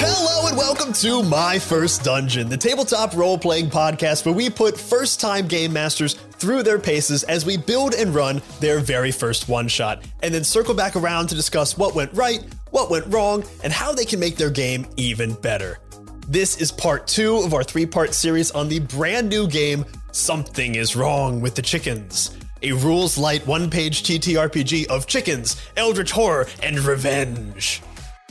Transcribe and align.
Hello 0.00 0.46
and 0.46 0.56
welcome 0.56 0.94
to 0.94 1.22
My 1.22 1.58
First 1.58 2.02
Dungeon, 2.04 2.48
the 2.48 2.56
tabletop 2.56 3.14
role 3.14 3.36
playing 3.36 3.68
podcast 3.68 4.24
where 4.24 4.34
we 4.34 4.48
put 4.48 4.80
first 4.80 5.20
time 5.20 5.46
game 5.46 5.74
masters 5.74 6.14
through 6.14 6.62
their 6.62 6.78
paces 6.78 7.22
as 7.24 7.44
we 7.44 7.58
build 7.58 7.92
and 7.92 8.14
run 8.14 8.40
their 8.60 8.80
very 8.80 9.12
first 9.12 9.50
one 9.50 9.68
shot, 9.68 10.02
and 10.22 10.32
then 10.32 10.42
circle 10.42 10.72
back 10.72 10.96
around 10.96 11.26
to 11.26 11.34
discuss 11.34 11.76
what 11.76 11.94
went 11.94 12.10
right, 12.14 12.42
what 12.70 12.90
went 12.90 13.06
wrong, 13.12 13.44
and 13.62 13.74
how 13.74 13.92
they 13.92 14.06
can 14.06 14.18
make 14.18 14.36
their 14.36 14.48
game 14.48 14.86
even 14.96 15.34
better. 15.34 15.80
This 16.28 16.62
is 16.62 16.72
part 16.72 17.06
two 17.06 17.36
of 17.36 17.52
our 17.52 17.62
three 17.62 17.84
part 17.84 18.14
series 18.14 18.52
on 18.52 18.70
the 18.70 18.78
brand 18.80 19.28
new 19.28 19.46
game, 19.46 19.84
Something 20.12 20.76
is 20.76 20.96
Wrong 20.96 21.42
with 21.42 21.56
the 21.56 21.62
Chickens. 21.62 22.34
A 22.62 22.72
rules 22.72 23.16
light 23.16 23.46
one 23.46 23.70
page 23.70 24.02
TTRPG 24.02 24.86
of 24.88 25.06
chickens, 25.06 25.60
eldritch 25.76 26.12
horror, 26.12 26.46
and 26.62 26.78
revenge. 26.80 27.82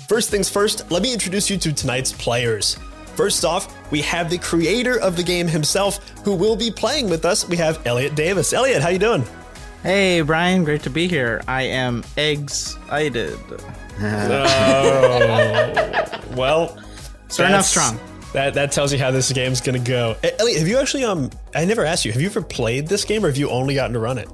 First 0.07 0.29
things 0.29 0.49
first, 0.49 0.89
let 0.91 1.01
me 1.01 1.13
introduce 1.13 1.49
you 1.49 1.57
to 1.57 1.73
tonight's 1.73 2.11
players. 2.11 2.77
First 3.15 3.43
off, 3.43 3.75
we 3.91 4.01
have 4.01 4.29
the 4.29 4.37
creator 4.37 4.99
of 4.99 5.15
the 5.15 5.23
game 5.23 5.47
himself 5.47 5.97
who 6.23 6.35
will 6.35 6.55
be 6.55 6.71
playing 6.71 7.09
with 7.09 7.25
us. 7.25 7.47
We 7.47 7.57
have 7.57 7.85
Elliot 7.85 8.15
Davis. 8.15 8.53
Elliot, 8.53 8.81
how 8.81 8.89
you 8.89 8.99
doing? 8.99 9.23
Hey, 9.84 10.21
Brian, 10.21 10.63
great 10.63 10.84
to 10.84 10.89
be 10.89 11.07
here. 11.07 11.41
I 11.48 11.63
am 11.63 12.03
excited. 12.17 13.37
Oh. 14.01 16.05
Well, 16.37 16.77
Starting 17.27 17.53
off 17.57 17.65
strong. 17.65 17.99
That 18.33 18.53
that 18.53 18.71
tells 18.71 18.93
you 18.93 18.99
how 18.99 19.11
this 19.11 19.31
game's 19.31 19.61
gonna 19.61 19.79
go. 19.79 20.15
Elliot, 20.39 20.59
have 20.59 20.67
you 20.67 20.77
actually 20.77 21.03
um? 21.03 21.29
I 21.55 21.65
never 21.65 21.83
asked 21.83 22.05
you. 22.05 22.11
Have 22.11 22.21
you 22.21 22.27
ever 22.27 22.41
played 22.41 22.87
this 22.87 23.03
game, 23.03 23.25
or 23.25 23.27
have 23.27 23.37
you 23.37 23.49
only 23.49 23.75
gotten 23.75 23.93
to 23.93 23.99
run 23.99 24.17
it? 24.17 24.29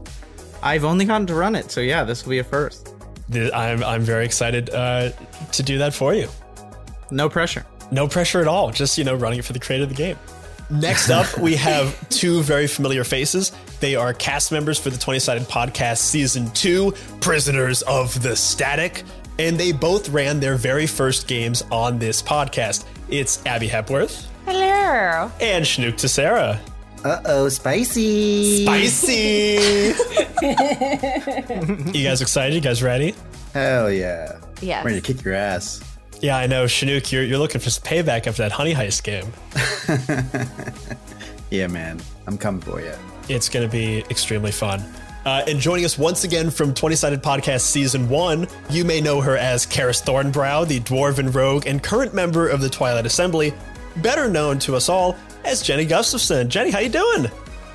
I've 0.61 0.83
only 0.83 1.05
gotten 1.05 1.27
to 1.27 1.35
run 1.35 1.55
it, 1.55 1.71
so 1.71 1.79
yeah, 1.79 2.03
this 2.03 2.25
will 2.25 2.31
be 2.31 2.39
a 2.39 2.43
first. 2.43 2.93
I'm 3.33 3.83
I'm 3.83 4.01
very 4.01 4.25
excited 4.25 4.69
uh, 4.71 5.11
to 5.51 5.63
do 5.63 5.77
that 5.77 5.93
for 5.93 6.13
you. 6.13 6.27
No 7.11 7.29
pressure. 7.29 7.65
No 7.91 8.07
pressure 8.07 8.41
at 8.41 8.47
all. 8.47 8.71
Just 8.71 8.97
you 8.97 9.03
know, 9.03 9.15
running 9.15 9.39
it 9.39 9.45
for 9.45 9.53
the 9.53 9.59
creator 9.59 9.83
of 9.83 9.89
the 9.89 9.95
game. 9.95 10.17
Next 10.69 11.09
up, 11.09 11.37
we 11.37 11.55
have 11.57 12.09
two 12.09 12.41
very 12.41 12.67
familiar 12.67 13.03
faces. 13.03 13.51
They 13.79 13.95
are 13.95 14.13
cast 14.13 14.51
members 14.51 14.79
for 14.79 14.89
the 14.89 14.97
20 14.97 15.19
Sided 15.19 15.43
Podcast 15.47 15.97
Season 15.97 16.49
2, 16.51 16.93
Prisoners 17.21 17.83
of 17.83 18.21
the 18.23 18.35
Static, 18.35 19.03
and 19.37 19.59
they 19.59 19.71
both 19.71 20.09
ran 20.09 20.39
their 20.39 20.55
very 20.55 20.87
first 20.87 21.27
games 21.27 21.63
on 21.71 21.99
this 21.99 22.21
podcast. 22.21 22.85
It's 23.09 23.45
Abby 23.45 23.67
Hepworth 23.67 24.27
Hello. 24.45 25.31
and 25.39 25.63
Shenuque 25.65 25.93
Tissera. 25.93 26.59
Uh 27.03 27.21
oh, 27.25 27.49
spicy. 27.49 28.63
Spicy! 28.65 29.93
you 31.97 32.03
guys 32.07 32.21
excited? 32.21 32.55
You 32.55 32.61
guys 32.61 32.81
ready? 32.81 33.13
Hell 33.53 33.91
yeah. 33.91 34.39
Yes. 34.61 34.83
Ready 34.83 35.01
to 35.01 35.13
kick 35.13 35.23
your 35.23 35.35
ass. 35.35 35.81
Yeah, 36.21 36.37
I 36.37 36.47
know, 36.47 36.63
Shenuque, 36.65 37.11
you're, 37.11 37.23
you're 37.23 37.37
looking 37.37 37.61
for 37.61 37.69
some 37.69 37.83
payback 37.83 38.25
after 38.25 38.41
that 38.43 38.51
Honey 38.51 38.73
Heist 38.73 39.03
game. 39.03 39.31
Yeah, 41.51 41.67
man. 41.67 42.01
I'm 42.27 42.37
coming 42.37 42.59
for 42.59 42.81
you. 42.81 42.91
It's 43.29 43.49
going 43.49 43.65
to 43.65 43.71
be 43.71 43.99
extremely 44.09 44.51
fun. 44.51 44.83
Uh, 45.25 45.43
and 45.47 45.59
joining 45.59 45.85
us 45.85 45.97
once 45.97 46.23
again 46.23 46.51
from 46.51 46.71
20 46.71 46.95
Sided 46.95 47.23
Podcast 47.23 47.61
Season 47.61 48.07
1, 48.07 48.47
you 48.69 48.85
may 48.85 49.01
know 49.01 49.21
her 49.21 49.35
as 49.35 49.65
Karis 49.65 50.03
Thornbrow, 50.03 50.67
the 50.67 50.79
Dwarven 50.81 51.33
Rogue 51.33 51.65
and 51.65 51.81
current 51.81 52.13
member 52.13 52.47
of 52.47 52.61
the 52.61 52.69
Twilight 52.69 53.07
Assembly, 53.07 53.51
better 53.97 54.29
known 54.29 54.59
to 54.59 54.75
us 54.75 54.87
all 54.87 55.17
as 55.43 55.63
Jenny 55.63 55.83
Gustafson. 55.85 56.47
Jenny, 56.47 56.69
how 56.69 56.77
you 56.77 56.89
doing? 56.89 57.25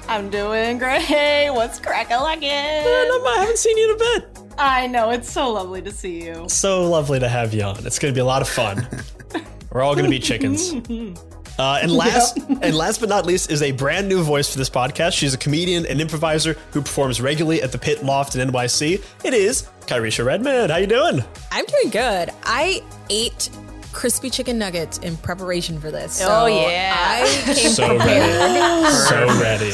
I'm 0.07 0.31
doing 0.31 0.79
great. 0.79 1.51
What's 1.51 1.81
crack 1.81 2.11
a 2.11 2.23
lacking? 2.23 2.51
I 2.51 3.37
haven't 3.41 3.59
seen 3.59 3.77
you 3.77 3.91
in 3.91 3.97
a 3.97 3.99
bit. 3.99 4.39
I 4.57 4.87
know, 4.87 5.11
it's 5.11 5.31
so 5.31 5.51
lovely 5.51 5.83
to 5.83 5.91
see 5.91 6.25
you. 6.25 6.49
So 6.49 6.89
lovely 6.89 7.19
to 7.19 7.29
have 7.29 7.53
you 7.53 7.63
on. 7.63 7.85
It's 7.85 7.99
going 7.99 8.15
to 8.15 8.17
be 8.17 8.21
a 8.21 8.25
lot 8.25 8.43
of 8.43 8.49
fun. 8.49 8.87
We're 9.73 9.83
all 9.83 9.95
going 9.95 10.05
to 10.05 10.11
be 10.11 10.21
chickens. 10.21 10.73
Uh, 11.59 11.81
and 11.83 11.93
last, 11.93 12.39
and 12.39 12.75
last 12.75 13.01
but 13.01 13.09
not 13.09 13.27
least, 13.27 13.51
is 13.51 13.63
a 13.63 13.73
brand 13.73 14.09
new 14.09 14.23
voice 14.23 14.51
for 14.51 14.59
this 14.59 14.71
podcast. 14.71 15.13
She's 15.13 15.35
a 15.35 15.39
comedian 15.39 15.85
and 15.87 16.01
improviser 16.01 16.55
who 16.73 16.81
performs 16.81 17.21
regularly 17.21 17.63
at 17.63 17.73
the 17.73 17.79
Pit 17.79 18.03
Loft 18.05 18.35
in 18.37 18.49
NYC. 18.49 19.03
It 19.25 19.35
is 19.35 19.69
Kihresha 19.87 20.25
Redmond. 20.25 20.71
How 20.71 20.79
you 20.79 20.87
doing? 20.87 21.23
I'm 21.53 21.65
doing 21.67 21.91
good. 21.91 22.31
I 22.45 22.83
ate 23.11 23.51
crispy 23.93 24.31
chicken 24.31 24.59
nuggets 24.59 24.99
in 24.99 25.17
preparation 25.17 25.81
for 25.81 25.91
this. 25.91 26.21
Oh, 26.25 26.47
yeah. 26.47 26.95
I 26.97 27.27
came 27.55 27.71
So 27.71 27.89
prepared. 27.89 28.93
So 29.09 29.27
ready. 29.41 29.71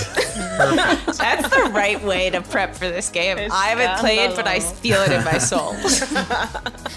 That's 1.18 1.48
the 1.54 1.70
right 1.72 2.02
way 2.02 2.30
to 2.30 2.40
prep 2.40 2.74
for 2.74 2.88
this 2.88 3.08
game. 3.10 3.36
I 3.52 3.66
haven't 3.68 3.98
played, 4.00 4.34
but 4.34 4.46
I 4.46 4.60
feel 4.60 5.00
it 5.02 5.12
in 5.12 5.22
my 5.24 5.38
soul. 5.50 5.74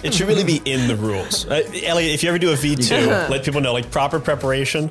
It 0.04 0.14
should 0.14 0.28
really 0.28 0.44
be 0.46 0.62
in 0.66 0.88
the 0.88 0.96
rules. 0.96 1.46
Uh, 1.46 1.62
Elliot, 1.84 2.14
if 2.14 2.24
you 2.24 2.30
ever 2.30 2.40
do 2.40 2.52
a 2.52 2.56
V2, 2.56 3.30
let 3.30 3.44
people 3.44 3.60
know 3.62 3.74
like 3.74 3.92
proper 3.92 4.20
preparation. 4.20 4.90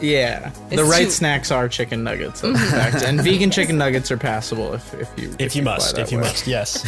Yeah, 0.00 0.50
the 0.70 0.84
right 0.84 1.04
too- 1.04 1.10
snacks 1.10 1.50
are 1.50 1.68
chicken 1.68 2.02
nuggets, 2.04 2.42
in 2.42 2.56
fact, 2.56 3.02
and 3.04 3.20
vegan 3.20 3.50
chicken 3.50 3.78
nuggets 3.78 4.10
are 4.10 4.16
passable 4.16 4.74
if, 4.74 4.92
if 4.94 5.08
you 5.16 5.34
If 5.38 5.54
you 5.56 5.62
apply 5.62 5.74
must, 5.76 5.94
that 5.96 6.02
if 6.02 6.12
you 6.12 6.18
way. 6.18 6.24
must, 6.24 6.46
yes. 6.46 6.82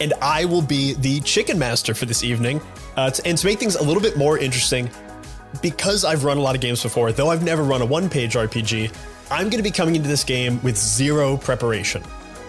And 0.00 0.14
I 0.20 0.46
will 0.46 0.62
be 0.62 0.94
the 0.94 1.20
chicken 1.20 1.58
master 1.58 1.94
for 1.94 2.06
this 2.06 2.24
evening. 2.24 2.60
Uh, 2.96 3.10
and 3.24 3.36
to 3.38 3.46
make 3.46 3.58
things 3.58 3.76
a 3.76 3.82
little 3.82 4.02
bit 4.02 4.16
more 4.16 4.38
interesting, 4.38 4.90
because 5.62 6.04
I've 6.04 6.24
run 6.24 6.38
a 6.38 6.40
lot 6.40 6.54
of 6.54 6.60
games 6.60 6.82
before, 6.82 7.12
though 7.12 7.30
I've 7.30 7.42
never 7.42 7.62
run 7.62 7.82
a 7.82 7.86
one 7.86 8.08
page 8.08 8.34
RPG, 8.34 8.92
I'm 9.30 9.48
going 9.50 9.58
to 9.58 9.62
be 9.62 9.70
coming 9.70 9.94
into 9.94 10.08
this 10.08 10.24
game 10.24 10.60
with 10.62 10.76
zero 10.76 11.36
preparation. 11.36 12.02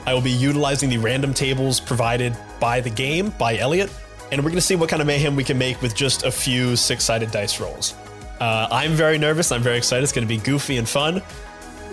I 0.06 0.13
will 0.13 0.22
be 0.22 0.31
utilizing 0.31 0.89
the 0.89 0.97
random 0.97 1.34
tables 1.34 1.79
provided 1.79 2.35
by 2.59 2.81
the 2.81 2.89
game, 2.89 3.29
by 3.38 3.57
Elliot, 3.57 3.91
and 4.31 4.41
we're 4.41 4.50
going 4.50 4.56
to 4.56 4.62
see 4.62 4.75
what 4.75 4.89
kind 4.89 5.01
of 5.01 5.07
mayhem 5.07 5.35
we 5.35 5.44
can 5.44 5.57
make 5.57 5.81
with 5.81 5.94
just 5.94 6.23
a 6.23 6.31
few 6.31 6.75
six 6.75 7.03
sided 7.03 7.31
dice 7.31 7.59
rolls. 7.59 7.94
Uh, 8.39 8.68
I'm 8.72 8.94
very 8.94 9.19
nervous. 9.19 9.51
I'm 9.51 9.62
very 9.62 9.78
excited. 9.78 10.03
It's 10.03 10.12
going 10.12 10.28
to 10.28 10.33
be 10.33 10.39
goofy 10.39 10.78
and 10.78 10.89
fun. 10.89 11.22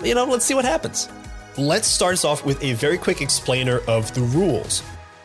You 0.03 0.15
know, 0.15 0.25
let's 0.25 0.45
see 0.45 0.55
what 0.55 0.65
happens. 0.65 1.09
Let's 1.57 1.87
start 1.87 2.13
us 2.13 2.25
off 2.25 2.45
with 2.45 2.63
a 2.63 2.73
very 2.73 2.97
quick 2.97 3.21
explainer 3.21 3.81
of 3.87 4.11
the 4.15 4.21
rules. 4.21 4.81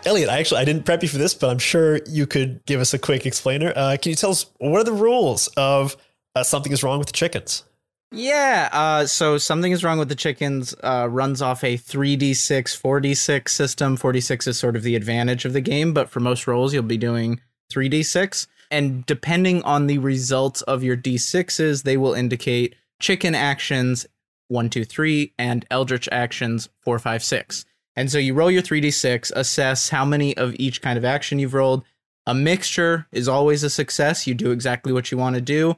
Elliot, 0.07 0.29
I 0.29 0.39
actually 0.39 0.61
I 0.61 0.65
didn't 0.65 0.85
prep 0.85 1.03
you 1.03 1.09
for 1.09 1.19
this, 1.19 1.35
but 1.35 1.51
I'm 1.51 1.59
sure 1.59 2.01
you 2.07 2.27
could 2.27 2.65
give 2.67 2.81
us 2.81 2.93
a 2.93 2.99
quick 2.99 3.27
explainer. 3.27 3.73
Uh, 3.75 3.97
can 4.01 4.11
you 4.11 4.17
tell 4.17 4.31
us 4.31 4.47
what 4.59 4.81
are 4.81 4.85
the 4.85 4.93
rules 4.93 5.49
of 5.57 5.97
uh, 6.35 6.43
something 6.43 6.73
is 6.73 6.83
wrong 6.83 6.99
with 6.99 7.09
the 7.09 7.13
chickens? 7.13 7.65
Yeah, 8.13 8.69
uh, 8.73 9.07
so 9.07 9.39
something 9.39 9.73
is 9.73 9.83
wrong 9.83 9.99
with 9.99 10.09
the 10.09 10.15
chickens. 10.15 10.75
Uh, 10.85 11.09
runs 11.11 11.43
off 11.43 11.65
a 11.65 11.77
3d6, 11.77 12.81
4d6 12.81 13.49
system. 13.49 13.97
4d6 13.97 14.47
is 14.47 14.59
sort 14.59 14.77
of 14.77 14.83
the 14.83 14.95
advantage 14.95 15.45
of 15.45 15.53
the 15.53 15.61
game, 15.61 15.93
but 15.93 16.09
for 16.09 16.21
most 16.21 16.47
rolls, 16.47 16.73
you'll 16.73 16.85
be 16.85 16.97
doing 16.97 17.41
3d6. 17.73 18.47
And 18.71 19.05
depending 19.07 19.63
on 19.63 19.87
the 19.87 19.99
results 19.99 20.63
of 20.63 20.85
your 20.85 20.97
d6s, 20.97 21.83
they 21.83 21.97
will 21.97 22.15
indicate 22.15 22.77
chicken 23.01 23.35
actions 23.35 24.07
1, 24.49 24.71
2, 24.71 24.85
3, 24.85 25.35
and 25.39 25.67
eldritch 25.71 26.09
actions 26.13 26.69
4, 26.83 26.99
5, 26.99 27.25
6. 27.25 27.65
And 27.97 28.11
so 28.11 28.19
you 28.19 28.35
roll 28.35 28.51
your 28.51 28.63
3d6, 28.63 29.33
assess 29.37 29.89
how 29.89 30.05
many 30.05 30.37
of 30.37 30.55
each 30.59 30.83
kind 30.83 30.99
of 30.99 31.05
action 31.05 31.39
you've 31.39 31.55
rolled. 31.55 31.85
A 32.27 32.35
mixture 32.35 33.07
is 33.13 33.29
always 33.29 33.63
a 33.63 33.71
success. 33.71 34.27
You 34.27 34.35
do 34.35 34.51
exactly 34.51 34.93
what 34.93 35.11
you 35.13 35.19
want 35.19 35.37
to 35.37 35.41
do 35.41 35.77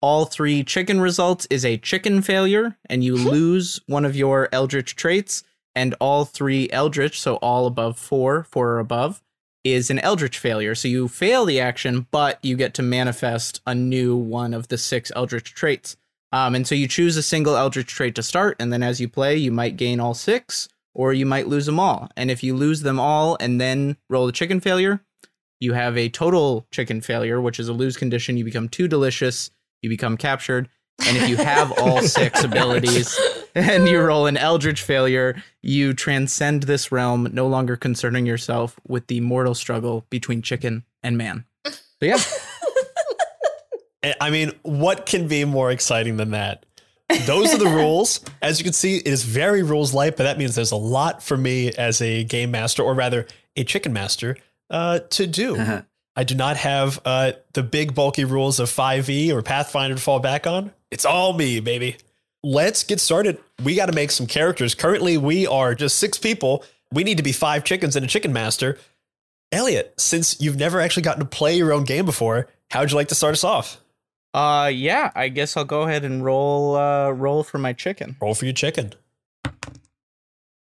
all 0.00 0.26
three 0.26 0.62
chicken 0.62 1.00
results 1.00 1.46
is 1.50 1.64
a 1.64 1.76
chicken 1.76 2.22
failure, 2.22 2.76
and 2.88 3.02
you 3.02 3.16
lose 3.16 3.80
one 3.86 4.04
of 4.04 4.16
your 4.16 4.48
eldritch 4.52 4.96
traits. 4.96 5.42
And 5.74 5.94
all 6.00 6.24
three 6.24 6.68
eldritch, 6.72 7.20
so 7.20 7.36
all 7.36 7.66
above 7.66 7.98
four, 7.98 8.42
four 8.44 8.70
or 8.70 8.78
above, 8.80 9.22
is 9.62 9.90
an 9.90 10.00
eldritch 10.00 10.38
failure. 10.38 10.74
So 10.74 10.88
you 10.88 11.06
fail 11.06 11.44
the 11.44 11.60
action, 11.60 12.08
but 12.10 12.40
you 12.42 12.56
get 12.56 12.74
to 12.74 12.82
manifest 12.82 13.60
a 13.64 13.76
new 13.76 14.16
one 14.16 14.54
of 14.54 14.68
the 14.68 14.78
six 14.78 15.12
eldritch 15.14 15.54
traits. 15.54 15.96
Um, 16.32 16.56
and 16.56 16.66
so 16.66 16.74
you 16.74 16.88
choose 16.88 17.16
a 17.16 17.22
single 17.22 17.56
eldritch 17.56 17.88
trait 17.88 18.16
to 18.16 18.24
start, 18.24 18.56
and 18.58 18.72
then 18.72 18.82
as 18.82 19.00
you 19.00 19.08
play, 19.08 19.36
you 19.36 19.52
might 19.52 19.76
gain 19.76 20.00
all 20.00 20.14
six, 20.14 20.68
or 20.94 21.12
you 21.12 21.26
might 21.26 21.48
lose 21.48 21.66
them 21.66 21.78
all. 21.80 22.08
And 22.16 22.30
if 22.30 22.42
you 22.42 22.54
lose 22.56 22.82
them 22.82 22.98
all 23.00 23.36
and 23.40 23.60
then 23.60 23.96
roll 24.08 24.26
the 24.26 24.32
chicken 24.32 24.60
failure, 24.60 25.00
you 25.60 25.72
have 25.72 25.96
a 25.98 26.08
total 26.08 26.66
chicken 26.70 27.00
failure, 27.00 27.40
which 27.40 27.58
is 27.60 27.68
a 27.68 27.72
lose 27.72 27.96
condition. 27.96 28.36
You 28.36 28.44
become 28.44 28.68
too 28.68 28.88
delicious, 28.88 29.50
you 29.82 29.88
become 29.88 30.16
captured. 30.16 30.68
And 31.06 31.16
if 31.16 31.28
you 31.28 31.36
have 31.36 31.70
all 31.78 32.02
six 32.02 32.42
abilities 32.44 33.16
and 33.54 33.86
you 33.88 34.00
roll 34.00 34.26
an 34.26 34.36
eldritch 34.36 34.82
failure, 34.82 35.40
you 35.62 35.94
transcend 35.94 36.64
this 36.64 36.90
realm, 36.90 37.28
no 37.32 37.46
longer 37.46 37.76
concerning 37.76 38.26
yourself 38.26 38.80
with 38.86 39.06
the 39.06 39.20
mortal 39.20 39.54
struggle 39.54 40.06
between 40.10 40.42
chicken 40.42 40.84
and 41.04 41.16
man. 41.16 41.44
So 41.66 41.72
yeah, 42.02 42.18
I- 44.02 44.14
I 44.20 44.30
mean, 44.30 44.52
what 44.62 45.06
can 45.06 45.28
be 45.28 45.44
more 45.44 45.70
exciting 45.70 46.16
than 46.16 46.30
that? 46.32 46.64
Those 47.26 47.54
are 47.54 47.58
the 47.58 47.66
rules. 47.74 48.20
As 48.42 48.58
you 48.58 48.64
can 48.64 48.72
see, 48.72 48.96
it 48.98 49.06
is 49.06 49.24
very 49.24 49.62
rules 49.62 49.94
light, 49.94 50.16
but 50.16 50.24
that 50.24 50.38
means 50.38 50.54
there's 50.54 50.72
a 50.72 50.76
lot 50.76 51.22
for 51.22 51.36
me 51.36 51.72
as 51.72 52.00
a 52.02 52.24
game 52.24 52.50
master, 52.50 52.82
or 52.82 52.94
rather, 52.94 53.26
a 53.56 53.64
chicken 53.64 53.92
master, 53.92 54.36
uh, 54.70 55.00
to 55.10 55.26
do. 55.26 55.56
I 56.16 56.24
do 56.24 56.34
not 56.34 56.56
have 56.56 57.00
uh, 57.04 57.32
the 57.54 57.62
big 57.62 57.94
bulky 57.94 58.24
rules 58.24 58.58
of 58.60 58.68
5e 58.68 59.30
or 59.32 59.40
Pathfinder 59.42 59.94
to 59.96 60.02
fall 60.02 60.18
back 60.20 60.46
on. 60.46 60.72
It's 60.90 61.04
all 61.04 61.32
me, 61.32 61.60
baby. 61.60 61.96
let's 62.42 62.82
get 62.82 63.00
started. 63.00 63.38
We 63.64 63.74
got 63.76 63.86
to 63.86 63.92
make 63.92 64.10
some 64.10 64.26
characters. 64.26 64.74
Currently, 64.74 65.16
we 65.18 65.46
are 65.46 65.74
just 65.74 65.98
six 65.98 66.18
people. 66.18 66.64
We 66.92 67.04
need 67.04 67.16
to 67.18 67.22
be 67.22 67.32
five 67.32 67.64
chickens 67.64 67.94
and 67.96 68.04
a 68.04 68.08
chicken 68.08 68.32
master. 68.32 68.78
Elliot, 69.52 69.94
since 69.96 70.40
you've 70.40 70.56
never 70.56 70.80
actually 70.80 71.02
gotten 71.04 71.20
to 71.20 71.28
play 71.28 71.56
your 71.56 71.72
own 71.72 71.84
game 71.84 72.04
before, 72.04 72.48
how 72.70 72.80
would 72.80 72.90
you 72.90 72.96
like 72.96 73.08
to 73.08 73.14
start 73.14 73.32
us 73.32 73.44
off? 73.44 73.78
Uh, 74.38 74.68
yeah, 74.68 75.10
I 75.16 75.30
guess 75.30 75.56
I'll 75.56 75.64
go 75.64 75.82
ahead 75.82 76.04
and 76.04 76.24
roll. 76.24 76.76
Uh, 76.76 77.10
roll 77.10 77.42
for 77.42 77.58
my 77.58 77.72
chicken. 77.72 78.16
Roll 78.20 78.36
for 78.36 78.44
your 78.44 78.54
chicken. 78.54 78.92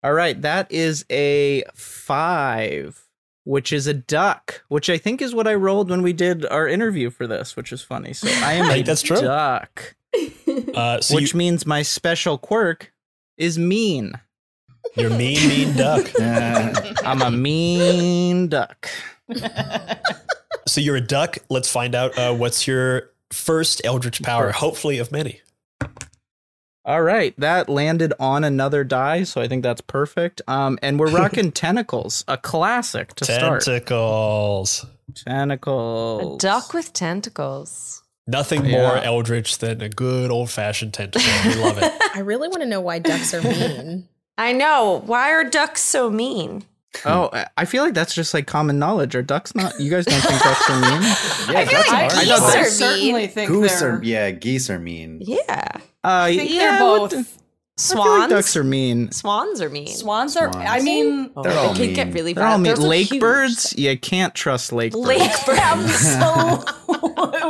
All 0.03 0.13
right, 0.13 0.41
that 0.41 0.71
is 0.71 1.05
a 1.11 1.63
five, 1.75 3.05
which 3.43 3.71
is 3.71 3.85
a 3.85 3.93
duck, 3.93 4.63
which 4.69 4.89
I 4.89 4.97
think 4.97 5.21
is 5.21 5.35
what 5.35 5.47
I 5.47 5.53
rolled 5.53 5.91
when 5.91 6.01
we 6.01 6.11
did 6.11 6.43
our 6.47 6.67
interview 6.67 7.11
for 7.11 7.27
this, 7.27 7.55
which 7.55 7.71
is 7.71 7.83
funny. 7.83 8.13
So 8.13 8.29
I 8.43 8.53
am 8.53 8.65
I 8.65 8.69
a 8.69 8.73
think 8.73 8.87
that's 8.87 9.03
true. 9.03 9.21
duck, 9.21 9.95
Uh, 10.73 10.99
so 10.99 11.15
which 11.15 11.33
you, 11.33 11.37
means 11.37 11.67
my 11.67 11.83
special 11.83 12.39
quirk 12.39 12.91
is 13.37 13.59
mean. 13.59 14.13
you're 14.95 15.11
mean, 15.11 15.47
mean 15.47 15.77
duck. 15.77 16.09
I'm 16.19 17.21
a 17.21 17.29
mean 17.29 18.47
duck. 18.47 18.89
So 20.67 20.81
you're 20.81 20.95
a 20.95 21.01
duck. 21.01 21.37
Let's 21.49 21.71
find 21.71 21.93
out 21.93 22.17
uh, 22.17 22.33
what's 22.33 22.65
your 22.65 23.11
first 23.31 23.81
Eldritch 23.85 24.21
power, 24.21 24.51
hopefully 24.51 24.97
of 24.99 25.11
many. 25.11 25.41
All 26.83 27.03
right, 27.03 27.35
that 27.37 27.69
landed 27.69 28.11
on 28.19 28.43
another 28.43 28.83
die, 28.83 29.21
so 29.23 29.39
I 29.39 29.47
think 29.47 29.61
that's 29.61 29.81
perfect. 29.81 30.41
Um, 30.47 30.79
and 30.81 30.99
we're 30.99 31.11
rocking 31.11 31.51
tentacles, 31.53 32.25
a 32.27 32.37
classic 32.37 33.13
to 33.15 33.25
start. 33.25 33.63
Tentacles. 33.63 34.83
A 34.83 35.13
Tentacles. 35.13 36.41
duck 36.41 36.73
with 36.73 36.91
tentacles. 36.93 38.01
Nothing 38.27 38.65
Yeah. 38.65 38.77
more 38.81 38.97
Eldritch 38.97 39.59
than 39.59 39.81
a 39.81 39.89
good 39.89 40.31
old 40.31 40.49
fashioned 40.49 40.93
tentacle. 40.93 41.21
We 41.45 41.55
love 41.61 41.77
it. 41.79 41.91
I 42.15 42.19
really 42.21 42.47
want 42.47 42.61
to 42.61 42.67
know 42.67 42.81
why 42.81 42.97
ducks 42.99 43.33
are 43.33 43.41
mean. 43.47 44.07
I 44.37 44.51
know. 44.53 45.03
Why 45.05 45.31
are 45.33 45.43
ducks 45.43 45.81
so 45.81 46.09
mean? 46.09 46.63
Oh, 47.05 47.29
I- 47.31 47.47
I 47.57 47.65
feel 47.65 47.83
like 47.83 47.93
that's 47.93 48.13
just 48.13 48.33
like 48.33 48.47
common 48.47 48.77
knowledge. 48.79 49.15
Are 49.15 49.21
ducks 49.23 49.55
not? 49.55 49.79
You 49.79 49.89
guys 49.89 50.05
don't 50.05 50.19
think 50.21 50.41
ducks 50.41 50.69
are 50.69 50.79
mean? 50.81 51.01
yeah, 51.55 51.63
that's 51.65 51.73
like 51.73 51.85
hard. 51.87 52.11
geese 52.11 52.29
I, 52.31 52.35
are 52.35 52.51
I 52.51 52.61
mean. 52.63 52.69
certainly 52.69 53.27
think 53.27 53.49
Goose 53.49 53.79
they're. 53.79 53.95
are 53.97 54.03
yeah, 54.03 54.31
geese 54.31 54.69
are 54.69 54.79
mean. 54.79 55.19
Yeah. 55.21 55.37
Uh, 55.47 55.77
I 56.03 56.35
think 56.37 56.51
yeah, 56.51 56.79
they're 56.79 56.89
what 56.89 56.99
both. 56.99 57.11
the- 57.11 57.17
I 57.79 57.83
feel 57.83 58.03
Swans. 58.03 58.19
like 58.19 58.29
ducks 58.29 58.55
are 58.57 58.63
mean. 58.63 59.11
Swans 59.11 59.59
are 59.61 59.69
mean. 59.69 59.87
Swans 59.87 60.37
are. 60.37 60.55
I 60.55 60.81
mean, 60.81 61.31
They're 61.41 61.57
all 61.57 61.69
they 61.73 61.77
can 61.79 61.85
mean. 61.87 61.93
get 61.95 62.13
really 62.13 62.33
They're 62.33 62.45
all 62.45 62.57
bad. 62.57 62.61
mean. 62.63 62.75
Those 62.75 62.85
Lake 62.85 63.07
huge. 63.09 63.21
birds, 63.21 63.73
you 63.75 63.97
can't 63.97 64.35
trust 64.35 64.71
lake 64.71 64.91
birds. 64.91 65.07
Lake 65.07 65.45
birds. 65.47 65.59
absolutely. 65.59 66.71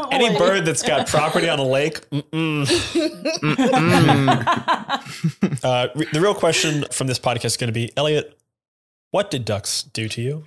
Any 0.11 0.37
bird 0.37 0.63
that's 0.65 0.83
got 0.83 1.07
property 1.07 1.49
on 1.49 1.59
a 1.59 1.63
lake, 1.65 2.07
mm-mm. 2.11 2.67
Uh, 5.63 5.87
re- 5.95 6.07
the 6.13 6.21
real 6.21 6.33
question 6.35 6.85
from 6.91 7.07
this 7.07 7.19
podcast 7.19 7.45
is 7.45 7.57
going 7.57 7.67
to 7.69 7.73
be 7.73 7.91
Elliot, 7.97 8.37
what 9.11 9.29
did 9.31 9.45
ducks 9.45 9.83
do 9.83 10.07
to 10.09 10.21
you? 10.21 10.45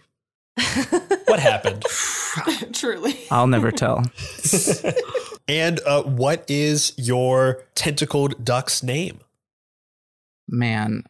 what 1.26 1.40
happened? 1.40 1.84
Truly. 2.72 3.16
I'll 3.30 3.46
never 3.46 3.70
tell. 3.70 4.04
And 5.46 5.80
uh, 5.86 6.02
what 6.02 6.44
is 6.48 6.94
your 6.96 7.64
tentacled 7.74 8.44
duck's 8.44 8.82
name? 8.82 9.20
Man, 10.48 11.04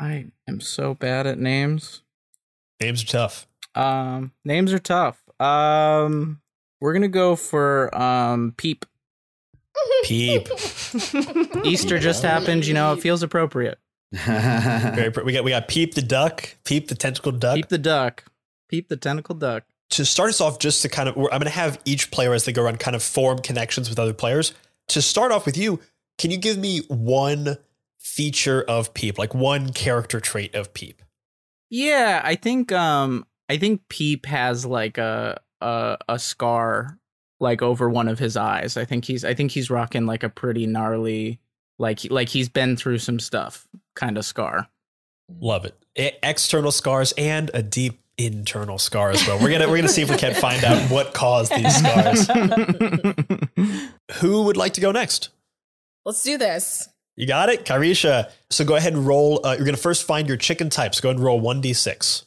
I 0.00 0.26
am 0.48 0.60
so 0.60 0.94
bad 0.94 1.26
at 1.26 1.38
names. 1.38 2.02
Names 2.80 3.02
are 3.02 3.06
tough. 3.06 3.46
Um, 3.74 4.32
names 4.44 4.72
are 4.72 4.78
tough. 4.78 5.22
Um, 5.40 6.40
we're 6.80 6.92
gonna 6.92 7.08
go 7.08 7.36
for 7.36 7.96
um 7.96 8.54
Peep. 8.56 8.84
Peep. 10.02 10.48
Easter 11.64 11.98
just 12.00 12.22
happened. 12.22 12.66
You 12.66 12.74
know, 12.74 12.92
it 12.92 13.00
feels 13.00 13.22
appropriate. 13.22 13.78
Very 14.12 15.12
we 15.24 15.32
got 15.32 15.44
we 15.44 15.50
got 15.50 15.68
Peep 15.68 15.94
the 15.94 16.02
duck, 16.02 16.56
Peep 16.64 16.88
the 16.88 16.94
tentacle 16.94 17.32
duck. 17.32 17.56
Peep 17.56 17.68
the 17.68 17.78
duck. 17.78 18.24
Peep 18.68 18.88
the 18.88 18.96
tentacle 18.96 19.34
duck. 19.34 19.64
to 19.90 20.04
start 20.04 20.30
us 20.30 20.40
off, 20.40 20.58
just 20.58 20.82
to 20.82 20.88
kind 20.88 21.08
of, 21.08 21.16
I'm 21.16 21.24
going 21.24 21.42
to 21.44 21.50
have 21.50 21.78
each 21.84 22.10
player 22.10 22.34
as 22.34 22.44
they 22.44 22.52
go 22.52 22.62
around 22.62 22.78
kind 22.80 22.94
of 22.94 23.02
form 23.02 23.38
connections 23.38 23.88
with 23.88 23.98
other 23.98 24.12
players. 24.12 24.52
To 24.88 25.00
start 25.02 25.32
off 25.32 25.46
with 25.46 25.56
you, 25.56 25.80
can 26.18 26.30
you 26.30 26.36
give 26.36 26.58
me 26.58 26.80
one 26.88 27.56
feature 27.98 28.62
of 28.62 28.92
Peep, 28.94 29.18
like 29.18 29.34
one 29.34 29.72
character 29.72 30.20
trait 30.20 30.54
of 30.54 30.72
Peep? 30.74 31.02
Yeah, 31.70 32.20
I 32.24 32.34
think 32.34 32.72
um 32.72 33.26
I 33.48 33.56
think 33.58 33.82
Peep 33.88 34.26
has 34.26 34.64
like 34.66 34.96
a 34.98 35.40
a 35.60 35.98
a 36.08 36.18
scar 36.18 36.98
like 37.40 37.62
over 37.62 37.88
one 37.88 38.08
of 38.08 38.18
his 38.18 38.36
eyes. 38.36 38.76
I 38.76 38.84
think 38.84 39.04
he's 39.04 39.24
I 39.24 39.34
think 39.34 39.50
he's 39.52 39.70
rocking 39.70 40.06
like 40.06 40.22
a 40.22 40.28
pretty 40.28 40.66
gnarly 40.66 41.40
like 41.78 42.00
like 42.10 42.28
he's 42.28 42.48
been 42.48 42.76
through 42.76 42.98
some 42.98 43.18
stuff 43.20 43.66
kind 43.94 44.18
of 44.18 44.24
scar. 44.24 44.68
Love 45.40 45.64
it. 45.64 45.76
E- 45.96 46.10
external 46.22 46.72
scars 46.72 47.12
and 47.18 47.50
a 47.54 47.62
deep 47.62 48.00
internal 48.16 48.78
scar 48.78 49.10
as 49.10 49.26
well. 49.26 49.38
We're 49.40 49.50
gonna 49.50 49.68
we're 49.68 49.76
gonna 49.76 49.88
see 49.88 50.02
if 50.02 50.10
we 50.10 50.16
can 50.16 50.34
find 50.34 50.64
out 50.64 50.90
what 50.90 51.14
caused 51.14 51.52
these 51.54 51.76
scars. 51.76 52.26
Who 54.20 54.42
would 54.44 54.56
like 54.56 54.74
to 54.74 54.80
go 54.80 54.90
next? 54.92 55.30
Let's 56.04 56.22
do 56.22 56.38
this. 56.38 56.88
You 57.16 57.26
got 57.26 57.48
it, 57.48 57.64
Kihresha. 57.64 58.30
So 58.50 58.64
go 58.64 58.76
ahead 58.76 58.94
and 58.94 59.06
roll. 59.06 59.44
Uh, 59.44 59.54
you're 59.56 59.64
gonna 59.66 59.76
first 59.76 60.04
find 60.04 60.26
your 60.28 60.36
chicken 60.36 60.70
types. 60.70 61.00
Go 61.00 61.08
ahead 61.08 61.16
and 61.16 61.24
roll 61.24 61.40
one 61.40 61.60
d 61.60 61.72
six. 61.72 62.24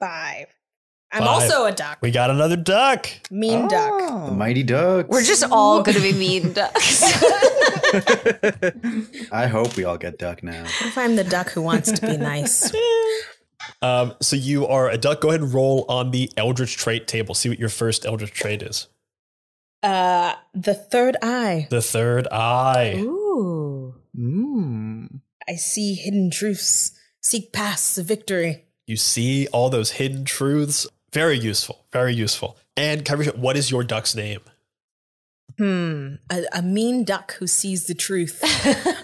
Five. 0.00 0.46
I'm 1.14 1.20
Five. 1.20 1.28
also 1.28 1.66
a 1.66 1.72
duck. 1.72 1.98
We 2.00 2.10
got 2.10 2.30
another 2.30 2.56
duck. 2.56 3.08
Mean 3.30 3.68
duck. 3.68 4.26
the 4.26 4.34
mighty 4.34 4.64
ducks. 4.64 5.08
We're 5.08 5.22
just 5.22 5.44
all 5.44 5.80
going 5.80 5.96
to 5.96 6.02
be 6.02 6.12
mean 6.12 6.52
ducks. 6.52 7.04
I 9.32 9.46
hope 9.46 9.76
we 9.76 9.84
all 9.84 9.96
get 9.96 10.18
duck 10.18 10.42
now. 10.42 10.64
What 10.64 10.82
if 10.82 10.98
I'm 10.98 11.14
the 11.14 11.22
duck 11.22 11.50
who 11.50 11.62
wants 11.62 11.92
to 11.92 12.06
be 12.06 12.16
nice? 12.16 12.72
Um, 13.80 14.14
so 14.20 14.36
you 14.36 14.66
are 14.66 14.90
a 14.90 14.98
duck. 14.98 15.22
Go 15.22 15.30
ahead 15.30 15.40
and 15.40 15.52
roll 15.52 15.86
on 15.88 16.10
the 16.10 16.30
Eldritch 16.36 16.76
trait 16.76 17.06
table. 17.06 17.34
See 17.34 17.48
what 17.48 17.58
your 17.58 17.70
first 17.70 18.04
Eldritch 18.04 18.32
trait 18.32 18.62
is. 18.62 18.88
Uh, 19.82 20.34
the 20.52 20.74
third 20.74 21.16
eye. 21.22 21.66
The 21.70 21.80
third 21.80 22.28
eye. 22.28 22.96
Ooh. 22.98 23.94
Mm. 24.16 25.20
I 25.48 25.54
see 25.54 25.94
hidden 25.94 26.30
truths. 26.30 26.92
Seek 27.22 27.52
paths 27.52 27.94
to 27.94 28.02
victory. 28.02 28.64
You 28.86 28.96
see 28.96 29.46
all 29.48 29.70
those 29.70 29.92
hidden 29.92 30.24
truths. 30.24 30.86
Very 31.14 31.38
useful. 31.38 31.86
Very 31.92 32.12
useful. 32.12 32.58
And 32.76 33.04
Kihresha, 33.04 33.38
what 33.38 33.56
is 33.56 33.70
your 33.70 33.84
duck's 33.84 34.16
name? 34.16 34.40
Hmm. 35.56 36.16
A, 36.28 36.42
a 36.52 36.60
mean 36.60 37.04
duck 37.04 37.34
who 37.34 37.46
sees 37.46 37.86
the 37.86 37.94
truth. 37.94 38.42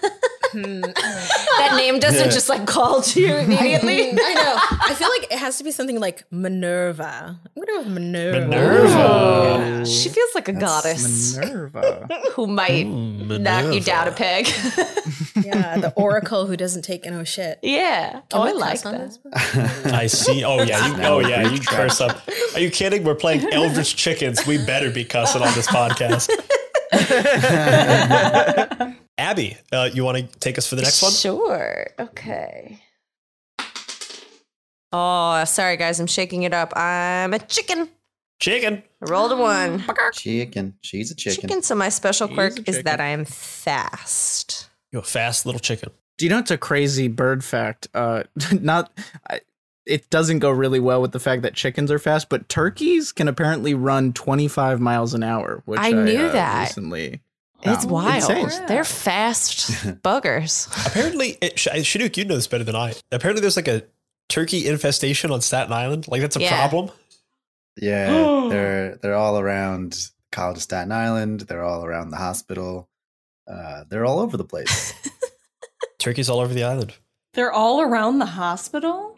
hmm. 0.51 0.81
That 0.81 1.73
name 1.75 1.99
doesn't 1.99 2.31
just 2.31 2.49
like 2.49 2.65
call 2.65 3.01
to 3.01 3.21
you 3.21 3.35
immediately. 3.35 4.11
I 4.11 4.33
know. 4.33 4.55
I 4.81 4.93
feel 4.95 5.09
like 5.09 5.31
it 5.31 5.39
has 5.39 5.57
to 5.57 5.63
be 5.63 5.71
something 5.71 5.99
like 5.99 6.23
Minerva. 6.31 7.39
I'm 7.45 7.63
gonna 7.63 7.65
go 7.67 7.77
with 7.79 7.93
Minerva. 7.93 8.47
Minerva. 8.47 9.85
She 9.85 10.09
feels 10.09 10.35
like 10.35 10.47
a 10.47 10.53
goddess 10.53 11.37
Minerva. 11.37 12.07
who 12.33 12.47
might 12.47 12.87
knock 12.87 13.73
you 13.73 13.81
down 13.81 14.07
a 14.07 14.11
peg. 14.11 14.47
Yeah, 15.35 15.77
the 15.77 15.93
oracle 15.93 16.45
who 16.45 16.57
doesn't 16.57 16.83
take 16.83 17.05
no 17.05 17.23
shit. 17.23 17.59
yeah. 17.61 18.11
Can 18.11 18.21
oh, 18.33 18.43
we 18.43 18.49
I 18.49 18.53
like 18.53 18.81
that. 18.83 19.17
I 19.85 20.07
see. 20.07 20.43
Oh 20.43 20.61
yeah. 20.61 20.87
You, 20.87 20.93
oh 21.03 21.19
yeah. 21.19 21.49
You 21.49 21.59
curse 21.59 22.01
up. 22.01 22.21
Are 22.53 22.59
you 22.59 22.69
kidding? 22.69 23.03
We're 23.03 23.15
playing 23.15 23.51
Eldritch 23.51 23.95
Chickens. 23.95 24.45
We 24.45 24.63
better 24.65 24.91
be 24.91 25.03
cussing 25.03 25.41
on 25.41 25.53
this 25.53 25.67
podcast. 25.67 26.29
Abby, 29.17 29.57
uh, 29.71 29.89
you 29.93 30.03
want 30.03 30.17
to 30.17 30.39
take 30.39 30.57
us 30.57 30.67
for 30.67 30.75
the 30.75 30.81
next 30.81 31.01
one? 31.01 31.11
Sure. 31.11 31.87
Okay. 31.99 32.81
Oh, 34.93 35.43
sorry 35.45 35.77
guys, 35.77 35.99
I'm 35.99 36.07
shaking 36.07 36.43
it 36.43 36.53
up. 36.53 36.75
I'm 36.75 37.33
a 37.33 37.39
chicken. 37.39 37.89
Chicken. 38.41 38.83
I 39.01 39.09
rolled 39.09 39.31
a 39.31 39.37
one. 39.37 39.85
Chicken. 40.13 40.73
She's 40.81 41.11
a 41.11 41.15
chicken. 41.15 41.41
Chicken. 41.41 41.61
So 41.61 41.75
my 41.75 41.89
special 41.89 42.27
She's 42.27 42.35
quirk 42.35 42.67
is 42.67 42.83
that 42.83 42.99
I 42.99 43.09
am 43.09 43.23
fast. 43.23 44.69
You're 44.91 45.03
a 45.03 45.05
fast 45.05 45.45
little 45.45 45.59
chicken. 45.59 45.91
Do 46.17 46.25
you 46.25 46.31
know 46.31 46.39
it's 46.39 46.51
a 46.51 46.57
crazy 46.57 47.07
bird 47.07 47.43
fact? 47.43 47.87
Uh, 47.93 48.23
not. 48.59 48.91
I, 49.29 49.41
it 49.85 50.09
doesn't 50.09 50.39
go 50.39 50.49
really 50.51 50.79
well 50.79 51.01
with 51.01 51.11
the 51.11 51.19
fact 51.19 51.41
that 51.41 51.53
chickens 51.55 51.91
are 51.91 51.99
fast, 51.99 52.29
but 52.29 52.47
turkeys 52.49 53.11
can 53.11 53.27
apparently 53.27 53.73
run 53.73 54.13
25 54.13 54.79
miles 54.79 55.13
an 55.13 55.23
hour. 55.23 55.61
Which 55.65 55.79
I 55.79 55.91
knew 55.91 56.25
uh, 56.27 56.31
that. 56.33 56.61
recently. 56.67 57.21
It's 57.63 57.83
found. 57.85 57.91
wild. 57.91 58.29
Insane. 58.31 58.65
They're 58.67 58.83
fast 58.83 59.69
buggers. 60.03 60.67
Apparently, 60.87 61.37
it, 61.41 61.59
Sh- 61.59 61.67
Shenuque, 61.67 62.17
you 62.17 62.25
know 62.25 62.35
this 62.35 62.47
better 62.47 62.63
than 62.63 62.75
I. 62.75 62.93
Apparently, 63.11 63.41
there's 63.41 63.55
like 63.55 63.67
a 63.67 63.83
turkey 64.29 64.67
infestation 64.67 65.29
on 65.31 65.41
Staten 65.41 65.71
Island. 65.73 66.07
Like 66.07 66.21
that's 66.21 66.35
a 66.35 66.41
Yeah. 66.41 66.67
problem. 66.67 66.95
Yeah, 67.77 68.47
they're 68.49 68.95
they're 68.97 69.15
all 69.15 69.39
around 69.39 70.09
College 70.31 70.57
of 70.57 70.63
Staten 70.63 70.91
Island. 70.91 71.41
They're 71.41 71.63
all 71.63 71.85
around 71.85 72.09
the 72.09 72.17
hospital. 72.17 72.89
Uh, 73.51 73.83
they're 73.89 74.05
all 74.05 74.19
over 74.19 74.37
the 74.37 74.43
place. 74.43 74.93
Turkeys 75.99 76.29
all 76.29 76.39
over 76.39 76.53
the 76.53 76.63
island. 76.63 76.93
They're 77.33 77.51
all 77.51 77.81
around 77.81 78.19
the 78.19 78.25
hospital. 78.25 79.10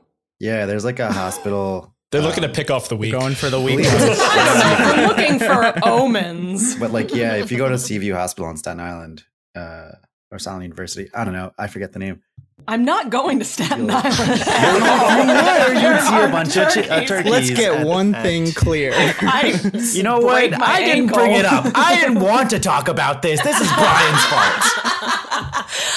Yeah, 0.44 0.66
there's 0.66 0.86
like 0.86 1.00
a 1.00 1.12
hospital. 1.24 1.96
They're 2.12 2.22
looking 2.22 2.44
um, 2.44 2.52
to 2.52 2.56
pick 2.56 2.70
off 2.70 2.90
the 2.90 2.96
week. 2.98 3.12
Going 3.12 3.34
for 3.34 3.50
the 3.50 3.60
week. 3.60 3.80
it's- 3.80 4.20
I 4.22 4.78
don't 4.78 4.98
know. 4.98 5.02
We're 5.02 5.08
looking 5.08 5.40
for 5.40 5.88
omens. 5.88 6.76
But 6.76 6.92
like, 6.92 7.14
yeah, 7.14 7.36
if 7.38 7.52
you 7.52 7.58
go 7.58 7.70
to 7.70 7.78
Seaview 7.80 8.14
Hospital 8.14 8.48
on 8.50 8.58
Staten 8.58 8.80
Island, 8.80 9.24
uh, 9.56 9.94
or 10.32 10.40
Silent 10.40 10.64
University. 10.64 11.10
I 11.14 11.24
don't 11.24 11.34
know. 11.34 11.52
I 11.58 11.68
forget 11.68 11.94
the 11.94 12.00
name. 12.00 12.22
I'm 12.68 12.86
not 12.86 13.10
going 13.10 13.40
to 13.40 13.46
Staten 13.46 13.86
You'll- 13.86 13.92
Island. 13.96 14.14
You'd 15.84 16.02
see 16.08 16.20
a 16.20 16.30
bunch 16.30 16.56
of 16.58 16.70
chi- 16.74 16.88
uh, 16.90 17.06
turkeys. 17.06 17.32
Let's 17.32 17.50
get 17.50 17.74
at- 17.80 17.86
one 17.88 18.16
at- 18.16 18.24
thing 18.24 18.52
clear. 18.54 18.92
I 18.96 19.60
You 19.94 20.04
know 20.04 20.20
what? 20.20 20.52
my 20.52 20.58
I 20.66 20.80
didn't 20.84 21.04
ankle. 21.04 21.18
bring 21.18 21.32
it 21.34 21.46
up. 21.46 21.66
I 21.76 22.00
didn't 22.00 22.20
want 22.20 22.50
to 22.52 22.60
talk 22.60 22.88
about 22.88 23.22
this. 23.22 23.42
This 23.44 23.60
is 23.60 23.68
Brian's 23.74 24.24
fault. 24.26 24.64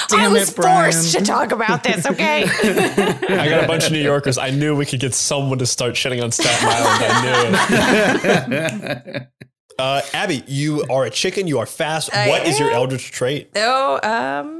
Damn 0.09 0.19
I 0.19 0.27
was 0.29 0.49
it, 0.49 0.55
forced 0.55 1.13
to 1.17 1.23
talk 1.23 1.51
about 1.51 1.83
this, 1.83 2.05
okay? 2.05 2.43
I 2.45 3.49
got 3.49 3.63
a 3.63 3.67
bunch 3.67 3.85
of 3.85 3.91
New 3.91 4.01
Yorkers. 4.01 4.37
I 4.37 4.49
knew 4.51 4.75
we 4.75 4.85
could 4.85 4.99
get 5.01 5.13
someone 5.13 5.59
to 5.59 5.65
start 5.65 5.93
shitting 5.95 6.23
on 6.23 6.31
Staten 6.31 6.67
Island. 6.69 7.03
I 7.03 8.45
knew 8.47 8.55
it. 8.55 9.27
Uh, 9.79 10.01
Abby, 10.13 10.43
you 10.47 10.83
are 10.89 11.05
a 11.05 11.09
chicken. 11.11 11.45
You 11.45 11.59
are 11.59 11.65
fast. 11.67 12.09
I 12.15 12.29
what 12.29 12.47
is 12.47 12.59
your 12.59 12.71
eldritch 12.71 13.11
trait? 13.11 13.51
Oh, 13.55 13.99
um, 14.01 14.56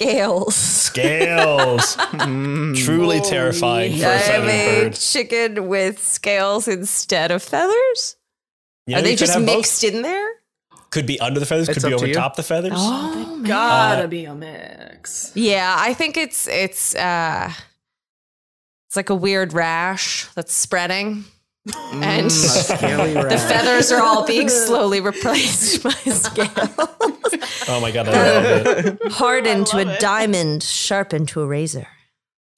scales. 0.00 0.56
Scales. 0.56 1.96
Mm. 2.20 2.76
Truly 2.84 3.20
terrifying 3.20 3.98
for 3.98 4.06
I 4.06 4.10
a 4.10 4.14
am 4.14 4.20
feathered 4.46 4.48
a 4.48 4.84
bird. 4.90 4.94
chicken 4.94 5.68
with 5.68 5.98
scales 6.02 6.68
instead 6.68 7.30
of 7.30 7.42
feathers. 7.42 8.16
You 8.86 8.94
know, 8.94 8.98
Are 8.98 9.02
they 9.02 9.10
you 9.12 9.16
could 9.16 9.20
just 9.20 9.34
have 9.34 9.46
both. 9.46 9.56
mixed 9.56 9.84
in 9.84 10.02
there? 10.02 10.28
Could 10.90 11.06
be 11.06 11.18
under 11.20 11.38
the 11.40 11.46
feathers. 11.46 11.68
It's 11.68 11.78
could 11.78 11.88
be 11.88 11.94
up 11.94 11.98
to 11.98 12.04
over 12.04 12.06
you. 12.08 12.14
top 12.14 12.36
the 12.36 12.42
feathers. 12.42 12.72
Oh, 12.74 13.42
gotta 13.46 14.08
be 14.08 14.24
a 14.26 14.34
mix. 14.34 15.32
Yeah, 15.34 15.74
I 15.78 15.94
think 15.94 16.16
it's 16.16 16.46
it's 16.48 16.94
uh 16.94 17.50
it's 18.88 18.96
like 18.96 19.08
a 19.10 19.14
weird 19.14 19.52
rash 19.52 20.26
that's 20.34 20.52
spreading. 20.52 21.24
And 21.92 22.24
Mm, 22.24 22.26
a 22.26 22.30
scaly 22.30 23.12
the 23.12 23.36
feathers 23.38 23.92
are 23.92 24.00
all 24.02 24.26
being 24.26 24.48
slowly 24.66 25.00
replaced 25.00 25.82
by 25.82 25.90
scales. 25.90 26.48
Oh 27.68 27.78
my 27.82 27.90
god, 27.90 28.08
I 28.08 28.12
love 28.12 28.66
it. 28.86 28.98
Hardened 29.12 29.66
to 29.68 29.76
a 29.78 29.86
it. 29.94 30.00
diamond, 30.00 30.62
sharpened 30.62 31.28
to 31.28 31.42
a 31.42 31.46
razor. 31.46 31.86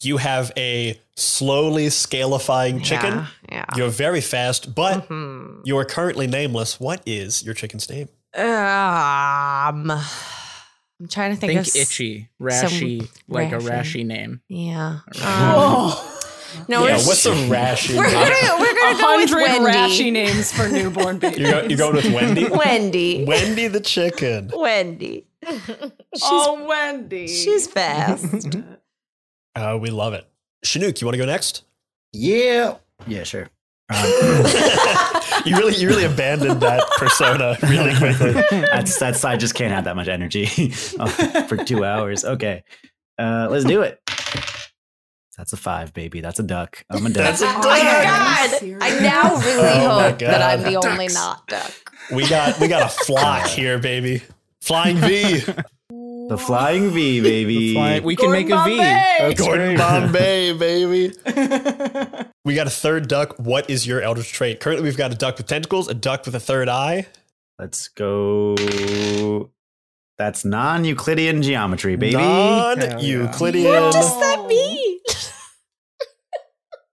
You 0.02 0.18
have 0.18 0.52
a 0.56 1.00
slowly 1.16 1.90
scalifying 1.90 2.80
chicken. 2.80 3.26
Yeah. 3.50 3.64
You're 3.76 3.88
very 3.90 4.20
fast, 4.20 4.74
but 4.74 5.04
Hmm. 5.06 5.60
you 5.64 5.76
are 5.78 5.84
currently 5.84 6.26
nameless. 6.28 6.78
What 6.80 7.02
is 7.04 7.42
your 7.44 7.54
chicken's 7.54 7.88
name? 7.90 8.08
Um, 8.34 9.90
I'm 9.90 11.08
trying 11.08 11.32
to 11.34 11.36
think, 11.36 11.52
Think 11.52 11.66
of 11.68 11.76
itchy, 11.76 12.28
rashy, 12.40 13.08
like 13.28 13.52
a 13.52 13.56
rashy. 13.58 13.70
rashy 14.02 14.06
name. 14.06 14.40
Yeah. 14.48 15.00
Um, 15.06 15.20
Oh, 15.24 16.11
no, 16.68 16.80
yeah, 16.86 16.94
it's- 16.94 17.06
what's 17.06 17.26
a 17.26 17.30
rashy 17.32 17.96
we're 17.96 18.04
name? 18.06 18.12
gonna 18.14 18.60
we're 18.60 18.70
a 18.70 18.74
gonna 18.74 18.98
go 18.98 19.16
with 19.16 19.30
hundred 19.30 19.42
Wendy. 19.62 19.78
rashy 19.78 20.12
names 20.12 20.52
for 20.52 20.68
newborn 20.68 21.18
babies. 21.20 21.38
You're, 21.38 21.50
go- 21.50 21.62
you're 21.68 21.78
going 21.78 21.94
with 21.96 22.12
Wendy? 22.12 22.48
Wendy. 22.50 23.24
Wendy 23.24 23.68
the 23.68 23.80
chicken. 23.80 24.50
Wendy. 24.54 25.26
oh, 26.22 26.64
Wendy. 26.68 27.26
She's 27.28 27.66
fast. 27.66 28.56
Uh, 29.54 29.78
we 29.80 29.90
love 29.90 30.12
it. 30.14 30.26
Shenuque, 30.64 31.00
you 31.00 31.06
want 31.06 31.14
to 31.14 31.18
go 31.18 31.26
next? 31.26 31.64
Yeah. 32.12 32.76
Yeah, 33.06 33.24
sure. 33.24 33.48
Um, 33.90 34.04
you 35.44 35.56
really, 35.56 35.74
you 35.76 35.88
really 35.88 36.04
abandoned 36.04 36.60
that 36.60 36.82
persona 36.96 37.56
really 37.64 37.94
quickly. 37.96 38.32
that's 38.72 38.98
that's 38.98 39.24
I 39.24 39.36
just 39.36 39.54
can't 39.54 39.72
have 39.72 39.84
that 39.84 39.96
much 39.96 40.08
energy 40.08 40.46
for 40.46 41.56
two 41.58 41.84
hours. 41.84 42.24
Okay, 42.24 42.62
uh, 43.18 43.48
let's 43.50 43.64
do 43.64 43.82
it. 43.82 44.00
That's 45.42 45.52
a 45.52 45.56
five, 45.56 45.92
baby. 45.92 46.20
That's 46.20 46.38
a 46.38 46.44
duck. 46.44 46.84
I'm 46.88 47.04
a 47.04 47.08
duck. 47.10 47.24
That's 47.24 47.42
a 47.42 47.46
Oh 47.46 47.48
my 47.48 47.58
duck. 47.58 48.62
god! 48.62 48.62
I 48.80 49.00
now 49.02 49.34
really 49.40 49.58
Oh 49.84 50.00
hope 50.08 50.18
that 50.20 50.40
I'm 50.40 50.62
God. 50.62 50.72
the 50.72 50.88
only 50.88 51.08
not 51.08 51.48
duck. 51.48 51.72
We 52.12 52.28
got, 52.28 52.60
we 52.60 52.68
got 52.68 52.86
a 52.86 52.88
flock 53.04 53.48
here, 53.48 53.80
baby. 53.80 54.22
Flying 54.60 54.98
V. 54.98 55.40
the 55.40 56.38
flying 56.46 56.90
V, 56.90 57.20
baby. 57.22 57.74
Fly- 57.74 57.98
we 57.98 58.14
can 58.14 58.26
Gordon 58.26 58.48
make 58.48 58.54
a 58.56 58.64
V. 58.64 58.76
Bombay. 58.76 59.16
That's 59.18 59.40
Gordon 59.40 59.68
right. 59.70 59.78
Bombay, 59.78 60.52
baby. 60.52 61.12
We 62.44 62.54
got 62.54 62.68
a 62.68 62.70
third 62.70 63.08
duck. 63.08 63.36
What 63.40 63.68
is 63.68 63.84
your 63.84 64.00
eldritch 64.00 64.30
trait? 64.32 64.60
Currently, 64.60 64.84
we've 64.84 64.96
got 64.96 65.10
a 65.10 65.16
duck 65.16 65.38
with 65.38 65.48
tentacles, 65.48 65.88
a 65.88 65.94
duck 65.94 66.24
with 66.24 66.36
a 66.36 66.40
third 66.40 66.68
eye. 66.68 67.08
Let's 67.58 67.88
go. 67.88 69.50
That's 70.18 70.44
non-Euclidean 70.44 71.42
geometry, 71.42 71.96
baby. 71.96 72.12
Non-Euclidean. 72.14 73.64
What 73.82 73.92
does 73.92 74.20
that 74.20 74.46
mean? 74.46 75.00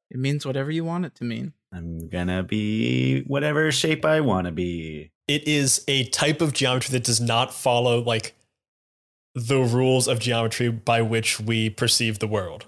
It 0.10 0.18
means 0.18 0.46
whatever 0.46 0.72
you 0.72 0.84
want 0.84 1.06
it 1.06 1.16
to 1.16 1.24
mean. 1.24 1.54
I'm 1.72 2.10
gonna 2.10 2.44
be 2.44 3.22
whatever 3.24 3.72
shape 3.72 4.04
I 4.06 4.22
want 4.22 4.46
to 4.48 4.52
be. 4.52 5.12
It 5.28 5.48
is 5.48 5.84
a 5.88 6.06
type 6.06 6.42
of 6.42 6.54
geometry 6.54 6.92
that 6.94 7.04
does 7.04 7.22
not 7.22 7.54
follow 7.54 8.02
like 8.02 8.34
the 9.36 9.60
rules 9.60 10.08
of 10.08 10.20
geometry 10.20 10.70
by 10.70 11.02
which 11.04 11.40
we 11.40 11.70
perceive 11.70 12.18
the 12.20 12.28
world. 12.28 12.66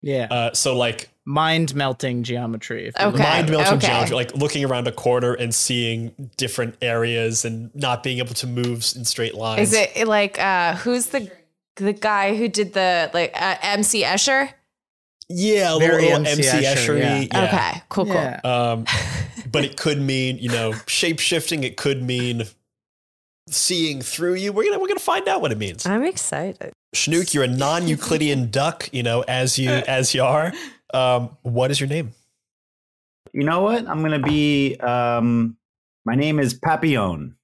Yeah. 0.00 0.28
Uh, 0.30 0.52
so, 0.54 0.76
like 0.76 1.10
Mind 1.26 1.74
melting 1.74 2.22
geometry. 2.22 2.86
if 2.88 2.96
Okay. 2.98 3.22
mind 3.22 3.50
melting 3.50 3.74
okay. 3.74 3.88
geometry, 3.88 4.16
like 4.16 4.34
looking 4.34 4.64
around 4.64 4.88
a 4.88 4.92
corner 4.92 5.34
and 5.34 5.54
seeing 5.54 6.30
different 6.38 6.76
areas 6.80 7.44
and 7.44 7.74
not 7.74 8.02
being 8.02 8.16
able 8.18 8.32
to 8.34 8.46
move 8.46 8.82
in 8.96 9.04
straight 9.04 9.34
lines. 9.34 9.72
Is 9.72 9.74
it 9.94 10.08
like 10.08 10.38
uh 10.38 10.76
who's 10.76 11.06
the 11.06 11.30
the 11.76 11.92
guy 11.92 12.34
who 12.34 12.48
did 12.48 12.72
the 12.72 13.10
like 13.12 13.32
uh, 13.38 13.56
MC 13.60 14.02
Escher? 14.04 14.54
Yeah, 15.28 15.72
a 15.72 15.76
little, 15.76 15.88
Very 15.88 16.02
little 16.04 16.26
MC 16.26 16.48
MC 16.48 16.64
Escher, 16.66 16.74
Escher. 16.74 17.28
yeah. 17.32 17.44
Okay, 17.44 17.82
cool, 17.90 18.06
cool. 18.06 18.14
Yeah. 18.14 18.40
Um, 18.44 18.84
but 19.52 19.64
it 19.64 19.76
could 19.76 20.00
mean, 20.00 20.38
you 20.38 20.48
know, 20.48 20.72
shape 20.86 21.18
shifting. 21.20 21.64
It 21.64 21.76
could 21.76 22.02
mean 22.02 22.44
seeing 23.46 24.00
through 24.00 24.34
you. 24.34 24.52
We're 24.52 24.64
gonna 24.64 24.78
we're 24.78 24.88
gonna 24.88 25.00
find 25.00 25.28
out 25.28 25.40
what 25.42 25.52
it 25.52 25.58
means. 25.58 25.84
I'm 25.86 26.04
excited. 26.04 26.72
Shenuque, 26.94 27.34
you're 27.34 27.44
a 27.44 27.48
non-Euclidean 27.48 28.50
duck. 28.50 28.88
You 28.92 29.02
know, 29.02 29.22
as 29.28 29.58
you 29.58 29.70
as 29.70 30.14
you 30.14 30.22
are. 30.22 30.52
Um, 30.94 31.36
what 31.42 31.70
is 31.70 31.78
your 31.80 31.88
name? 31.88 32.12
You 33.34 33.44
know 33.44 33.60
what? 33.60 33.86
I'm 33.86 34.00
gonna 34.02 34.18
be. 34.18 34.76
Um, 34.76 35.56
my 36.06 36.14
name 36.14 36.38
is 36.40 36.54
Papillon. 36.54 37.36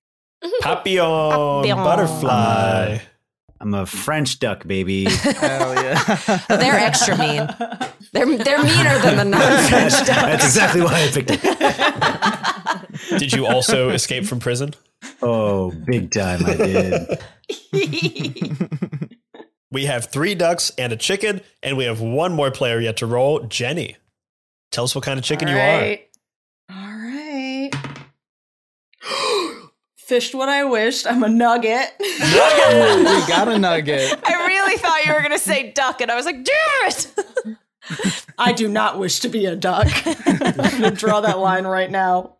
Papillon, 0.62 1.62
Papillon. 1.62 1.84
butterfly. 1.84 2.98
I'm 3.64 3.72
a 3.72 3.86
French 3.86 4.38
duck, 4.40 4.66
baby. 4.66 5.04
Hell 5.08 5.74
yeah. 5.74 6.04
They're 6.48 6.78
extra 6.78 7.16
mean. 7.16 7.48
They're 8.12 8.36
they're 8.36 8.62
meaner 8.62 8.98
than 8.98 9.16
the 9.16 9.24
non-French 9.24 9.70
that's, 9.70 10.06
ducks. 10.06 10.20
that's 10.20 10.44
exactly 10.44 10.82
why 10.82 11.02
I 11.02 11.08
picked 11.10 11.30
it. 11.32 13.18
Did 13.18 13.32
you 13.32 13.46
also 13.46 13.88
escape 13.88 14.26
from 14.26 14.38
prison? 14.38 14.74
Oh, 15.22 15.70
big 15.86 16.12
time! 16.12 16.44
I 16.44 16.54
did. 16.56 17.18
We 19.70 19.86
have 19.86 20.06
three 20.06 20.34
ducks 20.34 20.70
and 20.76 20.92
a 20.92 20.96
chicken, 20.96 21.40
and 21.62 21.78
we 21.78 21.84
have 21.84 22.02
one 22.02 22.32
more 22.34 22.50
player 22.50 22.78
yet 22.80 22.98
to 22.98 23.06
roll. 23.06 23.40
Jenny, 23.40 23.96
tell 24.72 24.84
us 24.84 24.94
what 24.94 25.04
kind 25.04 25.18
of 25.18 25.24
chicken 25.24 25.48
you 25.48 25.56
are. 25.56 25.96
All 26.70 26.92
right. 26.92 27.70
Fished 30.06 30.34
what 30.34 30.50
I 30.50 30.64
wished. 30.64 31.06
I'm 31.06 31.22
a 31.22 31.28
nugget. 31.30 31.94
we 31.98 32.06
got 33.26 33.48
a 33.48 33.58
nugget. 33.58 34.20
I 34.24 34.46
really 34.46 34.76
thought 34.76 35.06
you 35.06 35.14
were 35.14 35.22
gonna 35.22 35.38
say 35.38 35.72
duck, 35.72 36.02
and 36.02 36.10
I 36.10 36.14
was 36.14 36.26
like, 36.26 36.44
damn 36.44 36.88
it! 36.88 38.26
I 38.36 38.52
do 38.52 38.68
not 38.68 38.98
wish 38.98 39.20
to 39.20 39.30
be 39.30 39.46
a 39.46 39.56
duck. 39.56 39.86
I'm 40.26 40.56
gonna 40.56 40.90
draw 40.90 41.22
that 41.22 41.38
line 41.38 41.66
right 41.66 41.90
now. 41.90 42.34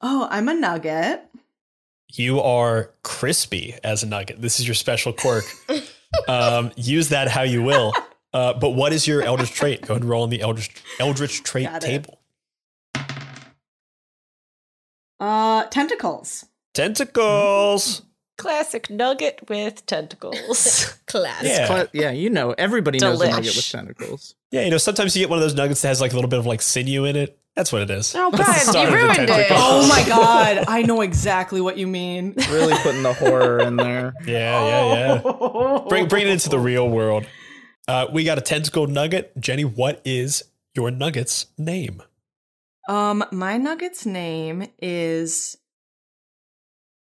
Oh, 0.00 0.26
I'm 0.30 0.48
a 0.48 0.54
nugget. 0.54 1.22
You 2.10 2.40
are 2.40 2.92
crispy 3.02 3.74
as 3.84 4.02
a 4.02 4.06
nugget. 4.06 4.40
This 4.40 4.58
is 4.58 4.66
your 4.66 4.74
special 4.74 5.12
quirk. 5.12 5.44
um, 6.28 6.72
use 6.76 7.10
that 7.10 7.28
how 7.28 7.42
you 7.42 7.62
will. 7.62 7.92
Uh, 8.32 8.54
but 8.54 8.70
what 8.70 8.94
is 8.94 9.06
your 9.06 9.22
eldritch 9.22 9.52
trait? 9.52 9.82
Go 9.82 9.92
ahead 9.94 10.02
and 10.02 10.10
roll 10.10 10.22
on 10.22 10.30
the 10.30 10.40
eldritch, 10.40 10.82
eldritch 10.98 11.42
trait 11.42 11.68
table. 11.80 12.20
Uh, 15.20 15.64
tentacles. 15.66 16.46
Tentacles. 16.74 18.02
Classic 18.36 18.90
nugget 18.90 19.48
with 19.48 19.86
tentacles. 19.86 20.98
Class. 21.06 21.44
Yeah. 21.44 21.66
Cla- 21.68 21.88
yeah, 21.92 22.10
you 22.10 22.30
know, 22.30 22.52
everybody 22.58 22.98
knows 22.98 23.20
a 23.20 23.28
nugget 23.30 23.54
with 23.54 23.68
tentacles. 23.70 24.34
Yeah, 24.50 24.62
you 24.62 24.70
know, 24.70 24.78
sometimes 24.78 25.16
you 25.16 25.22
get 25.22 25.30
one 25.30 25.38
of 25.38 25.42
those 25.42 25.54
nuggets 25.54 25.82
that 25.82 25.88
has 25.88 26.00
like 26.00 26.12
a 26.12 26.16
little 26.16 26.28
bit 26.28 26.40
of 26.40 26.46
like 26.46 26.60
sinew 26.60 27.04
in 27.04 27.14
it. 27.14 27.38
That's 27.54 27.72
what 27.72 27.82
it 27.82 27.90
is. 27.90 28.12
Oh, 28.16 28.32
That's 28.32 28.66
the 28.66 28.72
Brian, 28.72 28.90
you 28.90 28.96
ruined 28.96 29.30
it. 29.30 29.46
Oh 29.50 29.86
my 29.88 30.04
god, 30.08 30.64
I 30.66 30.82
know 30.82 31.02
exactly 31.02 31.60
what 31.60 31.78
you 31.78 31.86
mean. 31.86 32.34
Really 32.50 32.74
putting 32.82 33.04
the 33.04 33.12
horror 33.12 33.60
in 33.60 33.76
there. 33.76 34.12
Yeah, 34.26 34.66
yeah, 34.66 35.22
yeah. 35.24 35.80
Bring 35.88 36.08
bring 36.08 36.26
it 36.26 36.30
into 36.30 36.48
the 36.48 36.58
real 36.58 36.88
world. 36.88 37.26
Uh, 37.86 38.06
we 38.12 38.24
got 38.24 38.38
a 38.38 38.40
tentacle 38.40 38.88
nugget. 38.88 39.38
Jenny, 39.38 39.64
what 39.64 40.00
is 40.04 40.42
your 40.74 40.90
nugget's 40.90 41.46
name? 41.56 42.02
Um, 42.88 43.24
my 43.30 43.56
nugget's 43.56 44.04
name 44.04 44.66
is 44.82 45.56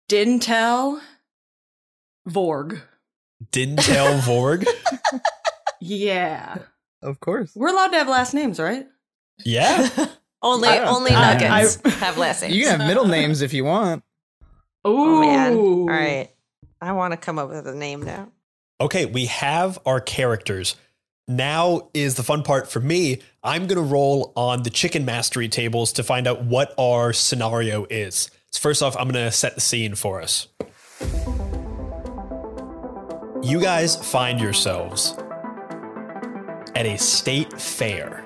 Dintel 0.08 1.00
Vorg. 2.28 2.80
Dintel 3.52 4.20
Vorg. 4.26 4.66
Yeah. 5.80 6.58
Of 7.02 7.20
course. 7.20 7.52
We're 7.54 7.68
allowed 7.68 7.88
to 7.88 7.98
have 7.98 8.08
last 8.08 8.34
names, 8.34 8.58
right? 8.58 8.86
Yeah. 9.44 9.88
only 10.42 10.68
only 10.78 11.12
I- 11.12 11.34
nuggets 11.38 11.78
I- 11.84 11.88
have 12.04 12.18
last 12.18 12.42
names. 12.42 12.54
You 12.54 12.64
can 12.64 12.80
have 12.80 12.88
middle 12.88 13.06
names 13.06 13.42
if 13.42 13.52
you 13.52 13.64
want. 13.64 14.02
Ooh. 14.86 14.90
Oh, 14.90 15.20
man. 15.20 15.56
All 15.56 15.86
right. 15.88 16.30
I 16.80 16.92
want 16.92 17.12
to 17.12 17.16
come 17.16 17.38
up 17.38 17.48
with 17.50 17.66
a 17.66 17.74
name 17.74 18.02
now. 18.02 18.28
Okay, 18.80 19.06
we 19.06 19.26
have 19.26 19.78
our 19.86 20.00
characters. 20.00 20.76
Now 21.28 21.88
is 21.94 22.14
the 22.14 22.22
fun 22.22 22.42
part 22.44 22.70
for 22.70 22.78
me. 22.78 23.20
I'm 23.42 23.66
going 23.66 23.82
to 23.82 23.82
roll 23.94 24.32
on 24.36 24.62
the 24.62 24.70
chicken 24.70 25.04
mastery 25.04 25.48
tables 25.48 25.92
to 25.94 26.04
find 26.04 26.28
out 26.28 26.44
what 26.44 26.72
our 26.78 27.12
scenario 27.12 27.86
is. 27.90 28.30
So, 28.56 28.62
first 28.62 28.82
off, 28.82 28.96
I'm 28.96 29.10
going 29.10 29.22
to 29.22 29.30
set 29.30 29.54
the 29.54 29.60
scene 29.60 29.94
for 29.94 30.22
us. 30.22 30.48
You 33.42 33.60
guys 33.60 33.96
find 33.96 34.40
yourselves 34.40 35.14
at 36.74 36.86
a 36.86 36.96
state 36.96 37.52
fair. 37.60 38.24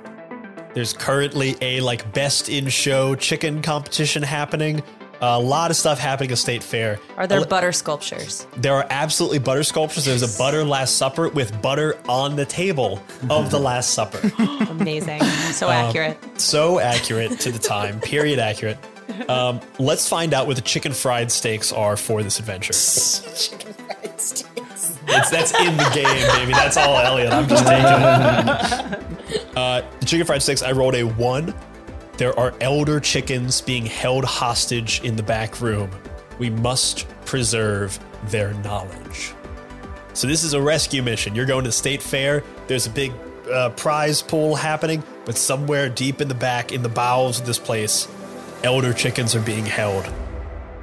There's 0.73 0.93
currently 0.93 1.57
a 1.61 1.81
like 1.81 2.15
best 2.15 2.49
in 2.49 2.69
show 2.69 3.17
chicken 3.17 3.61
competition 3.61 4.23
happening. 4.23 4.85
A 5.21 5.39
lot 5.39 5.73
of 5.73 5.77
stuff 5.77 5.99
happening 5.99 6.31
at 6.31 6.39
State 6.39 6.63
Fair. 6.63 6.99
Are 7.19 7.27
there 7.27 7.45
butter 7.45 7.73
sculptures? 7.73 8.47
There 8.57 8.73
are 8.73 8.87
absolutely 8.89 9.39
butter 9.41 9.65
sculptures. 9.65 10.07
There's 10.07 10.23
a 10.23 10.39
butter 10.39 10.65
Last 10.65 10.97
Supper 10.97 11.29
with 11.29 11.61
butter 11.61 11.99
on 12.09 12.37
the 12.37 12.47
table 12.47 13.03
of 13.29 13.51
the 13.51 13.59
Last 13.59 13.95
Supper. 13.95 14.21
Amazing. 14.71 15.23
So 15.53 15.67
um, 15.67 15.73
accurate. 15.73 16.41
so 16.41 16.79
accurate 16.79 17.39
to 17.41 17.51
the 17.51 17.59
time, 17.59 18.01
period 18.01 18.39
accurate. 18.39 18.79
Um, 19.29 19.61
let's 19.79 20.09
find 20.09 20.35
out 20.35 20.47
what 20.47 20.57
the 20.57 20.63
chicken 20.63 20.93
fried 20.93 21.31
steaks 21.31 21.73
are 21.73 21.97
for 21.97 22.23
this 22.23 22.39
adventure. 22.39 22.73
Chicken 23.35 23.73
fried 23.75 24.21
steaks. 24.21 24.99
It's, 25.07 25.31
that's 25.31 25.53
in 25.61 25.77
the 25.77 25.91
game, 25.93 26.29
baby. 26.37 26.53
That's 26.53 26.77
all 26.77 26.99
Elliot. 26.99 27.33
I'm 27.33 27.49
just 27.49 27.67
taking 27.67 27.85
it. 27.87 29.57
Uh, 29.57 29.83
the 29.99 30.07
chicken 30.07 30.27
fried 30.27 30.43
steaks, 30.43 30.63
I 30.63 30.73
rolled 30.73 30.95
a 30.95 31.03
one. 31.03 31.55
There 32.17 32.39
are 32.39 32.55
elder 32.61 33.01
chickens 33.01 33.61
being 33.61 33.87
held 33.87 34.25
hostage 34.25 35.01
in 35.03 35.17
the 35.17 35.23
back 35.23 35.61
room. 35.61 35.91
We 36.39 36.51
must 36.51 37.09
preserve 37.25 37.99
their 38.27 38.55
knowledge. 38.55 39.33
So 40.13 40.27
this 40.27 40.45
is 40.45 40.53
a 40.53 40.61
rescue 40.61 41.03
mission. 41.03 41.35
You're 41.35 41.47
going 41.47 41.65
to 41.65 41.69
the 41.69 41.73
state 41.73 42.03
fair. 42.03 42.43
There's 42.67 42.87
a 42.87 42.91
big 42.91 43.13
uh, 43.51 43.71
prize 43.71 44.23
pool 44.23 44.55
happening, 44.55 45.03
but 45.25 45.37
somewhere 45.37 45.89
deep 45.89 46.21
in 46.21 46.29
the 46.29 46.35
back, 46.35 46.73
in 46.73 46.83
the 46.83 46.89
bowels 46.89 47.41
of 47.41 47.47
this 47.47 47.59
place, 47.59 48.07
elder 48.65 48.93
chickens 48.93 49.35
are 49.35 49.41
being 49.41 49.67
held. 49.67 50.09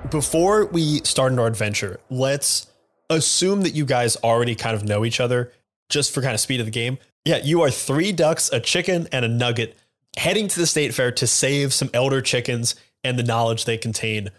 Before 0.09 0.65
we 0.65 1.01
start 1.01 1.37
our 1.37 1.47
adventure, 1.47 1.99
let's 2.09 2.67
assume 3.09 3.61
that 3.61 3.73
you 3.73 3.85
guys 3.85 4.15
already 4.17 4.55
kind 4.55 4.75
of 4.75 4.83
know 4.83 5.05
each 5.05 5.19
other, 5.19 5.51
just 5.89 6.13
for 6.13 6.21
kind 6.21 6.33
of 6.33 6.39
speed 6.39 6.59
of 6.59 6.65
the 6.65 6.71
game. 6.71 6.97
Yeah, 7.25 7.37
you 7.43 7.61
are 7.61 7.71
three 7.71 8.11
ducks, 8.11 8.49
a 8.51 8.59
chicken, 8.59 9.07
and 9.11 9.25
a 9.25 9.27
nugget 9.27 9.77
heading 10.17 10.47
to 10.47 10.59
the 10.59 10.67
state 10.67 10.93
fair 10.93 11.11
to 11.11 11.27
save 11.27 11.73
some 11.73 11.89
elder 11.93 12.21
chickens 12.21 12.75
and 13.03 13.17
the 13.17 13.23
knowledge 13.23 13.65
they 13.65 13.77
contain. 13.77 14.29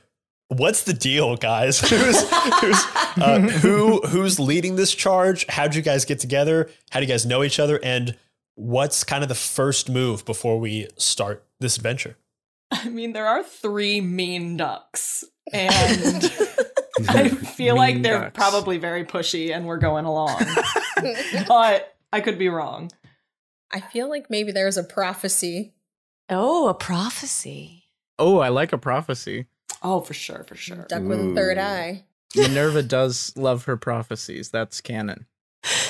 What's 0.49 0.83
the 0.83 0.92
deal, 0.92 1.37
guys? 1.37 1.80
who's, 1.88 2.28
who's, 2.61 2.85
uh, 3.21 3.40
who 3.62 4.00
who's 4.07 4.40
leading 4.40 4.76
this 4.76 4.95
charge? 4.95 5.47
How'd 5.49 5.75
you 5.75 5.83
guys 5.83 6.04
get 6.04 6.18
together? 6.18 6.71
How 6.90 7.00
do 7.00 7.07
you 7.07 7.12
guys 7.12 7.26
know 7.26 7.45
each 7.45 7.61
other? 7.61 7.78
And 7.83 8.16
what's 8.54 9.04
kind 9.04 9.23
of 9.23 9.28
the 9.28 9.35
first 9.35 9.88
move 9.88 10.25
before 10.25 10.59
we 10.59 10.88
start 10.97 11.45
this 11.61 11.76
adventure? 11.76 12.16
I 12.70 12.88
mean, 12.88 13.12
there 13.12 13.26
are 13.26 13.42
three 13.42 14.00
mean 14.00 14.56
ducks, 14.56 15.25
and 15.52 16.25
I 17.08 17.28
feel 17.28 17.76
like 17.76 18.02
they're 18.02 18.20
ducks. 18.20 18.34
probably 18.34 18.78
very 18.78 19.04
pushy, 19.04 19.54
and 19.54 19.66
we're 19.66 19.78
going 19.78 20.04
along. 20.04 20.42
but 21.46 21.96
I 22.12 22.20
could 22.20 22.38
be 22.38 22.48
wrong. 22.48 22.90
I 23.72 23.80
feel 23.80 24.08
like 24.08 24.30
maybe 24.30 24.52
there's 24.52 24.76
a 24.76 24.84
prophecy. 24.84 25.75
Oh, 26.30 26.68
a 26.68 26.75
prophecy. 26.75 27.84
Oh, 28.18 28.38
I 28.38 28.48
like 28.48 28.72
a 28.72 28.78
prophecy. 28.78 29.46
Oh, 29.82 30.00
for 30.00 30.14
sure, 30.14 30.44
for 30.44 30.56
sure. 30.56 30.87
Duck 30.88 31.02
with 31.02 31.20
a 31.20 31.34
third 31.34 31.58
eye. 31.58 32.04
Minerva 32.37 32.82
does 32.82 33.32
love 33.37 33.64
her 33.64 33.76
prophecies. 33.76 34.50
That's 34.50 34.80
canon. 34.80 35.26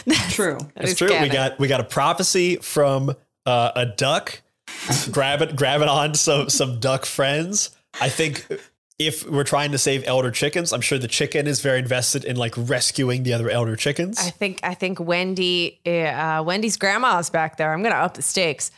That's 0.06 0.34
True. 0.34 0.58
That 0.58 0.74
That's 0.76 0.92
is 0.92 0.98
true. 0.98 1.20
We 1.20 1.28
got 1.28 1.58
we 1.58 1.68
got 1.68 1.80
a 1.80 1.84
prophecy 1.84 2.56
from 2.56 3.14
uh, 3.46 3.72
a 3.74 3.86
duck. 3.86 4.40
Grab 5.10 5.42
it, 5.42 5.56
grab 5.56 5.80
it 5.82 5.88
on 5.88 6.14
some 6.14 6.48
some 6.48 6.80
duck 6.80 7.06
friends. 7.06 7.70
I 8.00 8.08
think 8.08 8.46
if 8.98 9.28
we're 9.28 9.44
trying 9.44 9.72
to 9.72 9.78
save 9.78 10.02
elder 10.06 10.30
chickens, 10.30 10.72
I'm 10.72 10.80
sure 10.80 10.98
the 10.98 11.08
chicken 11.08 11.46
is 11.46 11.60
very 11.60 11.78
invested 11.78 12.24
in 12.24 12.36
like 12.36 12.54
rescuing 12.56 13.22
the 13.22 13.32
other 13.32 13.48
elder 13.48 13.76
chickens. 13.76 14.18
I 14.18 14.30
think 14.30 14.60
I 14.62 14.74
think 14.74 14.98
Wendy 14.98 15.80
uh, 15.86 16.42
Wendy's 16.44 16.76
grandma's 16.76 17.30
back 17.30 17.56
there. 17.56 17.72
I'm 17.72 17.82
gonna 17.82 17.94
up 17.94 18.14
the 18.14 18.22
stakes. 18.22 18.70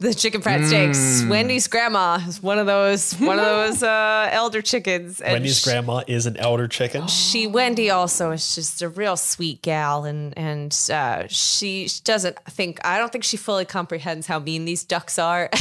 The 0.00 0.12
chicken 0.12 0.42
fried 0.42 0.64
steaks. 0.64 1.22
Mm. 1.22 1.28
Wendy's 1.28 1.68
grandma 1.68 2.18
is 2.26 2.42
one 2.42 2.58
of 2.58 2.66
those 2.66 3.12
one 3.14 3.38
of 3.38 3.44
those 3.44 3.82
uh, 3.84 4.28
elder 4.32 4.60
chickens. 4.60 5.20
And 5.20 5.34
Wendy's 5.34 5.60
sh- 5.60 5.64
grandma 5.64 6.02
is 6.08 6.26
an 6.26 6.36
elder 6.36 6.66
chicken. 6.66 7.06
She 7.06 7.46
Wendy 7.46 7.90
also 7.90 8.32
is 8.32 8.56
just 8.56 8.82
a 8.82 8.88
real 8.88 9.16
sweet 9.16 9.62
gal, 9.62 10.04
and 10.04 10.36
and 10.36 10.76
uh, 10.92 11.28
she 11.28 11.88
doesn't 12.02 12.36
think 12.50 12.84
I 12.84 12.98
don't 12.98 13.12
think 13.12 13.22
she 13.22 13.36
fully 13.36 13.64
comprehends 13.64 14.26
how 14.26 14.40
mean 14.40 14.64
these 14.64 14.84
ducks 14.84 15.18
are. 15.18 15.50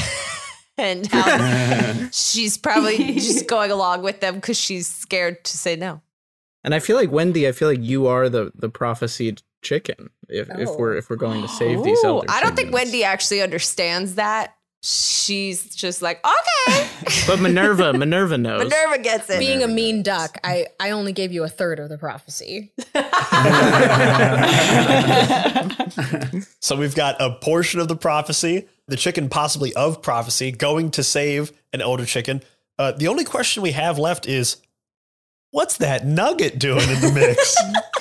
And 0.75 1.05
how 1.05 2.07
she's 2.11 2.57
probably 2.57 2.97
just 3.13 3.47
going 3.47 3.69
along 3.69 4.01
with 4.01 4.21
them 4.21 4.35
because 4.35 4.59
she's 4.59 4.87
scared 4.87 5.43
to 5.43 5.55
say 5.55 5.75
no. 5.75 6.01
And 6.63 6.73
I 6.73 6.79
feel 6.79 6.95
like 6.95 7.11
Wendy, 7.11 7.47
I 7.47 7.51
feel 7.51 7.67
like 7.67 7.83
you 7.83 8.07
are 8.07 8.27
the 8.27 8.51
the 8.55 8.69
prophesied 8.69 9.43
chicken. 9.63 10.09
If 10.29 10.49
if 10.51 10.69
Oh. 10.69 10.77
we're 10.77 10.95
if 10.97 11.09
we're 11.09 11.15
going 11.15 11.41
to 11.41 11.47
save 11.47 11.83
these 11.83 12.03
Ooh, 12.03 12.07
elder 12.07 12.27
I 12.29 12.41
don't 12.41 12.55
think. 12.55 12.73
Wendy 12.73 13.03
actually 13.03 13.41
understands 13.41 14.15
that. 14.15 14.55
She's 14.85 15.73
just 15.73 16.01
like, 16.01 16.19
okay. 16.25 16.89
But 17.27 17.39
Minerva, 17.39 17.93
Minerva 17.93 18.37
knows. 18.37 18.63
Minerva 18.63 18.99
gets 19.01 19.29
it. 19.29 19.39
Being 19.39 19.63
a 19.63 19.67
mean 19.67 20.03
duck, 20.03 20.37
I, 20.43 20.67
I 20.77 20.89
only 20.91 21.13
gave 21.13 21.31
you 21.31 21.45
a 21.45 21.47
third 21.47 21.79
of 21.79 21.87
the 21.87 21.97
prophecy. 21.97 22.73
So 26.59 26.75
we've 26.77 26.95
got 26.95 27.21
a 27.21 27.31
portion 27.31 27.79
of 27.79 27.87
the 27.87 27.95
prophecy, 27.95 28.67
the 28.87 28.95
chicken 28.97 29.29
possibly 29.29 29.73
of 29.73 30.01
prophecy, 30.01 30.51
going 30.51 30.91
to 30.91 31.03
save 31.03 31.51
an 31.73 31.81
elder 31.81 32.05
chicken. 32.05 32.41
Uh, 32.79 32.91
the 32.93 33.07
only 33.07 33.23
question 33.25 33.61
we 33.63 33.71
have 33.71 33.99
left 33.99 34.25
is, 34.27 34.57
what's 35.51 35.77
that 35.77 36.05
nugget 36.05 36.57
doing 36.59 36.89
in 36.89 37.01
the 37.01 37.11
mix? 37.13 37.55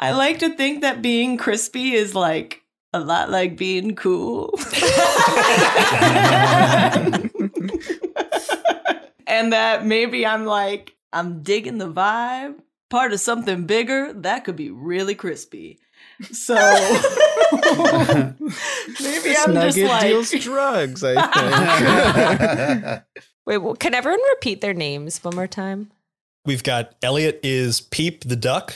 I 0.00 0.12
like 0.12 0.38
to 0.40 0.54
think 0.56 0.82
that 0.82 1.02
being 1.02 1.36
crispy 1.36 1.92
is 1.92 2.14
like 2.14 2.62
a 2.92 3.00
lot 3.00 3.30
like 3.30 3.56
being 3.56 3.94
cool. 3.96 4.54
and 9.26 9.52
that 9.52 9.84
maybe 9.84 10.26
I'm 10.26 10.44
like, 10.46 10.94
I'm 11.12 11.42
digging 11.42 11.78
the 11.78 11.90
vibe, 11.92 12.56
part 12.90 13.12
of 13.12 13.20
something 13.20 13.64
bigger 13.66 14.12
that 14.12 14.44
could 14.44 14.56
be 14.56 14.70
really 14.70 15.14
crispy. 15.14 15.78
So 16.32 16.54
maybe 16.54 16.60
I'm 19.36 19.54
just 19.54 19.54
nugget 19.54 19.88
like, 19.88 20.02
deals 20.02 20.30
drugs. 20.32 21.04
I 21.04 21.14
think. 22.74 23.02
Wait, 23.46 23.58
well, 23.58 23.76
can 23.76 23.94
everyone 23.94 24.20
repeat 24.30 24.60
their 24.60 24.74
names 24.74 25.22
one 25.24 25.36
more 25.36 25.46
time? 25.46 25.90
We've 26.44 26.62
got 26.62 26.94
Elliot 27.02 27.40
is 27.42 27.80
Peep 27.80 28.24
the 28.24 28.36
duck, 28.36 28.74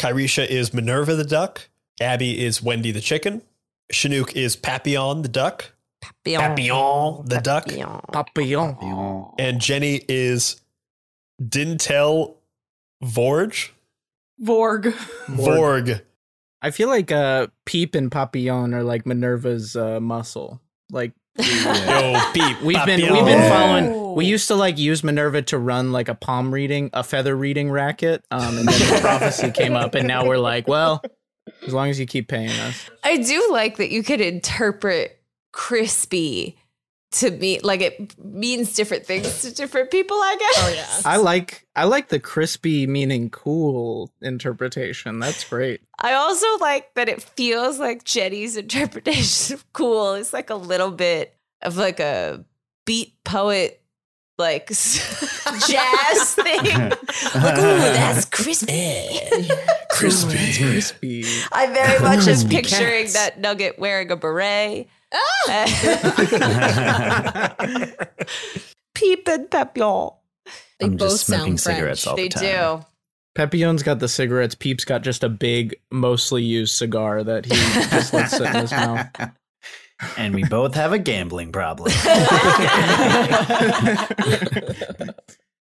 Kihresha 0.00 0.46
is 0.46 0.74
Minerva 0.74 1.14
the 1.14 1.24
duck, 1.24 1.68
Abby 2.00 2.42
is 2.44 2.62
Wendy 2.62 2.90
the 2.90 3.00
chicken, 3.00 3.42
Shenuque 3.92 4.32
is 4.34 4.56
Papillon 4.56 5.22
the 5.22 5.28
duck, 5.28 5.72
Papillon 6.00 7.24
the 7.26 7.40
duck, 7.40 7.66
Papillon. 8.12 8.76
and 9.38 9.60
Jenny 9.60 10.00
is 10.08 10.60
Dintel 11.40 12.34
Vorge. 13.04 13.70
Vorg. 14.40 14.92
Vorg. 15.28 16.00
I 16.60 16.70
feel 16.70 16.88
like 16.88 17.12
uh, 17.12 17.48
Peep 17.66 17.94
and 17.94 18.10
Papillon 18.10 18.74
are 18.74 18.82
like 18.82 19.04
Minerva's 19.06 19.76
uh, 19.76 20.00
muscle. 20.00 20.60
Like 20.90 21.12
Yo, 21.38 22.20
Peep. 22.32 22.60
we've 22.62 22.84
been 22.84 23.00
Papillon. 23.00 23.12
we've 23.12 23.24
been 23.24 23.48
Oh. 24.12 24.16
We 24.16 24.26
used 24.26 24.48
to 24.48 24.54
like 24.54 24.78
use 24.78 25.02
Minerva 25.02 25.42
to 25.42 25.58
run 25.58 25.92
like 25.92 26.08
a 26.08 26.14
palm 26.14 26.52
reading, 26.52 26.90
a 26.92 27.02
feather 27.02 27.34
reading 27.34 27.70
racket, 27.70 28.24
um, 28.30 28.58
and 28.58 28.68
then 28.68 28.94
the 28.94 29.00
prophecy 29.00 29.50
came 29.50 29.74
up, 29.74 29.94
and 29.94 30.06
now 30.06 30.26
we're 30.26 30.38
like, 30.38 30.68
well, 30.68 31.02
as 31.66 31.72
long 31.72 31.88
as 31.88 31.98
you 31.98 32.06
keep 32.06 32.28
paying 32.28 32.50
us. 32.50 32.90
I 33.02 33.16
do 33.16 33.48
like 33.50 33.78
that 33.78 33.90
you 33.90 34.02
could 34.02 34.20
interpret 34.20 35.18
crispy 35.52 36.56
to 37.12 37.30
me 37.30 37.60
like 37.60 37.82
it 37.82 38.18
means 38.24 38.72
different 38.72 39.04
things 39.04 39.42
to 39.42 39.54
different 39.54 39.90
people, 39.90 40.16
I 40.16 40.36
guess. 40.38 40.56
Oh, 40.58 40.72
yeah. 40.74 41.10
I 41.12 41.16
like 41.18 41.66
I 41.76 41.84
like 41.84 42.08
the 42.08 42.18
crispy 42.18 42.86
meaning 42.86 43.30
cool 43.30 44.10
interpretation. 44.20 45.18
That's 45.18 45.44
great. 45.44 45.82
I 45.98 46.14
also 46.14 46.46
like 46.58 46.94
that 46.94 47.08
it 47.08 47.22
feels 47.22 47.78
like 47.78 48.04
Jenny's 48.04 48.56
interpretation 48.56 49.54
of 49.54 49.72
cool 49.72 50.14
is 50.14 50.32
like 50.32 50.50
a 50.50 50.54
little 50.54 50.90
bit 50.90 51.36
of 51.60 51.76
like 51.76 52.00
a 52.00 52.44
beat 52.86 53.14
poet 53.24 53.81
like 54.42 54.66
jazz 54.68 56.34
thing. 56.34 56.64
like, 56.64 57.58
ooh, 57.58 57.78
that's 57.78 58.24
crispy. 58.26 59.08
Crispy. 59.90 60.52
Crispy. 60.62 61.24
I 61.52 61.66
very 61.72 61.98
much 62.00 62.26
am 62.28 62.48
picturing 62.48 63.04
cats. 63.04 63.12
that 63.14 63.40
nugget 63.40 63.78
wearing 63.78 64.10
a 64.10 64.16
beret. 64.16 64.88
Oh! 65.14 65.66
Peep 68.94 69.28
and 69.28 69.50
Papillon. 69.50 70.10
They 70.78 70.86
I'm 70.86 70.96
both 70.96 71.10
just 71.10 71.26
smoking 71.26 71.58
sound 71.58 71.76
cigarettes 71.76 72.02
French. 72.04 72.10
all 72.10 72.16
They 72.16 72.28
the 72.28 72.34
time. 72.34 72.80
do. 72.80 72.86
Papillon's 73.34 73.82
got 73.82 73.98
the 73.98 74.08
cigarettes. 74.08 74.54
Peep's 74.54 74.84
got 74.84 75.02
just 75.02 75.24
a 75.24 75.28
big, 75.28 75.74
mostly 75.90 76.42
used 76.42 76.74
cigar 76.74 77.22
that 77.24 77.46
he 77.46 77.52
just 77.90 78.12
lets 78.12 78.36
sit 78.36 78.46
in 78.48 78.54
his 78.60 78.70
mouth. 78.70 79.06
And 80.16 80.34
we 80.34 80.44
both 80.44 80.74
have 80.74 80.92
a 80.92 80.98
gambling 80.98 81.52
problem. 81.52 81.92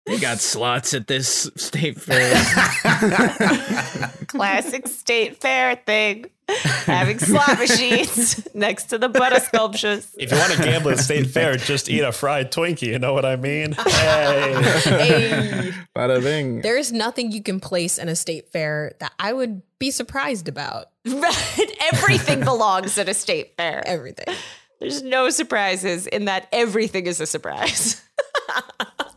we 0.07 0.19
got 0.19 0.39
slots 0.41 0.95
at 0.95 1.07
this 1.07 1.51
state 1.57 2.01
fair. 2.01 2.35
Classic 4.27 4.89
state 4.89 5.41
fair 5.41 5.77
thing. 5.77 6.27
Having 6.87 7.19
slot 7.21 7.59
machines 7.59 8.47
next 8.55 8.85
to 8.85 8.99
the 8.99 9.09
butter 9.09 9.41
sculptures. 9.41 10.09
If 10.19 10.31
you 10.31 10.39
want 10.39 10.53
to 10.53 10.63
gamble 10.63 10.91
at 10.91 10.99
State 10.99 11.27
Fair, 11.33 11.57
just 11.57 11.89
eat 11.89 12.01
a 12.01 12.13
fried 12.13 12.51
Twinkie. 12.53 12.89
You 12.89 12.99
know 12.99 13.13
what 13.13 13.25
I 13.25 13.37
mean? 13.37 13.73
Hey. 13.73 14.55
Hey, 14.83 15.73
Bada 15.97 16.23
bing. 16.23 16.61
there's 16.63 16.93
nothing 16.93 17.33
you 17.33 17.43
can 17.43 17.61
place 17.61 17.99
in 17.99 18.09
a 18.09 18.17
state 18.17 18.49
fair 18.51 18.93
that 19.01 19.13
I 19.19 19.33
would 19.33 19.63
be 19.79 19.91
surprised 19.91 20.49
about. 20.49 20.87
Right. 21.07 21.77
Everything 21.93 22.41
belongs 22.45 22.99
at 22.99 23.09
a 23.09 23.15
state 23.15 23.55
fair. 23.57 23.83
Everything. 23.87 24.35
There's 24.81 25.03
no 25.03 25.31
surprises 25.31 26.07
in 26.07 26.25
that 26.27 26.49
everything 26.53 27.07
is 27.07 27.21
a 27.21 27.27
surprise. 27.27 28.03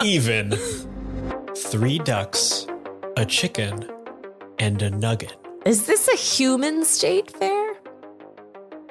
Even 0.03 0.51
three 1.55 1.99
ducks, 1.99 2.67
a 3.17 3.25
chicken, 3.25 3.89
and 4.59 4.81
a 4.81 4.89
nugget. 4.91 5.35
Is 5.65 5.87
this 5.87 6.07
a 6.07 6.15
human 6.15 6.85
state 6.85 7.31
fair? 7.31 7.73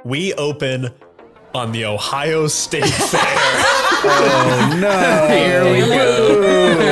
We 0.05 0.35
open 0.35 0.89
on 1.55 1.71
the 1.71 1.85
Ohio 1.85 2.49
State 2.49 2.85
Fair. 2.89 3.21
oh 3.23 4.79
no! 4.81 5.29
Here 5.31 5.63
we 5.73 5.79
go. 5.87 6.91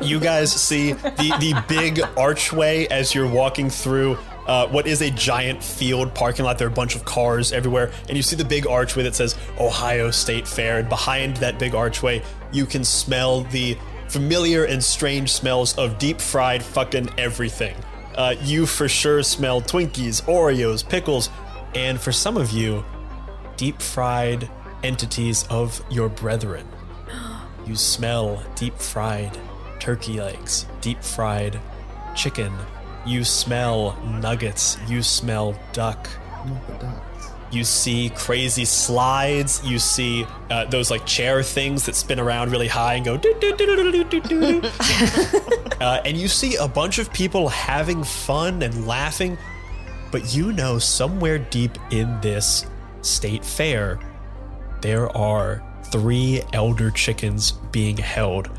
you 0.00 0.20
guys 0.20 0.52
see 0.52 0.92
the, 0.92 1.36
the 1.40 1.60
big 1.66 2.00
archway 2.16 2.86
as 2.86 3.16
you're 3.16 3.28
walking 3.28 3.68
through 3.68 4.16
uh, 4.46 4.68
what 4.68 4.86
is 4.86 5.02
a 5.02 5.10
giant 5.10 5.60
field 5.60 6.14
parking 6.14 6.44
lot. 6.44 6.56
There 6.56 6.68
are 6.68 6.70
a 6.70 6.74
bunch 6.74 6.94
of 6.94 7.04
cars 7.04 7.50
everywhere, 7.50 7.90
and 8.08 8.16
you 8.16 8.22
see 8.22 8.36
the 8.36 8.44
big 8.44 8.68
archway 8.68 9.02
that 9.02 9.16
says 9.16 9.34
Ohio 9.58 10.12
State 10.12 10.46
Fair. 10.46 10.78
And 10.78 10.88
behind 10.88 11.38
that 11.38 11.58
big 11.58 11.74
archway, 11.74 12.22
you 12.52 12.64
can 12.64 12.84
smell 12.84 13.40
the 13.40 13.76
familiar 14.06 14.66
and 14.66 14.84
strange 14.84 15.32
smells 15.32 15.76
of 15.76 15.98
deep 15.98 16.20
fried 16.20 16.62
fucking 16.62 17.10
everything. 17.18 17.74
Uh, 18.16 18.34
you 18.42 18.66
for 18.66 18.88
sure 18.88 19.22
smell 19.22 19.60
Twinkies, 19.60 20.22
Oreos, 20.24 20.88
pickles, 20.88 21.30
and 21.74 22.00
for 22.00 22.12
some 22.12 22.36
of 22.36 22.50
you, 22.50 22.84
deep 23.56 23.80
fried 23.82 24.48
entities 24.82 25.46
of 25.50 25.82
your 25.90 26.08
brethren. 26.08 26.66
You 27.66 27.76
smell 27.76 28.42
deep 28.56 28.76
fried 28.78 29.38
turkey 29.80 30.20
legs, 30.20 30.66
deep 30.82 31.02
fried 31.02 31.58
chicken. 32.14 32.52
You 33.06 33.24
smell 33.24 33.96
nuggets. 34.02 34.78
You 34.88 35.02
smell 35.02 35.58
duck 35.72 36.08
you 37.50 37.64
see 37.64 38.10
crazy 38.10 38.64
slides 38.64 39.62
you 39.64 39.78
see 39.78 40.26
uh, 40.50 40.64
those 40.66 40.90
like 40.90 41.04
chair 41.06 41.42
things 41.42 41.86
that 41.86 41.94
spin 41.94 42.18
around 42.18 42.50
really 42.50 42.68
high 42.68 42.94
and 42.94 43.04
go 43.04 43.16
and 46.04 46.16
you 46.16 46.28
see 46.28 46.56
a 46.56 46.68
bunch 46.68 46.98
of 46.98 47.12
people 47.12 47.48
having 47.48 48.02
fun 48.02 48.62
and 48.62 48.86
laughing 48.86 49.38
but 50.10 50.34
you 50.34 50.52
know 50.52 50.78
somewhere 50.78 51.38
deep 51.38 51.78
in 51.90 52.20
this 52.20 52.66
state 53.02 53.44
fair 53.44 53.98
there 54.80 55.14
are 55.16 55.62
three 55.84 56.42
elder 56.52 56.90
chickens 56.90 57.52
being 57.70 57.96
held 57.96 58.50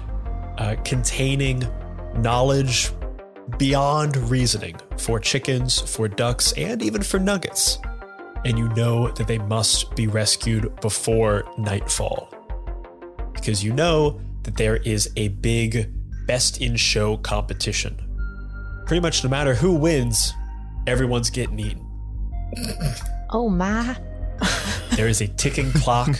uh, 0.57 0.75
containing 0.83 1.63
knowledge 2.17 2.91
beyond 3.57 4.17
reasoning 4.29 4.75
for 4.97 5.19
chickens 5.19 5.79
for 5.79 6.07
ducks 6.07 6.51
and 6.53 6.81
even 6.81 7.01
for 7.01 7.19
nuggets. 7.19 7.79
And 8.45 8.59
you 8.59 8.69
know 8.69 9.09
that 9.09 9.27
they 9.27 9.39
must 9.39 9.95
be 9.95 10.07
rescued 10.07 10.79
before 10.79 11.43
nightfall. 11.57 12.31
Because 13.33 13.63
you 13.63 13.73
know 13.73 14.21
that 14.43 14.55
there 14.55 14.77
is 14.77 15.11
a 15.17 15.29
big 15.29 15.91
best 16.27 16.61
in 16.61 16.75
show 16.75 17.17
competition. 17.17 17.99
Pretty 18.85 19.01
much 19.01 19.23
no 19.23 19.29
matter 19.31 19.55
who 19.55 19.73
wins, 19.73 20.31
everyone's 20.87 21.29
getting 21.29 21.59
eaten. 21.59 21.85
Oh 23.31 23.49
my. 23.49 23.97
There 24.95 25.09
is 25.09 25.19
a 25.19 25.27
ticking 25.27 25.71
clock, 25.73 26.15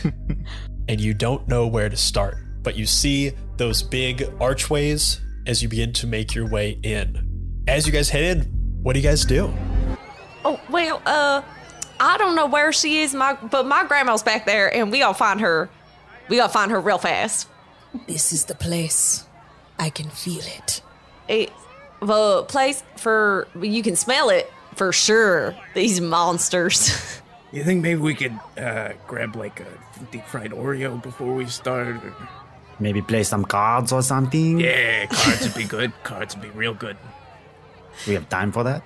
and 0.90 1.00
you 1.00 1.14
don't 1.14 1.48
know 1.48 1.66
where 1.66 1.88
to 1.88 1.96
start. 1.96 2.36
But 2.62 2.76
you 2.76 2.86
see 2.86 3.32
those 3.56 3.82
big 3.82 4.30
archways 4.42 5.22
as 5.48 5.64
you 5.64 5.70
begin 5.70 5.94
to 5.94 6.08
make 6.08 6.36
your 6.36 6.50
way 6.50 6.80
in. 6.84 7.64
As 7.70 7.88
you 7.88 7.94
guys 7.94 8.10
head 8.10 8.24
in, 8.24 8.42
what 8.84 8.94
do 8.94 9.00
you 9.00 9.08
guys 9.08 9.24
do? 9.24 9.54
Oh 10.44 10.60
well, 10.70 11.02
uh, 11.06 11.42
I 12.00 12.18
don't 12.18 12.36
know 12.36 12.48
where 12.48 12.72
she 12.72 13.02
is, 13.02 13.14
my 13.14 13.34
but 13.34 13.66
my 13.66 13.86
grandma's 13.86 14.24
back 14.24 14.46
there, 14.46 14.74
and 14.74 14.92
we 14.92 15.00
gotta 15.00 15.18
find 15.18 15.42
her. 15.42 15.70
We 16.30 16.38
gotta 16.38 16.52
find 16.52 16.72
her 16.72 16.80
real 16.80 16.98
fast. 16.98 17.48
This 18.08 18.34
is 18.34 18.46
the 18.46 18.56
place. 18.56 19.26
I 19.80 19.90
can 19.90 20.10
feel 20.10 20.42
it. 20.42 20.82
It, 21.28 21.52
the 22.02 22.44
place 22.48 22.84
for 22.98 23.48
you 23.62 23.82
can 23.84 23.96
smell 23.96 24.30
it 24.30 24.52
for 24.76 24.92
sure. 24.92 25.56
These 25.74 26.02
monsters. 26.02 27.22
You 27.56 27.64
think 27.64 27.82
maybe 27.82 28.02
we 28.02 28.16
could 28.16 28.38
uh, 28.58 28.90
grab 29.08 29.38
like 29.38 29.62
a 29.62 29.66
deep 30.12 30.26
fried 30.26 30.52
Oreo 30.52 31.02
before 31.02 31.34
we 31.34 31.46
start? 31.46 31.88
Or... 31.88 32.14
Maybe 32.82 33.02
play 33.02 33.24
some 33.24 33.46
cards 33.46 33.94
or 33.94 34.02
something. 34.02 34.60
Yeah, 34.60 35.06
cards 35.06 35.44
would 35.44 35.56
be 35.56 35.64
good. 35.64 35.94
Cards 36.04 36.36
would 36.36 36.42
be 36.42 36.50
real 36.50 36.74
good. 36.74 36.98
We 38.06 38.14
have 38.16 38.28
time 38.28 38.52
for 38.52 38.66
that. 38.66 38.84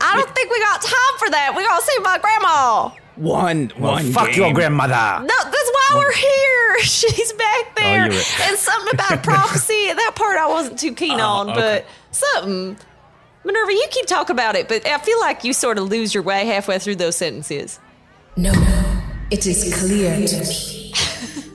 I 0.00 0.16
don't 0.16 0.34
think 0.34 0.50
we 0.50 0.58
got 0.60 0.82
time 0.82 1.18
for 1.18 1.30
that. 1.30 1.54
We 1.56 1.64
gotta 1.64 1.84
see 1.84 1.98
my 2.00 2.18
grandma. 2.18 2.90
One, 3.16 3.72
Well, 3.78 3.92
one. 3.92 4.12
fuck 4.12 4.36
your 4.36 4.52
grandmother. 4.52 5.24
No, 5.24 5.34
that's 5.44 5.70
why 5.72 5.94
we're 5.94 6.12
here. 6.12 6.78
She's 6.82 7.32
back 7.32 7.64
oh, 7.64 7.72
there. 7.76 7.94
you're 8.04 8.10
right. 8.10 8.40
and 8.48 8.58
something 8.58 8.94
about 8.94 9.22
prophecy. 9.24 9.92
That 9.92 10.12
part 10.14 10.36
I 10.38 10.48
wasn't 10.48 10.78
too 10.78 10.92
keen 10.94 11.18
oh, 11.18 11.24
on, 11.24 11.50
okay. 11.50 11.60
but 11.60 11.86
something. 12.10 12.76
Minerva, 13.44 13.72
you 13.72 13.86
keep 13.90 14.06
talking 14.06 14.34
about 14.34 14.54
it, 14.56 14.68
but 14.68 14.86
I 14.86 14.98
feel 14.98 15.20
like 15.20 15.44
you 15.44 15.52
sort 15.52 15.78
of 15.78 15.88
lose 15.88 16.12
your 16.12 16.22
way 16.22 16.44
halfway 16.46 16.78
through 16.78 16.96
those 16.96 17.16
sentences. 17.16 17.78
No, 18.36 18.52
it 19.30 19.46
is 19.46 19.74
clear 19.80 20.26
to 20.26 20.40
me. 20.40 20.92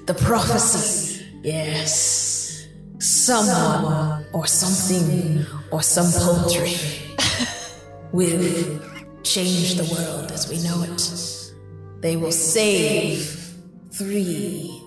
The 0.07 0.15
prophecy, 0.15 1.23
yes. 1.43 2.67
Someone 2.99 4.25
or 4.33 4.47
something 4.47 5.45
or 5.71 5.81
some 5.83 6.11
poultry 6.11 6.73
will 8.11 8.79
change 9.23 9.75
the 9.75 9.83
world 9.93 10.31
as 10.31 10.49
we 10.49 10.61
know 10.63 10.83
it. 10.83 11.51
They 12.01 12.15
will 12.17 12.31
save 12.31 13.53
three 13.91 14.81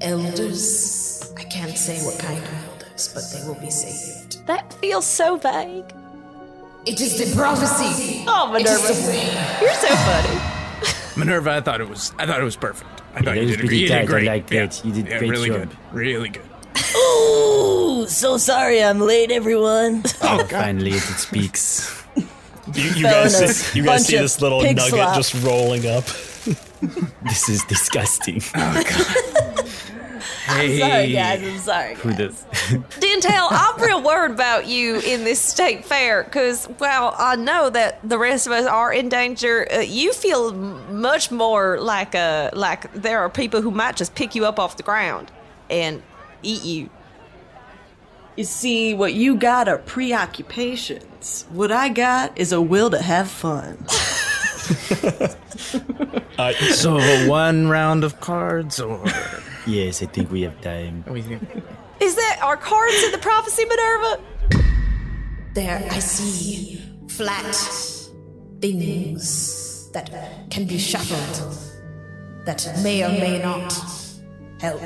elders. 0.00 1.32
I 1.36 1.44
can't 1.44 1.76
say 1.76 1.98
what 2.04 2.18
kind 2.18 2.38
of 2.38 2.54
elders, 2.68 3.10
but 3.12 3.24
they 3.32 3.46
will 3.46 3.60
be 3.60 3.70
saved. 3.70 4.46
That 4.46 4.72
feels 4.74 5.06
so 5.06 5.36
vague. 5.36 5.92
It 6.86 7.00
is 7.00 7.18
the 7.18 7.36
prophecy. 7.36 8.24
Oh, 8.26 8.50
Minerva, 8.52 8.70
you're 9.60 9.74
so 9.74 9.94
funny. 9.94 10.40
Minerva, 11.16 11.50
I 11.50 11.60
thought 11.60 11.80
it 11.80 11.88
was. 11.88 12.12
I 12.18 12.26
thought 12.26 12.40
it 12.40 12.44
was 12.44 12.56
perfect. 12.56 13.02
I 13.14 13.20
thought 13.20 13.34
that 13.34 13.44
you 13.44 13.56
did, 13.56 13.60
a- 13.60 13.74
you 13.76 13.88
did 13.88 13.88
tight. 13.88 14.02
I 14.02 14.06
great. 14.06 14.26
liked 14.26 14.52
yeah. 14.52 14.62
it. 14.64 14.84
You 14.84 14.92
did 14.92 15.06
yeah, 15.06 15.18
great 15.18 15.30
really 15.30 15.48
job. 15.48 15.68
good. 15.68 15.76
Really 15.92 16.28
good. 16.30 16.42
Ooh, 16.96 18.06
so 18.08 18.38
sorry 18.38 18.82
I'm 18.82 19.00
late, 19.00 19.30
everyone. 19.30 20.02
Oh, 20.22 20.44
finally 20.50 20.92
it 20.92 21.00
speaks. 21.00 21.99
You, 22.74 22.90
you 22.90 23.02
guys 23.02 23.56
see, 23.56 23.78
you 23.78 23.84
guys 23.84 24.06
see 24.06 24.16
this 24.16 24.40
little 24.40 24.62
nugget 24.62 24.80
slop. 24.80 25.16
just 25.16 25.34
rolling 25.44 25.86
up. 25.86 26.04
This 27.22 27.50
is 27.50 27.62
disgusting. 27.64 28.40
I'm 28.54 28.84
sorry, 30.78 31.12
guys. 31.12 31.42
I'm 31.42 31.58
sorry. 31.58 31.94
Who 31.96 32.14
does? 32.14 32.44
Dintel, 32.98 33.48
I'm 33.50 33.80
real 33.82 34.02
worried 34.02 34.32
about 34.32 34.66
you 34.66 35.00
in 35.00 35.24
this 35.24 35.40
state 35.40 35.84
fair 35.84 36.24
because, 36.24 36.68
well, 36.78 37.14
I 37.18 37.36
know 37.36 37.70
that 37.70 38.00
the 38.08 38.18
rest 38.18 38.46
of 38.46 38.52
us 38.52 38.66
are 38.66 38.92
in 38.92 39.08
danger. 39.08 39.66
Uh, 39.72 39.78
you 39.80 40.12
feel 40.12 40.52
much 40.52 41.30
more 41.30 41.80
like 41.80 42.14
a 42.14 42.50
like 42.54 42.92
there 42.94 43.20
are 43.20 43.28
people 43.28 43.60
who 43.62 43.70
might 43.70 43.96
just 43.96 44.14
pick 44.14 44.34
you 44.34 44.46
up 44.46 44.58
off 44.58 44.76
the 44.76 44.82
ground 44.82 45.30
and 45.68 46.02
eat 46.42 46.62
you. 46.64 46.90
You 48.40 48.44
see, 48.44 48.94
what 48.94 49.12
you 49.12 49.36
got 49.36 49.68
are 49.68 49.76
preoccupations. 49.76 51.44
What 51.50 51.70
I 51.70 51.90
got 51.90 52.38
is 52.38 52.52
a 52.52 52.62
will 52.62 52.88
to 52.88 53.02
have 53.02 53.30
fun. 53.30 53.76
Uh, 56.38 56.54
So 56.72 56.96
one 57.28 57.68
round 57.68 58.02
of 58.02 58.18
cards, 58.20 58.80
or 58.80 59.04
yes, 59.66 60.02
I 60.02 60.06
think 60.06 60.30
we 60.30 60.40
have 60.40 60.58
time. 60.62 61.04
Is 62.00 62.16
that 62.16 62.40
our 62.42 62.56
cards 62.56 63.02
in 63.02 63.12
the 63.12 63.18
prophecy, 63.18 63.66
Minerva? 63.66 64.22
There 65.52 65.86
I 65.90 65.98
see 65.98 66.80
flat 67.08 67.54
things 68.62 69.90
that 69.92 70.08
can 70.50 70.64
be 70.64 70.78
shuffled, 70.78 71.58
that 72.46 72.66
may 72.82 73.04
or 73.04 73.10
may 73.10 73.38
not 73.42 73.74
help 74.62 74.80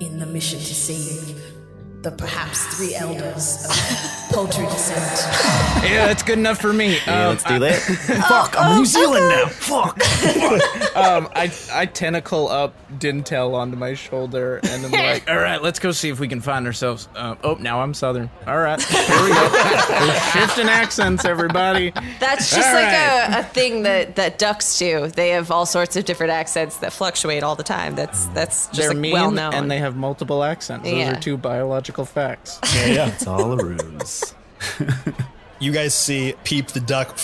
in 0.00 0.18
the 0.18 0.26
mission 0.26 0.58
to 0.58 0.74
save 0.74 1.61
the 2.02 2.10
perhaps 2.10 2.64
three 2.76 2.94
elders 2.94 3.64
of 3.64 4.34
poultry 4.34 4.64
descent. 4.66 5.28
Yeah, 5.82 6.06
that's 6.06 6.22
good 6.22 6.38
enough 6.38 6.60
for 6.60 6.72
me. 6.72 6.96
Yeah, 7.06 7.22
Um, 7.24 7.28
let's 7.30 7.42
do 7.44 7.58
that. 7.58 7.74
Fuck, 8.28 8.54
I'm 8.56 8.76
New 8.78 8.86
Zealand 8.86 9.28
now. 9.28 9.46
Fuck. 9.48 9.98
um, 10.96 11.28
I 11.34 11.52
I 11.72 11.86
tentacle 11.86 12.48
up 12.48 12.72
Dintel 12.98 13.54
onto 13.54 13.76
my 13.76 13.94
shoulder, 13.94 14.60
and 14.62 14.86
I'm 14.86 14.92
like, 14.92 15.28
"All 15.28 15.36
right, 15.36 15.60
let's 15.60 15.80
go 15.80 15.90
see 15.90 16.08
if 16.08 16.20
we 16.20 16.28
can 16.28 16.40
find 16.40 16.66
ourselves." 16.66 17.08
Uh, 17.16 17.34
oh, 17.42 17.54
now 17.54 17.80
I'm 17.82 17.94
Southern. 17.94 18.30
All 18.46 18.58
right, 18.58 18.80
here 18.80 19.22
we 19.24 19.30
go. 19.34 19.48
We're 19.90 20.20
shifting 20.32 20.68
accents, 20.68 21.24
everybody. 21.24 21.90
That's 22.20 22.54
just 22.54 22.68
All 22.68 22.74
like 22.74 22.84
right. 22.86 23.28
a, 23.34 23.40
a 23.40 23.42
thing 23.42 23.82
that, 23.82 24.14
that 24.16 24.38
ducks 24.38 24.78
do. 24.78 25.08
They 25.08 25.30
have 25.30 25.50
all 25.50 25.66
sorts 25.66 25.96
of 25.96 26.04
different 26.04 26.32
accents 26.32 26.76
that 26.78 26.92
fluctuate 26.92 27.42
all 27.42 27.56
the 27.56 27.64
time. 27.64 27.96
That's 27.96 28.26
that's 28.26 28.68
just 28.68 28.78
They're 28.78 28.88
like 28.90 28.98
mean 28.98 29.12
well 29.14 29.32
known. 29.32 29.52
and 29.52 29.70
they 29.70 29.78
have 29.80 29.96
multiple 29.96 30.44
accents. 30.44 30.84
Those 30.84 30.94
Yeah. 30.96 31.12
are 31.18 31.20
two 31.20 31.36
biological 31.36 31.91
facts. 32.04 32.58
Yeah, 32.74 32.86
yeah. 32.86 33.08
It's 33.08 33.26
all 33.26 33.52
a 33.52 33.64
ruse. 33.64 34.34
You 35.62 35.70
guys 35.70 35.94
see 35.94 36.34
Peep 36.42 36.66
the 36.68 36.80
duck 36.80 37.16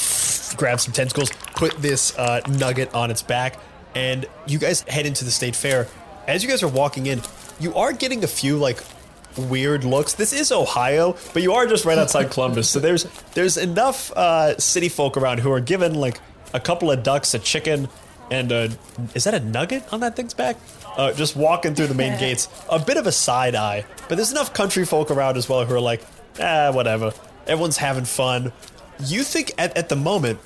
grab 0.57 0.78
some 0.78 0.92
tentacles, 0.92 1.28
put 1.57 1.72
this 1.78 2.16
uh, 2.16 2.40
nugget 2.48 2.94
on 2.94 3.11
its 3.11 3.20
back, 3.20 3.59
and 3.96 4.26
you 4.46 4.61
guys 4.61 4.83
head 4.83 5.07
into 5.07 5.24
the 5.24 5.33
state 5.33 5.57
fair. 5.57 5.88
As 6.28 6.44
you 6.44 6.48
guys 6.48 6.62
are 6.62 6.68
walking 6.68 7.07
in, 7.07 7.20
you 7.59 7.74
are 7.74 7.92
getting 7.92 8.22
a 8.22 8.28
few 8.28 8.57
like 8.57 8.81
weird 9.37 9.83
looks. 9.83 10.12
This 10.14 10.33
is 10.33 10.52
Ohio, 10.52 11.16
but 11.33 11.42
you 11.42 11.52
are 11.54 11.66
just 11.66 11.85
right 11.85 11.98
outside 11.98 12.31
Columbus, 12.31 12.68
so 12.68 12.78
there's 12.78 13.09
there's 13.35 13.57
enough 13.57 14.12
uh, 14.12 14.57
city 14.57 14.88
folk 14.88 15.16
around 15.16 15.40
who 15.40 15.50
are 15.50 15.61
given 15.61 15.94
like 15.96 16.20
a 16.54 16.61
couple 16.61 16.92
of 16.92 17.02
ducks, 17.02 17.35
a 17.35 17.40
chicken, 17.40 17.88
and 18.31 18.52
a 18.52 18.70
is 19.14 19.24
that 19.24 19.35
a 19.35 19.40
nugget 19.40 19.83
on 19.92 19.98
that 19.98 20.14
thing's 20.14 20.35
back? 20.35 20.57
Uh, 20.99 21.13
just 21.13 21.37
walking 21.37 21.77
through 21.77 21.87
the 21.87 21.95
main 21.95 22.19
gates, 22.19 22.49
a 22.69 22.79
bit 22.79 22.97
of 22.97 23.07
a 23.07 23.13
side 23.13 23.55
eye, 23.55 23.87
but 24.09 24.17
there's 24.17 24.33
enough 24.33 24.53
country 24.53 24.85
folk 24.85 25.13
around 25.13 25.37
as 25.37 25.49
well 25.49 25.65
who 25.65 25.73
are 25.73 25.81
like, 25.81 26.03
ah, 26.41 26.73
whatever. 26.73 27.13
Everyone's 27.47 27.77
having 27.77 28.05
fun. 28.05 28.53
You 29.05 29.23
think 29.23 29.53
at, 29.59 29.77
at 29.77 29.89
the 29.89 29.97
moment 29.97 30.41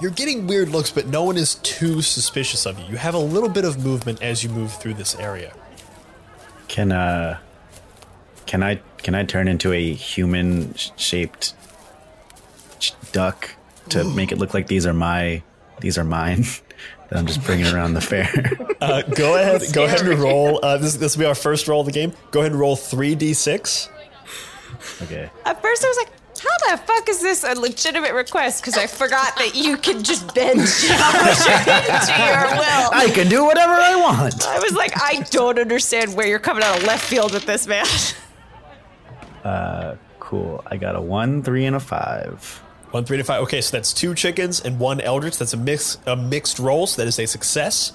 you're 0.00 0.10
getting 0.10 0.46
weird 0.46 0.68
looks, 0.68 0.90
but 0.90 1.06
no 1.06 1.24
one 1.24 1.36
is 1.36 1.56
too 1.56 2.02
suspicious 2.02 2.66
of 2.66 2.78
you. 2.78 2.86
You 2.86 2.96
have 2.96 3.14
a 3.14 3.18
little 3.18 3.48
bit 3.48 3.64
of 3.64 3.84
movement 3.84 4.22
as 4.22 4.44
you 4.44 4.50
move 4.50 4.72
through 4.72 4.94
this 4.94 5.14
area. 5.16 5.52
Can 6.68 6.92
uh, 6.92 7.38
can 8.46 8.62
I 8.62 8.80
can 8.98 9.14
I 9.14 9.24
turn 9.24 9.48
into 9.48 9.72
a 9.72 9.92
human 9.92 10.74
shaped 10.74 11.54
duck 13.12 13.54
to 13.90 14.04
make 14.14 14.32
it 14.32 14.38
look 14.38 14.54
like 14.54 14.66
these 14.66 14.86
are 14.86 14.92
my 14.92 15.42
these 15.80 15.98
are 15.98 16.04
mine 16.04 16.44
that 17.08 17.18
I'm 17.18 17.26
just 17.26 17.42
bringing 17.44 17.66
around 17.66 17.94
the 17.94 18.00
fair? 18.00 18.30
Uh, 18.80 19.02
go 19.02 19.34
ahead, 19.36 19.60
go 19.72 19.86
ahead 19.86 20.00
and 20.02 20.20
roll. 20.20 20.60
Uh, 20.64 20.78
this 20.78 20.94
this 20.94 21.16
will 21.16 21.22
be 21.22 21.26
our 21.26 21.34
first 21.34 21.66
roll 21.66 21.80
of 21.80 21.86
the 21.86 21.90
game. 21.92 22.12
Go 22.30 22.38
ahead 22.38 22.52
and 22.52 22.60
roll 22.60 22.76
three 22.76 23.16
d 23.16 23.34
six. 23.34 23.88
okay. 25.02 25.28
At 25.44 25.60
first, 25.60 25.84
I 25.84 25.88
was 25.88 25.96
like, 25.96 26.12
how 26.38 26.70
the 26.70 26.82
fuck 26.84 27.08
is 27.08 27.20
this 27.20 27.42
a 27.42 27.54
legitimate 27.58 28.12
request? 28.14 28.62
Because 28.62 28.78
I 28.78 28.86
forgot 28.86 29.34
that 29.38 29.56
you 29.56 29.78
can 29.78 30.04
just 30.04 30.32
bend 30.32 30.60
geometry 30.80 31.74
into 31.92 32.12
your 32.12 32.46
will. 32.54 32.90
I 32.94 33.10
can 33.12 33.28
do 33.28 33.44
whatever 33.44 33.72
I 33.72 33.96
want. 33.96 34.46
I 34.46 34.60
was 34.60 34.74
like, 34.74 34.92
I 34.94 35.22
don't 35.32 35.58
understand 35.58 36.14
where 36.14 36.28
you're 36.28 36.38
coming 36.38 36.62
out 36.62 36.78
of 36.78 36.84
left 36.84 37.04
field 37.04 37.32
with 37.32 37.46
this, 37.46 37.66
man. 37.66 37.84
Uh, 39.42 39.96
Cool. 40.20 40.62
I 40.66 40.76
got 40.76 40.94
a 40.94 41.00
one, 41.00 41.42
three, 41.42 41.64
and 41.64 41.74
a 41.74 41.80
five. 41.80 42.62
One 42.90 43.04
three 43.04 43.18
to 43.18 43.24
five. 43.24 43.42
Okay, 43.42 43.60
so 43.60 43.76
that's 43.76 43.92
two 43.92 44.14
chickens 44.14 44.60
and 44.60 44.78
one 44.78 45.00
eldritch. 45.00 45.36
That's 45.36 45.52
a 45.52 45.58
mix 45.58 45.98
a 46.06 46.16
mixed 46.16 46.58
roll. 46.58 46.86
So 46.86 47.02
that 47.02 47.08
is 47.08 47.18
a 47.18 47.26
success. 47.26 47.92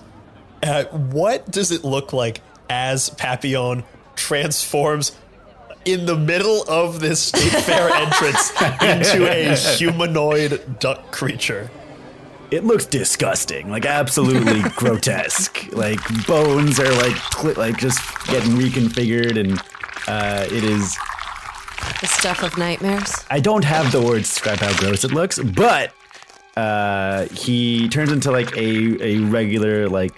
Uh, 0.62 0.86
what 0.86 1.50
does 1.50 1.72
it 1.72 1.84
look 1.84 2.14
like 2.14 2.42
as 2.70 3.10
Papillon 3.10 3.84
transforms 4.16 5.18
in 5.86 6.06
the 6.06 6.16
middle 6.16 6.64
of 6.70 7.00
this 7.00 7.20
state 7.22 7.52
fair 7.64 7.90
entrance 7.94 8.52
into 8.82 9.28
a 9.30 9.56
humanoid 9.76 10.80
duck 10.80 11.12
creature? 11.12 11.70
It 12.52 12.64
looks 12.64 12.86
disgusting, 12.86 13.72
like 13.72 13.88
absolutely 13.88 14.62
grotesque. 14.76 15.70
Like 15.74 16.00
bones 16.28 16.80
are 16.80 16.92
like 16.98 17.16
cli 17.16 17.54
like 17.56 17.78
just 17.78 18.00
getting 18.28 18.52
reconfigured, 18.52 19.40
and 19.40 19.60
uh, 20.08 20.46
it 20.46 20.64
is. 20.64 20.96
The 22.02 22.08
stuff 22.08 22.44
of 22.44 22.58
nightmares. 22.58 23.14
I 23.30 23.40
don't 23.40 23.64
have 23.64 23.92
the 23.92 24.02
words 24.02 24.30
to 24.30 24.34
describe 24.34 24.60
how 24.60 24.78
gross 24.78 25.04
it 25.04 25.12
looks, 25.12 25.40
but 25.40 25.94
uh, 26.58 27.26
he 27.28 27.90
turns 27.90 28.12
into 28.12 28.32
like 28.32 28.56
a 28.56 29.04
a 29.04 29.20
regular 29.20 29.88
like 29.90 30.14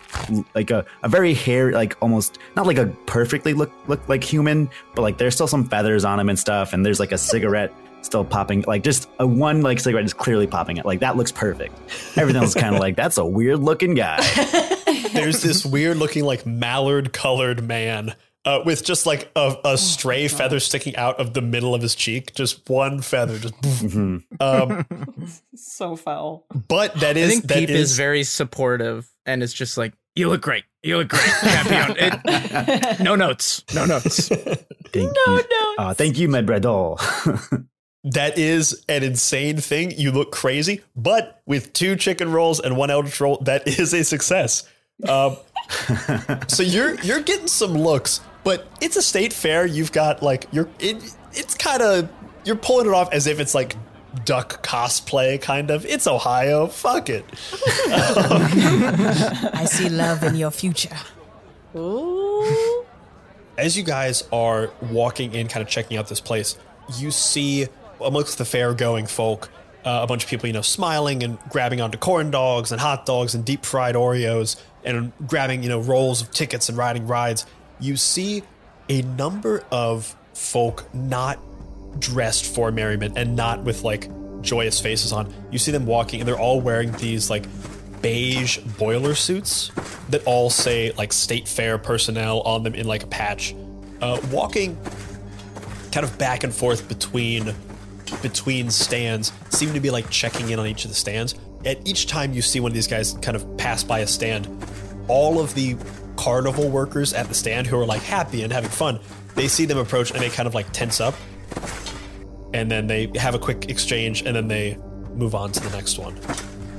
like 0.56 0.71
a, 0.71 0.86
a 1.04 1.10
very 1.10 1.34
hair 1.34 1.71
like 1.71 1.95
almost 2.01 2.39
not 2.56 2.65
like 2.65 2.78
a 2.78 2.88
perfectly 3.06 3.54
look 3.54 3.71
look 3.88 4.08
like 4.10 4.23
human, 4.23 4.69
but 4.95 5.01
like 5.01 5.17
there's 5.17 5.36
still 5.36 5.47
some 5.47 5.63
feathers 5.63 6.06
on 6.06 6.19
him 6.19 6.30
and 6.30 6.39
stuff, 6.39 6.73
and 6.73 6.86
there's 6.86 6.99
like 6.99 7.12
a 7.12 7.17
cigarette 7.17 7.73
still 8.01 8.23
popping 8.23 8.63
like 8.67 8.84
just 8.84 9.10
a 9.17 9.25
one 9.25 9.62
like 9.62 9.80
cigarette 9.80 10.06
is 10.06 10.13
clearly 10.13 10.45
popping 10.45 10.78
it 10.78 10.86
like 10.86 10.99
that 10.99 11.17
looks 11.17 11.32
perfect 11.32 11.75
everything 12.15 12.39
else 12.39 12.56
is 12.56 12.62
kind 12.62 12.75
of 12.75 12.80
like 12.80 12.95
that's 12.95 13.17
a 13.17 13.25
weird 13.25 13.58
looking 13.58 13.95
guy 13.95 14.21
There's 15.15 15.41
this 15.41 15.65
weird 15.65 15.97
looking 15.97 16.25
like 16.25 16.45
mallard 16.45 17.13
colored 17.13 17.63
man. 17.63 18.15
Uh, 18.45 18.62
with 18.63 18.86
just 18.86 19.08
like 19.08 19.31
a, 19.36 19.55
a 19.65 19.75
stray 19.77 20.27
feather 20.27 20.60
sticking 20.60 20.95
out 20.97 21.19
of 21.19 21.34
the 21.34 21.41
middle 21.41 21.73
of 21.73 21.81
his 21.81 21.95
cheek, 21.95 22.34
just 22.36 22.69
one 22.69 23.01
feather, 23.01 23.39
just. 23.39 23.55
um, 24.39 24.86
So 25.55 25.95
foul. 25.95 26.45
but 26.67 26.93
that 26.99 27.17
is 27.17 27.23
I 27.23 27.25
is 27.25 27.31
think 27.31 27.43
that 27.47 27.58
Peep 27.58 27.69
is, 27.69 27.91
is 27.91 27.97
very 27.97 28.23
supportive 28.23 29.10
and 29.25 29.41
it's 29.41 29.51
just 29.53 29.77
like, 29.79 29.93
you 30.13 30.29
look 30.29 30.41
great. 30.41 30.63
You 30.84 30.97
look 30.97 31.08
great. 31.10 31.23
Papillon. 31.41 31.95
It- 32.25 32.99
no 32.99 33.15
notes. 33.15 33.63
No 33.73 33.86
notes. 33.86 34.27
thank 34.93 35.15
you 35.27 35.43
uh, 35.79 35.93
thank 35.95 36.17
you 36.19 36.29
my 36.29 36.41
brother 36.41 36.95
That 38.03 38.38
is 38.38 38.86
an 38.88 39.01
insane 39.01 39.58
thing. 39.58 39.89
You 39.97 40.12
look 40.12 40.31
crazy, 40.31 40.81
but 40.95 41.41
with 41.47 41.73
two 41.73 41.95
chicken 41.95 42.31
rolls 42.31 42.60
and 42.60 42.77
one 42.77 42.91
eldritch 42.91 43.19
roll, 43.19 43.38
that 43.45 43.67
is 43.67 43.93
a 43.95 44.03
success. 44.03 44.69
Um, 45.10 45.38
so 46.47 46.62
you're 46.62 46.93
you're 47.01 47.21
getting 47.21 47.47
some 47.47 47.73
looks, 47.73 48.21
but 48.45 48.67
it's 48.79 48.95
a 48.95 49.01
state 49.01 49.34
fair. 49.34 49.65
You've 49.65 49.91
got 49.91 50.23
like 50.23 50.47
you're 50.51 50.69
it, 50.79 51.13
it's 51.34 51.55
kind 51.55 51.81
of 51.81 52.10
you're 52.45 52.55
pulling 52.55 52.86
it 52.86 52.93
off 52.93 53.12
as 53.12 53.27
if 53.27 53.41
it's 53.41 53.53
like 53.53 53.75
duck 54.23 54.63
cosplay, 54.65 55.41
kind 55.41 55.71
of. 55.71 55.86
It's 55.86 56.08
Ohio. 56.08 56.67
Fuck 56.67 57.10
it. 57.10 57.25
I 59.53 59.65
see 59.67 59.89
love 59.89 60.23
in 60.23 60.36
your 60.36 60.51
future. 60.51 60.95
Ooh. 61.75 62.86
as 63.58 63.75
you 63.75 63.84
guys 63.84 64.23
are 64.31 64.71
walking 64.89 65.34
in, 65.34 65.49
kind 65.49 65.62
of 65.62 65.67
checking 65.67 65.97
out 65.97 66.08
this 66.08 66.21
place, 66.21 66.58
you 66.97 67.12
see 67.12 67.67
amongst 67.99 68.38
the 68.38 68.45
fair 68.45 68.73
going 68.73 69.08
folk, 69.08 69.49
uh, 69.84 69.99
a 70.03 70.08
bunch 70.08 70.23
of 70.23 70.29
people, 70.29 70.47
you 70.47 70.53
know, 70.53 70.62
smiling 70.62 71.21
and 71.23 71.38
grabbing 71.49 71.81
onto 71.81 71.97
corn 71.97 72.31
dogs 72.31 72.71
and 72.71 72.79
hot 72.79 73.05
dogs 73.05 73.36
and 73.36 73.43
deep 73.43 73.65
fried 73.65 73.95
Oreos 73.95 74.55
and 74.86 75.12
grabbing, 75.27 75.63
you 75.63 75.69
know, 75.69 75.79
rolls 75.79 76.21
of 76.21 76.31
tickets 76.31 76.69
and 76.69 76.77
riding 76.77 77.08
rides. 77.08 77.45
You 77.80 77.98
see 77.98 78.44
a 78.90 79.02
number 79.02 79.64
of 79.72 80.16
folk 80.34 80.94
not 80.94 81.40
dressed 82.00 82.54
for 82.54 82.72
merriment 82.72 83.18
and 83.18 83.36
not 83.36 83.64
with 83.64 83.84
like 83.84 84.10
joyous 84.42 84.80
faces 84.80 85.12
on. 85.12 85.34
You 85.52 85.60
see 85.60 85.72
them 85.72 85.86
walking 85.86 86.22
and 86.22 86.28
they're 86.28 86.40
all 86.40 86.62
wearing 86.62 86.92
these 86.94 87.30
like 87.30 87.46
beige 88.02 88.58
boiler 88.58 89.16
suits 89.16 89.72
that 90.10 90.24
all 90.26 90.50
say 90.50 90.92
like 90.92 91.12
state 91.12 91.48
fair 91.48 91.78
personnel 91.78 92.42
on 92.42 92.64
them 92.64 92.76
in 92.76 92.88
like 92.88 93.04
a 93.04 93.08
patch. 93.08 93.56
Uh, 94.02 94.20
walking 94.32 94.78
kind 95.92 96.06
of 96.06 96.18
back 96.18 96.44
and 96.44 96.54
forth 96.54 96.88
between 96.88 97.56
between 98.22 98.70
stands, 98.70 99.32
seem 99.50 99.74
to 99.74 99.80
be 99.80 99.90
like 99.90 100.10
checking 100.10 100.50
in 100.50 100.60
on 100.60 100.68
each 100.68 100.86
of 100.86 100.92
the 100.92 100.96
stands. 100.96 101.36
At 101.66 101.88
each 101.88 102.06
time 102.06 102.34
you 102.34 102.42
see 102.42 102.60
one 102.60 102.70
of 102.70 102.76
these 102.76 102.88
guys 102.88 103.14
kind 103.22 103.36
of 103.36 103.58
pass 103.58 103.84
by 103.84 104.00
a 104.00 104.08
stand, 104.08 104.48
all 105.08 105.40
of 105.40 105.56
the 105.56 105.76
carnival 106.15 106.69
workers 106.69 107.13
at 107.13 107.28
the 107.28 107.34
stand 107.34 107.67
who 107.67 107.78
are 107.78 107.86
like 107.86 108.01
happy 108.01 108.43
and 108.43 108.51
having 108.51 108.69
fun, 108.69 108.99
they 109.36 109.47
see 109.47 109.65
them 109.65 109.78
approach 109.78 110.12
and 110.12 110.19
they 110.19 110.30
kind 110.30 110.47
of 110.47 110.54
like 110.54 110.71
tense 110.71 110.99
up. 110.99 111.15
And 112.54 112.71
then 112.71 112.88
they 112.88 113.12
have 113.15 113.36
a 113.36 113.39
quick 113.39 113.69
exchange 113.69 114.23
and 114.23 114.36
then 114.36 114.47
they 114.47 114.78
move 115.13 115.36
on 115.36 115.51
to 115.51 115.60
the 115.60 115.69
next 115.75 115.97
one. 115.97 116.19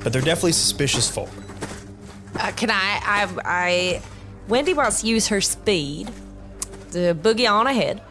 But 0.03 0.13
they're 0.13 0.21
definitely 0.21 0.53
suspicious 0.53 1.09
folk. 1.09 1.29
Uh, 2.39 2.51
can 2.51 2.69
I, 2.69 2.99
I? 3.03 3.27
I. 3.43 4.01
Wendy 4.47 4.73
wants 4.73 5.01
to 5.01 5.07
use 5.07 5.27
her 5.27 5.41
speed 5.41 6.09
to 6.91 7.13
boogie 7.15 7.51
on 7.51 7.67
ahead, 7.67 8.01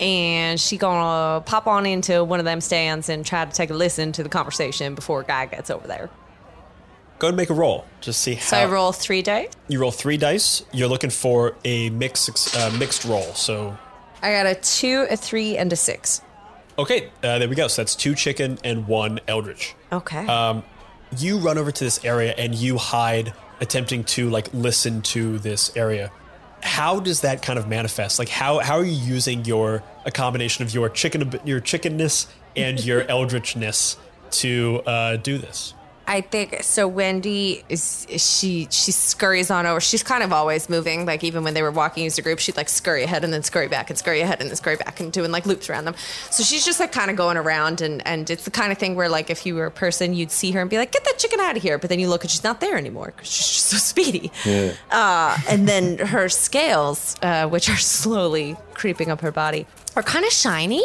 and 0.00 0.58
she 0.58 0.78
gonna 0.78 1.40
pop 1.42 1.66
on 1.66 1.84
into 1.84 2.24
one 2.24 2.38
of 2.38 2.44
them 2.44 2.60
stands 2.60 3.08
and 3.08 3.26
try 3.26 3.44
to 3.44 3.52
take 3.52 3.70
a 3.70 3.74
listen 3.74 4.12
to 4.12 4.22
the 4.22 4.28
conversation 4.28 4.94
before 4.94 5.20
a 5.20 5.24
guy 5.24 5.46
gets 5.46 5.70
over 5.70 5.86
there. 5.86 6.08
Go 7.18 7.28
and 7.28 7.36
make 7.36 7.50
a 7.50 7.54
roll. 7.54 7.84
Just 8.00 8.20
see 8.20 8.34
how 8.34 8.40
So 8.42 8.56
I 8.58 8.66
roll 8.66 8.92
three 8.92 9.22
dice. 9.22 9.48
you 9.66 9.80
roll 9.80 9.90
three 9.90 10.16
dice. 10.16 10.62
You're 10.72 10.88
looking 10.88 11.10
for 11.10 11.56
a 11.64 11.90
mixed 11.90 12.56
uh, 12.56 12.70
mixed 12.78 13.04
roll. 13.04 13.34
So 13.34 13.76
I 14.22 14.30
got 14.32 14.46
a 14.46 14.54
two, 14.54 15.06
a 15.10 15.16
three, 15.16 15.56
and 15.56 15.72
a 15.72 15.76
six. 15.76 16.22
okay, 16.78 17.10
uh, 17.24 17.38
there 17.40 17.48
we 17.48 17.56
go. 17.56 17.66
So 17.68 17.82
that's 17.82 17.96
two 17.96 18.14
chicken 18.14 18.58
and 18.62 18.86
one 18.86 19.18
eldritch. 19.26 19.74
Okay. 19.92 20.26
Um, 20.26 20.62
you 21.16 21.38
run 21.38 21.58
over 21.58 21.72
to 21.72 21.84
this 21.84 22.04
area 22.04 22.34
and 22.38 22.54
you 22.54 22.76
hide 22.76 23.32
attempting 23.60 24.04
to 24.04 24.30
like 24.30 24.52
listen 24.54 25.02
to 25.02 25.38
this 25.40 25.76
area. 25.76 26.12
How 26.62 27.00
does 27.00 27.22
that 27.22 27.42
kind 27.42 27.58
of 27.58 27.66
manifest? 27.68 28.18
Like 28.20 28.28
how 28.28 28.60
how 28.60 28.76
are 28.78 28.84
you 28.84 28.92
using 28.92 29.44
your 29.44 29.82
a 30.04 30.10
combination 30.12 30.64
of 30.64 30.72
your 30.72 30.88
chicken 30.88 31.40
your 31.44 31.58
chickenness 31.60 32.28
and 32.54 32.84
your 32.84 33.02
eldritchness 33.08 33.96
to 34.32 34.82
uh, 34.86 35.16
do 35.16 35.38
this? 35.38 35.74
I 36.08 36.22
think 36.22 36.62
so. 36.62 36.88
Wendy 36.88 37.62
is 37.68 38.06
she 38.16 38.66
she 38.70 38.92
scurries 38.92 39.50
on 39.50 39.66
over. 39.66 39.78
She's 39.78 40.02
kind 40.02 40.22
of 40.22 40.32
always 40.32 40.70
moving. 40.70 41.04
Like 41.04 41.22
even 41.22 41.44
when 41.44 41.52
they 41.52 41.60
were 41.60 41.70
walking 41.70 42.06
as 42.06 42.16
a 42.16 42.22
group, 42.22 42.38
she'd 42.38 42.56
like 42.56 42.70
scurry 42.70 43.02
ahead 43.02 43.24
and 43.24 43.32
then 43.32 43.42
scurry 43.42 43.68
back 43.68 43.90
and 43.90 43.98
scurry 43.98 44.22
ahead 44.22 44.40
and 44.40 44.48
then 44.48 44.56
scurry 44.56 44.76
back 44.76 45.00
and 45.00 45.12
doing 45.12 45.30
like 45.30 45.44
loops 45.44 45.68
around 45.68 45.84
them. 45.84 45.94
So 46.30 46.42
she's 46.42 46.64
just 46.64 46.80
like 46.80 46.92
kind 46.92 47.10
of 47.10 47.16
going 47.18 47.36
around 47.36 47.82
and 47.82 48.04
and 48.06 48.30
it's 48.30 48.44
the 48.44 48.50
kind 48.50 48.72
of 48.72 48.78
thing 48.78 48.94
where 48.94 49.10
like 49.10 49.28
if 49.28 49.44
you 49.44 49.54
were 49.54 49.66
a 49.66 49.70
person, 49.70 50.14
you'd 50.14 50.30
see 50.30 50.50
her 50.52 50.62
and 50.62 50.70
be 50.70 50.78
like, 50.78 50.92
"Get 50.92 51.04
that 51.04 51.18
chicken 51.18 51.40
out 51.40 51.58
of 51.58 51.62
here!" 51.62 51.76
But 51.76 51.90
then 51.90 52.00
you 52.00 52.08
look 52.08 52.24
and 52.24 52.30
she's 52.30 52.44
not 52.44 52.60
there 52.60 52.78
anymore 52.78 53.12
because 53.14 53.30
she's 53.30 53.46
just 53.46 53.66
so 53.66 53.76
speedy. 54.02 54.32
Uh, 54.90 55.36
and 55.46 55.68
then 55.68 55.98
her 55.98 56.30
scales, 56.30 57.16
uh, 57.20 57.46
which 57.48 57.68
are 57.68 57.76
slowly 57.98 58.56
creeping 58.72 59.10
up 59.10 59.20
her 59.20 59.32
body, 59.32 59.66
are 59.94 60.02
kind 60.02 60.24
of 60.24 60.32
shiny 60.32 60.82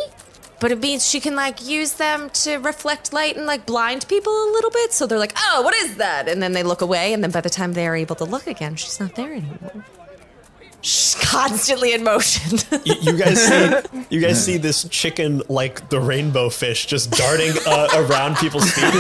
but 0.64 0.72
it 0.72 0.80
means 0.80 1.06
she 1.06 1.20
can 1.20 1.36
like 1.36 1.62
use 1.68 1.96
them 1.96 2.30
to 2.30 2.56
reflect 2.56 3.12
light 3.12 3.36
and 3.36 3.46
like 3.46 3.66
blind 3.66 4.08
people 4.08 4.32
a 4.32 4.50
little 4.54 4.70
bit. 4.70 4.94
So 4.94 5.06
they're 5.06 5.20
like, 5.20 5.34
oh, 5.36 5.62
what 5.62 5.76
is 5.76 5.98
that? 5.98 6.30
And 6.30 6.42
then 6.42 6.54
they 6.54 6.64
look 6.64 6.80
away, 6.80 7.12
and 7.12 7.22
then 7.22 7.32
by 7.32 7.42
the 7.42 7.50
time 7.50 7.74
they 7.74 7.86
are 7.86 7.98
able 7.98 8.16
to 8.16 8.24
look 8.24 8.48
again, 8.48 8.78
she's 8.78 8.98
not 8.98 9.14
there 9.16 9.34
anymore. 9.34 9.84
She's 10.80 11.16
constantly 11.22 11.92
in 11.92 12.06
motion. 12.06 12.60
you, 12.86 12.96
you 13.02 13.18
guys 13.18 13.46
see 13.46 14.06
you 14.10 14.22
guys 14.22 14.42
see 14.42 14.56
this 14.56 14.88
chicken 14.88 15.42
like 15.50 15.90
the 15.90 16.00
rainbow 16.00 16.50
fish 16.50 16.86
just 16.86 17.12
darting 17.12 17.52
uh, 17.68 17.90
around 17.96 18.38
people's 18.38 18.72
feet. 18.72 18.86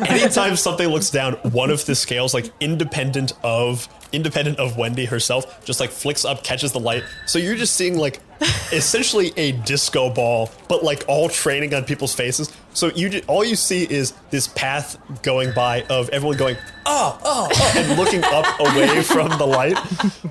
And 0.00 0.08
anytime 0.08 0.56
something 0.56 0.88
looks 0.88 1.10
down, 1.10 1.34
one 1.52 1.70
of 1.70 1.86
the 1.86 1.94
scales, 1.94 2.34
like 2.34 2.52
independent 2.58 3.34
of 3.44 3.88
independent 4.10 4.58
of 4.58 4.76
Wendy 4.76 5.04
herself, 5.04 5.64
just 5.64 5.78
like 5.78 5.90
flicks 5.90 6.24
up, 6.24 6.42
catches 6.42 6.72
the 6.72 6.80
light. 6.80 7.04
So 7.26 7.38
you're 7.38 7.54
just 7.54 7.76
seeing 7.76 7.96
like 7.96 8.18
essentially 8.72 9.32
a 9.36 9.52
disco 9.52 10.10
ball, 10.10 10.50
but 10.68 10.82
like 10.82 11.04
all 11.08 11.28
training 11.28 11.74
on 11.74 11.84
people's 11.84 12.14
faces. 12.14 12.52
So 12.72 12.88
you 12.88 13.22
all 13.26 13.44
you 13.44 13.56
see 13.56 13.84
is 13.84 14.12
this 14.30 14.48
path 14.48 14.98
going 15.22 15.52
by 15.52 15.82
of 15.82 16.08
everyone 16.10 16.36
going 16.36 16.56
oh 16.86 17.18
oh, 17.24 17.48
oh 17.52 17.72
and 17.76 17.98
looking 17.98 18.24
up 18.24 18.46
away 18.60 19.02
from 19.02 19.28
the 19.38 19.46
light. 19.46 19.76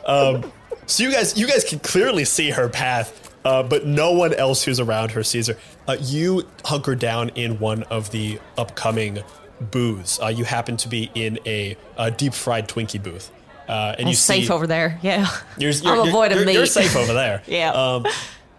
Um, 0.06 0.52
so 0.86 1.04
you 1.04 1.12
guys 1.12 1.38
you 1.38 1.48
guys 1.48 1.64
can 1.64 1.80
clearly 1.80 2.26
see 2.26 2.50
her 2.50 2.70
path, 2.70 3.36
uh, 3.46 3.64
but 3.64 3.86
no 3.86 4.12
one 4.12 4.34
else 4.34 4.64
who's 4.64 4.80
around 4.80 5.12
her 5.12 5.24
sees 5.24 5.48
her. 5.48 5.58
Uh, 5.88 5.98
you 6.02 6.48
hunker 6.66 6.96
down 6.96 7.30
in 7.30 7.60
one 7.60 7.84
of 7.84 8.12
the 8.12 8.40
upcoming 8.58 9.20
booths. 9.60 10.20
Uh, 10.22 10.28
you 10.28 10.46
happen 10.46 10.78
to 10.78 10.88
be 10.88 11.12
in 11.16 11.40
a, 11.46 11.76
a 11.98 12.10
deep 12.10 12.34
fried 12.34 12.68
Twinkie 12.68 13.02
booth. 13.02 13.32
Uh, 13.70 13.94
and 13.98 14.08
I'm 14.08 14.08
you 14.10 14.16
see, 14.16 14.42
safe 14.42 14.52
over 14.52 14.66
there. 14.66 15.00
Yeah. 15.04 15.30
You're, 15.58 15.72
I'm 15.86 15.96
you're, 15.98 16.08
avoiding 16.08 16.38
you're, 16.38 16.46
meat. 16.48 16.54
you're 16.54 16.66
safe 16.66 16.96
over 16.96 17.14
there. 17.14 17.44
Yeah. 17.48 17.72
Um, 17.72 18.06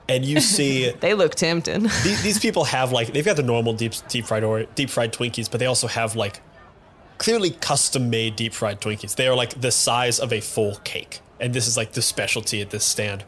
and 0.09 0.25
you 0.25 0.41
see 0.41 0.91
They 1.01 1.15
look 1.15 1.35
tempting. 1.35 1.83
these, 1.83 2.23
these 2.23 2.39
people 2.39 2.65
have 2.65 2.93
like 2.93 3.13
they've 3.13 3.25
got 3.25 3.37
the 3.37 3.43
normal 3.43 3.73
deep 3.75 3.93
deep 4.09 4.25
fried 4.27 4.45
or 4.45 4.65
deep 4.75 4.89
fried 4.91 5.13
Twinkies, 5.13 5.51
but 5.51 5.59
they 5.61 5.67
also 5.67 5.87
have 5.89 6.15
like 6.17 6.41
clearly 7.19 7.51
custom 7.51 8.09
made 8.09 8.37
deep 8.37 8.55
fried 8.55 8.81
Twinkies. 8.81 9.17
They 9.17 9.27
are 9.29 9.35
like 9.37 9.61
the 9.61 9.71
size 9.71 10.19
of 10.21 10.33
a 10.33 10.41
full 10.41 10.77
cake, 10.85 11.21
and 11.41 11.53
this 11.53 11.67
is 11.67 11.77
like 11.77 11.93
the 11.93 12.03
specialty 12.03 12.61
at 12.61 12.71
this 12.71 12.85
stand. 12.85 13.25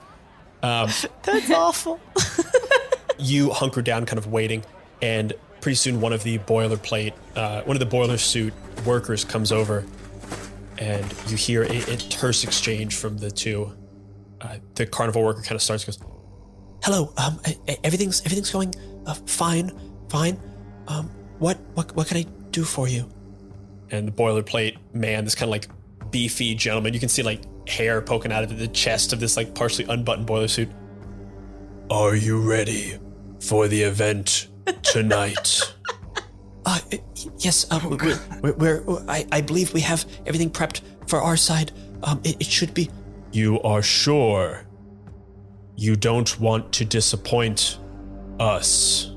Um, 0.62 0.88
That's 1.24 1.50
awful. 1.50 2.00
you 3.18 3.50
hunker 3.50 3.82
down, 3.82 4.06
kind 4.06 4.18
of 4.18 4.28
waiting, 4.28 4.64
and 5.00 5.32
pretty 5.60 5.76
soon 5.76 6.00
one 6.00 6.12
of 6.12 6.22
the 6.22 6.38
boilerplate, 6.38 7.12
uh, 7.36 7.62
one 7.62 7.76
of 7.76 7.80
the 7.80 7.86
boiler 7.86 8.18
suit 8.18 8.52
workers 8.84 9.24
comes 9.24 9.50
over, 9.52 9.84
and 10.82 11.14
you 11.28 11.36
hear 11.36 11.62
a, 11.62 11.76
a 11.92 11.96
terse 11.96 12.42
exchange 12.42 12.96
from 12.96 13.16
the 13.16 13.30
two. 13.30 13.72
Uh, 14.40 14.56
the 14.74 14.84
carnival 14.84 15.22
worker 15.22 15.40
kind 15.40 15.54
of 15.54 15.62
starts, 15.62 15.84
goes, 15.84 16.00
"Hello, 16.82 17.12
um, 17.16 17.40
everything's 17.84 18.20
everything's 18.22 18.50
going 18.50 18.74
uh, 19.06 19.14
fine, 19.14 19.70
fine. 20.08 20.40
Um, 20.88 21.08
what 21.38 21.58
what 21.74 21.94
what 21.94 22.08
can 22.08 22.16
I 22.16 22.26
do 22.50 22.64
for 22.64 22.88
you?" 22.88 23.08
And 23.92 24.08
the 24.08 24.12
boilerplate 24.12 24.76
man, 24.92 25.24
this 25.24 25.36
kind 25.36 25.48
of 25.48 25.52
like 25.52 25.68
beefy 26.10 26.56
gentleman, 26.56 26.94
you 26.94 27.00
can 27.00 27.08
see 27.08 27.22
like 27.22 27.42
hair 27.68 28.02
poking 28.02 28.32
out 28.32 28.42
of 28.42 28.58
the 28.58 28.68
chest 28.68 29.12
of 29.12 29.20
this 29.20 29.36
like 29.36 29.54
partially 29.54 29.84
unbuttoned 29.84 30.26
boiler 30.26 30.48
suit. 30.48 30.68
Are 31.90 32.16
you 32.16 32.40
ready 32.40 32.98
for 33.38 33.68
the 33.68 33.82
event 33.82 34.48
tonight? 34.82 35.71
uh, 36.64 36.78
yes, 37.38 37.66
uh, 37.70 37.80
we're, 37.84 38.52
we're, 38.52 38.82
we're, 38.82 39.04
I, 39.08 39.26
I 39.32 39.40
believe 39.40 39.74
we 39.74 39.80
have 39.80 40.04
everything 40.26 40.50
prepped 40.50 40.82
for 41.06 41.20
our 41.20 41.36
side. 41.36 41.72
Um, 42.02 42.20
it, 42.24 42.36
it 42.40 42.46
should 42.46 42.74
be. 42.74 42.90
You 43.32 43.60
are 43.62 43.82
sure 43.82 44.64
you 45.76 45.96
don't 45.96 46.38
want 46.40 46.72
to 46.74 46.84
disappoint 46.84 47.78
us? 48.38 49.10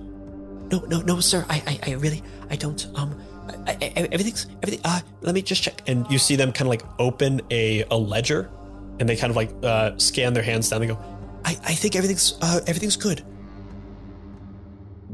No, 0.72 0.80
no, 0.88 1.02
no, 1.02 1.20
sir. 1.20 1.46
I, 1.50 1.62
I, 1.68 1.92
I 1.92 1.94
really, 1.96 2.24
I 2.50 2.56
don't. 2.56 2.88
Um, 2.96 3.22
I, 3.68 3.78
I, 3.82 4.08
everything's 4.12 4.48
everything. 4.64 4.82
Uh, 4.84 5.02
let 5.22 5.36
me 5.36 5.42
just 5.42 5.62
check. 5.62 5.82
And 5.88 6.10
you 6.10 6.18
see 6.18 6.36
them 6.36 6.52
kind 6.52 6.68
of 6.68 6.70
like 6.70 6.84
open 7.00 7.42
a 7.52 7.84
a 7.92 7.98
ledger, 7.98 8.50
and 9.00 9.08
they 9.08 9.16
kind 9.16 9.30
of 9.30 9.36
like 9.36 9.52
uh, 9.64 9.98
scan 9.98 10.34
their 10.34 10.44
hands 10.44 10.70
down 10.70 10.82
They 10.82 10.88
go. 10.88 11.00
I, 11.44 11.52
I 11.64 11.76
think 11.76 11.96
everything's 11.96 12.38
uh, 12.42 12.62
everything's 12.66 12.98
good. 12.98 13.24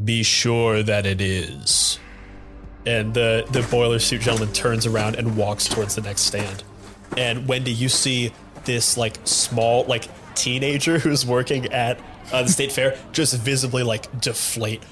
Be 0.04 0.24
sure 0.24 0.82
that 0.84 1.06
it 1.06 1.20
is. 1.22 2.00
And 2.86 3.14
the 3.14 3.46
the 3.52 3.62
boiler 3.70 4.00
suit 4.00 4.22
gentleman 4.22 4.54
turns 4.54 4.86
around 4.86 5.16
and 5.16 5.38
walks 5.38 5.68
towards 5.68 5.96
the 5.96 6.02
next 6.02 6.22
stand. 6.22 6.64
And 7.18 7.48
Wendy, 7.48 7.72
you 7.72 7.90
see 7.90 8.34
this 8.66 8.98
like 8.98 9.18
small 9.24 9.86
like 9.86 10.08
teenager 10.36 11.00
who's 11.00 11.26
working 11.26 11.68
at 11.68 12.00
uh, 12.32 12.44
the 12.44 12.50
state 12.50 12.72
fair 12.72 12.98
just 13.12 13.38
visibly 13.38 13.84
like 13.84 14.20
deflate. 14.20 14.84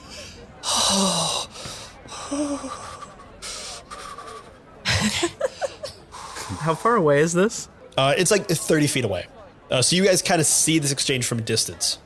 How 6.59 6.75
far 6.75 6.95
away 6.95 7.21
is 7.21 7.33
this? 7.33 7.69
Uh, 7.97 8.13
it's 8.17 8.31
like 8.31 8.47
30 8.47 8.87
feet 8.87 9.05
away. 9.05 9.27
Uh, 9.71 9.81
so 9.81 9.95
you 9.95 10.03
guys 10.03 10.21
kind 10.21 10.41
of 10.41 10.47
see 10.47 10.79
this 10.79 10.91
exchange 10.91 11.25
from 11.25 11.39
a 11.39 11.41
distance. 11.41 11.99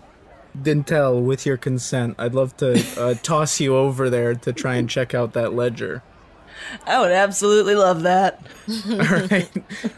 Dintel, 0.58 1.24
with 1.24 1.46
your 1.46 1.58
consent, 1.58 2.16
I'd 2.18 2.34
love 2.34 2.56
to 2.58 2.84
uh, 3.00 3.14
toss 3.24 3.60
you 3.60 3.76
over 3.76 4.10
there 4.10 4.36
to 4.36 4.54
try 4.54 4.76
and 4.76 4.90
check 4.90 5.14
out 5.14 5.34
that 5.34 5.54
ledger. 5.54 6.04
I 6.86 7.00
would 7.00 7.12
absolutely 7.12 7.76
love 7.76 8.04
that. 8.04 8.40
All 8.90 9.28
right, 9.28 9.50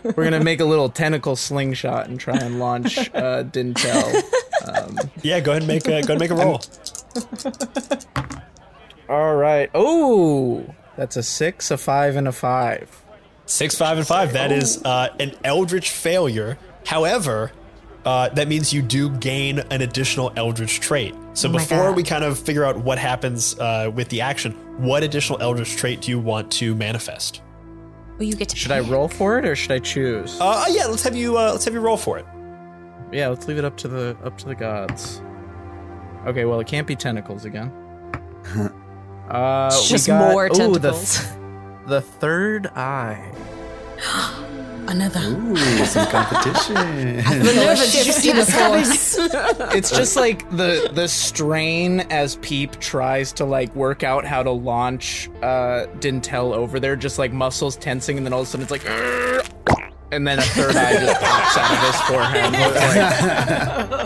we're 0.04 0.24
gonna 0.24 0.44
make 0.44 0.60
a 0.60 0.66
little 0.66 0.90
tentacle 0.90 1.36
slingshot 1.36 2.08
and 2.08 2.20
try 2.20 2.38
and 2.38 2.60
launch 2.60 2.98
uh, 3.14 3.44
Dintel. 3.44 4.24
Yeah, 5.22 5.40
go 5.42 5.52
ahead 5.52 5.64
and 5.64 5.68
make 5.68 5.86
a, 5.88 5.90
go 5.90 5.96
ahead 5.98 6.10
and 6.12 6.20
make 6.20 6.32
a 6.32 6.36
roll. 6.36 6.62
All 9.10 9.36
right. 9.36 9.70
Oh, 9.74 10.74
that's 10.96 11.16
a 11.16 11.24
six, 11.24 11.70
a 11.72 11.78
five, 11.78 12.16
and 12.16 12.28
a 12.28 12.32
five. 12.32 13.04
Six, 13.46 13.76
five, 13.76 13.98
and 13.98 14.08
five. 14.08 14.34
That 14.34 14.52
is 14.52 14.84
uh, 14.84 15.10
an 15.20 15.34
eldritch 15.44 15.92
failure. 15.92 16.58
However, 16.88 17.52
uh, 18.06 18.30
that 18.30 18.48
means 18.48 18.72
you 18.74 18.82
do 18.82 19.10
gain 19.18 19.60
an 19.60 19.82
additional 19.82 20.32
eldritch 20.36 20.80
trait. 20.80 21.14
So 21.34 21.50
my 21.50 21.58
before 21.60 21.88
God. 21.90 21.96
we 21.96 22.04
kind 22.04 22.24
of 22.24 22.38
figure 22.40 22.64
out 22.64 22.78
what 22.78 22.98
happens 22.98 23.60
uh, 23.60 23.92
with 23.94 24.10
the 24.10 24.22
action, 24.22 24.52
what 24.78 25.04
additional 25.04 25.42
eldritch 25.42 25.76
trait 25.76 26.02
do 26.02 26.12
you 26.12 26.20
want 26.20 26.52
to 26.54 26.76
manifest? 26.76 27.42
Well, 28.18 28.24
you 28.24 28.36
get 28.36 28.48
to 28.50 28.56
Should 28.56 28.72
I 28.72 28.80
roll 28.80 29.08
for 29.10 29.38
it 29.40 29.46
or 29.46 29.56
should 29.56 29.72
I 29.72 29.80
choose? 29.80 30.38
Uh, 30.40 30.66
yeah, 30.70 30.86
let's 30.86 31.04
have 31.04 31.16
you 31.16 31.38
uh, 31.38 31.52
let's 31.52 31.66
have 31.66 31.74
you 31.74 31.82
roll 31.82 31.98
for 31.98 32.18
it. 32.18 32.26
yeah, 33.12 33.28
let's 33.28 33.48
leave 33.48 33.58
it 33.58 33.66
up 33.66 33.76
to 33.78 33.88
the 33.88 34.16
up 34.24 34.38
to 34.38 34.46
the 34.46 34.56
gods. 34.56 35.22
Okay, 36.26 36.46
well 36.46 36.60
it 36.60 36.68
can't 36.68 36.88
be 36.88 36.96
tentacles 36.96 37.46
again. 37.46 37.72
Uh, 39.28 39.70
It's 39.74 39.82
we 39.90 39.96
just 39.96 40.06
got- 40.06 40.32
more 40.32 40.46
ooh, 40.46 40.50
the 40.50 40.56
tentacles. 40.56 41.18
th- 41.18 41.30
the 41.88 42.00
third 42.02 42.68
eye. 42.76 43.32
Another. 44.88 45.20
Ooh, 45.20 45.56
some 45.86 46.08
competition. 46.08 46.76
Minerva 46.76 47.76
shift 47.78 48.26
in 48.26 48.36
the 48.38 48.46
force. 48.46 49.18
it's 49.76 49.90
just 49.90 50.16
like 50.16 50.48
the 50.52 50.90
the 50.94 51.08
strain 51.08 52.02
as 52.12 52.36
Peep 52.38 52.80
tries 52.80 53.34
to 53.34 53.46
like 53.46 53.76
work 53.76 54.04
out 54.04 54.26
how 54.26 54.44
to 54.44 54.52
launch 54.52 55.30
uh 55.42 55.88
Dintel 56.00 56.54
over 56.54 56.80
there, 56.80 56.96
just 56.96 57.18
like 57.20 57.34
muscles 57.34 57.76
tensing, 57.78 58.18
and 58.18 58.26
then 58.26 58.34
all 58.34 58.42
of 58.42 58.48
a 58.48 58.50
sudden 58.52 58.64
it's 58.64 58.72
like, 58.72 58.86
and 60.12 60.28
then 60.28 60.38
a 60.40 60.42
third 60.44 60.76
eye 60.76 60.94
just 61.04 61.20
pops 61.22 61.58
out 61.58 61.72
of 61.72 61.80
his 61.80 62.02
forehead. 62.02 62.54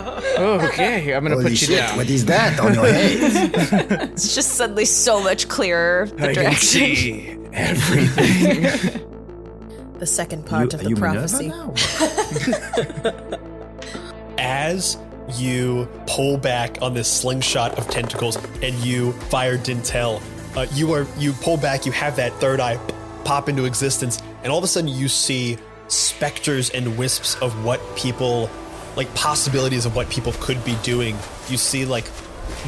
It's 0.20 0.38
like, 0.38 0.70
okay, 0.70 1.14
I'm 1.14 1.22
gonna 1.22 1.34
Holy 1.36 1.44
put 1.44 1.50
you 1.52 1.56
shit, 1.56 1.78
down. 1.78 1.96
what 1.98 2.08
is 2.08 2.24
that 2.26 2.58
on 2.60 2.74
your 2.74 2.84
head? 2.92 4.10
It's 4.12 4.34
just 4.34 4.52
suddenly 4.52 4.84
so 4.86 5.22
much 5.22 5.48
clearer 5.48 6.06
the 6.06 6.30
I 6.30 6.34
can 6.34 6.44
direction. 6.44 6.94
see 6.96 7.36
everything. 7.52 9.09
The 10.00 10.06
second 10.06 10.46
part 10.46 10.72
You- 10.72 10.78
of 10.78 10.82
the 10.84 10.90
you 10.90 10.96
prophecy. 10.96 11.48
now? 11.48 11.74
as 14.38 14.96
you 15.36 15.88
pull 16.06 16.36
back 16.38 16.78
on 16.82 16.94
this 16.94 17.06
slingshot 17.10 17.78
of 17.78 17.86
tentacles 17.88 18.36
and 18.62 18.74
you 18.76 19.12
fire 19.12 19.56
Dintel, 19.58 20.20
uh, 20.56 20.66
you 20.72 20.92
are 20.92 21.06
you 21.18 21.32
pull 21.34 21.56
back. 21.56 21.86
You 21.86 21.92
have 21.92 22.16
that 22.16 22.32
third 22.40 22.58
eye 22.60 22.76
p- 22.78 22.94
pop 23.24 23.48
into 23.48 23.64
existence, 23.66 24.20
and 24.42 24.50
all 24.50 24.58
of 24.58 24.64
a 24.64 24.68
sudden 24.68 24.88
you 24.88 25.06
see 25.08 25.58
specters 25.88 26.70
and 26.70 26.96
wisps 26.98 27.36
of 27.42 27.64
what 27.64 27.80
people 27.96 28.50
like 28.96 29.12
possibilities 29.14 29.86
of 29.86 29.94
what 29.94 30.08
people 30.10 30.32
could 30.40 30.64
be 30.64 30.74
doing. 30.82 31.16
You 31.48 31.56
see 31.56 31.84
like 31.84 32.06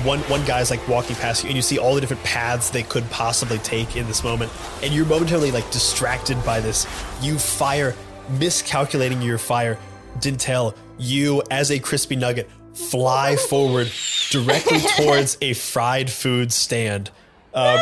one 0.05 0.21
one 0.21 0.45
guy's 0.45 0.71
like 0.71 0.87
walking 0.89 1.17
past 1.17 1.43
you 1.45 1.49
and 1.49 1.57
you 1.57 1.63
see 1.63 1.79
all 1.79 1.95
the 1.95 2.01
different 2.01 2.23
paths 2.25 2.71
they 2.71 2.83
could 2.83 3.09
possibly 3.11 3.59
take 3.59 3.97
in 3.97 4.07
this 4.07 4.23
moment 4.25 4.51
and 4.83 4.93
you're 4.93 5.07
momentarily 5.07 5.51
like 5.51 5.69
distracted 5.71 6.43
by 6.45 6.61
this. 6.61 6.87
You 7.21 7.39
fire 7.39 7.95
miscalculating 8.39 9.23
your 9.23 9.39
fire. 9.39 9.79
Dintel, 10.19 10.77
you 10.99 11.43
as 11.51 11.71
a 11.71 11.79
crispy 11.79 12.17
nugget 12.17 12.49
fly 12.75 13.37
forward 13.37 13.91
directly 14.31 14.79
towards 14.97 15.37
a 15.41 15.53
fried 15.55 16.11
food 16.11 16.53
stand. 16.53 17.11
Um, 17.55 17.79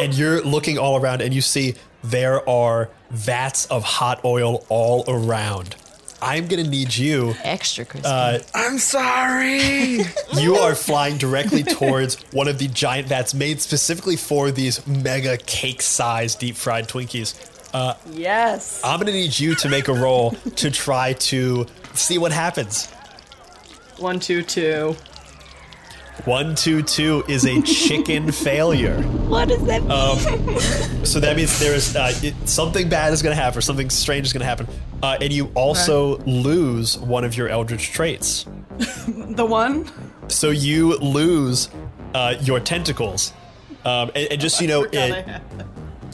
And 0.00 0.14
you're 0.14 0.42
looking 0.42 0.78
all 0.78 0.96
around 0.96 1.20
and 1.20 1.34
you 1.34 1.40
see 1.42 1.74
there 2.02 2.48
are 2.48 2.88
vats 3.10 3.66
of 3.66 3.84
hot 3.84 4.24
oil 4.24 4.64
all 4.70 5.04
around. 5.06 5.76
I'm 6.22 6.46
gonna 6.46 6.62
need 6.62 6.96
you. 6.96 7.34
Extra 7.42 7.84
crispy. 7.84 8.08
Uh, 8.08 8.38
I'm 8.54 8.78
sorry. 8.78 10.00
you 10.40 10.54
are 10.54 10.76
flying 10.76 11.18
directly 11.18 11.64
towards 11.64 12.14
one 12.32 12.46
of 12.46 12.58
the 12.58 12.68
giant 12.68 13.08
vats 13.08 13.34
made 13.34 13.60
specifically 13.60 14.16
for 14.16 14.52
these 14.52 14.86
mega 14.86 15.36
cake-sized 15.36 16.38
deep 16.38 16.54
fried 16.54 16.88
Twinkies. 16.88 17.34
Uh, 17.74 17.94
yes. 18.12 18.80
I'm 18.84 19.00
gonna 19.00 19.12
need 19.12 19.38
you 19.38 19.56
to 19.56 19.68
make 19.68 19.88
a 19.88 19.94
roll 19.94 20.30
to 20.56 20.70
try 20.70 21.14
to 21.14 21.66
see 21.94 22.18
what 22.18 22.30
happens. 22.30 22.86
One, 23.98 24.20
two, 24.20 24.42
two. 24.42 24.96
One, 26.24 26.54
two, 26.54 26.82
two 26.82 27.24
is 27.26 27.46
a 27.46 27.60
chicken 27.62 28.30
failure. 28.32 29.00
What 29.02 29.48
does 29.48 29.64
that 29.64 29.82
mean? 29.82 29.90
Um, 29.90 31.04
so 31.04 31.18
that 31.20 31.36
means 31.36 31.58
there's 31.58 31.96
uh, 31.96 32.12
it, 32.22 32.34
something 32.48 32.88
bad 32.88 33.12
is 33.12 33.22
going 33.22 33.34
to 33.34 33.42
happen, 33.42 33.58
or 33.58 33.62
something 33.62 33.90
strange 33.90 34.26
is 34.26 34.32
going 34.32 34.40
to 34.40 34.46
happen, 34.46 34.68
uh, 35.02 35.16
and 35.20 35.32
you 35.32 35.50
also 35.54 36.18
lose 36.18 36.98
one 36.98 37.24
of 37.24 37.36
your 37.36 37.48
eldritch 37.48 37.92
traits. 37.92 38.46
the 39.08 39.44
one? 39.44 39.90
So 40.28 40.50
you 40.50 40.96
lose 40.98 41.70
uh, 42.14 42.36
your 42.42 42.60
tentacles, 42.60 43.32
um, 43.84 44.10
and, 44.14 44.32
and 44.32 44.40
just 44.40 44.60
you 44.60 44.68
know, 44.68 44.86
it. 44.92 45.42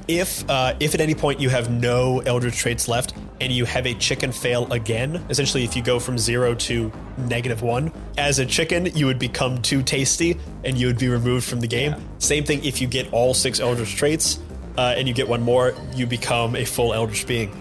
If 0.09 0.48
uh, 0.48 0.74
if 0.80 0.94
at 0.94 1.00
any 1.00 1.14
point 1.14 1.38
you 1.38 1.50
have 1.50 1.70
no 1.70 2.20
eldritch 2.20 2.56
traits 2.56 2.88
left 2.88 3.14
and 3.40 3.52
you 3.52 3.64
have 3.66 3.86
a 3.86 3.94
chicken 3.94 4.32
fail 4.32 4.70
again, 4.72 5.24
essentially 5.28 5.62
if 5.62 5.76
you 5.76 5.82
go 5.82 6.00
from 6.00 6.18
zero 6.18 6.54
to 6.54 6.90
negative 7.18 7.62
one, 7.62 7.92
as 8.16 8.38
a 8.38 8.46
chicken 8.46 8.86
you 8.96 9.06
would 9.06 9.18
become 9.18 9.61
too 9.62 9.82
tasty 9.82 10.38
and 10.64 10.78
you 10.78 10.86
would 10.86 10.98
be 10.98 11.09
removed 11.09 11.46
from 11.46 11.61
the 11.61 11.66
game. 11.66 11.94
Same 12.18 12.42
thing 12.42 12.64
if 12.64 12.80
you 12.80 12.88
get 12.88 13.12
all 13.12 13.34
six 13.34 13.61
eldritch 13.61 13.94
traits 13.94 14.40
uh, 14.78 14.94
and 14.96 15.06
you 15.06 15.14
get 15.14 15.28
one 15.28 15.42
more, 15.42 15.74
you 15.94 16.06
become 16.06 16.56
a 16.56 16.64
full 16.64 16.94
eldritch 16.94 17.26
being. 17.26 17.52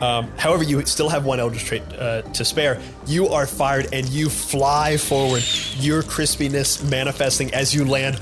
Um, 0.00 0.30
however, 0.36 0.64
you 0.64 0.84
still 0.84 1.08
have 1.08 1.24
one 1.24 1.40
eldritch 1.40 1.64
trait 1.64 1.82
uh, 1.98 2.22
to 2.22 2.44
spare. 2.44 2.80
You 3.06 3.28
are 3.28 3.46
fired 3.46 3.94
and 3.94 4.06
you 4.08 4.28
fly 4.28 4.98
forward, 4.98 5.44
your 5.76 6.02
crispiness 6.02 6.86
manifesting 6.90 7.54
as 7.54 7.74
you 7.74 7.84
land 7.86 8.18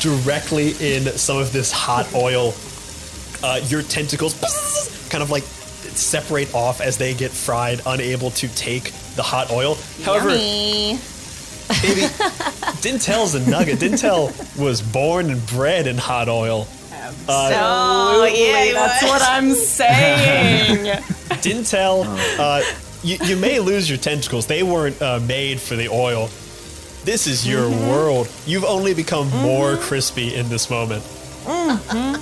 directly 0.00 0.70
in 0.80 1.04
some 1.18 1.38
of 1.38 1.52
this 1.52 1.70
hot 1.72 2.12
oil. 2.14 2.54
Uh, 3.42 3.60
your 3.66 3.82
tentacles 3.82 4.34
kind 5.10 5.22
of 5.22 5.30
like 5.30 5.42
separate 5.44 6.52
off 6.54 6.80
as 6.80 6.96
they 6.98 7.14
get 7.14 7.30
fried, 7.30 7.80
unable 7.86 8.30
to 8.32 8.48
take 8.54 8.92
the 9.16 9.22
hot 9.22 9.50
oil. 9.50 9.76
However, 10.04 10.30
Yummy. 10.30 10.98
baby, 11.82 12.02
Dintel's 12.82 13.34
a 13.34 13.48
nugget. 13.50 13.78
Dintel 13.78 14.32
was 14.58 14.80
born 14.82 15.30
and 15.30 15.44
bred 15.46 15.86
in 15.86 15.96
hot 15.98 16.28
oil. 16.28 16.66
Uh, 17.28 17.50
Oh, 17.54 18.24
yeah, 18.32 18.72
that's 18.74 19.02
what 19.02 19.22
I'm 19.22 19.52
saying. 19.52 20.84
Dintel, 21.42 22.04
uh, 22.38 22.62
you, 23.02 23.16
you 23.24 23.36
may 23.36 23.60
lose 23.60 23.88
your 23.88 23.98
tentacles. 23.98 24.46
They 24.46 24.62
weren't 24.62 25.00
uh, 25.00 25.20
made 25.20 25.60
for 25.60 25.76
the 25.76 25.88
oil. 25.88 26.28
This 27.08 27.26
is 27.26 27.48
your 27.48 27.62
Mm-hmm. 27.70 27.88
world. 27.88 28.28
You've 28.44 28.66
only 28.66 28.92
become 28.92 29.30
more 29.30 29.78
crispy 29.78 30.34
in 30.34 30.50
this 30.50 30.68
moment. 30.68 31.02
Can, 31.46 32.20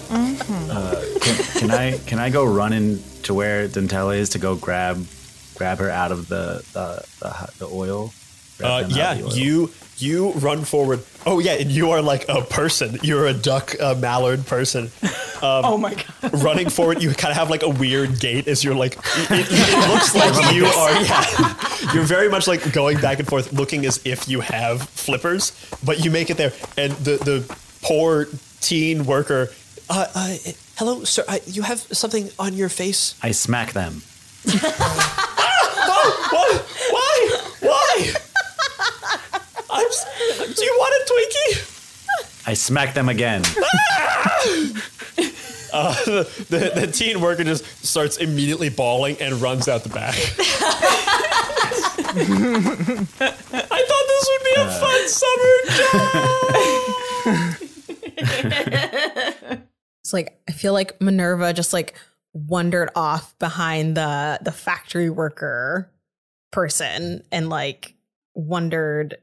can 1.59 1.70
I 1.72 1.99
can 2.07 2.18
I 2.20 2.30
go 2.30 2.45
run 2.45 2.72
into 2.72 3.34
where 3.34 3.66
Dentella 3.66 4.16
is 4.16 4.28
to 4.30 4.39
go 4.39 4.55
grab 4.55 5.05
grab 5.57 5.78
her 5.78 5.91
out 5.91 6.12
of 6.12 6.28
the 6.28 6.62
the 6.72 7.03
the, 7.18 7.51
the 7.59 7.66
oil? 7.66 8.12
Uh, 8.62 8.84
yeah, 8.89 9.14
the 9.14 9.24
oil. 9.24 9.32
you 9.37 9.70
you 9.99 10.30
run 10.34 10.64
forward. 10.64 11.01
Oh 11.29 11.41
yeah, 11.41 11.55
and 11.55 11.72
you 11.72 11.91
are 11.91 12.01
like 12.01 12.29
a 12.29 12.41
person. 12.41 13.01
You're 13.03 13.27
a 13.27 13.35
duck 13.35 13.74
uh, 13.81 13.97
mallard 13.97 14.47
person. 14.47 14.93
oh 15.43 15.77
my 15.77 15.95
god. 15.95 16.43
running 16.43 16.70
forward, 16.70 17.03
you 17.03 17.12
kind 17.12 17.33
of 17.33 17.37
have 17.37 17.51
like 17.51 17.64
a 17.64 17.68
weird 17.68 18.20
gait 18.20 18.47
as 18.47 18.62
you're 18.62 18.77
like. 18.77 18.97
It, 19.29 19.49
it 19.51 19.89
looks 19.89 20.14
like 20.14 20.55
you 20.55 20.66
are. 20.66 20.93
Yeah, 21.03 21.93
you're 21.95 22.05
very 22.05 22.29
much 22.29 22.47
like 22.47 22.72
going 22.72 23.01
back 23.01 23.18
and 23.18 23.27
forth, 23.27 23.53
looking 23.53 23.85
as 23.87 24.01
if 24.05 24.29
you 24.29 24.41
have 24.41 24.83
flippers, 24.83 25.51
but 25.85 26.05
you 26.05 26.12
make 26.12 26.31
it 26.31 26.37
there, 26.37 26.53
and 26.77 26.93
the 26.93 27.16
the 27.16 27.57
poor 27.83 28.29
teen 28.61 29.05
worker. 29.05 29.49
Uh, 29.91 30.07
uh, 30.14 30.37
hello, 30.77 31.03
sir. 31.03 31.24
I, 31.29 31.41
you 31.47 31.62
have 31.62 31.81
something 31.81 32.31
on 32.39 32.55
your 32.55 32.68
face. 32.68 33.18
I 33.20 33.33
smack 33.33 33.72
them. 33.72 34.03
Why? 34.45 34.62
Why? 36.91 37.41
Why? 37.61 38.14
I'm. 39.77 40.55
Do 40.55 40.64
you 40.64 40.74
want 40.79 40.95
a 40.95 41.05
Twinkie? 41.12 42.49
I 42.49 42.55
smack 42.55 42.95
them 42.95 43.09
again. 43.09 43.43
Uh, 45.72 45.93
the, 46.05 46.47
the, 46.49 46.81
the 46.81 46.87
teen 46.87 47.20
worker 47.20 47.45
just 47.45 47.64
starts 47.85 48.16
immediately 48.16 48.70
bawling 48.70 49.16
and 49.20 49.35
runs 49.43 49.68
out 49.68 49.83
the 49.83 49.91
back. 49.91 50.14
I 53.18 53.83
thought 53.83 54.07
this 54.09 54.29
would 54.31 54.45
be 54.45 54.55
a 54.57 54.70
fun 54.81 55.09
summer 55.09 55.55
job. 59.51 59.62
It's 60.07 60.12
like 60.12 60.41
I 60.49 60.53
feel 60.53 60.72
like 60.72 61.01
Minerva 61.01 61.53
just 61.53 61.72
like 61.72 61.95
wandered 62.33 62.91
off 62.95 63.37
behind 63.41 63.97
the 63.97 64.39
the 64.41 64.53
factory 64.53 65.11
worker 65.11 65.91
person 66.53 67.24
and 67.33 67.49
like 67.49 67.97
wondered 68.33 69.16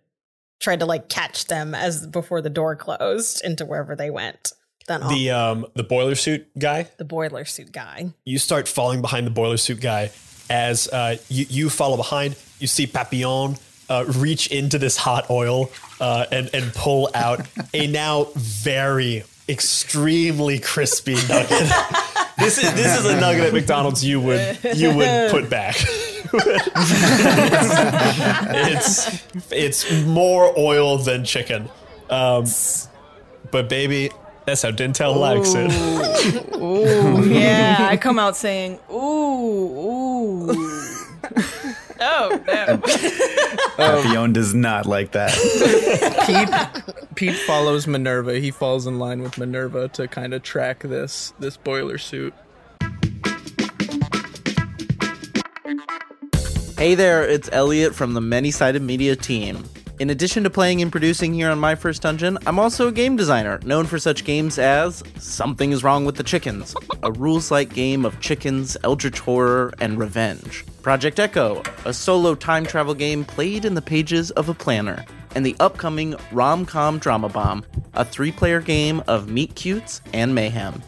tried 0.64 0.80
to 0.80 0.86
like 0.86 1.10
catch 1.10 1.46
them 1.46 1.76
as 1.76 2.08
before 2.08 2.42
the 2.42 2.50
door 2.50 2.76
closed 2.76 3.44
into 3.44 3.66
wherever 3.66 3.96
they 3.96 4.10
went. 4.10 4.54
Then 4.88 5.02
the 5.08 5.30
um 5.32 5.66
the 5.76 5.84
boiler 5.84 6.16
suit 6.16 6.48
guy. 6.58 6.88
the 6.98 7.06
boiler 7.06 7.46
suit 7.46 7.72
guy. 7.72 8.14
You 8.26 8.40
start 8.40 8.68
falling 8.68 9.02
behind 9.02 9.28
the 9.28 9.32
boiler 9.32 9.58
suit 9.58 9.82
guy 9.82 10.12
as 10.50 10.88
uh, 10.88 11.18
you 11.30 11.46
you 11.50 11.70
follow 11.70 11.98
behind. 11.98 12.36
You 12.60 12.68
see 12.68 12.88
Papillon. 12.88 13.58
Uh, 13.90 14.06
reach 14.16 14.48
into 14.48 14.80
this 14.80 14.96
hot 14.96 15.30
oil 15.30 15.70
uh, 16.00 16.26
and 16.32 16.50
and 16.54 16.74
pull 16.74 17.10
out 17.14 17.46
a 17.74 17.86
now 17.86 18.28
very 18.36 19.24
extremely 19.50 20.60
crispy 20.60 21.16
nugget. 21.16 21.50
this 22.38 22.58
is 22.58 22.74
this 22.74 23.00
is 23.00 23.06
a 23.06 23.20
nugget 23.20 23.46
at 23.46 23.54
McDonald's 23.54 24.04
you 24.04 24.20
would 24.22 24.58
you 24.76 24.94
would 24.96 25.32
put 25.32 25.50
back. 25.50 25.76
it's 28.56 29.24
it's 29.52 29.92
more 30.06 30.58
oil 30.58 30.98
than 30.98 31.24
chicken, 31.24 31.70
um, 32.10 32.46
but 33.52 33.70
baby, 33.70 34.10
that's 34.46 34.64
how 34.64 34.72
Dintel 34.72 35.16
likes 35.16 35.54
it. 35.56 35.72
Ooh, 36.56 37.24
yeah. 37.30 37.88
I 37.90 37.98
come 37.98 38.20
out 38.20 38.36
saying, 38.36 38.80
ooh, 38.92 38.96
ooh. 38.96 40.54
oh, 42.00 42.42
no. 42.48 42.78
Papillon 43.76 44.34
does 44.34 44.54
not 44.54 44.86
like 44.86 45.12
that. 45.12 45.32
Peep 46.86 47.16
Peep 47.16 47.36
follows 47.46 47.88
Minerva. 47.88 48.40
He 48.40 48.52
falls 48.52 48.88
in 48.88 49.00
line 49.00 49.22
with 49.22 49.38
Minerva 49.38 49.88
to 49.90 50.08
kind 50.08 50.34
of 50.34 50.44
track 50.44 50.80
this 50.80 51.34
this 51.40 51.58
boiler 51.58 51.98
suit. 51.98 52.34
Hey 56.78 56.96
there, 56.96 57.24
it's 57.24 57.50
Elliot 57.52 57.96
from 57.96 58.14
the 58.14 58.22
Many 58.22 58.52
Sided 58.52 58.82
Media 58.82 59.16
team. 59.16 59.64
In 60.00 60.10
addition 60.10 60.44
to 60.44 60.50
playing 60.50 60.82
and 60.82 60.92
producing 60.92 61.36
here 61.36 61.52
on 61.52 61.60
My 61.60 61.76
First 61.76 62.02
Dungeon, 62.02 62.40
I'm 62.48 62.58
also 62.58 62.88
a 62.88 62.92
game 62.92 63.16
designer, 63.16 63.60
known 63.64 63.86
for 63.86 64.00
such 64.00 64.26
games 64.26 64.58
as 64.58 65.04
Something 65.20 65.72
is 65.72 65.84
Wrong 65.84 66.04
with 66.04 66.16
the 66.16 66.24
Chickens, 66.24 66.76
a 67.04 67.12
rules 67.12 67.52
like 67.52 67.76
game 67.76 68.04
of 68.04 68.20
chickens, 68.20 68.76
eldritch 68.84 69.20
horror, 69.20 69.72
and 69.80 70.00
revenge. 70.00 70.66
Project 70.82 71.20
Echo, 71.20 71.62
a 71.86 71.94
solo 71.94 72.34
time 72.34 72.66
travel 72.66 72.96
game 72.96 73.24
played 73.24 73.66
in 73.66 73.76
the 73.76 73.84
pages 73.84 74.32
of 74.32 74.50
a 74.50 74.54
planner. 74.56 75.06
And 75.36 75.46
the 75.46 75.56
upcoming 75.60 76.16
Rom 76.32 76.66
Com 76.66 76.98
Drama 76.98 77.30
Bomb, 77.30 77.64
a 77.94 78.04
three 78.04 78.32
player 78.32 78.62
game 78.62 79.04
of 79.08 79.30
meet 79.30 79.54
cutes 79.54 80.02
and 80.12 80.34
mayhem. 80.34 80.82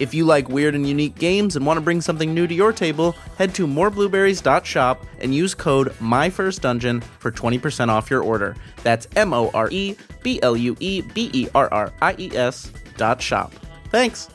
If 0.00 0.14
you 0.14 0.24
like 0.24 0.48
weird 0.48 0.74
and 0.74 0.88
unique 0.88 1.14
games 1.14 1.56
and 1.56 1.66
want 1.66 1.76
to 1.76 1.82
bring 1.82 2.00
something 2.00 2.32
new 2.32 2.46
to 2.46 2.54
your 2.54 2.72
table, 2.72 3.12
head 3.36 3.54
to 3.56 3.66
moreblueberries.shop 3.66 5.04
and 5.20 5.34
use 5.34 5.54
code 5.54 5.88
MYFIRSTDungeon 5.98 7.04
for 7.04 7.30
20% 7.30 7.88
off 7.90 8.10
your 8.10 8.22
order. 8.22 8.56
That's 8.82 9.06
M 9.14 9.34
O 9.34 9.50
R 9.52 9.68
E 9.70 9.94
B 10.22 10.40
L 10.42 10.56
U 10.56 10.74
E 10.80 11.02
B 11.02 11.30
E 11.34 11.48
R 11.54 11.68
R 11.70 11.92
I 12.00 12.14
E 12.18 12.34
S 12.34 12.72
dot 12.96 13.20
shop. 13.20 13.52
Thanks! 13.90 14.30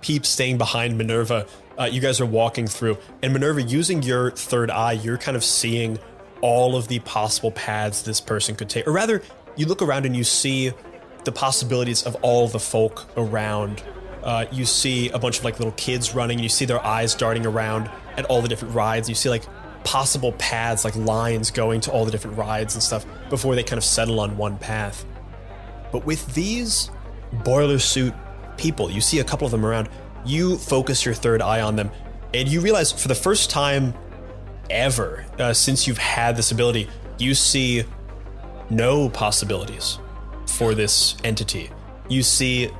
Peep 0.00 0.24
staying 0.24 0.56
behind 0.56 0.96
Minerva. 0.96 1.46
Uh, 1.76 1.84
you 1.84 2.00
guys 2.00 2.20
are 2.20 2.26
walking 2.26 2.68
through, 2.68 2.96
and 3.22 3.32
Minerva, 3.32 3.60
using 3.60 4.02
your 4.02 4.30
third 4.30 4.70
eye, 4.70 4.92
you're 4.92 5.18
kind 5.18 5.36
of 5.36 5.42
seeing 5.42 5.98
all 6.40 6.76
of 6.76 6.88
the 6.88 6.98
possible 7.00 7.50
paths 7.52 8.02
this 8.02 8.20
person 8.20 8.54
could 8.54 8.68
take. 8.68 8.86
Or 8.86 8.92
rather, 8.92 9.22
you 9.56 9.66
look 9.66 9.82
around 9.82 10.06
and 10.06 10.16
you 10.16 10.24
see 10.24 10.72
the 11.24 11.32
possibilities 11.32 12.04
of 12.04 12.16
all 12.22 12.48
the 12.48 12.60
folk 12.60 13.06
around. 13.16 13.82
Uh, 14.22 14.46
you 14.50 14.64
see 14.64 15.10
a 15.10 15.18
bunch 15.18 15.38
of 15.38 15.44
like 15.44 15.58
little 15.58 15.72
kids 15.72 16.14
running. 16.14 16.38
and 16.38 16.42
You 16.42 16.48
see 16.48 16.64
their 16.64 16.84
eyes 16.84 17.14
darting 17.14 17.46
around 17.46 17.90
at 18.16 18.24
all 18.26 18.42
the 18.42 18.48
different 18.48 18.74
rides. 18.74 19.08
You 19.08 19.14
see 19.14 19.28
like 19.28 19.44
possible 19.84 20.32
paths, 20.32 20.84
like 20.84 20.96
lines 20.96 21.50
going 21.50 21.80
to 21.82 21.90
all 21.90 22.04
the 22.04 22.10
different 22.10 22.36
rides 22.36 22.74
and 22.74 22.82
stuff 22.82 23.06
before 23.30 23.54
they 23.54 23.62
kind 23.62 23.78
of 23.78 23.84
settle 23.84 24.20
on 24.20 24.36
one 24.36 24.58
path. 24.58 25.04
But 25.92 26.04
with 26.04 26.34
these 26.34 26.90
boiler 27.44 27.78
suit 27.78 28.14
people, 28.56 28.90
you 28.90 29.00
see 29.00 29.20
a 29.20 29.24
couple 29.24 29.46
of 29.46 29.50
them 29.50 29.64
around. 29.64 29.88
You 30.24 30.58
focus 30.58 31.04
your 31.04 31.14
third 31.14 31.40
eye 31.40 31.60
on 31.60 31.76
them, 31.76 31.90
and 32.34 32.48
you 32.48 32.60
realize 32.60 32.92
for 32.92 33.08
the 33.08 33.14
first 33.14 33.50
time 33.50 33.94
ever 34.70 35.26
uh, 35.38 35.52
since 35.52 35.86
you've 35.86 35.98
had 35.98 36.36
this 36.36 36.50
ability, 36.50 36.88
you 37.18 37.34
see 37.34 37.84
no 38.70 39.08
possibilities 39.08 39.98
for 40.46 40.74
this 40.74 41.16
entity. 41.24 41.70
You 42.08 42.22
see 42.22 42.70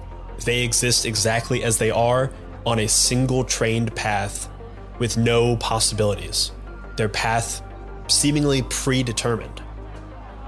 they 0.45 0.62
exist 0.62 1.07
exactly 1.07 1.64
as 1.64 1.78
they 1.78 1.91
are 1.91 2.30
on 2.66 2.80
a 2.80 2.89
single 2.89 3.45
trained 3.45 3.95
path 3.95 4.49
with 4.99 5.16
no 5.16 5.57
possibilities. 5.57 6.53
Their 6.97 7.09
path 7.09 7.62
seemingly 8.09 8.62
predetermined. 8.62 9.62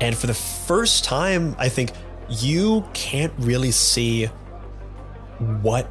And 0.00 0.16
for 0.16 0.26
the 0.26 0.34
first 0.34 1.04
time, 1.04 1.54
I 1.58 1.68
think 1.68 1.92
you 2.28 2.84
can't 2.94 3.32
really 3.38 3.70
see 3.70 4.26
what 5.62 5.90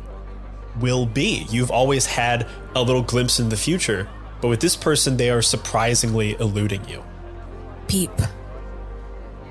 will 0.79 1.05
be. 1.05 1.45
You've 1.49 1.71
always 1.71 2.05
had 2.05 2.47
a 2.75 2.81
little 2.81 3.01
glimpse 3.01 3.39
in 3.39 3.49
the 3.49 3.57
future, 3.57 4.09
but 4.41 4.47
with 4.47 4.59
this 4.61 4.75
person, 4.75 5.17
they 5.17 5.29
are 5.29 5.41
surprisingly 5.41 6.35
eluding 6.39 6.87
you. 6.87 7.03
Peep, 7.87 8.11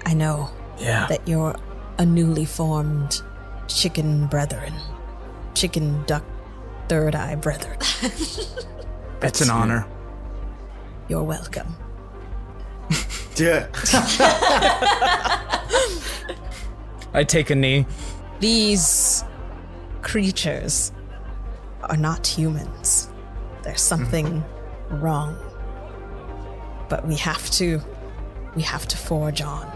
I 0.06 0.14
know 0.14 0.50
Yeah. 0.78 1.06
that 1.08 1.26
you're 1.28 1.56
a 1.98 2.06
newly 2.06 2.44
formed 2.44 3.20
chicken 3.66 4.26
brethren, 4.26 4.72
chicken 5.54 6.02
duck 6.06 6.24
third 6.88 7.14
eye 7.14 7.34
brethren. 7.34 7.78
It's 9.20 9.40
an 9.40 9.50
honor. 9.50 9.84
You're 11.08 11.24
welcome. 11.24 11.74
Yeah. 13.36 13.68
I 17.14 17.24
take 17.24 17.50
a 17.50 17.54
knee. 17.54 17.86
These 18.40 19.22
creatures 20.02 20.90
are 21.84 21.96
not 21.96 22.26
humans. 22.26 23.08
There's 23.62 23.80
something 23.80 24.26
mm-hmm. 24.26 24.57
Wrong. 24.90 25.36
But 26.88 27.06
we 27.06 27.16
have 27.16 27.50
to 27.52 27.80
we 28.54 28.62
have 28.62 28.86
to 28.88 28.96
forge 28.96 29.42
on. 29.42 29.70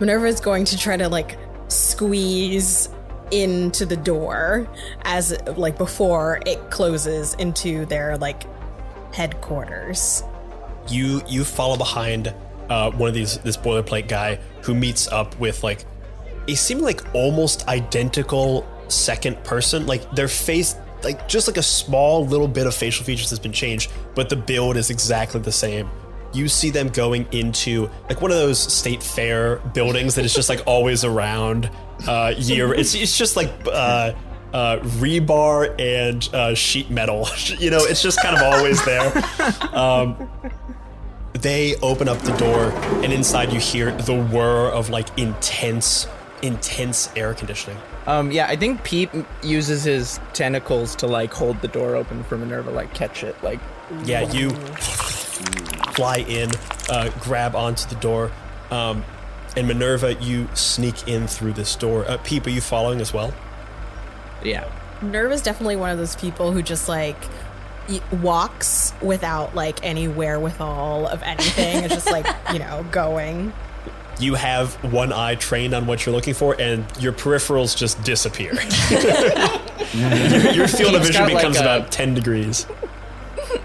Minerva 0.00 0.26
is 0.26 0.40
going 0.40 0.64
to 0.66 0.78
try 0.78 0.96
to 0.96 1.08
like 1.08 1.38
squeeze 1.68 2.88
into 3.30 3.84
the 3.84 3.96
door 3.96 4.68
as 5.02 5.36
like 5.56 5.76
before 5.76 6.40
it 6.46 6.70
closes 6.70 7.34
into 7.34 7.84
their 7.86 8.16
like 8.16 8.44
headquarters. 9.14 10.22
you 10.88 11.22
you 11.26 11.44
follow 11.44 11.76
behind 11.76 12.34
uh, 12.70 12.90
one 12.92 13.08
of 13.08 13.14
these 13.14 13.38
this 13.38 13.56
boilerplate 13.56 14.08
guy 14.08 14.38
who 14.62 14.74
meets 14.74 15.08
up 15.08 15.38
with 15.38 15.62
like 15.62 15.84
a 16.48 16.54
seeming 16.54 16.84
like 16.84 17.02
almost 17.14 17.66
identical 17.68 18.66
second 18.88 19.42
person 19.44 19.86
like 19.86 20.10
their 20.12 20.28
face 20.28 20.76
like 21.02 21.28
just 21.28 21.48
like 21.48 21.56
a 21.56 21.62
small 21.62 22.26
little 22.26 22.48
bit 22.48 22.66
of 22.66 22.74
facial 22.74 23.04
features 23.04 23.30
has 23.30 23.38
been 23.38 23.52
changed 23.52 23.90
but 24.14 24.28
the 24.28 24.36
build 24.36 24.76
is 24.76 24.90
exactly 24.90 25.40
the 25.40 25.52
same 25.52 25.88
you 26.34 26.46
see 26.48 26.70
them 26.70 26.88
going 26.88 27.26
into 27.32 27.88
like 28.08 28.20
one 28.20 28.30
of 28.30 28.36
those 28.36 28.58
state 28.58 29.02
fair 29.02 29.56
buildings 29.74 30.14
that 30.14 30.24
is 30.24 30.34
just 30.34 30.48
like 30.48 30.60
always 30.66 31.04
around 31.04 31.70
uh 32.06 32.34
year 32.36 32.74
it's, 32.74 32.94
it's 32.94 33.16
just 33.16 33.36
like 33.36 33.50
uh 33.66 34.12
uh, 34.52 34.78
rebar 34.78 35.74
and 35.78 36.28
uh, 36.34 36.54
sheet 36.54 36.90
metal. 36.90 37.28
you 37.58 37.70
know, 37.70 37.84
it's 37.84 38.02
just 38.02 38.20
kind 38.22 38.36
of 38.36 38.42
always 38.42 38.82
there. 38.84 39.12
Um, 39.74 40.30
they 41.34 41.76
open 41.76 42.08
up 42.08 42.18
the 42.18 42.36
door, 42.36 42.70
and 43.04 43.12
inside 43.12 43.52
you 43.52 43.60
hear 43.60 43.92
the 43.92 44.20
whir 44.20 44.70
of 44.70 44.90
like 44.90 45.06
intense, 45.18 46.06
intense 46.42 47.10
air 47.14 47.34
conditioning. 47.34 47.78
Um, 48.08 48.32
yeah, 48.32 48.46
I 48.46 48.56
think 48.56 48.82
Peep 48.84 49.10
uses 49.42 49.84
his 49.84 50.18
tentacles 50.32 50.96
to 50.96 51.06
like 51.06 51.30
hold 51.30 51.60
the 51.60 51.68
door 51.68 51.94
open 51.94 52.24
for 52.24 52.38
Minerva, 52.38 52.70
like 52.70 52.94
catch 52.94 53.22
it, 53.22 53.36
like 53.42 53.60
Yeah, 54.02 54.32
you 54.32 54.48
fly 55.92 56.24
in, 56.26 56.50
uh, 56.88 57.10
grab 57.20 57.54
onto 57.54 57.86
the 57.86 57.96
door, 57.96 58.32
um, 58.70 59.04
and 59.58 59.68
Minerva, 59.68 60.14
you 60.14 60.48
sneak 60.54 61.06
in 61.06 61.26
through 61.26 61.52
this 61.52 61.76
door. 61.76 62.06
Uh, 62.08 62.16
Peep, 62.24 62.46
are 62.46 62.50
you 62.50 62.62
following 62.62 63.02
as 63.02 63.12
well? 63.12 63.34
yeah. 64.42 64.70
Nerve 65.02 65.30
is 65.30 65.42
definitely 65.42 65.76
one 65.76 65.90
of 65.90 65.98
those 65.98 66.16
people 66.16 66.50
who 66.50 66.62
just 66.62 66.88
like 66.88 67.16
walks 68.10 68.92
without 69.00 69.54
like 69.54 69.84
any 69.84 70.08
wherewithal 70.08 71.06
of 71.06 71.22
anything. 71.22 71.84
it's 71.84 71.94
just 71.94 72.10
like, 72.10 72.26
you 72.52 72.58
know, 72.58 72.86
going. 72.90 73.52
You 74.18 74.34
have 74.34 74.74
one 74.92 75.12
eye 75.12 75.36
trained 75.36 75.74
on 75.74 75.86
what 75.86 76.04
you're 76.04 76.14
looking 76.14 76.34
for, 76.34 76.60
and 76.60 76.84
your 76.98 77.12
peripherals 77.12 77.76
just 77.76 78.02
disappear. 78.02 78.52
your, 79.94 80.52
your 80.52 80.68
field 80.68 80.94
of 80.96 81.02
vision 81.02 81.22
got, 81.22 81.32
like, 81.32 81.36
becomes 81.36 81.56
a- 81.58 81.60
about 81.60 81.92
10 81.92 82.14
degrees. 82.14 82.66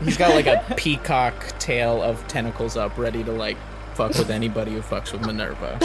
He's 0.04 0.18
got 0.18 0.34
like 0.34 0.48
a 0.48 0.64
peacock 0.78 1.34
tail 1.60 2.02
of 2.02 2.26
tentacles 2.28 2.78
up, 2.78 2.98
ready 2.98 3.24
to 3.24 3.32
like 3.32 3.58
fuck 3.96 4.18
with 4.18 4.30
anybody 4.30 4.74
who 4.74 4.82
fucks 4.82 5.12
with 5.12 5.26
Minerva. 5.26 5.78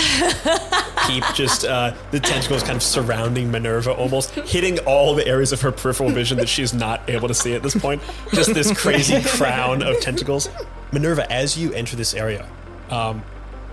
Peep 1.06 1.24
just 1.34 1.64
uh, 1.64 1.94
the 2.10 2.20
tentacles 2.20 2.62
kind 2.62 2.76
of 2.76 2.82
surrounding 2.82 3.50
Minerva, 3.50 3.92
almost 3.92 4.30
hitting 4.30 4.78
all 4.80 5.14
the 5.14 5.26
areas 5.26 5.52
of 5.52 5.60
her 5.62 5.72
peripheral 5.72 6.10
vision 6.10 6.38
that 6.38 6.48
she's 6.48 6.72
not 6.72 7.00
able 7.08 7.28
to 7.28 7.34
see 7.34 7.54
at 7.54 7.62
this 7.62 7.74
point. 7.76 8.00
Just 8.32 8.54
this 8.54 8.72
crazy 8.78 9.20
crown 9.36 9.82
of 9.82 9.98
tentacles. 10.00 10.48
Minerva, 10.92 11.30
as 11.30 11.58
you 11.58 11.72
enter 11.72 11.96
this 11.96 12.14
area, 12.14 12.48
um, 12.90 13.22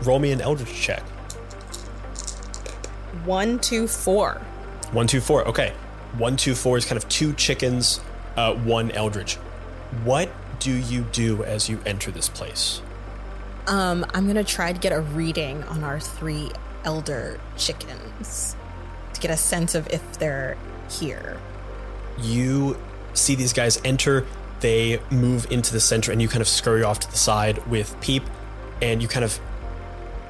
roll 0.04 0.20
me 0.20 0.32
an 0.32 0.42
Eldritch 0.42 0.74
check. 0.74 1.04
One, 3.24 3.60
two, 3.60 3.88
four. 3.88 4.42
One, 4.92 5.08
two, 5.08 5.22
four. 5.22 5.48
Okay. 5.48 5.74
One, 6.18 6.38
two, 6.38 6.56
four 6.56 6.78
is 6.78 6.86
kind 6.86 6.98
of 6.98 7.08
two 7.10 7.34
chickens, 7.34 8.00
uh, 8.38 8.54
one 8.54 8.92
Eldritch. 8.92 9.36
What 10.04 10.30
do 10.60 10.72
you 10.72 11.02
do 11.12 11.44
as 11.44 11.70
you 11.70 11.82
enter 11.86 12.12
this 12.12 12.30
place? 12.30 12.82
Um, 13.68 14.06
I'm 14.14 14.28
gonna 14.28 14.44
try 14.44 14.72
to 14.72 14.80
get 14.80 14.92
a 14.94 15.02
reading 15.02 15.64
on 15.64 15.84
our 15.84 16.00
three 16.00 16.52
elder 16.84 17.40
chickens 17.58 18.56
to 19.14 19.20
get 19.20 19.32
a 19.32 19.38
sense 19.38 19.74
of 19.76 19.88
if 19.92 20.20
they're 20.20 20.58
here. 20.90 21.42
you 22.18 22.78
see 23.14 23.36
these 23.36 23.54
guys 23.54 23.80
enter 23.84 24.26
they 24.60 25.02
move 25.10 25.48
into 25.52 25.72
the 25.74 25.80
center 25.80 26.12
and 26.12 26.22
you 26.22 26.28
kind 26.28 26.42
of 26.42 26.48
scurry 26.48 26.84
off 26.84 27.00
to 27.00 27.10
the 27.12 27.18
side 27.18 27.66
with 27.68 28.00
peep 28.02 28.24
and 28.82 29.02
you 29.02 29.08
kind 29.08 29.24
of 29.26 29.40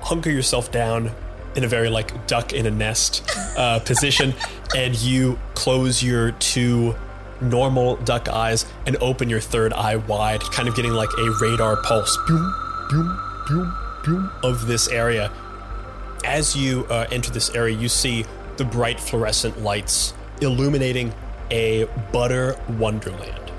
hunker 0.06 0.30
yourself 0.30 0.72
down 0.72 1.12
in 1.56 1.64
a 1.64 1.68
very 1.68 1.90
like 1.90 2.28
duck 2.28 2.54
in 2.54 2.66
a 2.66 2.72
nest 2.72 3.24
uh, 3.58 3.80
position 3.86 4.34
and 4.76 4.96
you 5.02 5.38
close 5.54 6.04
your 6.04 6.32
two 6.32 6.96
normal 7.42 7.98
duck 7.98 8.30
eyes 8.30 8.66
and 8.86 8.96
open 8.98 9.30
your 9.30 9.42
third 9.42 9.74
eye 9.74 9.96
wide 9.96 10.42
kind 10.42 10.68
of 10.68 10.76
getting 10.76 10.94
like 10.94 11.10
a 11.18 11.38
radar 11.42 11.78
pulse 11.84 12.18
boom, 12.28 12.56
boom, 12.90 13.20
boom, 13.48 13.78
boom, 14.04 14.32
of 14.44 14.68
this 14.68 14.88
area 14.88 15.32
as 16.26 16.56
you 16.56 16.86
uh, 16.90 17.08
enter 17.12 17.32
this 17.32 17.50
area, 17.52 17.78
you 17.78 17.88
see 17.88 18.26
the 18.58 18.66
bright 18.66 19.00
fluorescent 19.00 19.62
lights 19.62 20.14
illuminating 20.42 21.14
a 21.52 21.86
butter 22.12 22.60
wonderland. 22.68 23.52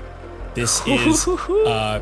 This 0.53 0.85
is 0.85 1.27
uh, 1.49 2.01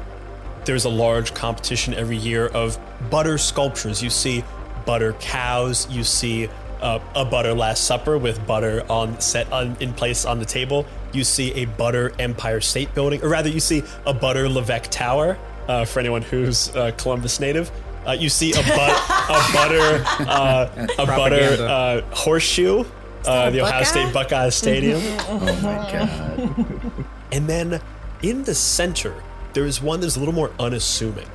there's 0.66 0.86
a 0.86 0.90
large 0.90 1.34
competition 1.34 1.94
every 1.94 2.18
year 2.18 2.48
of 2.48 2.78
butter 3.10 3.38
sculptures. 3.38 4.02
You 4.04 4.10
see 4.10 4.44
butter 4.86 5.14
cows. 5.14 5.90
You 5.90 6.04
see 6.04 6.50
uh, 6.82 7.00
a 7.16 7.26
butter 7.26 7.54
Last 7.54 7.86
Supper 7.86 8.18
with 8.18 8.46
butter 8.46 8.84
on 8.90 9.20
set 9.20 9.52
on, 9.52 9.76
in 9.80 9.94
place 9.94 10.26
on 10.26 10.40
the 10.40 10.46
table. 10.46 10.86
You 11.14 11.24
see 11.24 11.54
a 11.54 11.66
butter 11.66 12.12
Empire 12.20 12.62
State 12.62 12.94
Building, 12.94 13.22
or 13.24 13.30
rather, 13.30 13.50
you 13.50 13.60
see 13.62 13.84
a 14.06 14.14
butter 14.14 14.48
LeVeque 14.48 14.88
Tower. 14.90 15.38
Uh, 15.68 15.84
for 15.84 16.00
anyone 16.00 16.22
who's 16.22 16.70
uh, 16.76 16.92
Columbus 16.96 17.40
native, 17.40 17.72
uh, 18.06 18.12
you 18.12 18.30
see 18.30 18.52
a, 18.52 18.58
but- 18.58 19.04
a 19.30 19.54
butter 19.54 20.04
uh, 20.30 20.88
a 21.00 21.06
butter 21.08 21.64
uh, 21.64 22.02
horseshoe. 22.16 22.84
Uh, 23.26 23.50
the 23.50 23.62
Ohio 23.62 23.72
Buckeye? 23.80 23.84
State 23.84 24.14
Buckeye 24.14 24.50
Stadium. 24.50 25.02
Oh 25.28 25.40
my 25.64 25.92
god. 25.92 27.06
And 27.32 27.48
then 27.50 27.82
in 28.22 28.44
the 28.44 28.54
center, 28.54 29.16
there 29.54 29.66
is 29.66 29.82
one 29.82 30.02
that's 30.02 30.16
a 30.18 30.20
little 30.20 30.36
more 30.36 30.52
unassuming. 30.60 31.26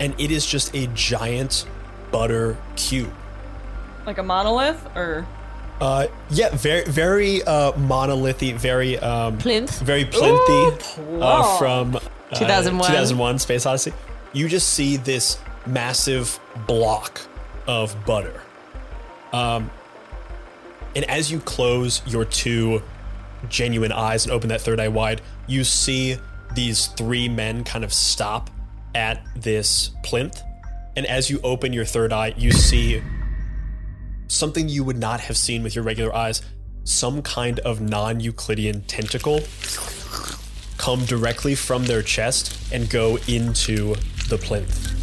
And 0.00 0.18
it 0.18 0.30
is 0.30 0.44
just 0.46 0.74
a 0.74 0.86
giant 0.88 1.66
butter 2.10 2.56
cube. 2.74 3.12
Like 4.06 4.18
a 4.18 4.22
monolith 4.22 4.84
or 4.96 5.26
Uh, 5.80 6.06
yeah, 6.30 6.50
very, 6.56 6.84
very 6.84 7.42
uh, 7.44 7.76
monolithy, 7.78 8.52
very 8.52 8.98
um, 8.98 9.38
Plinth? 9.38 9.80
very 9.80 10.04
plinthy 10.04 11.22
uh, 11.22 11.58
from 11.58 11.96
uh, 11.96 12.00
2001. 12.34 12.86
2001 12.90 13.38
Space 13.38 13.64
Odyssey. 13.66 13.92
You 14.32 14.48
just 14.48 14.68
see 14.70 14.96
this 14.96 15.38
massive 15.66 16.38
block 16.66 17.20
of 17.66 17.94
butter. 18.04 18.42
Um, 19.32 19.70
and 20.96 21.04
as 21.08 21.30
you 21.30 21.40
close 21.40 22.02
your 22.06 22.24
two 22.24 22.82
genuine 23.48 23.92
eyes 23.92 24.24
and 24.24 24.32
open 24.32 24.48
that 24.48 24.60
third 24.60 24.80
eye 24.80 24.88
wide, 24.88 25.20
you 25.46 25.64
see 25.64 26.16
these 26.54 26.88
three 26.88 27.28
men 27.28 27.64
kind 27.64 27.84
of 27.84 27.92
stop 27.92 28.50
at 28.94 29.24
this 29.36 29.90
plinth. 30.02 30.42
And 30.96 31.06
as 31.06 31.30
you 31.30 31.40
open 31.42 31.72
your 31.72 31.84
third 31.84 32.12
eye, 32.12 32.34
you 32.36 32.52
see 32.52 33.02
something 34.28 34.68
you 34.68 34.84
would 34.84 34.98
not 34.98 35.20
have 35.20 35.36
seen 35.36 35.62
with 35.62 35.74
your 35.74 35.84
regular 35.84 36.14
eyes 36.14 36.42
some 36.84 37.22
kind 37.22 37.58
of 37.60 37.80
non 37.80 38.20
Euclidean 38.20 38.82
tentacle 38.82 39.40
come 40.78 41.04
directly 41.04 41.54
from 41.54 41.84
their 41.84 42.02
chest 42.02 42.72
and 42.72 42.88
go 42.88 43.18
into 43.28 43.94
the 44.28 44.38
plinth. 44.38 44.96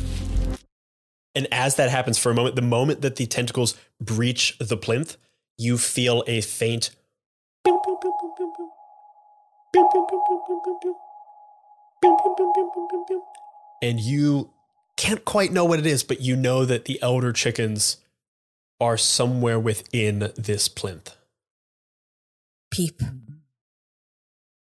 And 1.35 1.47
as 1.51 1.75
that 1.75 1.91
happens 1.91 2.17
for 2.17 2.31
a 2.31 2.33
moment, 2.33 2.55
the 2.55 2.63
moment 2.63 3.01
that 3.01 3.15
the 3.15 3.27
tentacles 3.27 3.77
breach 4.01 4.57
the 4.59 4.75
plinth, 4.75 5.17
you 5.57 5.77
feel 5.77 6.23
a 6.25 6.41
faint 6.41 6.89
and 13.81 13.99
you 13.99 14.51
can't 14.95 15.23
quite 15.25 15.51
know 15.51 15.65
what 15.65 15.79
it 15.79 15.85
is, 15.85 16.03
but 16.03 16.21
you 16.21 16.35
know 16.35 16.65
that 16.65 16.85
the 16.85 17.01
elder 17.01 17.31
chickens 17.31 17.97
are 18.79 18.97
somewhere 18.97 19.59
within 19.59 20.31
this 20.35 20.67
plinth. 20.67 21.15
Peep. 22.71 22.99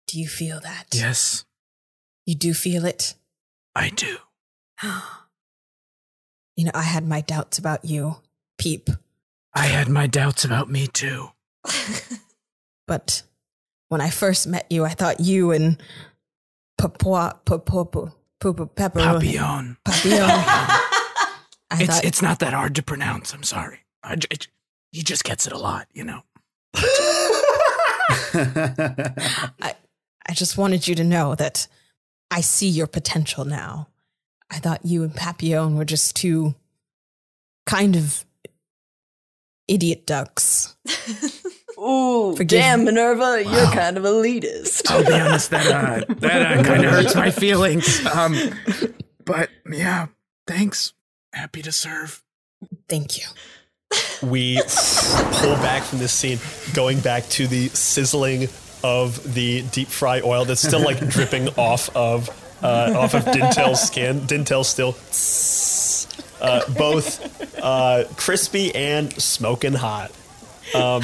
Do 0.08 0.20
you 0.20 0.28
feel 0.28 0.60
that? 0.62 0.88
Yes, 0.94 1.46
You 2.26 2.36
do 2.36 2.54
feel 2.54 2.86
it? 2.86 3.16
I 3.76 3.90
do. 3.90 4.18
You 6.60 6.66
know, 6.66 6.72
I 6.74 6.82
had 6.82 7.08
my 7.08 7.22
doubts 7.22 7.60
about 7.60 7.86
you, 7.86 8.16
Peep, 8.58 8.90
I 9.54 9.66
had 9.66 9.90
my 9.90 10.06
doubts 10.06 10.46
about 10.46 10.70
me 10.70 10.86
too. 10.88 11.30
but 12.88 13.24
when 13.90 14.02
I 14.02 14.12
first 14.12 14.46
met 14.46 14.66
you, 14.72 14.86
I 14.86 14.90
thought 14.90 15.20
you 15.20 15.52
and 15.52 15.82
Papua, 16.78 17.40
Papopo, 17.46 18.14
Poopa 18.42 18.70
Pepperoni. 18.74 19.14
Papillon. 19.20 19.78
Papillon. 19.86 20.30
I 20.30 21.80
It's 21.82 21.86
thought, 21.96 22.06
it's 22.06 22.22
not 22.22 22.40
that 22.40 22.54
hard 22.54 22.76
to 22.76 22.84
pronounce. 22.84 23.34
I'm 23.34 23.44
sorry. 23.44 23.80
I, 24.04 24.16
j- 24.16 24.28
it- 24.32 24.48
he 24.92 25.02
just 25.04 25.24
gets 25.26 25.46
it 25.48 25.54
a 25.54 25.58
lot, 25.58 25.88
you 25.94 26.04
know. 26.04 26.22
I 28.34 29.76
I 30.30 30.34
just 30.34 30.58
wanted 30.58 30.88
you 30.88 30.96
to 30.96 31.04
know 31.04 31.36
that 31.36 31.68
I 32.32 32.42
see 32.42 32.68
your 32.70 32.88
potential 32.88 33.46
now. 33.46 33.88
I 34.50 34.60
thought 34.60 34.86
you 34.86 35.04
and 35.04 35.14
Papillon 35.16 35.76
were 35.76 35.86
just 35.86 36.16
two 36.16 36.56
kind 37.66 37.96
of 37.96 38.26
idiot 39.68 40.06
ducks. 40.06 40.76
Ooh, 41.88 42.36
Forgive 42.36 42.60
damn, 42.60 42.80
me. 42.80 42.86
Minerva, 42.86 43.44
you're 43.44 43.72
kind 43.72 43.98
of 43.98 44.04
elitist. 44.04 44.90
I'll 44.92 45.06
be 45.06 45.14
honest, 45.14 45.52
that 45.52 45.68
uh, 45.68 46.14
that 46.16 46.60
uh, 46.60 46.64
kind 46.64 46.84
of 46.84 46.92
hurts 46.92 47.16
my 47.16 47.32
feelings. 47.32 48.06
Um, 48.06 48.36
but 49.24 49.50
yeah, 49.72 50.08
thanks. 50.46 50.94
Happy 51.34 51.62
to 51.62 51.72
serve. 51.72 52.24
Thank 52.90 53.18
you. 53.18 53.26
we 54.22 54.60
pull 55.34 55.56
back 55.58 55.84
from 55.84 56.00
this 56.00 56.12
scene, 56.12 56.40
going 56.74 57.00
back 57.00 57.24
to 57.30 57.48
the 57.48 57.70
sizzling 57.70 58.50
of 58.84 59.34
the 59.34 59.62
deep 59.72 59.88
fry 59.88 60.22
oil 60.22 60.46
that's 60.46 60.62
still 60.62 60.84
like 60.84 61.00
dripping 61.10 61.50
off 61.50 61.96
of 61.96 62.30
uh, 62.64 62.94
off 62.98 63.14
of 63.14 63.24
Dintel's 63.26 63.82
skin. 63.82 64.22
Dintel's 64.22 64.68
still 64.68 64.96
uh, 66.42 66.62
both 66.74 67.58
uh, 67.62 68.06
crispy 68.16 68.74
and 68.76 69.14
smoking 69.14 69.74
hot. 69.74 70.12
Um, 70.74 71.02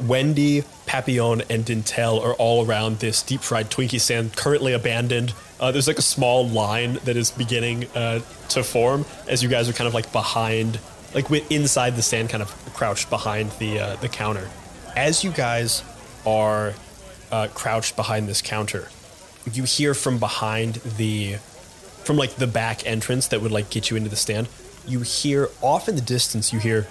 Wendy, 0.08 0.64
Papillon, 0.86 1.42
and 1.48 1.64
Dintel 1.64 2.22
are 2.24 2.34
all 2.34 2.66
around 2.66 2.98
this 2.98 3.22
deep 3.22 3.40
fried 3.40 3.70
Twinkie 3.70 4.00
stand, 4.00 4.36
currently 4.36 4.72
abandoned. 4.72 5.34
Uh, 5.58 5.70
there's 5.70 5.86
like 5.86 5.98
a 5.98 6.02
small 6.02 6.48
line 6.48 6.94
that 7.04 7.16
is 7.16 7.30
beginning 7.30 7.86
uh, 7.94 8.20
to 8.48 8.64
form 8.64 9.04
as 9.28 9.42
you 9.42 9.48
guys 9.48 9.68
are 9.68 9.72
kind 9.72 9.86
of 9.86 9.94
like 9.94 10.10
behind, 10.12 10.78
like 11.14 11.30
inside 11.50 11.96
the 11.96 12.02
stand, 12.02 12.30
kind 12.30 12.42
of 12.42 12.50
crouched 12.74 13.10
behind 13.10 13.50
the 13.52 13.78
uh, 13.78 13.96
the 13.96 14.08
counter. 14.08 14.48
As 14.96 15.22
you 15.22 15.30
guys 15.30 15.84
are 16.26 16.74
uh, 17.30 17.48
crouched 17.54 17.96
behind 17.96 18.28
this 18.28 18.42
counter, 18.42 18.88
you 19.52 19.64
hear 19.64 19.94
from 19.94 20.18
behind 20.18 20.74
the, 20.76 21.36
from 22.04 22.16
like 22.16 22.36
the 22.36 22.46
back 22.46 22.86
entrance 22.86 23.28
that 23.28 23.40
would 23.40 23.52
like 23.52 23.70
get 23.70 23.90
you 23.90 23.96
into 23.96 24.08
the 24.08 24.16
stand. 24.16 24.48
You 24.86 25.00
hear 25.00 25.48
off 25.60 25.88
in 25.88 25.94
the 25.94 26.00
distance. 26.00 26.52
You 26.52 26.58
hear 26.58 26.88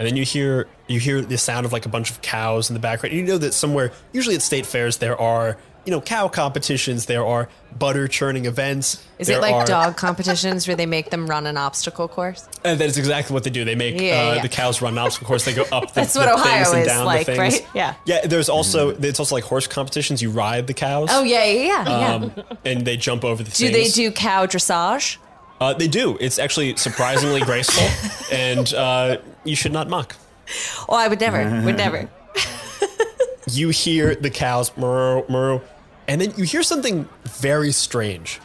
And 0.00 0.08
then 0.08 0.16
you 0.16 0.24
hear 0.24 0.66
you 0.88 0.98
hear 0.98 1.20
the 1.20 1.36
sound 1.36 1.66
of 1.66 1.72
like 1.74 1.84
a 1.84 1.90
bunch 1.90 2.10
of 2.10 2.22
cows 2.22 2.70
in 2.70 2.74
the 2.74 2.80
background. 2.80 3.14
You 3.14 3.22
know 3.22 3.36
that 3.36 3.52
somewhere, 3.52 3.92
usually 4.12 4.34
at 4.34 4.40
state 4.40 4.64
fairs, 4.64 4.96
there 4.96 5.20
are 5.20 5.58
you 5.84 5.90
know 5.90 6.00
cow 6.00 6.26
competitions, 6.28 7.04
there 7.04 7.24
are 7.26 7.50
butter 7.78 8.08
churning 8.08 8.46
events. 8.46 9.06
Is 9.18 9.26
there 9.26 9.36
it 9.36 9.42
like 9.42 9.52
are- 9.54 9.66
dog 9.66 9.96
competitions 9.98 10.66
where 10.66 10.74
they 10.74 10.86
make 10.86 11.10
them 11.10 11.26
run 11.26 11.46
an 11.46 11.58
obstacle 11.58 12.08
course? 12.08 12.48
And 12.64 12.80
that 12.80 12.86
is 12.86 12.96
exactly 12.96 13.34
what 13.34 13.44
they 13.44 13.50
do. 13.50 13.62
They 13.66 13.74
make 13.74 14.00
Yeah, 14.00 14.30
uh, 14.30 14.34
yeah. 14.36 14.42
the 14.42 14.48
cows 14.48 14.80
run 14.80 14.94
an 14.94 14.98
obstacle 15.00 15.26
course. 15.26 15.44
They 15.44 15.52
go 15.52 15.64
up 15.70 15.88
the, 15.92 16.00
That's 16.00 16.14
the 16.14 16.20
what 16.20 16.28
things 16.34 16.46
Ohio 16.46 16.72
and 16.72 16.80
is 16.80 16.86
down 16.86 17.04
like, 17.04 17.26
the 17.26 17.36
things. 17.36 17.38
right? 17.38 17.66
Yeah. 17.74 17.94
Yeah. 18.06 18.26
There's 18.26 18.48
also 18.48 18.90
it's 18.90 19.20
also 19.20 19.34
like 19.34 19.44
horse 19.44 19.66
competitions. 19.66 20.22
You 20.22 20.30
ride 20.30 20.66
the 20.66 20.72
cows. 20.74 21.08
Oh 21.12 21.22
yeah, 21.24 21.44
yeah, 21.44 21.62
yeah. 21.62 21.84
yeah. 21.88 22.14
Um, 22.14 22.32
and 22.64 22.86
they 22.86 22.96
jump 22.96 23.22
over 23.22 23.42
the 23.42 23.50
do 23.50 23.68
things. 23.70 23.94
they 23.94 24.02
do 24.02 24.10
cow 24.12 24.46
dressage? 24.46 25.18
Uh, 25.60 25.74
they 25.74 25.88
do. 25.88 26.16
It's 26.20 26.38
actually 26.38 26.74
surprisingly 26.76 27.42
graceful, 27.42 27.86
and 28.32 28.72
uh, 28.72 29.18
you 29.44 29.54
should 29.54 29.72
not 29.72 29.88
mock. 29.88 30.16
Oh, 30.88 30.96
I 30.96 31.06
would 31.06 31.20
never, 31.20 31.62
would 31.64 31.76
never. 31.76 32.08
you 33.50 33.68
hear 33.68 34.14
the 34.14 34.30
cows 34.30 34.72
moo 34.76 35.22
moo, 35.28 35.60
and 36.08 36.20
then 36.20 36.32
you 36.36 36.44
hear 36.44 36.62
something 36.62 37.08
very 37.24 37.72
strange. 37.72 38.40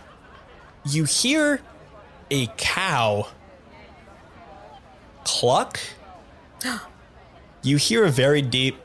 You 0.86 1.06
hear 1.06 1.62
a 2.30 2.48
cow 2.58 3.28
cluck. 5.24 5.80
You 7.64 7.78
hear 7.78 8.06
a 8.06 8.12
very 8.12 8.44
deep. 8.44 8.78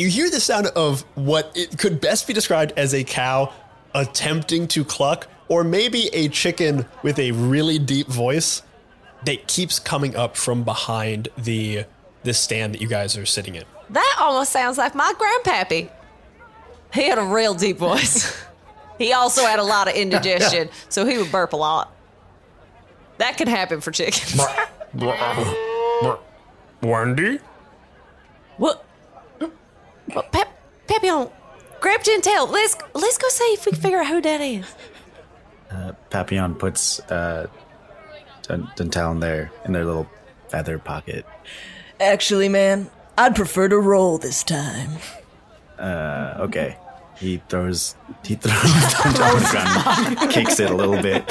You 0.00 0.08
hear 0.08 0.30
the 0.30 0.40
sound 0.40 0.66
of 0.68 1.02
what 1.14 1.52
it 1.54 1.76
could 1.76 2.00
best 2.00 2.26
be 2.26 2.32
described 2.32 2.72
as 2.74 2.94
a 2.94 3.04
cow 3.04 3.52
attempting 3.94 4.66
to 4.68 4.82
cluck, 4.82 5.28
or 5.48 5.62
maybe 5.62 6.08
a 6.14 6.28
chicken 6.28 6.86
with 7.02 7.18
a 7.18 7.32
really 7.32 7.78
deep 7.78 8.06
voice 8.06 8.62
that 9.26 9.46
keeps 9.46 9.78
coming 9.78 10.16
up 10.16 10.38
from 10.38 10.64
behind 10.64 11.28
the 11.36 11.84
the 12.22 12.32
stand 12.32 12.72
that 12.72 12.80
you 12.80 12.88
guys 12.88 13.14
are 13.18 13.26
sitting 13.26 13.56
in. 13.56 13.64
That 13.90 14.16
almost 14.18 14.52
sounds 14.52 14.78
like 14.78 14.94
my 14.94 15.12
grandpappy. 15.18 15.90
He 16.94 17.02
had 17.02 17.18
a 17.18 17.24
real 17.24 17.52
deep 17.52 17.76
voice. 17.76 18.42
he 18.98 19.12
also 19.12 19.42
had 19.42 19.58
a 19.58 19.62
lot 19.62 19.86
of 19.86 19.94
indigestion, 19.94 20.70
so 20.88 21.04
he 21.04 21.18
would 21.18 21.30
burp 21.30 21.52
a 21.52 21.56
lot. 21.56 21.92
That 23.18 23.36
could 23.36 23.48
happen 23.48 23.82
for 23.82 23.90
chickens. 23.90 24.40
Wendy? 26.80 27.38
what? 28.56 28.86
What, 30.14 30.32
Pep, 30.32 30.48
Papillon, 30.86 31.28
grab 31.80 32.02
Dintel. 32.02 32.50
Let's 32.50 32.76
let's 32.94 33.18
go 33.18 33.28
see 33.28 33.44
if 33.54 33.66
we 33.66 33.72
can 33.72 33.80
figure 33.80 33.98
out 33.98 34.06
who 34.06 34.20
that 34.22 34.40
is. 34.40 34.74
Papillon 36.10 36.54
puts 36.56 37.00
uh, 37.10 37.46
Dun- 38.42 38.70
in 38.76 39.20
their 39.20 39.52
in 39.64 39.72
their 39.72 39.84
little 39.84 40.08
feather 40.48 40.78
pocket. 40.78 41.24
Actually, 42.00 42.48
man, 42.48 42.90
I'd 43.16 43.36
prefer 43.36 43.68
to 43.68 43.78
roll 43.78 44.18
this 44.18 44.42
time. 44.42 44.98
Uh, 45.78 46.34
okay. 46.40 46.76
He 47.16 47.40
throws 47.48 47.94
he 48.24 48.34
throws 48.34 48.54
Duntal 49.02 49.24
on 49.24 49.38
the 49.42 50.16
ground, 50.16 50.30
kicks 50.32 50.58
it 50.58 50.70
a 50.70 50.74
little 50.74 51.00
bit, 51.02 51.22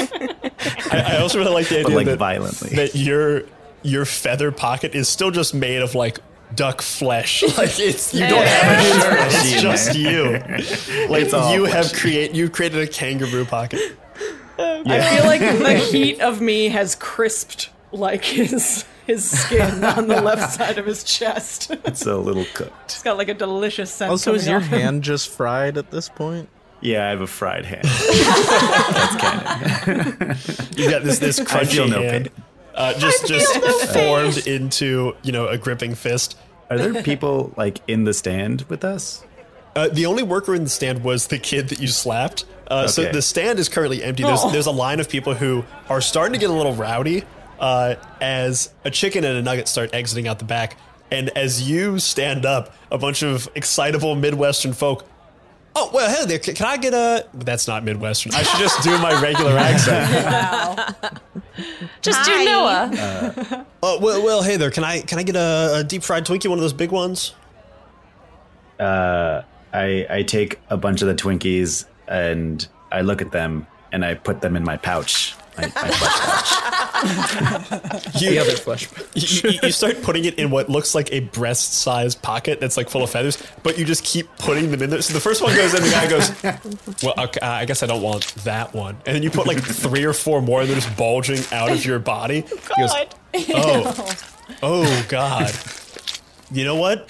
I, 0.92 1.16
I 1.16 1.18
also 1.18 1.40
really 1.40 1.52
like 1.52 1.68
the 1.68 1.78
but 1.84 1.86
idea 1.88 1.96
like 1.98 2.06
that, 2.06 2.18
violently. 2.20 2.76
that 2.76 2.96
your 2.96 3.44
your 3.82 4.06
feather 4.06 4.52
pocket 4.52 4.94
is 4.94 5.08
still 5.10 5.32
just 5.32 5.54
made 5.54 5.82
of 5.82 5.96
like 5.96 6.20
duck 6.56 6.82
flesh. 6.82 7.44
Like 7.58 7.80
it's 7.80 8.14
you 8.14 8.28
don't 8.28 8.46
have 8.46 8.80
a 8.80 9.02
shirt. 9.02 9.20
It's 9.34 9.62
just 9.62 9.96
you. 9.98 10.32
Like 11.10 11.24
It's 11.24 11.34
all 11.34 11.54
you 11.54 11.66
have 11.66 11.86
fleshy. 11.88 12.00
create 12.02 12.32
you 12.36 12.50
created 12.50 12.82
a 12.82 12.88
kangaroo 12.88 13.46
pocket. 13.46 13.82
I 14.58 14.84
feel 14.84 15.26
like 15.26 15.40
the 15.42 15.78
heat 15.92 16.20
of 16.22 16.42
me 16.42 16.70
has 16.70 16.96
crisped 16.96 17.70
like 17.92 18.24
his 18.26 18.86
his 19.08 19.30
skin 19.30 19.84
on 19.84 20.08
the 20.08 20.22
left 20.22 20.54
side 20.54 20.78
of 20.78 20.86
his 20.86 21.04
chest. 21.04 21.72
It's 21.86 22.06
a 22.06 22.16
little 22.18 22.46
cooked. 22.54 22.74
It's 22.94 23.02
got 23.04 23.18
like 23.18 23.30
a 23.30 23.34
delicious 23.34 23.92
scent. 23.92 24.12
Also, 24.12 24.34
is 24.36 24.48
your 24.48 24.60
hand 24.60 25.04
just 25.04 25.30
fried 25.30 25.78
at 25.78 25.90
this 25.92 26.10
point? 26.10 26.50
Yeah, 26.82 27.08
I 27.08 27.10
have 27.10 27.22
a 27.22 27.28
fried 27.28 27.66
hand. 27.66 27.84
That's 27.84 29.16
canon. 29.18 30.38
You 30.78 30.90
got 30.90 31.04
this 31.04 31.20
this 31.20 31.40
I 31.40 31.66
feel 31.66 31.88
crunchy 31.88 31.92
no 31.92 32.02
hand, 32.02 32.32
pain. 32.34 32.44
Uh, 32.80 32.94
just 32.98 33.28
just 33.28 33.54
formed 33.94 34.48
into 34.48 35.16
you 35.22 35.32
know 35.32 35.48
a 35.48 35.58
gripping 35.58 35.94
fist. 35.94 36.38
Are 36.72 36.78
there 36.78 37.04
people 37.04 37.54
like 37.58 37.80
in 37.88 38.04
the 38.06 38.14
stand 38.14 38.62
with 38.64 38.84
us? 38.84 39.24
Uh, 39.76 39.88
the 39.90 40.06
only 40.08 40.24
worker 40.24 40.56
in 40.56 40.64
the 40.64 40.70
stand 40.70 41.04
was 41.04 41.28
the 41.28 41.38
kid 41.38 41.70
that 41.70 41.80
you 41.80 41.88
slapped. 41.88 42.46
Uh, 42.68 42.88
So 42.88 43.12
the 43.12 43.22
stand 43.22 43.60
is 43.60 43.70
currently 43.70 44.04
empty. 44.04 44.24
There's, 44.24 44.40
Oh. 44.44 44.50
there's 44.52 44.66
a 44.68 44.72
line 44.72 45.00
of 45.00 45.10
people 45.10 45.34
who 45.36 45.64
are 45.90 46.02
starting 46.02 46.34
to 46.34 46.40
get 46.40 46.50
a 46.50 46.54
little 46.54 46.74
rowdy 46.74 47.24
uh, 47.60 47.96
as 48.22 48.72
a 48.86 48.92
chicken 48.92 49.24
and 49.24 49.38
a 49.38 49.42
nugget 49.42 49.68
start 49.68 49.94
exiting 49.94 50.28
out 50.28 50.40
the 50.40 50.46
back. 50.46 50.78
And 51.12 51.30
as 51.30 51.68
you 51.68 51.98
stand 51.98 52.46
up, 52.46 52.74
a 52.92 52.98
bunch 53.00 53.24
of 53.24 53.50
excitable 53.56 54.16
Midwestern 54.16 54.74
folk. 54.74 55.06
Oh 55.82 55.90
well, 55.94 56.10
hey 56.14 56.26
there. 56.26 56.40
Can, 56.40 56.56
can 56.56 56.66
I 56.68 56.76
get 56.76 56.94
a? 56.94 57.26
That's 57.34 57.66
not 57.66 57.86
Midwestern. 57.86 58.34
I 58.34 58.44
should 58.44 58.60
just 58.60 58.84
do 58.84 58.92
my 58.98 59.20
regular 59.22 59.52
accent. 59.58 60.98
Just 62.02 62.20
Hi. 62.22 62.44
do 62.44 62.46
Noah. 62.46 63.66
Oh 63.82 63.98
well, 64.02 64.22
well, 64.24 64.42
hey 64.44 64.58
there. 64.58 64.72
Can 64.72 64.84
I 64.84 65.00
can 65.00 65.20
I 65.20 65.24
get 65.24 65.38
a, 65.38 65.78
a 65.78 65.84
deep 65.86 66.04
fried 66.04 66.26
Twinkie, 66.26 66.50
one 66.50 66.58
of 66.58 66.62
those 66.62 66.74
big 66.74 66.92
ones? 66.92 67.34
Uh, 68.78 69.44
I 69.72 70.06
I 70.10 70.24
take 70.24 70.60
a 70.70 70.76
bunch 70.76 71.02
of 71.02 71.08
the 71.08 71.16
Twinkies 71.16 71.86
and 72.10 72.68
I 72.92 73.00
look 73.00 73.22
at 73.22 73.32
them 73.32 73.66
and 73.94 74.04
I 74.04 74.16
put 74.16 74.42
them 74.42 74.58
in 74.58 74.64
my 74.66 74.76
pouch. 74.76 75.34
My, 75.58 75.64
my 75.64 75.70
flesh 75.70 76.20
pouch. 76.20 76.79
You, 78.20 78.32
The 78.32 78.40
other 78.40 78.52
flesh. 78.56 78.90
you, 79.16 79.50
you- 79.52 79.60
you 79.64 79.72
start 79.72 80.02
putting 80.02 80.26
it 80.26 80.36
in 80.40 80.50
what 80.52 80.70
looks 80.70 80.94
like 80.96 81.12
a 81.14 81.22
breast-sized 81.22 82.22
pocket 82.22 82.60
that's 82.60 82.76
like 82.78 82.90
full 82.90 83.04
of 83.04 83.10
feathers, 83.10 83.38
but 83.64 83.78
you 83.78 83.86
just 83.86 84.04
keep 84.04 84.28
putting 84.38 84.72
them 84.72 84.82
in 84.82 84.90
there. 84.90 85.02
So 85.02 85.14
the 85.14 85.20
first 85.20 85.42
one 85.42 85.56
goes 85.56 85.74
in, 85.74 85.84
the 85.84 85.90
guy 85.90 86.10
goes, 86.10 86.32
"Well, 87.04 87.14
okay, 87.26 87.40
I 87.42 87.66
guess 87.66 87.84
I 87.84 87.88
don't 87.88 88.02
want 88.02 88.34
that 88.44 88.74
one." 88.74 88.96
And 89.06 89.16
then 89.16 89.24
you 89.24 89.30
put 89.30 89.48
like 89.48 89.64
three 89.64 90.04
or 90.06 90.14
four 90.14 90.42
more, 90.42 90.62
and 90.62 90.70
they're 90.70 90.76
just 90.80 90.96
bulging 90.98 91.40
out 91.52 91.72
of 91.72 91.86
your 91.86 92.00
body. 92.00 92.42
He 92.42 92.82
goes, 92.82 92.92
"Oh, 93.56 94.16
oh 94.64 95.06
God! 95.10 95.54
You 96.52 96.66
know 96.66 96.76
what? 96.76 97.08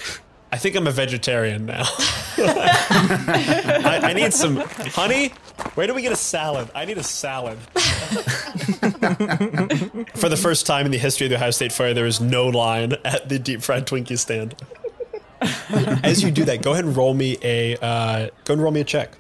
I 0.52 0.58
think 0.58 0.76
I'm 0.76 0.88
a 0.88 0.92
vegetarian 0.92 1.68
now. 1.68 1.84
I, 2.38 4.00
I 4.04 4.14
need 4.14 4.34
some 4.34 4.56
honey. 4.58 5.30
Where 5.76 5.86
do 5.86 5.94
we 5.94 6.02
get 6.02 6.12
a 6.12 6.16
salad? 6.16 6.70
I 6.74 6.86
need 6.86 6.98
a 6.98 7.04
salad." 7.04 7.60
For 10.16 10.28
the 10.28 10.40
first 10.42 10.66
time 10.66 10.86
in 10.86 10.92
the 10.92 10.98
history 10.98 11.28
of 11.28 11.30
the 11.30 11.36
Ohio 11.36 11.52
State 11.52 11.72
Fair, 11.72 11.94
there 11.94 12.08
is 12.08 12.20
no 12.20 12.48
line 12.48 12.94
at 13.06 13.30
the 13.30 13.38
deep 13.38 13.62
fried 13.62 13.86
Twinkie 13.86 14.18
stand. 14.18 14.56
As 16.04 16.24
you 16.24 16.32
do 16.32 16.46
that, 16.46 16.64
go 16.64 16.74
ahead 16.74 16.86
and 16.86 16.98
roll 16.98 17.14
me 17.14 17.38
a 17.44 17.76
uh, 17.76 17.78
go 17.80 18.24
ahead 18.26 18.50
and 18.50 18.64
roll 18.64 18.72
me 18.72 18.82
a 18.82 18.86
check. 18.86 19.14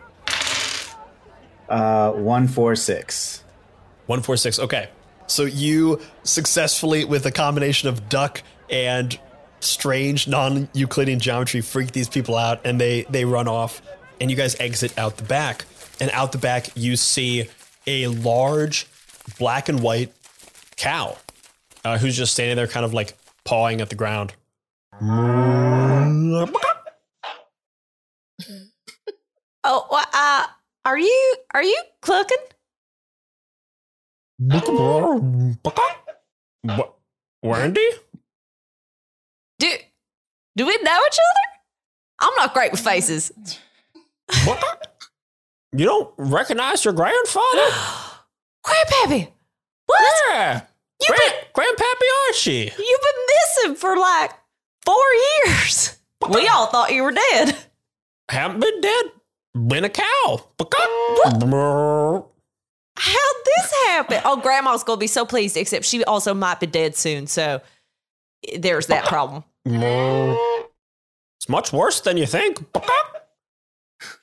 Uh, 1.69 2.11
one 2.11 2.47
four 2.47 2.75
six. 2.75 3.43
One 4.07 4.21
four 4.21 4.35
six. 4.35 4.57
Okay, 4.57 4.89
so 5.27 5.45
you 5.45 6.01
successfully, 6.23 7.05
with 7.05 7.25
a 7.27 7.31
combination 7.31 7.87
of 7.87 8.09
duck 8.09 8.41
and 8.69 9.17
strange 9.59 10.27
non-Euclidean 10.27 11.19
geometry, 11.19 11.61
freak 11.61 11.91
these 11.91 12.09
people 12.09 12.35
out, 12.35 12.61
and 12.65 12.79
they 12.79 13.03
they 13.09 13.25
run 13.25 13.47
off, 13.47 13.81
and 14.21 14.29
you 14.29 14.37
guys 14.37 14.55
exit 14.59 14.97
out 14.97 15.17
the 15.17 15.23
back. 15.23 15.65
And 16.01 16.09
out 16.11 16.31
the 16.31 16.37
back, 16.37 16.69
you 16.75 16.95
see 16.95 17.49
a 17.85 18.07
large 18.07 18.87
black 19.37 19.67
and 19.67 19.81
white 19.81 20.13
cow, 20.77 21.17
uh, 21.83 21.97
who's 21.97 22.15
just 22.15 22.31
standing 22.33 22.55
there, 22.55 22.67
kind 22.67 22.85
of 22.85 22.93
like 22.93 23.15
pawing 23.43 23.81
at 23.81 23.89
the 23.89 23.95
ground. 23.95 24.33
Oh, 29.65 29.85
uh, 30.13 30.45
are 30.85 30.97
you 30.97 31.35
are 31.53 31.61
you 31.63 31.79
clucking? 32.01 32.37
What, 36.63 36.93
Wendy? 37.43 37.87
Do 39.59 39.71
do 40.55 40.65
we 40.65 40.77
know 40.81 40.99
each 41.07 41.19
other? 41.19 41.45
I'm 42.21 42.35
not 42.37 42.53
great 42.53 42.71
with 42.71 42.81
faces. 42.81 43.31
What? 44.45 45.09
You 45.71 45.85
don't 45.85 46.13
recognize 46.17 46.83
your 46.83 46.93
grandfather? 46.93 47.67
Grandpappy, 48.65 49.29
what? 49.85 50.13
Yeah. 50.29 50.61
You 51.01 51.07
Grand, 51.07 51.33
Grandpappy 51.55 52.27
Archie. 52.27 52.71
You've 52.77 53.01
been 53.01 53.25
missing 53.67 53.75
for 53.75 53.95
like 53.97 54.31
four 54.85 54.95
years. 55.45 55.97
We 56.29 56.47
all 56.47 56.67
thought 56.67 56.93
you 56.93 57.03
were 57.03 57.13
dead. 57.13 57.55
Haven't 58.29 58.59
been 58.59 58.81
dead. 58.81 59.05
Been 59.67 59.85
a 59.85 59.89
cow. 59.89 60.45
How'd 62.97 63.35
this 63.45 63.73
happen? 63.87 64.21
Oh, 64.25 64.37
grandma's 64.41 64.83
gonna 64.83 64.97
be 64.97 65.07
so 65.07 65.25
pleased, 65.25 65.55
except 65.55 65.85
she 65.85 66.03
also 66.03 66.33
might 66.33 66.59
be 66.59 66.67
dead 66.67 66.95
soon, 66.95 67.27
so 67.27 67.61
there's 68.57 68.87
that 68.87 69.05
problem. 69.07 69.43
It's 69.65 71.49
much 71.49 71.71
worse 71.73 72.01
than 72.01 72.17
you 72.17 72.25
think. 72.25 72.63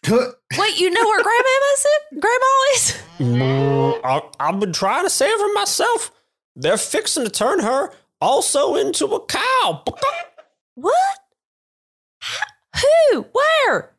Wait, 0.08 0.80
you 0.80 0.90
know 0.90 1.04
where 1.04 1.22
grandma 1.22 1.48
is? 1.74 1.86
Grandma 2.18 2.46
is? 2.74 3.02
I, 4.04 4.22
I've 4.40 4.60
been 4.60 4.72
trying 4.72 5.04
to 5.04 5.10
save 5.10 5.38
her 5.38 5.54
myself. 5.54 6.12
They're 6.54 6.78
fixing 6.78 7.24
to 7.24 7.30
turn 7.30 7.60
her 7.60 7.92
also 8.20 8.76
into 8.76 9.06
a 9.06 9.20
cow. 9.26 9.82
What? 10.74 11.18
Who? 13.12 13.26
Where? 13.32 13.90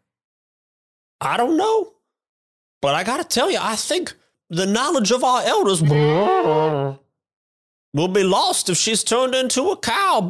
I 1.22 1.38
don't 1.38 1.58
know. 1.58 1.94
But 2.82 2.96
I 2.96 3.04
gotta 3.04 3.24
tell 3.24 3.50
you, 3.52 3.58
I 3.60 3.76
think 3.76 4.14
the 4.50 4.66
knowledge 4.66 5.12
of 5.12 5.24
our 5.24 5.42
elders 5.44 5.82
will 5.82 7.00
be 8.08 8.24
lost 8.24 8.70
if 8.70 8.78
she's 8.78 9.04
turned 9.04 9.36
into 9.36 9.70
a 9.72 9.78
cow. 9.78 10.22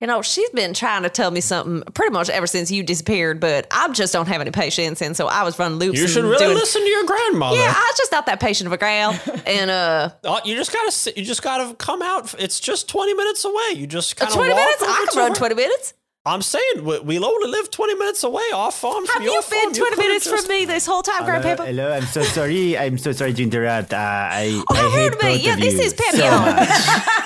You 0.00 0.06
know, 0.06 0.20
she's 0.20 0.50
been 0.50 0.74
trying 0.74 1.04
to 1.04 1.08
tell 1.08 1.30
me 1.30 1.40
something 1.40 1.82
pretty 1.94 2.12
much 2.12 2.28
ever 2.28 2.46
since 2.46 2.70
you 2.70 2.82
disappeared, 2.82 3.40
but 3.40 3.66
I 3.70 3.88
just 3.92 4.12
don't 4.12 4.28
have 4.28 4.42
any 4.42 4.50
patience, 4.50 5.00
and 5.00 5.16
so 5.16 5.26
I 5.26 5.42
was 5.42 5.58
running 5.58 5.78
loops. 5.78 5.98
You 5.98 6.06
should 6.06 6.24
and 6.24 6.30
really 6.32 6.44
doing, 6.44 6.54
listen 6.58 6.82
to 6.82 6.88
your 6.88 7.04
grandmother. 7.06 7.56
Yeah, 7.56 7.72
I 7.74 7.80
was 7.90 7.96
just 7.96 8.12
not 8.12 8.26
that 8.26 8.38
patient 8.38 8.66
of 8.66 8.74
a 8.74 8.76
gal, 8.76 9.18
and 9.46 9.70
uh, 9.70 10.10
Oh, 10.24 10.40
you 10.44 10.54
just 10.54 10.70
gotta 10.70 10.92
sit- 10.92 11.16
you 11.16 11.24
just 11.24 11.42
gotta 11.42 11.74
come 11.76 12.02
out. 12.02 12.34
It's 12.38 12.60
just 12.60 12.90
twenty 12.90 13.14
minutes 13.14 13.46
away. 13.46 13.70
You 13.76 13.86
just 13.86 14.16
kind 14.16 14.28
of 14.28 14.34
twenty 14.36 14.50
walk 14.52 14.60
minutes. 14.60 14.82
over 14.82 14.90
I 14.92 15.04
to 15.06 15.10
can 15.12 15.18
run 15.18 15.30
her. 15.30 15.36
twenty 15.36 15.54
minutes. 15.54 15.94
I'm 16.26 16.42
saying 16.42 16.84
we- 16.84 16.98
we'll 17.00 17.24
only 17.24 17.48
live 17.48 17.70
twenty 17.70 17.94
minutes 17.94 18.22
away. 18.22 18.42
Our 18.52 18.70
farm 18.72 19.06
from 19.06 19.14
Have 19.14 19.22
your 19.22 19.32
you 19.36 19.40
farm. 19.42 19.62
been 19.62 19.72
twenty 19.80 19.94
could've 19.96 19.98
minutes 19.98 20.24
just- 20.26 20.46
from 20.46 20.54
me 20.54 20.66
this 20.66 20.84
whole 20.84 21.02
time, 21.02 21.24
Hello, 21.24 21.40
Grandpapa? 21.40 21.64
hello, 21.64 21.92
I'm 21.92 22.02
so 22.04 22.22
sorry. 22.22 22.76
I'm 22.76 22.98
so 22.98 23.12
sorry 23.12 23.32
to 23.32 23.42
interrupt. 23.42 23.94
Uh, 23.94 23.96
I, 23.96 24.62
Oh, 24.68 24.74
I 24.74 24.76
how 24.76 24.90
hate 24.90 25.10
me. 25.12 25.18
both 25.22 25.40
Yeah, 25.40 25.54
of 25.54 25.60
this 25.60 25.72
you 25.74 25.80
is 25.80 25.94
Peppy. 25.94 26.18
so 26.18 26.38
much. 26.38 27.22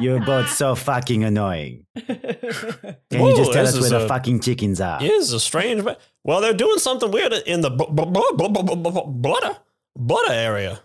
You're 0.00 0.20
both 0.24 0.50
so 0.50 0.74
fucking 0.74 1.24
annoying. 1.24 1.86
Can 1.96 2.16
Whoa, 3.12 3.30
you 3.30 3.36
just 3.36 3.52
tell 3.52 3.64
this 3.64 3.74
us 3.74 3.80
where 3.80 3.84
is 3.84 3.90
the 3.90 4.04
a- 4.04 4.08
fucking 4.08 4.40
chickens 4.40 4.80
are? 4.80 5.02
It 5.02 5.10
is 5.10 5.32
a 5.32 5.40
strange. 5.40 5.84
ba- 5.84 5.98
Well, 6.24 6.40
they're 6.40 6.52
doing 6.54 6.78
something 6.78 7.10
weird 7.10 7.32
in 7.32 7.60
the 7.60 7.70
bl- 7.70 7.84
bl- 7.84 8.10
bl- 8.36 9.02
blood 9.06 9.56
blood 9.96 10.30
area. 10.30 10.80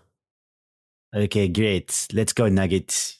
Okay, 1.14 1.48
great. 1.48 2.06
Let's 2.12 2.32
go, 2.32 2.48
Nugget. 2.48 3.16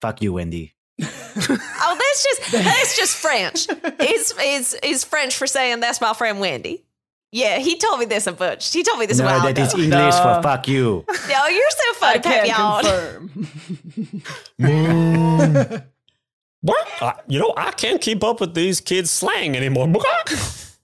Fuck 0.00 0.22
you, 0.22 0.32
Wendy. 0.34 0.74
Oh, 1.40 1.96
that's 1.96 2.24
just 2.24 2.52
that's 2.52 2.96
just 2.96 3.16
French. 3.16 3.66
It's 4.00 4.34
it's 4.38 4.74
it's 4.82 5.04
French 5.04 5.36
for 5.36 5.46
saying 5.46 5.78
that's 5.78 6.00
my 6.00 6.12
friend 6.12 6.40
Wendy. 6.40 6.84
Yeah, 7.30 7.58
he 7.58 7.76
told 7.76 8.00
me 8.00 8.06
this 8.06 8.26
a 8.26 8.32
bunch. 8.32 8.72
He 8.72 8.82
told 8.82 8.98
me 8.98 9.06
this 9.06 9.18
a 9.18 9.22
no, 9.22 9.28
while 9.28 9.40
that 9.42 9.50
ago. 9.50 9.62
is 9.62 9.74
English 9.74 9.90
No. 9.90 10.10
for 10.22 10.40
fuck 10.42 10.66
you. 10.66 11.04
No, 11.28 11.46
you're 11.46 11.70
so 11.70 11.92
funny, 11.94 12.18
I 12.18 12.18
can't 12.20 12.48
Papillon. 12.50 13.28
confirm. 14.58 15.82
What? 16.60 16.88
Uh, 17.00 17.12
you 17.28 17.38
know, 17.38 17.54
I 17.56 17.70
can't 17.70 18.00
keep 18.00 18.24
up 18.24 18.40
with 18.40 18.52
these 18.54 18.80
kids' 18.80 19.10
slang 19.12 19.56
anymore. 19.56 19.86
Bukak. 19.86 20.76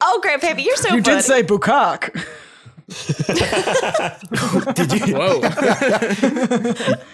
Oh, 0.00 0.20
Grandpappy, 0.24 0.64
you're 0.64 0.74
so 0.76 0.94
You 0.94 1.00
funny. 1.02 1.16
did 1.16 1.22
say 1.22 1.42
bukak. 1.44 2.12
Did 4.74 4.92
you? 5.08 5.14
Whoa. 5.16 5.40
That- 5.40 7.04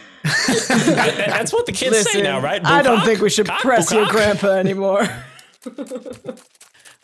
That's 1.29 1.53
what 1.53 1.67
the 1.67 1.73
kids 1.73 2.01
say 2.11 2.23
now, 2.23 2.41
right? 2.41 2.65
I 2.65 2.81
don't 2.83 3.05
think 3.05 3.21
we 3.21 3.29
should 3.29 3.47
Cock, 3.47 3.61
press 3.61 3.93
your 3.93 4.07
grandpa 4.07 4.53
anymore. 4.53 5.07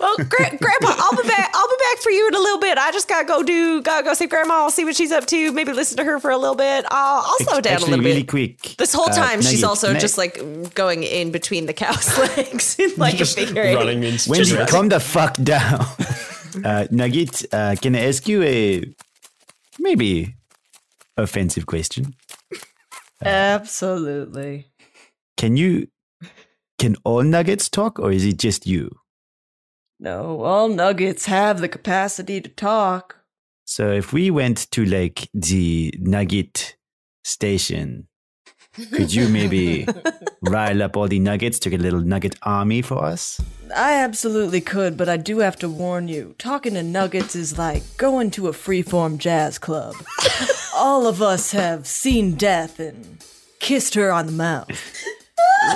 Well, 0.04 0.16
Gra- 0.28 0.56
Grandpa, 0.58 0.94
I'll 0.98 1.16
be 1.22 1.26
back. 1.28 1.50
I'll 1.54 1.68
be 1.68 1.76
back 1.90 1.98
for 2.02 2.10
you 2.10 2.28
in 2.28 2.34
a 2.34 2.38
little 2.38 2.58
bit. 2.60 2.76
I 2.78 2.92
just 2.92 3.08
gotta 3.08 3.26
go 3.26 3.42
do, 3.42 3.80
gotta 3.82 4.04
go 4.04 4.14
see 4.14 4.26
Grandma. 4.26 4.54
I'll 4.54 4.70
see 4.70 4.84
what 4.84 4.94
she's 4.96 5.10
up 5.12 5.26
to. 5.26 5.52
Maybe 5.52 5.72
listen 5.72 5.96
to 5.96 6.04
her 6.04 6.20
for 6.20 6.30
a 6.30 6.36
little 6.36 6.54
bit. 6.56 6.84
I'll, 6.90 7.22
I'll 7.24 7.38
slow 7.38 7.60
down 7.60 7.74
Actually, 7.74 7.86
a 7.86 7.90
little 7.96 8.04
really 8.04 8.22
bit. 8.22 8.28
quick. 8.28 8.76
This 8.76 8.92
whole 8.92 9.08
uh, 9.10 9.14
time, 9.14 9.40
she's 9.40 9.62
Nugget, 9.62 9.64
also 9.64 9.90
can 9.92 10.00
just 10.00 10.18
like 10.18 10.74
going 10.74 11.02
in 11.02 11.32
between 11.32 11.66
the 11.66 11.72
cow's 11.72 12.16
legs 12.36 12.78
in 12.78 12.92
like 12.96 13.16
Just 13.16 13.38
a 13.38 13.46
figure 13.46 13.62
eight. 13.62 13.74
running 13.76 14.02
in 14.02 14.18
Wendy, 14.28 14.44
just- 14.44 14.70
calm 14.70 14.88
the 14.88 15.00
fuck 15.00 15.34
down. 15.42 15.80
uh, 16.64 16.86
Nugget, 16.90 17.44
uh, 17.52 17.74
can 17.80 17.96
I 17.96 18.06
ask 18.06 18.28
you 18.28 18.42
a 18.42 18.84
maybe 19.78 20.34
offensive 21.16 21.66
question? 21.66 22.14
Absolutely. 23.24 24.66
can 25.36 25.56
you 25.56 25.88
can 26.78 26.96
all 27.04 27.22
nuggets 27.22 27.68
talk 27.70 27.98
or 27.98 28.12
is 28.12 28.24
it 28.26 28.36
just 28.38 28.66
you? 28.66 28.90
No, 30.00 30.42
all 30.42 30.68
nuggets 30.68 31.26
have 31.26 31.60
the 31.60 31.68
capacity 31.68 32.40
to 32.40 32.48
talk. 32.48 33.16
So 33.64 33.90
if 33.90 34.12
we 34.12 34.30
went 34.30 34.70
to 34.72 34.84
like 34.84 35.28
the 35.32 35.94
nugget 35.98 36.76
station, 37.22 38.08
could 38.92 39.14
you 39.14 39.28
maybe 39.28 39.86
rile 40.42 40.82
up 40.82 40.96
all 40.96 41.08
the 41.08 41.20
nuggets 41.20 41.58
to 41.60 41.70
get 41.70 41.80
a 41.80 41.82
little 41.82 42.00
nugget 42.00 42.36
army 42.42 42.82
for 42.82 43.04
us? 43.04 43.40
I 43.74 43.94
absolutely 43.94 44.60
could, 44.60 44.96
but 44.96 45.08
I 45.08 45.16
do 45.16 45.38
have 45.38 45.56
to 45.60 45.68
warn 45.68 46.08
you. 46.08 46.34
Talking 46.38 46.74
to 46.74 46.82
nuggets 46.82 47.34
is 47.34 47.56
like 47.56 47.82
going 47.96 48.30
to 48.32 48.48
a 48.48 48.52
freeform 48.52 49.18
jazz 49.18 49.58
club. 49.58 49.94
all 50.74 51.06
of 51.06 51.22
us 51.22 51.52
have 51.52 51.86
seen 51.86 52.34
death 52.34 52.78
and 52.78 53.24
kissed 53.60 53.94
her 53.94 54.12
on 54.12 54.26
the 54.26 54.32
mouth. 54.32 54.68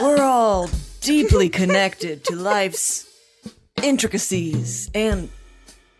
We're 0.02 0.22
all 0.22 0.68
deeply 1.00 1.48
connected 1.48 2.24
to 2.24 2.36
life's 2.36 3.07
intricacies 3.84 4.90
and 4.94 5.28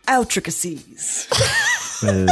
outricacies. 0.06 1.28
Well, 2.02 2.26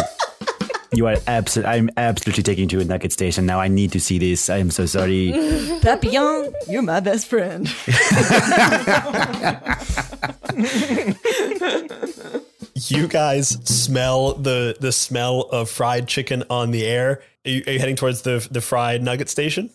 you 0.92 1.06
are 1.06 1.16
absolutely. 1.26 1.72
I'm 1.72 1.90
absolutely 1.96 2.42
taking 2.42 2.68
to 2.68 2.80
a 2.80 2.84
nugget 2.84 3.12
station 3.12 3.46
now. 3.46 3.60
I 3.60 3.68
need 3.68 3.92
to 3.92 4.00
see 4.00 4.18
this. 4.18 4.50
I 4.50 4.58
am 4.58 4.70
so 4.70 4.86
sorry. 4.86 5.32
Papillon, 5.82 6.52
you're 6.68 6.82
my 6.82 7.00
best 7.00 7.26
friend. 7.28 7.68
You 12.88 13.08
guys 13.08 13.48
smell 13.68 14.34
the 14.34 14.76
the 14.78 14.92
smell 14.92 15.42
of 15.50 15.70
fried 15.70 16.06
chicken 16.08 16.44
on 16.50 16.72
the 16.72 16.84
air. 16.86 17.22
Are 17.46 17.50
you, 17.50 17.62
are 17.66 17.72
you 17.72 17.78
heading 17.78 17.96
towards 17.96 18.20
the 18.22 18.46
the 18.50 18.60
fried 18.60 19.02
nugget 19.02 19.30
station? 19.30 19.70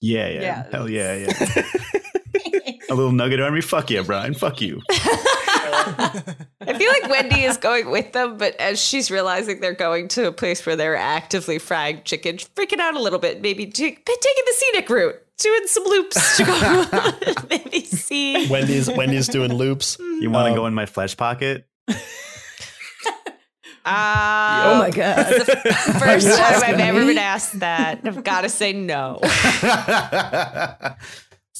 Yeah, 0.00 0.28
yeah, 0.28 0.40
Yeah. 0.40 0.66
hell 0.72 0.90
yeah, 0.90 1.14
yeah. 1.14 1.62
A 2.90 2.94
little 2.94 3.12
nugget 3.12 3.40
army. 3.40 3.60
Fuck 3.60 3.90
yeah, 3.90 4.02
Brian. 4.02 4.34
Fuck 4.34 4.60
you. 4.60 4.80
I 4.88 6.74
feel 6.78 6.90
like 6.90 7.10
Wendy 7.10 7.44
is 7.44 7.56
going 7.56 7.90
with 7.90 8.12
them, 8.12 8.38
but 8.38 8.54
as 8.56 8.80
she's 8.82 9.10
realizing 9.10 9.60
they're 9.60 9.74
going 9.74 10.08
to 10.08 10.26
a 10.28 10.32
place 10.32 10.64
where 10.66 10.76
they're 10.76 10.96
actively 10.96 11.58
frying 11.58 12.02
chicken, 12.04 12.36
freaking 12.36 12.78
out 12.80 12.94
a 12.94 13.00
little 13.00 13.18
bit. 13.18 13.40
Maybe 13.42 13.66
ta- 13.66 13.82
taking 13.82 14.02
the 14.04 14.54
scenic 14.56 14.88
route, 14.90 15.16
doing 15.38 15.66
some 15.66 15.84
loops 15.84 16.36
to 16.38 16.44
go 16.44 17.42
maybe 17.50 17.84
see. 17.84 18.48
Wendy's 18.48 18.90
Wendy's 18.90 19.28
doing 19.28 19.52
loops. 19.52 19.96
You 19.98 20.30
want 20.30 20.48
to 20.52 20.54
go 20.58 20.66
in 20.66 20.74
my 20.74 20.86
flesh 20.86 21.16
pocket? 21.16 21.66
Uh, 23.88 24.62
Oh 24.66 24.78
my 24.80 24.90
god. 24.90 25.26
First 25.46 26.26
time 26.36 26.60
I've 26.64 26.80
ever 26.80 27.06
been 27.06 27.18
asked 27.18 27.60
that. 27.60 28.00
I've 28.04 28.24
got 28.24 28.40
to 28.40 28.48
say 28.48 28.72
no. 28.72 29.20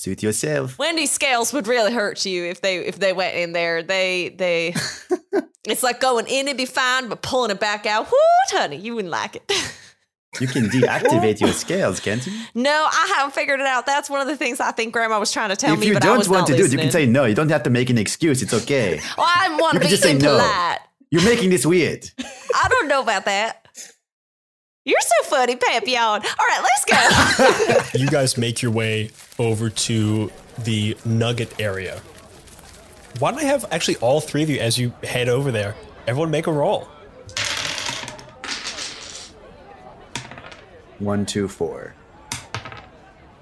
Suit 0.07 0.23
yourself. 0.23 0.79
Wendy's 0.79 1.11
scales 1.11 1.53
would 1.53 1.67
really 1.67 1.93
hurt 1.93 2.25
you 2.25 2.45
if 2.45 2.61
they 2.61 2.77
if 2.79 3.01
they 3.01 3.13
went 3.13 3.35
in 3.35 3.51
there. 3.51 3.83
They 3.83 4.29
they. 4.29 4.73
It's 5.69 5.83
like 5.83 5.99
going 5.99 6.29
in 6.29 6.47
and 6.47 6.57
be 6.57 6.65
fine, 6.65 7.09
but 7.09 7.23
pulling 7.23 7.51
it 7.51 7.59
back 7.59 7.87
out. 7.87 8.07
Whoo, 8.07 8.57
honey, 8.57 8.77
you 8.77 8.95
wouldn't 8.95 9.11
like 9.11 9.35
it. 9.35 9.53
You 10.41 10.47
can 10.47 10.69
deactivate 10.69 11.41
your 11.41 11.53
scales, 11.53 11.99
can't 11.99 12.25
you? 12.27 12.33
No, 12.55 12.71
I 12.71 13.15
haven't 13.17 13.33
figured 13.33 13.59
it 13.59 13.65
out. 13.67 13.87
That's 13.87 14.11
one 14.11 14.21
of 14.21 14.27
the 14.27 14.37
things 14.37 14.61
I 14.61 14.71
think 14.71 14.93
Grandma 14.93 15.19
was 15.19 15.33
trying 15.33 15.49
to 15.49 15.57
tell 15.57 15.73
if 15.73 15.81
me. 15.81 15.87
you 15.87 15.95
but 15.95 16.05
I 16.05 16.09
don't 16.09 16.29
want 16.29 16.47
to 16.49 16.57
do 16.57 16.67
it, 16.67 16.73
you 16.73 16.79
can 16.79 16.91
say 16.91 17.07
no. 17.07 17.25
You 17.25 17.35
don't 17.35 17.49
have 17.49 17.63
to 17.63 17.71
make 17.71 17.89
an 17.89 17.97
excuse. 17.97 18.43
It's 18.43 18.53
okay. 18.53 19.01
Well, 19.17 19.27
I 19.27 19.57
want 19.59 19.75
You 19.75 19.81
to 19.81 19.85
be 19.87 19.91
just 19.91 20.03
say 20.03 20.13
no. 20.13 20.37
You're 21.11 21.25
making 21.25 21.49
this 21.49 21.65
weird. 21.65 22.11
I 22.55 22.69
don't 22.69 22.87
know 22.87 23.01
about 23.01 23.25
that. 23.25 23.66
You're 24.87 25.01
so 25.01 25.29
funny, 25.29 25.57
Papillon. 25.57 26.23
All 26.23 26.47
right, 26.49 26.63
let's 26.63 26.85
go. 27.93 27.99
You 27.99 28.07
guys 28.07 28.39
make 28.39 28.63
your 28.63 28.71
way 28.71 29.11
over 29.37 29.69
to 29.69 30.31
the 30.61 30.97
nugget 31.05 31.61
area. 31.61 32.01
Why 33.19 33.33
don't 33.33 33.41
I 33.41 33.45
have 33.45 33.65
actually 33.73 33.97
all 33.97 34.21
three 34.21 34.45
of 34.45 34.49
you 34.49 34.61
as 34.61 34.79
you 34.79 34.93
head 35.03 35.29
over 35.29 35.51
there? 35.51 35.75
Everyone 36.07 36.31
make 36.31 36.47
a 36.47 36.53
roll. 36.53 36.89
One, 41.01 41.27
two, 41.27 41.49
four. 41.49 41.95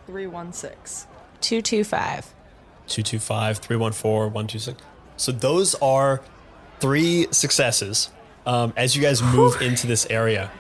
316. 0.06 1.08
Two 1.42 1.60
two 1.60 1.84
five. 1.84 2.26
225, 2.86 3.58
314, 3.58 4.32
126. 4.32 4.82
So 5.18 5.30
those 5.32 5.74
are 5.76 6.22
three 6.80 7.26
successes. 7.32 8.10
Um, 8.46 8.72
as 8.76 8.96
you 8.96 9.02
guys 9.02 9.22
move 9.22 9.60
into 9.60 9.86
this 9.86 10.06
area, 10.10 10.50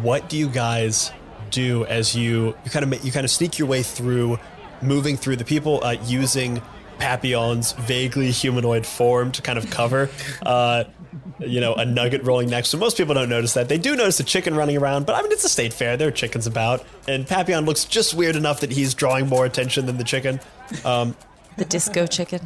what 0.00 0.28
do 0.28 0.36
you 0.36 0.48
guys 0.48 1.12
do 1.50 1.84
as 1.84 2.14
you 2.16 2.54
you 2.64 2.70
kind 2.70 2.92
of 2.92 3.04
you 3.04 3.12
kind 3.12 3.24
of 3.24 3.30
sneak 3.30 3.58
your 3.58 3.68
way 3.68 3.82
through, 3.82 4.38
moving 4.80 5.16
through 5.16 5.36
the 5.36 5.44
people 5.44 5.82
uh, 5.84 5.96
using 6.04 6.62
Papillon's 6.98 7.72
vaguely 7.72 8.30
humanoid 8.30 8.86
form 8.86 9.32
to 9.32 9.42
kind 9.42 9.58
of 9.58 9.68
cover, 9.70 10.08
uh, 10.46 10.84
you 11.40 11.60
know, 11.60 11.74
a 11.74 11.84
nugget 11.84 12.22
rolling 12.24 12.48
next. 12.48 12.68
So 12.68 12.78
most 12.78 12.96
people 12.96 13.12
don't 13.14 13.28
notice 13.28 13.54
that. 13.54 13.68
They 13.68 13.76
do 13.78 13.96
notice 13.96 14.20
a 14.20 14.24
chicken 14.24 14.54
running 14.54 14.76
around, 14.76 15.04
but 15.06 15.14
I 15.16 15.22
mean 15.22 15.32
it's 15.32 15.44
a 15.44 15.48
state 15.48 15.72
fair. 15.72 15.96
There 15.96 16.08
are 16.08 16.12
chickens 16.12 16.46
about, 16.46 16.84
and 17.08 17.26
Papillon 17.26 17.64
looks 17.66 17.84
just 17.84 18.14
weird 18.14 18.36
enough 18.36 18.60
that 18.60 18.70
he's 18.70 18.94
drawing 18.94 19.28
more 19.28 19.44
attention 19.44 19.86
than 19.86 19.98
the 19.98 20.04
chicken. 20.04 20.40
Um, 20.84 21.16
The 21.56 21.64
disco 21.64 22.06
chicken. 22.06 22.40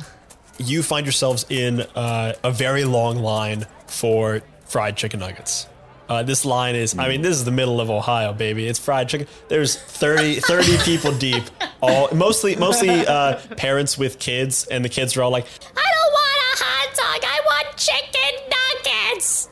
you 0.59 0.83
find 0.83 1.05
yourselves 1.07 1.45
in 1.49 1.83
uh, 1.95 2.33
a 2.43 2.51
very 2.51 2.85
long 2.85 3.19
line 3.19 3.67
for 3.87 4.41
fried 4.65 4.97
chicken 4.97 5.21
nuggets. 5.21 5.69
Uh, 6.09 6.23
this 6.23 6.45
line 6.45 6.75
is, 6.77 6.97
I 6.99 7.09
mean, 7.09 7.21
this 7.23 7.37
is 7.37 7.45
the 7.45 7.51
middle 7.51 7.81
of 7.81 7.91
Ohio, 7.91 8.33
baby. 8.33 8.67
It's 8.69 8.79
fried 8.79 9.09
chicken. 9.09 9.27
There's 9.49 9.77
30, 9.77 10.41
30 10.41 10.77
people 10.79 11.13
deep, 11.13 11.43
all 11.83 12.09
mostly 12.15 12.55
mostly 12.57 13.07
uh, 13.07 13.39
parents 13.57 13.99
with 13.99 14.19
kids, 14.19 14.67
and 14.71 14.85
the 14.85 14.89
kids 14.89 15.17
are 15.17 15.23
all 15.23 15.31
like, 15.31 15.47
I 15.77 15.83
don't 15.83 16.13
want 16.13 16.37
a 16.39 16.65
hot 16.65 16.89
dog. 16.95 17.21
I 17.25 17.41
want 17.45 17.77
chicken 17.77 18.33
nuggets. 18.55 19.49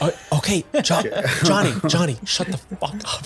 uh, 0.00 0.10
"Okay, 0.38 0.64
jo- 0.82 1.02
Johnny, 1.44 1.72
Johnny, 1.88 2.16
shut 2.26 2.48
the 2.48 2.58
fuck 2.58 2.94
up." 3.06 3.22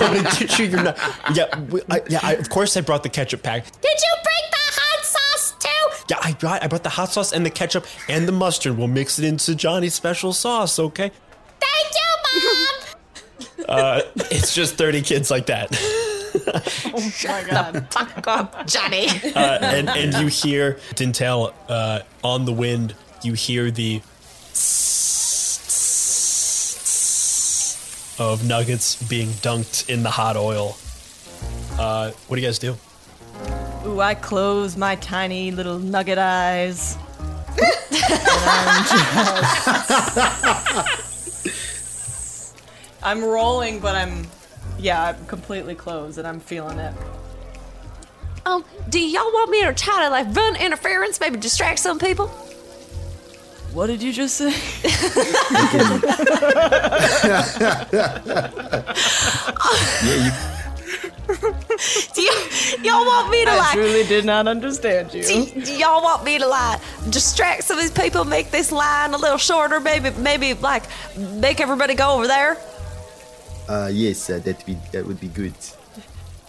I'm 0.00 0.14
gonna 0.16 0.30
teach 0.30 0.58
you 0.58 0.66
your 0.66 0.82
nut. 0.82 0.98
Yeah, 1.34 1.58
we, 1.70 1.80
I, 1.90 2.00
yeah. 2.08 2.20
I, 2.22 2.34
of 2.34 2.48
course, 2.48 2.76
I 2.76 2.80
brought 2.80 3.02
the 3.02 3.08
ketchup 3.08 3.42
pack. 3.42 3.64
Did 3.80 3.98
you 4.00 4.14
bring 4.24 4.50
the 4.50 4.80
hot 4.80 5.04
sauce 5.04 5.52
too? 5.58 5.97
Yeah, 6.08 6.16
I 6.22 6.32
brought 6.32 6.62
I 6.62 6.68
brought 6.68 6.82
the 6.82 6.88
hot 6.88 7.12
sauce 7.12 7.32
and 7.32 7.44
the 7.44 7.50
ketchup 7.50 7.86
and 8.08 8.26
the 8.26 8.32
mustard. 8.32 8.78
We'll 8.78 8.88
mix 8.88 9.18
it 9.18 9.24
into 9.24 9.54
Johnny's 9.54 9.94
special 9.94 10.32
sauce, 10.32 10.78
okay? 10.78 11.10
Thank 11.60 11.94
you, 11.94 12.42
Mom. 12.42 12.66
Uh, 13.68 14.00
it's 14.30 14.54
just 14.54 14.76
30 14.76 15.02
kids 15.02 15.30
like 15.30 15.46
that. 15.46 15.74
Fuck 17.92 18.26
up, 18.26 18.66
Johnny. 18.66 19.08
Uh, 19.34 19.58
and, 19.60 19.90
and 19.90 20.14
you 20.14 20.28
hear 20.28 20.74
Dintel 20.94 21.52
uh, 21.68 22.00
on 22.24 22.46
the 22.46 22.52
wind, 22.52 22.94
you 23.22 23.34
hear 23.34 23.70
the 23.70 24.00
of 28.18 28.46
nuggets 28.46 29.00
being 29.02 29.28
dunked 29.28 29.88
in 29.88 30.02
the 30.02 30.10
hot 30.10 30.36
oil. 30.36 30.76
Uh, 31.78 32.10
what 32.26 32.36
do 32.36 32.42
you 32.42 32.48
guys 32.48 32.58
do? 32.58 32.76
Ooh, 33.86 34.00
I 34.00 34.14
close 34.14 34.76
my 34.76 34.96
tiny 34.96 35.50
little 35.50 35.78
nugget 35.78 36.18
eyes. 36.18 36.96
and 37.58 38.38
I'm. 38.46 38.84
I'm 43.02 43.24
rolling, 43.24 43.80
but 43.80 43.94
I'm. 43.94 44.26
Yeah, 44.78 45.02
I'm 45.02 45.26
completely 45.26 45.74
closed 45.74 46.18
and 46.18 46.26
I'm 46.26 46.40
feeling 46.40 46.78
it. 46.78 46.94
Um, 48.46 48.64
do 48.88 49.00
y'all 49.00 49.24
want 49.24 49.50
me 49.50 49.62
to 49.64 49.74
try 49.74 50.04
to 50.04 50.10
like 50.10 50.34
run 50.34 50.56
interference, 50.56 51.20
maybe 51.20 51.38
distract 51.38 51.78
some 51.78 51.98
people? 51.98 52.28
What 53.72 53.88
did 53.88 54.02
you 54.02 54.12
just 54.12 54.36
say? 54.36 54.52
Yeah, 60.04 60.24
you, 60.24 60.57
Do 62.14 62.22
y- 62.22 62.76
y'all 62.82 63.04
want 63.04 63.30
me 63.30 63.44
to 63.44 63.50
lie 63.50 63.56
I 63.56 63.56
like? 63.58 63.72
truly 63.74 64.04
did 64.04 64.24
not 64.24 64.48
understand 64.48 65.12
you. 65.12 65.22
Do, 65.22 65.60
do 65.62 65.76
y'all 65.76 66.02
want 66.02 66.24
me 66.24 66.38
to 66.38 66.46
like 66.46 66.80
distract 67.10 67.64
some 67.64 67.76
of 67.78 67.82
these 67.82 67.90
people, 67.92 68.24
make 68.24 68.50
this 68.50 68.72
line 68.72 69.12
a 69.14 69.18
little 69.18 69.38
shorter, 69.38 69.80
maybe, 69.80 70.10
maybe 70.18 70.54
like 70.54 70.84
make 71.16 71.60
everybody 71.60 71.94
go 71.94 72.14
over 72.14 72.26
there? 72.26 72.56
uh, 73.68 73.90
yes, 73.92 74.30
uh, 74.30 74.38
that 74.44 74.64
be 74.64 74.76
that 74.92 75.04
would 75.06 75.20
be 75.20 75.28
good. 75.28 75.52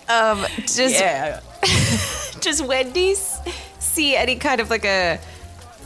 Um, 0.07 0.45
just 0.61 0.95
Yeah. 0.95 1.41
just 2.39 2.65
Wendy's 2.65 3.37
see 3.79 4.15
any 4.15 4.35
kind 4.37 4.61
of 4.61 4.69
like 4.69 4.85
a 4.85 5.19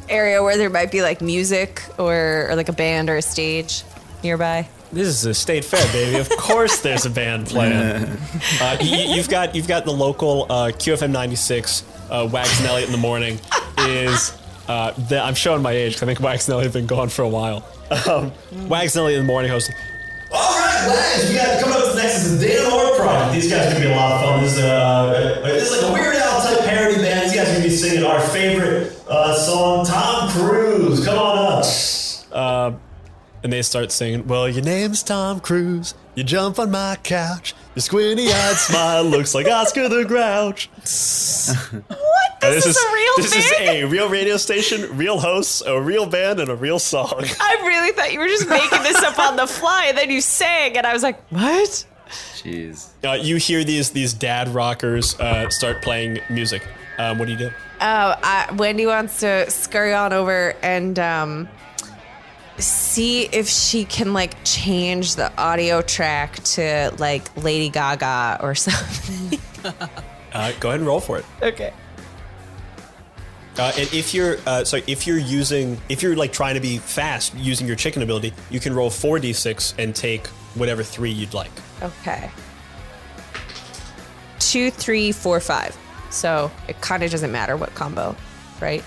area 0.09 0.43
where 0.43 0.57
there 0.57 0.69
might 0.69 0.91
be 0.91 1.01
like 1.01 1.21
music 1.21 1.81
or, 1.97 2.47
or 2.49 2.55
like 2.55 2.69
a 2.69 2.73
band 2.73 3.09
or 3.09 3.17
a 3.17 3.21
stage 3.21 3.83
nearby. 4.23 4.67
This 4.93 5.07
is 5.07 5.25
a 5.25 5.33
state 5.33 5.65
fair, 5.65 5.85
baby. 5.91 6.19
Of 6.19 6.29
course, 6.29 6.79
there's 6.81 7.05
a 7.05 7.09
band 7.09 7.47
playing. 7.53 7.73
Uh, 8.61 8.77
you, 8.81 9.15
you've 9.15 9.29
got 9.29 9.55
you've 9.55 9.67
got 9.67 9.85
the 9.85 9.91
local 9.91 10.43
uh, 10.49 10.67
QFM 10.71 11.09
96 11.11 11.83
uh, 12.09 12.29
Wags 12.31 12.59
and 12.59 12.67
Elliot 12.67 12.87
in 12.89 12.91
the 12.93 12.97
morning. 12.99 13.39
Is 13.79 14.37
uh, 14.67 14.91
the, 15.09 15.19
I'm 15.19 15.33
showing 15.35 15.61
my 15.61 15.71
age 15.71 15.93
'cause 15.95 16.03
I 16.03 16.05
think 16.05 16.19
Wags 16.19 16.47
and 16.47 16.53
Elliot 16.53 16.65
have 16.67 16.73
been 16.73 16.85
gone 16.87 17.09
for 17.09 17.23
a 17.23 17.29
while. 17.29 17.65
Um, 18.07 18.31
Wags 18.69 18.95
and 18.95 19.01
Elliot 19.03 19.19
in 19.19 19.25
the 19.25 19.31
morning 19.31 19.51
hosting. 19.51 19.75
All 20.31 20.57
right, 20.59 20.87
Wags, 20.87 21.29
we 21.29 21.35
got 21.35 21.59
coming 21.61 21.75
up 21.75 21.83
with 21.85 21.95
the 21.95 22.01
next 22.01 22.25
is 22.25 22.39
the 22.39 22.47
Dan 22.47 22.71
Orr 22.71 22.95
Project. 22.95 23.33
These 23.33 23.51
guys 23.51 23.67
are 23.67 23.73
gonna 23.73 23.85
be 23.85 23.91
a 23.91 23.95
lot 23.95 24.11
of 24.13 24.21
fun. 24.21 24.43
This 24.43 24.53
is, 24.53 24.59
uh, 24.59 25.41
this 25.43 25.71
is 25.71 25.81
like 25.83 25.89
a 25.89 25.93
Weird 25.93 26.15
Al 26.15 26.41
type 26.41 26.59
parody 26.65 26.95
band. 26.95 27.29
These 27.29 27.35
guys 27.35 27.49
are 27.49 27.53
gonna 27.53 27.63
be 27.63 27.69
singing 27.69 28.03
our 28.05 28.19
favorite 28.19 28.97
uh, 29.07 29.33
song, 29.35 29.85
Tom 29.85 30.29
Cruise. 30.31 31.03
Come 31.05 31.17
on 31.19 31.37
up. 31.37 31.65
And 33.43 33.51
they 33.51 33.61
start 33.61 33.91
singing, 33.91 34.25
Well, 34.27 34.47
your 34.47 34.63
name's 34.63 35.03
Tom 35.03 35.39
Cruise. 35.41 35.93
You 36.15 36.23
jump 36.23 36.59
on 36.59 36.71
my 36.71 36.97
couch. 37.03 37.53
Your 37.75 37.81
squinty 37.81 38.31
eyed 38.31 38.55
smile 38.57 39.03
looks 39.03 39.35
like 39.35 39.47
Oscar 39.47 39.89
the 39.89 40.05
Grouch. 40.05 40.69
What? 41.71 41.83
Uh, 42.41 42.49
This, 42.51 42.65
is, 42.65 42.77
a 42.77 42.93
real 42.93 43.13
This 43.17 43.33
thing? 43.33 43.77
is 43.77 43.83
a 43.83 43.87
real 43.87 44.09
radio 44.09 44.37
station, 44.37 44.95
real 44.97 45.19
hosts, 45.19 45.61
a 45.65 45.79
real 45.81 46.05
band, 46.05 46.39
and 46.39 46.49
a 46.49 46.55
real 46.55 46.79
song. 46.79 47.13
I 47.39 47.55
really 47.65 47.91
thought 47.91 48.13
you 48.13 48.19
were 48.19 48.27
just 48.27 48.47
making 48.47 48.83
this 48.83 49.01
up 49.03 49.17
on 49.19 49.35
the 49.35 49.47
fly, 49.47 49.85
and 49.87 49.97
then 49.97 50.09
you 50.09 50.21
sang, 50.21 50.77
and 50.77 50.85
I 50.85 50.93
was 50.93 51.03
like, 51.03 51.19
what? 51.31 51.85
Jeez. 52.35 52.89
Uh, 53.03 53.13
you 53.13 53.37
hear 53.37 53.63
these 53.63 53.89
these 53.91 54.13
dad 54.13 54.49
rockers 54.49 55.19
uh, 55.19 55.49
start 55.49 55.81
playing 55.81 56.19
music. 56.29 56.61
Um, 56.99 57.17
what 57.17 57.25
do 57.25 57.31
you 57.31 57.37
do? 57.37 57.49
Oh, 57.81 58.15
I, 58.21 58.49
Wendy 58.55 58.85
wants 58.85 59.21
to 59.21 59.49
scurry 59.49 59.93
on 59.93 60.13
over 60.13 60.53
and 60.61 60.99
um, 60.99 61.49
see 62.57 63.23
if 63.23 63.47
she 63.47 63.85
can 63.85 64.13
like 64.13 64.35
change 64.43 65.15
the 65.15 65.35
audio 65.41 65.81
track 65.81 66.35
to 66.43 66.93
like 66.99 67.35
Lady 67.43 67.69
Gaga 67.69 68.39
or 68.41 68.55
something. 68.55 69.39
Uh, 70.33 70.51
go 70.59 70.69
ahead 70.69 70.79
and 70.79 70.87
roll 70.87 70.99
for 70.99 71.19
it. 71.19 71.25
okay. 71.43 71.71
Uh, 73.55 73.71
and 73.77 73.93
if 73.93 74.15
you're 74.15 74.37
uh, 74.47 74.63
sorry, 74.63 74.83
if 74.87 75.05
you're 75.05 75.19
using 75.19 75.79
if 75.89 76.01
you're 76.01 76.15
like 76.15 76.33
trying 76.33 76.55
to 76.55 76.59
be 76.59 76.79
fast 76.79 77.35
using 77.35 77.67
your 77.67 77.75
chicken 77.75 78.01
ability, 78.01 78.33
you 78.49 78.59
can 78.59 78.73
roll 78.73 78.89
four 78.89 79.19
d 79.19 79.31
six 79.31 79.75
and 79.77 79.95
take 79.95 80.25
whatever 80.55 80.81
three 80.81 81.11
you'd 81.11 81.35
like. 81.35 81.51
Okay. 81.83 82.31
Two, 84.39 84.71
three, 84.71 85.11
four, 85.11 85.39
five. 85.39 85.77
So 86.09 86.51
it 86.67 86.81
kind 86.81 87.03
of 87.03 87.11
doesn't 87.11 87.31
matter 87.31 87.55
what 87.55 87.73
combo, 87.75 88.15
right? 88.59 88.83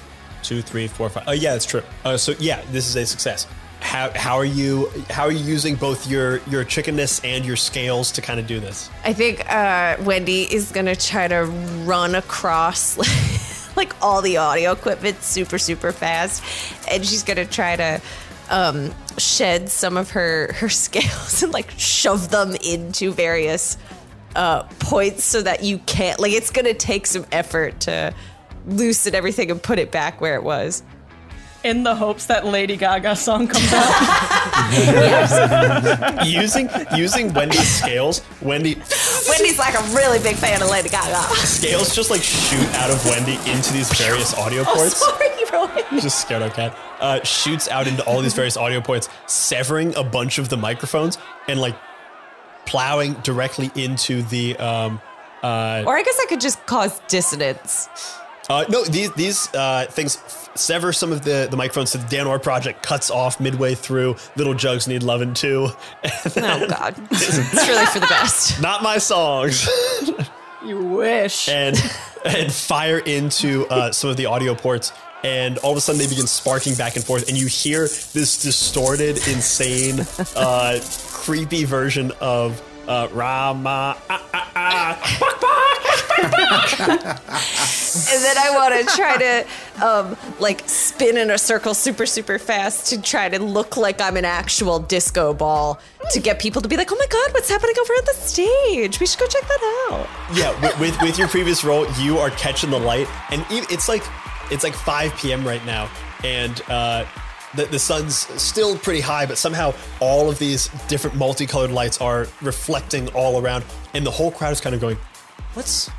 Two, 0.47 0.62
three, 0.62 0.86
four, 0.86 1.11
five. 1.11 1.24
Oh 1.26 1.32
yeah, 1.32 1.55
that's 1.55 1.66
true. 1.66 1.82
Uh, 2.05 2.16
so 2.16 2.32
yeah, 2.38 2.62
this 2.70 2.86
is 2.86 2.94
a 2.94 3.05
success. 3.05 3.49
How, 3.80 4.12
how 4.14 4.36
are 4.36 4.44
you 4.44 4.92
how 5.11 5.24
are 5.24 5.32
you 5.32 5.44
using 5.44 5.74
both 5.74 6.09
your 6.09 6.38
your 6.47 6.62
chickenness 6.62 7.20
and 7.24 7.44
your 7.44 7.57
scales 7.57 8.12
to 8.12 8.22
kind 8.22 8.38
of 8.38 8.47
do 8.47 8.61
this? 8.61 8.88
I 9.03 9.12
think 9.12 9.44
uh, 9.53 9.97
Wendy 10.03 10.42
is 10.42 10.70
gonna 10.70 10.94
try 10.94 11.26
to 11.26 11.47
run 11.84 12.14
across 12.14 12.97
like 13.76 13.92
all 14.01 14.22
the 14.22 14.36
audio 14.36 14.70
equipment 14.70 15.20
super 15.20 15.59
super 15.59 15.90
fast, 15.90 16.44
and 16.88 17.05
she's 17.05 17.24
gonna 17.24 17.44
try 17.44 17.74
to 17.74 18.01
um, 18.49 18.94
shed 19.18 19.68
some 19.68 19.97
of 19.97 20.11
her 20.11 20.53
her 20.53 20.68
scales 20.84 21.42
and 21.42 21.53
like 21.53 21.72
shove 21.72 22.30
them 22.30 22.55
into 22.64 23.11
various 23.12 23.78
uh, 24.36 24.62
points 24.78 25.24
so 25.24 25.42
that 25.42 25.64
you 25.64 25.78
can't 25.86 26.20
like 26.20 26.30
it's 26.30 26.51
gonna 26.51 26.72
take 26.72 27.05
some 27.05 27.26
effort 27.32 27.80
to 27.80 28.14
loosen 28.66 29.14
everything 29.14 29.50
and 29.50 29.62
put 29.62 29.78
it 29.78 29.90
back 29.90 30.20
where 30.20 30.34
it 30.34 30.42
was. 30.42 30.82
In 31.64 31.82
the 31.82 31.94
hopes 31.96 32.26
that 32.26 32.46
Lady 32.46 32.76
Gaga 32.76 33.16
song 33.16 33.48
comes 33.48 33.72
out. 33.72 33.90
using 36.26 36.68
using 36.94 37.32
Wendy's 37.34 37.68
scales, 37.68 38.22
Wendy 38.40 38.76
Wendy's 39.28 39.58
like 39.58 39.74
a 39.74 39.82
really 39.94 40.20
big 40.20 40.36
fan 40.36 40.62
of 40.62 40.70
Lady 40.70 40.88
Gaga. 40.88 41.22
scales 41.34 41.92
just 41.94 42.08
like 42.10 42.22
shoot 42.22 42.68
out 42.74 42.90
of 42.90 43.04
Wendy 43.06 43.34
into 43.50 43.72
these 43.72 43.92
various 43.98 44.32
audio 44.38 44.62
ports. 44.62 44.96
Sorry, 44.96 45.28
Roy. 45.52 45.82
just 46.00 46.20
scared 46.20 46.42
our 46.42 46.50
cat. 46.50 46.78
Uh, 47.00 47.20
shoots 47.24 47.68
out 47.68 47.88
into 47.88 48.04
all 48.04 48.20
these 48.20 48.34
various 48.34 48.56
audio 48.56 48.80
points, 48.80 49.08
severing 49.26 49.94
a 49.96 50.04
bunch 50.04 50.38
of 50.38 50.48
the 50.48 50.56
microphones 50.56 51.18
and 51.48 51.60
like 51.60 51.74
plowing 52.66 53.14
directly 53.24 53.70
into 53.74 54.22
the. 54.22 54.56
Um, 54.58 55.00
uh, 55.42 55.82
Or 55.86 55.96
I 55.96 56.02
guess 56.04 56.18
I 56.20 56.26
could 56.28 56.40
just 56.40 56.64
cause 56.66 57.00
dissonance. 57.08 57.88
Uh, 58.49 58.64
no, 58.68 58.84
these 58.84 59.12
these 59.12 59.53
uh, 59.55 59.86
things 59.90 60.16
f- 60.16 60.51
sever 60.57 60.92
some 60.92 61.12
of 61.12 61.22
the 61.24 61.49
the 61.51 61.57
microphones. 61.57 61.90
So 61.90 61.99
the 61.99 62.07
Dan 62.09 62.26
Orr 62.26 62.38
project 62.38 62.82
cuts 62.82 63.11
off 63.11 63.40
midway 63.40 63.74
through. 63.74 64.16
Little 64.36 64.55
jugs 64.55 64.86
need 64.86 65.03
loving 65.03 65.34
too. 65.34 65.68
Oh 66.38 66.66
God, 66.68 66.94
it's 67.11 67.68
really 67.68 67.86
for 67.86 68.01
the 68.01 68.07
best. 68.07 68.61
Not 68.68 68.82
my 68.82 68.99
songs. 68.99 69.66
you 70.64 70.78
wish. 70.84 71.49
and 71.49 71.76
and 72.24 72.53
fire 72.53 72.99
into 72.99 73.66
uh, 73.68 73.92
some 73.92 74.11
of 74.11 74.16
the 74.16 74.26
audio 74.26 74.55
ports. 74.55 74.92
And 75.24 75.59
all 75.59 75.72
of 75.72 75.78
a 75.78 75.80
sudden, 75.80 75.99
they 75.99 76.07
begin 76.07 76.26
sparking 76.26 76.74
back 76.76 76.94
and 76.94 77.05
forth, 77.05 77.28
and 77.28 77.36
you 77.36 77.47
hear 77.49 77.80
this 77.80 78.40
distorted, 78.42 79.16
insane, 79.26 80.07
uh, 80.36 80.78
creepy 81.11 81.64
version 81.64 82.12
of 82.20 82.62
uh, 82.89 83.09
Rama. 83.12 83.97
ah, 84.11 84.28
ah, 84.34 84.53
ah, 84.57 86.07
And 88.09 88.22
then 88.22 88.39
I 88.39 88.51
want 88.55 88.74
to 88.89 88.97
try 88.97 89.16
to 89.18 89.84
um, 89.84 90.16
like 90.41 90.62
spin 90.68 91.16
in 91.16 91.30
a 91.30 91.39
circle 91.39 91.74
super 91.74 92.07
super 92.07 92.39
fast 92.39 92.87
to 92.91 93.01
try 93.03 93.28
to 93.28 93.39
look 93.43 93.76
like 93.76 94.01
I'm 94.01 94.16
an 94.16 94.24
actual 94.24 94.78
disco 94.78 95.34
ball 95.34 95.78
to 96.12 96.20
get 96.20 96.39
people 96.39 96.62
to 96.62 96.68
be 96.68 96.76
like, 96.76 96.91
oh 96.93 96.97
my 96.97 97.07
God, 97.07 97.32
what's 97.34 97.49
happening 97.49 97.74
over 97.80 97.93
at 97.99 98.07
the 98.07 98.14
stage? 98.14 99.01
We 99.01 99.07
should 99.07 99.18
go 99.20 99.26
check 99.26 99.43
that 99.43 99.89
out. 99.91 100.07
yeah, 100.34 100.59
with, 100.61 100.78
with 100.80 101.03
with 101.03 101.18
your 101.18 101.28
previous 101.28 101.64
role, 101.64 101.87
you 102.01 102.18
are 102.18 102.30
catching 102.30 102.70
the 102.70 102.78
light, 102.78 103.09
and 103.30 103.41
e- 103.51 103.66
it's 103.70 103.89
like 103.89 104.03
it's 104.51 104.62
like 104.64 104.74
5 104.74 105.14
p.m. 105.16 105.45
right 105.47 105.64
now, 105.66 105.91
and 106.24 106.61
uh, 106.68 107.05
the 107.57 107.64
the 107.66 107.78
sun's 107.78 108.16
still 108.40 108.76
pretty 108.78 109.00
high, 109.00 109.26
but 109.26 109.38
somehow 109.38 109.74
all 110.00 110.28
of 110.30 110.38
these 110.38 110.68
different 110.88 111.16
multicolored 111.16 111.70
lights 111.72 112.00
are 112.00 112.26
reflecting 112.42 113.09
all 113.09 113.40
around, 113.42 113.64
and 113.94 114.04
the 114.07 114.11
whole 114.11 114.30
crowd 114.30 114.52
is 114.52 114.61
kind 114.61 114.74
of 114.74 114.80
going, 114.80 114.96
"What's 115.54 115.90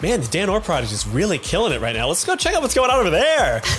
man? 0.00 0.20
The 0.20 0.28
Dan 0.28 0.48
Orr 0.48 0.60
project 0.60 0.92
is 0.92 1.06
really 1.06 1.38
killing 1.38 1.72
it 1.72 1.80
right 1.80 1.94
now. 1.94 2.08
Let's 2.08 2.24
go 2.24 2.34
check 2.36 2.54
out 2.54 2.62
what's 2.62 2.74
going 2.74 2.90
on 2.90 2.98
over 3.00 3.10
there." 3.10 3.62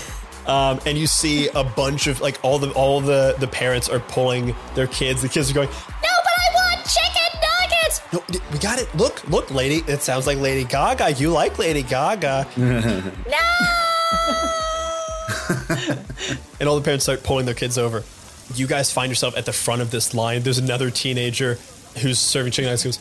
Um, 0.45 0.81
and 0.85 0.97
you 0.97 1.07
see 1.07 1.47
a 1.55 1.63
bunch 1.63 2.07
of 2.07 2.19
like 2.19 2.37
all 2.43 2.59
the 2.59 2.69
all 2.71 2.99
the 2.99 3.33
the 3.39 3.47
parents 3.47 3.87
are 3.87 3.99
pulling 4.01 4.53
their 4.75 4.87
kids. 4.87 5.21
The 5.21 5.29
kids 5.29 5.49
are 5.49 5.53
going, 5.53 5.69
No, 5.69 5.73
but 6.01 6.33
I 6.37 6.53
want 6.53 6.85
chicken 6.85 7.39
nuggets! 7.39 8.01
no, 8.11 8.21
we 8.51 8.59
got 8.59 8.77
it. 8.77 8.93
Look, 8.93 9.25
look, 9.29 9.49
lady. 9.51 9.89
It 9.89 10.01
sounds 10.01 10.27
like 10.27 10.37
Lady 10.39 10.65
Gaga. 10.65 11.13
You 11.13 11.29
like 11.29 11.57
Lady 11.59 11.81
Gaga. 11.81 12.45
and 16.59 16.69
all 16.69 16.75
the 16.75 16.83
parents 16.83 17.05
start 17.05 17.23
pulling 17.23 17.45
their 17.45 17.55
kids 17.55 17.77
over. 17.77 18.03
You 18.55 18.67
guys 18.67 18.91
find 18.91 19.09
yourself 19.09 19.37
at 19.37 19.45
the 19.45 19.53
front 19.53 19.81
of 19.81 19.91
this 19.91 20.13
line. 20.13 20.41
There's 20.43 20.57
another 20.57 20.89
teenager 20.91 21.57
who's 22.01 22.19
serving 22.19 22.51
chicken 22.51 22.69
nuggets. 22.69 22.83
Goes, 22.83 22.99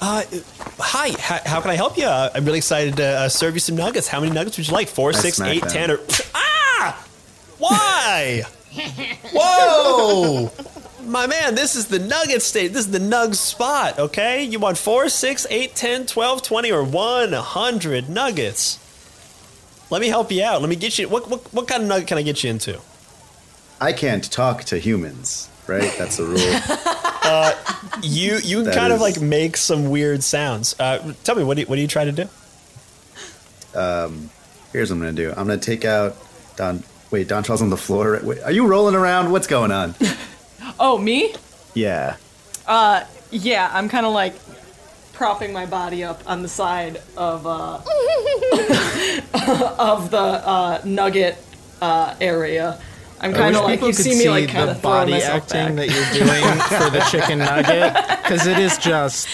uh, 0.00 0.22
hi. 0.78 1.10
How, 1.18 1.40
how 1.44 1.60
can 1.60 1.70
I 1.70 1.74
help 1.74 1.96
you? 1.96 2.04
Uh, 2.04 2.30
I'm 2.34 2.44
really 2.44 2.58
excited 2.58 2.96
to 2.98 3.04
uh, 3.04 3.28
serve 3.28 3.54
you 3.54 3.60
some 3.60 3.76
nuggets. 3.76 4.08
How 4.08 4.20
many 4.20 4.32
nuggets 4.32 4.58
would 4.58 4.68
you 4.68 4.74
like? 4.74 4.88
Four, 4.88 5.12
six, 5.12 5.40
eight, 5.40 5.62
them. 5.62 5.70
ten, 5.70 5.90
or 5.90 6.00
ah? 6.34 7.06
Why? 7.58 8.42
Whoa! 9.32 10.52
My 11.06 11.26
man, 11.26 11.54
this 11.54 11.76
is 11.76 11.86
the 11.86 11.98
nugget 11.98 12.42
state. 12.42 12.72
This 12.72 12.86
is 12.86 12.90
the 12.90 12.98
nug 12.98 13.34
spot, 13.36 13.98
okay? 13.98 14.42
You 14.42 14.58
want 14.58 14.76
4, 14.76 15.08
6, 15.08 15.46
8, 15.48 15.74
10, 15.74 16.06
12, 16.06 16.42
20, 16.42 16.72
or 16.72 16.82
100 16.82 18.08
nuggets. 18.08 18.78
Let 19.90 20.00
me 20.00 20.08
help 20.08 20.32
you 20.32 20.42
out. 20.42 20.60
Let 20.60 20.68
me 20.70 20.76
get 20.76 20.98
you. 20.98 21.08
What, 21.08 21.28
what, 21.30 21.40
what 21.52 21.68
kind 21.68 21.82
of 21.82 21.88
nugget 21.88 22.08
can 22.08 22.18
I 22.18 22.22
get 22.22 22.42
you 22.42 22.50
into? 22.50 22.80
I 23.80 23.92
can't 23.92 24.28
talk 24.30 24.64
to 24.64 24.78
humans, 24.78 25.48
right? 25.66 25.92
That's 25.98 26.16
the 26.16 26.24
rule. 26.24 27.02
You 28.02 28.36
you 28.36 28.58
can 28.58 28.66
That 28.66 28.74
kind 28.74 28.92
of 28.92 29.00
like 29.00 29.20
make 29.20 29.56
some 29.56 29.90
weird 29.90 30.22
sounds. 30.22 30.78
Uh, 30.78 31.12
tell 31.24 31.34
me, 31.34 31.42
what 31.42 31.54
do 31.54 31.62
you, 31.62 31.66
what 31.66 31.74
do 31.76 31.82
you 31.82 31.88
try 31.88 32.04
to 32.04 32.12
do? 32.12 32.28
Um, 33.74 34.30
Here's 34.72 34.90
what 34.90 34.96
I'm 34.96 35.00
gonna 35.00 35.12
do. 35.12 35.30
I'm 35.30 35.46
gonna 35.48 35.56
take 35.58 35.84
out 35.84 36.16
Don. 36.56 36.82
Wait, 37.10 37.26
Don 37.28 37.42
Charles 37.42 37.62
on 37.62 37.70
the 37.70 37.76
floor. 37.76 38.20
Wait, 38.22 38.40
are 38.42 38.52
you 38.52 38.66
rolling 38.66 38.94
around? 38.94 39.32
What's 39.32 39.46
going 39.46 39.72
on? 39.72 39.94
Oh, 40.78 40.98
me? 40.98 41.34
Yeah. 41.74 42.16
Uh, 42.66 43.04
Yeah, 43.30 43.70
I'm 43.72 43.88
kind 43.88 44.04
of 44.04 44.12
like 44.12 44.34
propping 45.16 45.52
my 45.52 45.66
body 45.66 46.04
up 46.04 46.22
on 46.26 46.42
the 46.42 46.48
side 46.48 47.00
of 47.16 47.46
uh 47.46 47.78
of 49.78 50.10
the 50.10 50.18
uh 50.18 50.80
nugget 50.84 51.36
uh 51.80 52.14
area. 52.20 52.78
I'm 53.20 53.32
kind 53.32 53.56
of 53.56 53.64
like 53.64 53.80
you 53.80 53.86
could 53.86 53.94
see 53.94 54.18
me 54.18 54.28
like 54.28 54.50
kind 54.50 54.68
the 54.68 54.72
of 54.72 54.82
body 54.82 55.14
acting 55.14 55.76
back. 55.76 55.76
that 55.76 55.88
you're 55.88 56.26
doing 56.26 56.44
for 56.68 56.90
the 56.90 57.00
chicken 57.10 57.38
nugget 57.38 57.94
because 58.22 58.46
it 58.46 58.58
is 58.58 58.76
just 58.76 59.26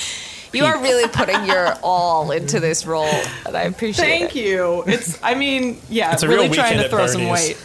You 0.54 0.64
are 0.66 0.80
really 0.80 1.08
putting 1.08 1.44
your 1.46 1.74
all 1.82 2.30
into 2.30 2.60
this 2.60 2.86
role, 2.86 3.08
and 3.46 3.56
I 3.56 3.62
appreciate 3.62 4.04
Thank 4.06 4.36
it. 4.36 4.44
you. 4.44 4.84
It's 4.86 5.18
I 5.22 5.34
mean, 5.34 5.80
yeah, 5.88 6.12
It's 6.12 6.22
a 6.22 6.28
really 6.28 6.44
real 6.46 6.54
trying 6.54 6.78
to 6.78 6.88
throw 6.88 7.06
some 7.08 7.22
Bernie's. 7.22 7.58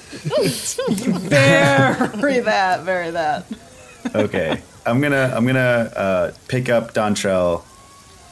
weight. 0.88 0.98
very 1.30 2.40
that, 2.40 2.82
very 2.84 3.12
that. 3.12 3.46
Okay. 4.16 4.62
I'm 4.88 5.02
gonna 5.02 5.32
I'm 5.36 5.46
gonna 5.46 5.60
uh, 5.96 6.32
pick 6.48 6.70
up 6.70 6.94
Dontrell, 6.94 7.64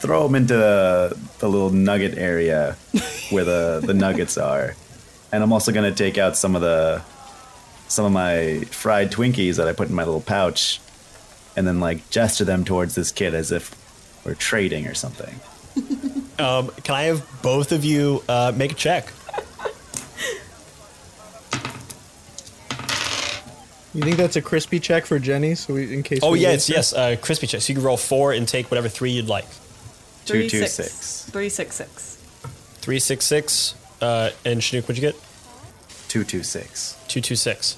throw 0.06 0.24
him 0.24 0.36
into 0.36 0.54
the, 0.54 1.18
the 1.40 1.48
little 1.48 1.70
nugget 1.70 2.16
area 2.16 2.76
where 3.30 3.44
the, 3.44 3.82
the 3.84 3.92
nuggets 4.06 4.38
are, 4.38 4.76
and 5.32 5.42
I'm 5.42 5.52
also 5.52 5.72
gonna 5.72 5.92
take 5.92 6.16
out 6.16 6.36
some 6.36 6.54
of 6.54 6.62
the 6.62 7.02
some 7.88 8.04
of 8.04 8.12
my 8.12 8.60
fried 8.70 9.10
Twinkies 9.10 9.56
that 9.56 9.66
I 9.66 9.72
put 9.72 9.88
in 9.88 9.94
my 9.94 10.04
little 10.04 10.20
pouch, 10.20 10.80
and 11.56 11.66
then 11.66 11.80
like 11.80 12.08
gesture 12.10 12.44
them 12.44 12.64
towards 12.64 12.94
this 12.94 13.10
kid 13.10 13.34
as 13.34 13.50
if 13.50 13.74
we're 14.24 14.34
trading 14.34 14.86
or 14.86 14.94
something. 14.94 15.40
Um, 16.38 16.68
can 16.84 16.94
I 16.94 17.04
have 17.04 17.26
both 17.40 17.72
of 17.72 17.82
you 17.82 18.22
uh, 18.28 18.52
make 18.54 18.70
a 18.70 18.74
check? 18.74 19.10
You 23.94 24.02
think 24.02 24.18
that's 24.18 24.36
a 24.36 24.42
crispy 24.42 24.78
check 24.78 25.06
for 25.06 25.18
Jenny? 25.18 25.54
So 25.54 25.72
we, 25.72 25.94
in 25.94 26.02
case. 26.02 26.20
Oh 26.22 26.34
yes, 26.34 26.68
yes, 26.68 26.92
uh, 26.92 27.16
crispy 27.22 27.46
check. 27.46 27.62
So 27.62 27.72
you 27.72 27.78
can 27.78 27.86
roll 27.86 27.96
four 27.96 28.32
and 28.32 28.46
take 28.46 28.70
whatever 28.70 28.90
three 28.90 29.12
you'd 29.12 29.28
like. 29.28 29.46
Two 30.26 30.34
Three, 30.34 30.48
two 30.48 30.66
six. 30.66 30.72
six. 30.72 31.30
Three, 31.30 31.48
six, 31.48 31.76
six. 31.76 32.16
Three 32.80 32.98
six 32.98 33.24
six. 33.24 33.74
Uh, 34.00 34.30
and 34.44 34.60
Shenuque, 34.60 34.82
what'd 34.82 34.96
you 34.96 35.00
get? 35.00 35.16
Two 36.08 36.24
two 36.24 36.42
six. 36.42 36.96
Two 37.08 37.20
two 37.20 37.36
six. 37.36 37.76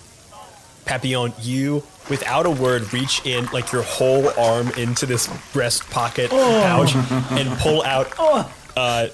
Papillon, 0.87 1.35
you 1.41 1.83
without 2.09 2.47
a 2.47 2.51
word 2.51 2.91
reach 2.95 3.25
in 3.27 3.45
like 3.53 3.71
your 3.71 3.83
whole 3.83 4.31
arm 4.39 4.71
into 4.79 5.05
this 5.05 5.29
breast 5.53 5.89
pocket 5.91 6.31
pouch 6.31 6.95
and 6.95 7.51
pull 7.59 7.83
out 7.83 8.11
uh, 8.77 9.09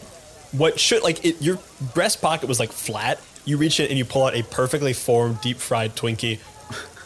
what 0.52 0.78
should 0.78 1.02
like 1.02 1.24
it, 1.24 1.42
your 1.42 1.58
breast 1.94 2.22
pocket 2.22 2.48
was 2.48 2.60
like 2.60 2.70
flat. 2.70 3.20
You 3.44 3.56
reach 3.56 3.80
in 3.80 3.88
and 3.88 3.98
you 3.98 4.04
pull 4.04 4.24
out 4.24 4.36
a 4.36 4.44
perfectly 4.44 4.92
formed 4.92 5.40
deep 5.40 5.56
fried 5.56 5.96
Twinkie 5.96 6.38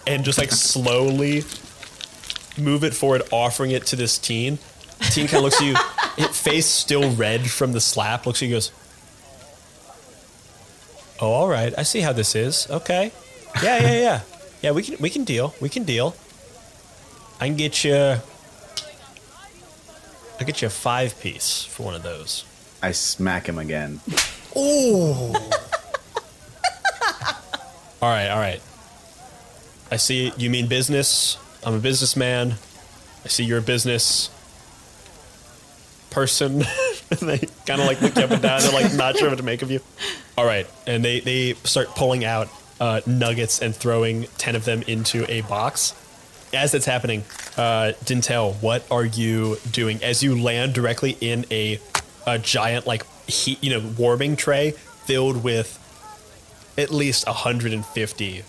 and 0.06 0.24
just 0.24 0.38
like 0.38 0.50
slowly 0.52 1.44
move 2.58 2.84
it 2.84 2.94
forward, 2.94 3.22
offering 3.32 3.70
it 3.70 3.86
to 3.86 3.96
this 3.96 4.18
teen. 4.18 4.58
Teen 5.00 5.26
kind 5.26 5.38
of 5.38 5.44
looks 5.44 5.60
at 5.60 5.66
you, 5.66 6.28
face 6.28 6.66
still 6.66 7.14
red 7.14 7.50
from 7.50 7.72
the 7.72 7.80
slap, 7.80 8.26
looks 8.26 8.42
at 8.42 8.48
you, 8.48 8.54
goes, 8.56 8.72
"Oh, 11.20 11.30
all 11.30 11.48
right, 11.48 11.72
I 11.78 11.84
see 11.84 12.00
how 12.00 12.12
this 12.12 12.34
is. 12.34 12.68
Okay, 12.68 13.12
yeah, 13.62 13.78
yeah, 13.80 13.92
yeah, 13.92 14.20
yeah. 14.60 14.70
We 14.72 14.82
can 14.82 14.96
we 14.98 15.08
can 15.08 15.24
deal. 15.24 15.54
We 15.60 15.68
can 15.68 15.84
deal. 15.84 16.16
I 17.40 17.46
can 17.46 17.56
get 17.56 17.84
you. 17.84 18.16
I 20.40 20.44
get 20.44 20.62
you 20.62 20.66
a 20.66 20.70
five 20.70 21.18
piece 21.20 21.64
for 21.64 21.84
one 21.84 21.94
of 21.94 22.02
those. 22.02 22.44
I 22.82 22.92
smack 22.92 23.48
him 23.48 23.58
again. 23.58 24.00
Oh. 24.54 25.32
all 28.02 28.08
right, 28.08 28.28
all 28.28 28.38
right. 28.38 28.60
I 29.90 29.96
see 29.96 30.32
you 30.36 30.50
mean 30.50 30.66
business. 30.68 31.38
I'm 31.64 31.74
a 31.74 31.80
businessman. 31.80 32.56
I 33.24 33.28
see 33.28 33.44
you're 33.44 33.58
a 33.58 33.62
business 33.62 34.30
person. 36.10 36.58
they 37.20 37.38
kind 37.66 37.80
of 37.80 37.86
like 37.86 38.00
look 38.00 38.16
you 38.16 38.22
up 38.22 38.30
and 38.30 38.42
down. 38.42 38.60
They're 38.60 38.72
like 38.72 38.94
not 38.94 39.16
sure 39.16 39.28
what 39.28 39.38
to 39.38 39.44
make 39.44 39.62
of 39.62 39.70
you. 39.70 39.80
All 40.36 40.44
right, 40.44 40.66
and 40.86 41.04
they 41.04 41.20
they 41.20 41.54
start 41.64 41.88
pulling 41.88 42.24
out 42.24 42.48
uh, 42.80 43.00
nuggets 43.06 43.60
and 43.62 43.74
throwing 43.74 44.24
ten 44.38 44.56
of 44.56 44.64
them 44.64 44.82
into 44.82 45.30
a 45.30 45.42
box. 45.42 45.94
As 46.52 46.72
that's 46.72 46.86
happening, 46.86 47.24
uh, 47.58 47.92
Dintel, 48.04 48.54
what 48.62 48.90
are 48.90 49.04
you 49.04 49.58
doing 49.70 50.02
as 50.02 50.22
you 50.22 50.40
land 50.40 50.72
directly 50.72 51.16
in 51.20 51.44
a, 51.50 51.78
a 52.26 52.38
giant 52.38 52.86
like 52.86 53.04
heat, 53.28 53.62
you 53.62 53.70
know, 53.70 53.92
warming 53.98 54.34
tray 54.36 54.70
filled 54.70 55.44
with 55.44 55.78
at 56.78 56.90
least 56.90 57.26
150 57.26 58.42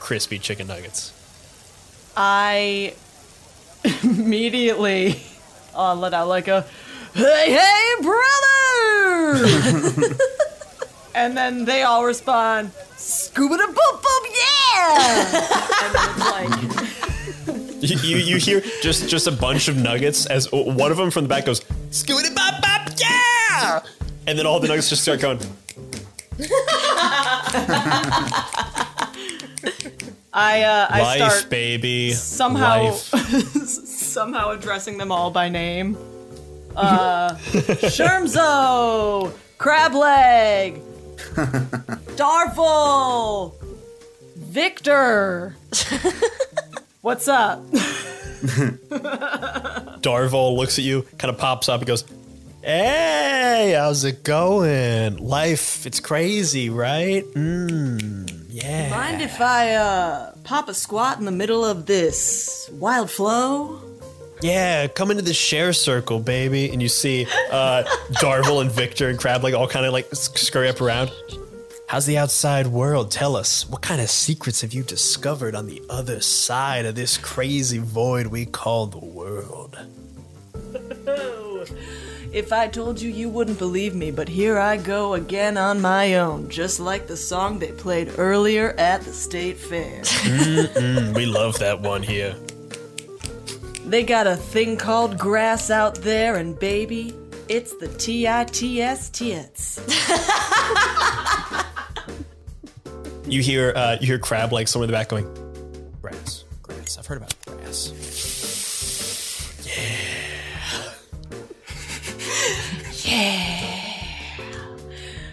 crispy 0.00 0.38
chicken 0.38 0.66
nuggets. 0.66 1.12
I 2.16 2.94
immediately 4.02 5.20
uh, 5.74 5.94
let 5.94 6.14
out 6.14 6.28
like 6.28 6.48
a 6.48 6.66
"Hey, 7.14 7.52
hey, 7.52 7.94
brother!" 8.02 9.46
and 11.14 11.36
then 11.36 11.64
they 11.64 11.82
all 11.82 12.04
respond, 12.04 12.70
"Scuba 12.96 13.56
da 13.56 13.66
boop 13.66 14.02
boop, 14.02 14.24
yeah!" 14.30 15.48
and 15.82 15.94
it's 15.94 16.18
like, 16.30 16.90
You, 17.84 17.98
you, 17.98 18.16
you 18.16 18.36
hear 18.38 18.62
just 18.82 19.08
just 19.10 19.26
a 19.26 19.32
bunch 19.32 19.68
of 19.68 19.76
nuggets 19.76 20.24
as 20.26 20.50
one 20.50 20.90
of 20.90 20.96
them 20.96 21.10
from 21.10 21.24
the 21.24 21.28
back 21.28 21.44
goes 21.44 21.60
scooty 21.90 22.34
bop 22.34 22.62
bop 22.62 22.88
yeah, 22.98 23.82
and 24.26 24.38
then 24.38 24.46
all 24.46 24.58
the 24.58 24.68
nuggets 24.68 24.88
just 24.88 25.02
start 25.02 25.20
going. 25.20 25.38
I 30.32 30.62
uh, 30.62 30.86
I 30.90 31.02
Life, 31.02 31.32
start 31.32 31.50
baby. 31.50 32.12
somehow 32.12 32.92
somehow 32.92 34.50
addressing 34.50 34.96
them 34.98 35.12
all 35.12 35.30
by 35.30 35.48
name. 35.50 35.96
Uh, 36.76 37.34
Shermzo, 37.90 39.32
Crableg, 39.58 40.80
Darvol, 42.16 43.54
Victor. 44.36 45.56
What's 47.00 47.28
up? 47.28 47.62
Darvol 50.02 50.56
looks 50.56 50.78
at 50.78 50.84
you, 50.84 51.02
kind 51.18 51.32
of 51.32 51.38
pops 51.38 51.68
up, 51.68 51.80
and 51.80 51.86
goes, 51.86 52.04
"Hey, 52.62 53.74
how's 53.76 54.04
it 54.04 54.22
going? 54.24 55.16
Life, 55.18 55.86
it's 55.86 56.00
crazy, 56.00 56.70
right? 56.70 57.24
Mmm, 57.34 58.46
yeah." 58.48 58.90
Mind 58.90 59.22
if 59.22 59.40
I 59.40 59.74
uh, 59.74 60.32
pop 60.44 60.68
a 60.68 60.74
squat 60.74 61.18
in 61.18 61.24
the 61.24 61.30
middle 61.32 61.64
of 61.64 61.86
this 61.86 62.68
wild 62.72 63.10
flow? 63.10 63.80
Yeah, 64.44 64.88
come 64.88 65.10
into 65.10 65.22
the 65.22 65.32
share 65.32 65.72
circle, 65.72 66.20
baby. 66.20 66.70
And 66.70 66.82
you 66.82 66.88
see 66.90 67.26
uh, 67.50 67.82
Darvol 68.20 68.60
and 68.60 68.70
Victor 68.70 69.08
and 69.08 69.18
Crableg 69.18 69.56
all 69.58 69.66
kind 69.66 69.86
of 69.86 69.94
like 69.94 70.14
scurry 70.14 70.68
up 70.68 70.82
around. 70.82 71.10
How's 71.88 72.04
the 72.04 72.18
outside 72.18 72.66
world? 72.66 73.10
Tell 73.10 73.36
us, 73.36 73.66
what 73.66 73.80
kind 73.80 74.02
of 74.02 74.10
secrets 74.10 74.60
have 74.60 74.74
you 74.74 74.82
discovered 74.82 75.54
on 75.54 75.66
the 75.66 75.82
other 75.88 76.20
side 76.20 76.84
of 76.84 76.94
this 76.94 77.16
crazy 77.16 77.78
void 77.78 78.26
we 78.26 78.44
call 78.44 78.86
the 78.86 78.98
world? 78.98 79.78
If 82.34 82.52
I 82.52 82.66
told 82.66 83.00
you, 83.00 83.10
you 83.10 83.28
wouldn't 83.28 83.60
believe 83.60 83.94
me, 83.94 84.10
but 84.10 84.28
here 84.28 84.58
I 84.58 84.76
go 84.76 85.14
again 85.14 85.56
on 85.56 85.80
my 85.80 86.16
own, 86.16 86.48
just 86.48 86.80
like 86.80 87.06
the 87.06 87.16
song 87.16 87.60
they 87.60 87.70
played 87.70 88.18
earlier 88.18 88.72
at 88.76 89.02
the 89.02 89.12
state 89.12 89.56
fair. 89.56 90.02
We 91.14 91.26
love 91.26 91.60
that 91.60 91.78
one 91.80 92.02
here. 92.02 92.34
They 93.84 94.02
got 94.02 94.26
a 94.26 94.36
thing 94.36 94.76
called 94.76 95.18
grass 95.18 95.70
out 95.70 95.96
there, 95.96 96.36
and 96.36 96.58
baby, 96.58 97.14
it's 97.48 97.76
the 97.76 97.88
T 97.88 98.26
I 98.26 98.44
T 98.44 98.80
S 98.82 99.10
tits. 99.10 99.80
You 103.26 103.40
hear 103.40 103.72
uh, 103.74 103.96
you 104.00 104.06
hear 104.06 104.18
Crableg 104.18 104.68
somewhere 104.68 104.84
in 104.84 104.90
the 104.90 104.96
back 104.96 105.08
going, 105.08 105.24
grass, 106.02 106.44
grass. 106.62 106.98
I've 106.98 107.06
heard 107.06 107.16
about 107.16 107.34
grass. 107.46 107.90
Yeah, 109.64 110.92
yeah. 113.02 114.76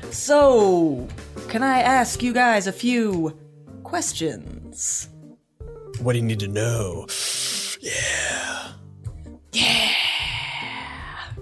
So, 0.09 1.05
can 1.49 1.63
I 1.63 1.81
ask 1.81 2.23
you 2.23 2.31
guys 2.31 2.65
a 2.65 2.71
few 2.71 3.37
questions? 3.83 5.09
What 5.99 6.13
do 6.13 6.19
you 6.19 6.25
need 6.25 6.39
to 6.39 6.47
know? 6.47 7.07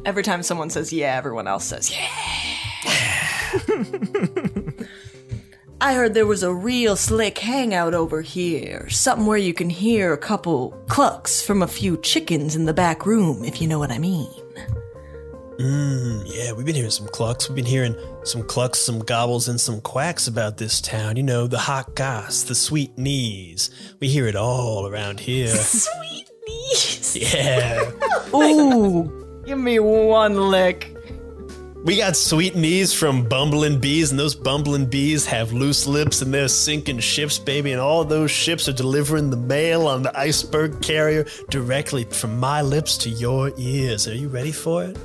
Every 0.06 0.24
time 0.24 0.44
someone 0.44 0.70
says 0.70 0.94
yeah, 0.94 1.16
everyone 1.16 1.48
else 1.48 1.66
says 1.66 1.91
yeah. 1.91 2.07
I 5.82 5.94
heard 5.94 6.14
there 6.14 6.26
was 6.26 6.44
a 6.44 6.53
real 6.53 6.98
slick 6.98 7.38
hangout 7.38 7.94
over 7.94 8.22
here. 8.22 8.90
Something 8.90 9.26
where 9.26 9.38
you 9.38 9.53
can 9.53 9.70
hear 9.70 10.11
a 10.11 10.18
couple 10.18 10.72
clucks 10.90 11.41
from 11.41 11.61
a 11.61 11.68
few 11.68 11.95
chickens 11.98 12.56
in 12.56 12.66
the 12.66 12.74
back 12.74 13.06
room, 13.06 13.45
if 13.45 13.61
you 13.61 13.68
know 13.68 13.80
what 13.80 13.91
I 13.91 13.98
mean. 13.98 14.30
Mmm, 15.57 16.24
yeah, 16.26 16.52
we've 16.53 16.66
been 16.66 16.76
hearing 16.76 16.91
some 16.91 17.07
clucks. 17.07 17.49
We've 17.49 17.56
been 17.56 17.66
hearing 17.66 17.95
some 18.24 18.44
clucks, 18.44 18.80
some 18.80 18.99
gobbles, 18.99 19.48
and 19.48 19.60
some 19.60 19.80
quacks 19.82 20.28
about 20.28 20.57
this 20.57 20.80
town. 20.80 21.16
You 21.16 21.24
know, 21.24 21.48
the 21.48 21.60
hot 21.60 21.95
goss, 21.95 22.44
the 22.44 22.56
sweet 22.56 22.98
knees. 22.98 23.70
We 23.99 24.07
hear 24.10 24.28
it 24.28 24.36
all 24.36 24.88
around 24.88 25.20
here. 25.20 25.48
Sweet 25.56 26.29
knees. 26.50 27.16
Yeah. 27.16 27.92
Ooh, 28.34 29.44
give 29.46 29.58
me 29.60 29.80
one 29.80 30.36
lick. 30.50 30.96
We 31.86 31.96
got 31.96 32.18
sweet 32.18 32.58
knees 32.58 32.94
from 32.94 33.24
bumbling 33.24 33.80
bees, 33.80 34.12
and 34.12 34.20
those 34.20 34.36
bumbling 34.36 34.88
bees 34.88 35.26
have 35.28 35.54
loose 35.54 35.88
lips 35.88 36.22
and 36.22 36.34
they're 36.34 36.50
sinking 36.50 37.00
ships, 37.00 37.40
baby. 37.40 37.72
And 37.72 37.80
all 37.80 38.04
those 38.04 38.32
ships 38.32 38.68
are 38.68 38.74
delivering 38.74 39.30
the 39.30 39.38
mail 39.38 39.88
on 39.88 40.04
the 40.04 40.18
iceberg 40.20 40.82
carrier 40.82 41.26
directly 41.50 42.04
from 42.04 42.38
my 42.38 42.62
lips 42.62 42.98
to 42.98 43.10
your 43.10 43.54
ears. 43.58 44.10
Are 44.10 44.14
you 44.14 44.28
ready 44.28 44.52
for 44.52 44.84
it? 44.84 44.98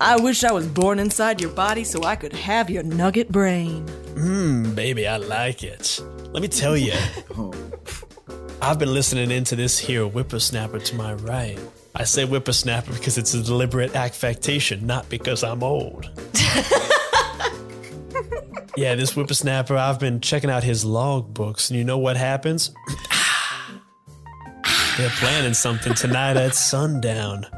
I 0.00 0.16
wish 0.16 0.42
I 0.42 0.52
was 0.52 0.66
born 0.66 0.98
inside 0.98 1.40
your 1.40 1.50
body 1.50 1.84
so 1.84 2.02
I 2.02 2.16
could 2.16 2.32
have 2.32 2.70
your 2.70 2.82
nugget 2.82 3.30
brain. 3.30 3.86
Mmm, 4.14 4.74
baby, 4.74 5.06
I 5.06 5.18
like 5.18 5.62
it. 5.62 6.00
Let 6.32 6.40
me 6.42 6.48
tell 6.48 6.78
you, 6.78 6.94
oh. 7.36 7.52
I've 8.64 8.78
been 8.78 8.94
listening 8.94 9.32
into 9.32 9.56
this 9.56 9.76
here 9.76 10.04
whippersnapper 10.04 10.78
to 10.78 10.94
my 10.94 11.14
right. 11.14 11.58
I 11.96 12.04
say 12.04 12.24
whippersnapper 12.24 12.92
because 12.92 13.18
it's 13.18 13.34
a 13.34 13.42
deliberate 13.42 13.96
affectation, 13.96 14.86
not 14.86 15.08
because 15.08 15.42
I'm 15.42 15.64
old. 15.64 16.04
yeah, 18.76 18.94
this 18.94 19.14
whippersnapper, 19.14 19.76
I've 19.76 19.98
been 19.98 20.20
checking 20.20 20.48
out 20.48 20.62
his 20.62 20.84
log 20.84 21.34
books, 21.34 21.70
and 21.70 21.76
you 21.76 21.82
know 21.82 21.98
what 21.98 22.16
happens? 22.16 22.72
They're 24.96 25.10
planning 25.10 25.54
something 25.54 25.94
tonight 25.94 26.36
at 26.36 26.54
sundown. 26.54 27.48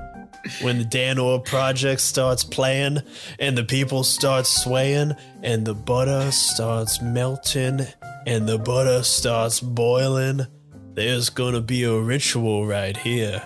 When 0.63 0.79
the 0.79 0.85
Dan 0.87 1.19
project 1.43 2.01
starts 2.01 2.45
playing 2.45 3.03
and 3.39 3.59
the 3.59 3.65
people 3.65 4.05
start 4.05 4.47
swaying 4.47 5.13
and 5.43 5.67
the 5.67 5.75
butter 5.75 6.31
starts 6.31 7.03
melting 7.03 7.81
and 8.27 8.49
the 8.49 8.57
butter 8.59 9.03
starts 9.03 9.61
boiling, 9.61 10.47
there's 10.95 11.29
gonna 11.31 11.61
be 11.61 11.85
a 11.85 11.99
ritual 11.99 12.67
right 12.67 12.97
here. 12.97 13.43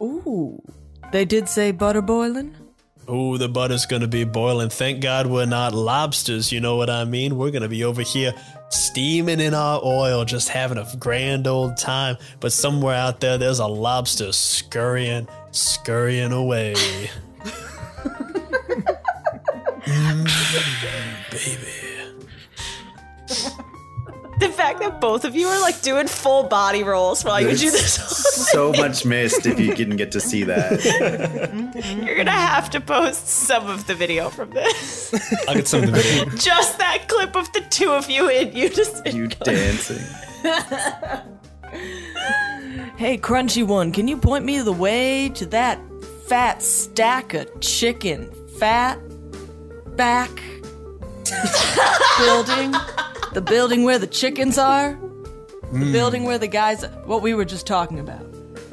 Ooh. 0.00 0.60
They 1.12 1.24
did 1.24 1.48
say 1.48 1.70
butter 1.70 2.02
boiling? 2.02 2.54
Ooh, 3.08 3.38
the 3.38 3.48
butter's 3.48 3.86
gonna 3.86 4.08
be 4.08 4.24
boiling. 4.24 4.68
Thank 4.68 5.00
God 5.00 5.28
we're 5.28 5.46
not 5.46 5.72
lobsters, 5.72 6.50
you 6.50 6.60
know 6.60 6.76
what 6.76 6.90
I 6.90 7.04
mean? 7.04 7.36
We're 7.36 7.52
gonna 7.52 7.68
be 7.68 7.84
over 7.84 8.02
here 8.02 8.34
steaming 8.68 9.38
in 9.40 9.54
our 9.54 9.80
oil, 9.84 10.24
just 10.24 10.48
having 10.48 10.78
a 10.78 10.86
grand 10.98 11.46
old 11.46 11.76
time. 11.76 12.16
But 12.40 12.52
somewhere 12.52 12.96
out 12.96 13.20
there, 13.20 13.38
there's 13.38 13.60
a 13.60 13.66
lobster 13.66 14.32
scurrying, 14.32 15.28
scurrying 15.52 16.32
away. 16.32 16.74
Mm, 19.86 20.26
baby. 21.30 21.75
The 24.38 24.50
fact 24.50 24.80
that 24.80 25.00
both 25.00 25.24
of 25.24 25.34
you 25.34 25.46
are 25.46 25.60
like 25.60 25.80
doing 25.80 26.06
full 26.06 26.42
body 26.42 26.82
rolls 26.82 27.24
while 27.24 27.40
you 27.40 27.56
do 27.56 27.70
this, 27.70 27.94
so 28.52 28.70
much 28.72 29.06
missed 29.06 29.46
if 29.46 29.58
you 29.58 29.74
didn't 29.74 29.96
get 29.96 30.12
to 30.12 30.20
see 30.20 30.44
that. 30.44 30.84
you're 32.04 32.16
gonna 32.16 32.30
have 32.30 32.68
to 32.70 32.80
post 32.80 33.28
some 33.28 33.66
of 33.68 33.86
the 33.86 33.94
video 33.94 34.28
from 34.28 34.50
this. 34.50 35.14
I'll 35.48 35.54
get 35.54 35.66
some 35.66 35.84
of 35.84 35.92
the 35.92 36.00
video. 36.00 36.24
Just 36.36 36.78
that 36.78 37.08
clip 37.08 37.34
of 37.34 37.50
the 37.54 37.62
two 37.70 37.90
of 37.90 38.10
you 38.10 38.28
in 38.28 38.54
unison. 38.54 39.16
You 39.16 39.28
dancing. 39.28 40.04
Hey, 42.96 43.16
Crunchy 43.18 43.66
One, 43.66 43.90
can 43.90 44.06
you 44.06 44.18
point 44.18 44.44
me 44.44 44.60
the 44.60 44.72
way 44.72 45.30
to 45.30 45.46
that 45.46 45.80
fat 46.26 46.62
stack 46.62 47.32
of 47.32 47.60
chicken 47.60 48.30
fat 48.58 48.98
back 49.96 50.30
building? 52.18 52.74
The 53.36 53.42
building 53.42 53.84
where 53.84 53.98
the 53.98 54.06
chickens 54.06 54.56
are? 54.56 54.98
The 55.70 55.92
building 55.92 56.24
where 56.24 56.38
the 56.38 56.48
guys. 56.48 56.86
What 57.04 57.20
we 57.20 57.34
were 57.34 57.44
just 57.44 57.66
talking 57.66 58.00
about. 58.00 58.24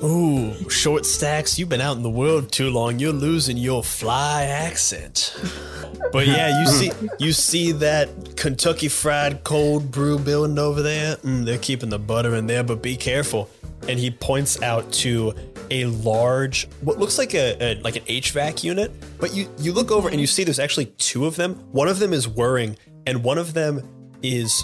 Ooh, 0.01 0.69
short 0.69 1.05
stacks, 1.05 1.59
you've 1.59 1.67
been 1.67 1.81
out 1.81 1.97
in 1.97 2.01
the 2.01 2.09
world 2.09 2.49
too 2.49 2.69
long. 2.69 2.97
You're 2.97 3.11
losing 3.11 3.57
your 3.57 3.83
fly 3.83 4.43
accent. 4.43 5.35
But 6.13 6.27
yeah, 6.27 6.61
you 6.61 6.67
see 6.67 6.91
you 7.19 7.33
see 7.33 7.73
that 7.73 8.37
Kentucky 8.37 8.87
fried 8.87 9.43
cold 9.43 9.91
brew 9.91 10.17
building 10.17 10.57
over 10.57 10.81
there? 10.81 11.17
Mm, 11.17 11.43
they're 11.43 11.57
keeping 11.57 11.89
the 11.89 11.99
butter 11.99 12.33
in 12.35 12.47
there, 12.47 12.63
but 12.63 12.81
be 12.81 12.95
careful. 12.95 13.49
And 13.89 13.99
he 13.99 14.11
points 14.11 14.61
out 14.61 14.89
to 14.93 15.33
a 15.71 15.87
large 15.87 16.69
what 16.79 16.99
looks 16.99 17.17
like 17.17 17.35
a, 17.35 17.57
a 17.61 17.81
like 17.81 17.97
an 17.97 18.03
HVAC 18.03 18.63
unit, 18.63 18.93
but 19.19 19.35
you 19.35 19.49
you 19.59 19.73
look 19.73 19.91
over 19.91 20.07
and 20.07 20.21
you 20.21 20.27
see 20.27 20.45
there's 20.45 20.57
actually 20.57 20.85
two 20.85 21.25
of 21.25 21.35
them. 21.35 21.55
One 21.73 21.89
of 21.89 21.99
them 21.99 22.13
is 22.13 22.29
whirring 22.29 22.77
and 23.05 23.23
one 23.23 23.37
of 23.37 23.53
them 23.53 23.81
is 24.23 24.63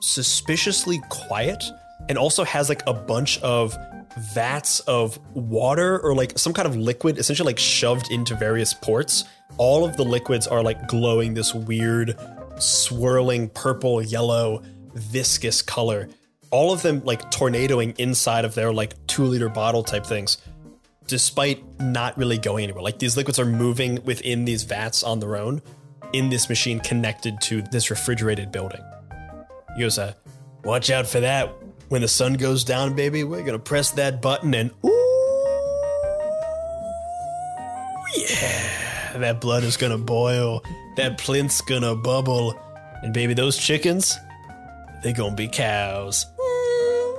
suspiciously 0.00 1.00
quiet 1.08 1.62
and 2.08 2.18
also 2.18 2.44
has 2.44 2.68
like 2.68 2.82
a 2.86 2.92
bunch 2.92 3.40
of 3.40 3.76
vats 4.34 4.80
of 4.80 5.18
water 5.34 5.98
or 6.00 6.14
like 6.14 6.38
some 6.38 6.52
kind 6.52 6.66
of 6.66 6.76
liquid 6.76 7.18
essentially 7.18 7.46
like 7.46 7.58
shoved 7.58 8.10
into 8.10 8.34
various 8.34 8.74
ports. 8.74 9.24
All 9.56 9.84
of 9.84 9.96
the 9.96 10.04
liquids 10.04 10.46
are 10.46 10.62
like 10.62 10.86
glowing 10.86 11.34
this 11.34 11.54
weird 11.54 12.18
swirling 12.58 13.48
purple, 13.48 14.02
yellow, 14.02 14.62
viscous 14.94 15.62
color. 15.62 16.08
All 16.50 16.72
of 16.72 16.82
them 16.82 17.02
like 17.04 17.30
tornadoing 17.30 17.94
inside 17.98 18.44
of 18.44 18.54
their 18.54 18.72
like 18.72 18.94
2 19.06 19.24
liter 19.24 19.48
bottle 19.48 19.82
type 19.82 20.06
things 20.06 20.38
despite 21.06 21.62
not 21.80 22.16
really 22.16 22.38
going 22.38 22.64
anywhere. 22.64 22.82
Like 22.82 22.98
these 22.98 23.16
liquids 23.16 23.38
are 23.38 23.44
moving 23.44 24.02
within 24.04 24.44
these 24.44 24.62
vats 24.62 25.02
on 25.02 25.20
their 25.20 25.36
own 25.36 25.60
in 26.14 26.30
this 26.30 26.48
machine 26.48 26.78
connected 26.78 27.40
to 27.40 27.60
this 27.60 27.90
refrigerated 27.90 28.52
building. 28.52 28.80
He 29.74 29.82
goes, 29.82 29.98
uh, 29.98 30.14
watch 30.62 30.88
out 30.88 31.08
for 31.08 31.18
that. 31.18 31.52
When 31.88 32.02
the 32.02 32.08
sun 32.08 32.34
goes 32.34 32.62
down, 32.62 32.94
baby, 32.94 33.24
we're 33.24 33.42
gonna 33.42 33.58
press 33.58 33.90
that 33.92 34.22
button 34.22 34.54
and 34.54 34.70
ooh, 34.84 34.90
yeah, 38.16 39.18
that 39.18 39.40
blood 39.40 39.64
is 39.64 39.76
gonna 39.76 39.98
boil. 39.98 40.62
That 40.96 41.18
plinth's 41.18 41.60
gonna 41.60 41.96
bubble. 41.96 42.58
And 43.02 43.12
baby, 43.12 43.34
those 43.34 43.58
chickens, 43.58 44.16
they 45.02 45.12
gonna 45.12 45.34
be 45.34 45.48
cows. 45.48 46.26
Ooh, 46.40 47.18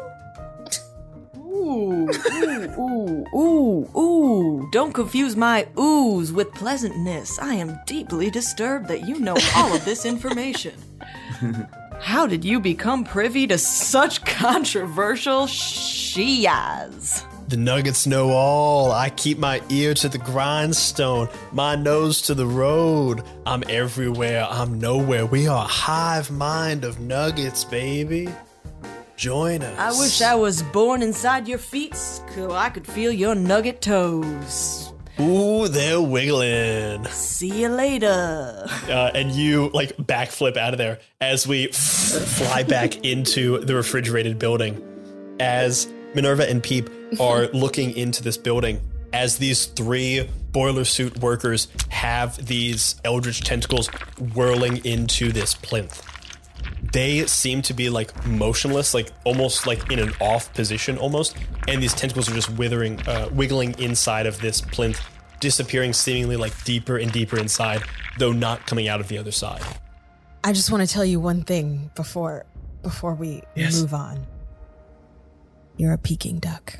ooh, 1.38 2.08
ooh, 2.78 3.26
ooh, 3.36 3.90
ooh. 3.98 4.70
Don't 4.72 4.94
confuse 4.94 5.36
my 5.36 5.68
oohs 5.76 6.32
with 6.32 6.54
pleasantness. 6.54 7.40
I 7.40 7.56
am 7.56 7.80
deeply 7.86 8.30
disturbed 8.30 8.88
that 8.88 9.08
you 9.08 9.20
know 9.20 9.38
all 9.56 9.74
of 9.76 9.86
this 9.86 10.06
information. 10.06 10.74
How 12.02 12.28
did 12.28 12.44
you 12.44 12.60
become 12.60 13.04
privy 13.04 13.48
to 13.48 13.58
such 13.58 14.24
controversial 14.26 15.48
shias? 15.48 17.24
The 17.48 17.58
nuggets 17.58 18.08
know 18.08 18.32
all. 18.32 18.92
I 18.92 19.10
keep 19.12 19.38
my 19.38 19.62
ear 19.70 19.94
to 19.96 20.10
the 20.10 20.18
grindstone, 20.18 21.30
my 21.52 21.76
nose 21.76 22.22
to 22.24 22.34
the 22.34 22.46
road. 22.46 23.24
I'm 23.46 23.64
everywhere, 23.70 24.48
I'm 24.50 24.80
nowhere. 24.80 25.26
We 25.26 25.48
are 25.48 25.64
a 25.64 25.68
hive 25.68 26.32
mind 26.32 26.84
of 26.84 27.00
nuggets, 27.00 27.64
baby. 27.64 28.30
Join 29.16 29.62
us. 29.62 29.80
I 29.80 30.00
wish 30.00 30.22
I 30.22 30.36
was 30.36 30.62
born 30.62 31.02
inside 31.02 31.48
your 31.48 31.58
feet 31.58 31.96
so 31.96 32.52
I 32.52 32.70
could 32.70 32.86
feel 32.86 33.12
your 33.12 33.34
nugget 33.36 33.82
toes. 33.82 34.92
Ooh, 35.20 35.70
they're 35.70 36.02
wiggling. 36.02 37.06
See 37.06 37.62
you 37.62 37.70
later. 37.70 38.68
Uh, 38.90 39.12
and 39.16 39.32
you 39.32 39.70
like 39.74 39.96
backflip 39.96 40.58
out 40.58 40.74
of 40.74 40.78
there 40.78 41.00
as 41.22 41.48
we 41.48 41.68
fly 41.68 42.64
back 42.64 42.98
into 43.06 43.60
the 43.60 43.76
refrigerated 43.76 44.38
building. 44.38 44.84
As 45.40 45.88
Minerva 46.14 46.50
and 46.50 46.62
Peep 46.62 46.90
are 47.20 47.48
looking 47.54 47.96
into 47.96 48.22
this 48.24 48.36
building, 48.38 48.82
as 49.14 49.38
these 49.38 49.68
three 49.68 50.30
boiler 50.52 50.84
suit 50.84 51.18
workers 51.20 51.70
have 51.90 52.46
these 52.46 52.96
eldritch 53.06 53.42
tentacles 53.42 53.88
whirling 54.34 54.86
into 54.86 55.32
this 55.32 55.54
plinth. 55.54 56.06
They 56.91 57.26
seem 57.26 57.62
to 57.64 57.74
be 57.74 57.90
like 57.90 58.26
motionless, 58.26 58.94
like 58.94 59.10
almost 59.24 59.68
like 59.68 59.91
in 59.91 59.99
an 59.99 60.14
off 60.20 60.53
position 60.53 60.98
almost, 60.98 61.36
and 61.68 61.82
these 61.82 61.94
tentacles 61.94 62.30
are 62.30 62.34
just 62.34 62.49
withering, 62.52 62.99
uh, 63.07 63.30
wiggling 63.32 63.78
inside 63.80 64.26
of 64.26 64.40
this 64.40 64.62
plinth, 64.62 65.02
disappearing 65.40 65.94
seemingly 65.94 66.36
like 66.38 66.64
deeper 66.64 66.98
and 66.98 67.12
deeper 67.12 67.38
inside, 67.38 67.84
though 68.18 68.32
not 68.32 68.66
coming 68.68 68.88
out 68.88 68.99
of 68.99 69.07
the 69.07 69.18
other 69.18 69.32
side. 69.32 69.62
I 70.44 70.53
just 70.53 70.72
want 70.72 70.88
to 70.88 70.94
tell 70.94 71.06
you 71.06 71.20
one 71.20 71.44
thing 71.44 71.91
before 71.95 72.45
before 72.84 73.16
we 73.16 73.41
Yes. 73.56 73.82
move 73.82 73.94
on. 73.94 74.26
You're 75.78 75.94
a 75.94 75.98
Peking 75.98 76.40
duck. 76.40 76.80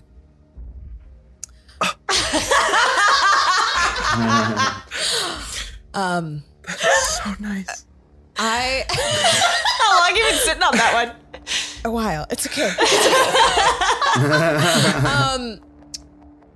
um 5.94 6.44
So 6.68 7.36
nice. 7.40 7.86
I 8.38 8.86
How 8.90 10.00
long 10.00 10.10
have 10.10 10.18
you 10.18 10.24
been 10.24 10.40
sitting 10.40 10.64
on 10.64 10.78
that 10.78 10.94
one? 10.94 11.16
a 11.86 11.92
while. 11.92 12.26
It's 12.30 12.48
okay. 12.48 12.68
um 15.06 15.60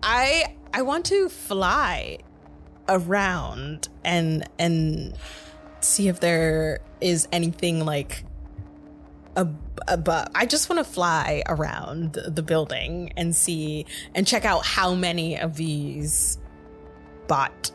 I 0.01 0.56
I 0.73 0.81
want 0.81 1.06
to 1.06 1.30
fly 1.30 2.19
around 2.88 3.88
and 4.03 4.49
and 4.57 5.15
see 5.81 6.07
if 6.07 6.19
there 6.19 6.80
is 6.99 7.27
anything 7.31 7.85
like 7.85 8.26
a, 9.35 9.47
above. 9.88 10.27
I 10.35 10.45
just 10.45 10.69
want 10.69 10.85
to 10.85 10.91
fly 10.91 11.43
around 11.47 12.14
the 12.27 12.43
building 12.43 13.14
and 13.15 13.35
see 13.35 13.85
and 14.15 14.26
check 14.27 14.45
out 14.45 14.65
how 14.65 14.95
many 14.95 15.38
of 15.38 15.56
these 15.56 16.39
bot 17.27 17.72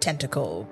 tentacle 0.00 0.68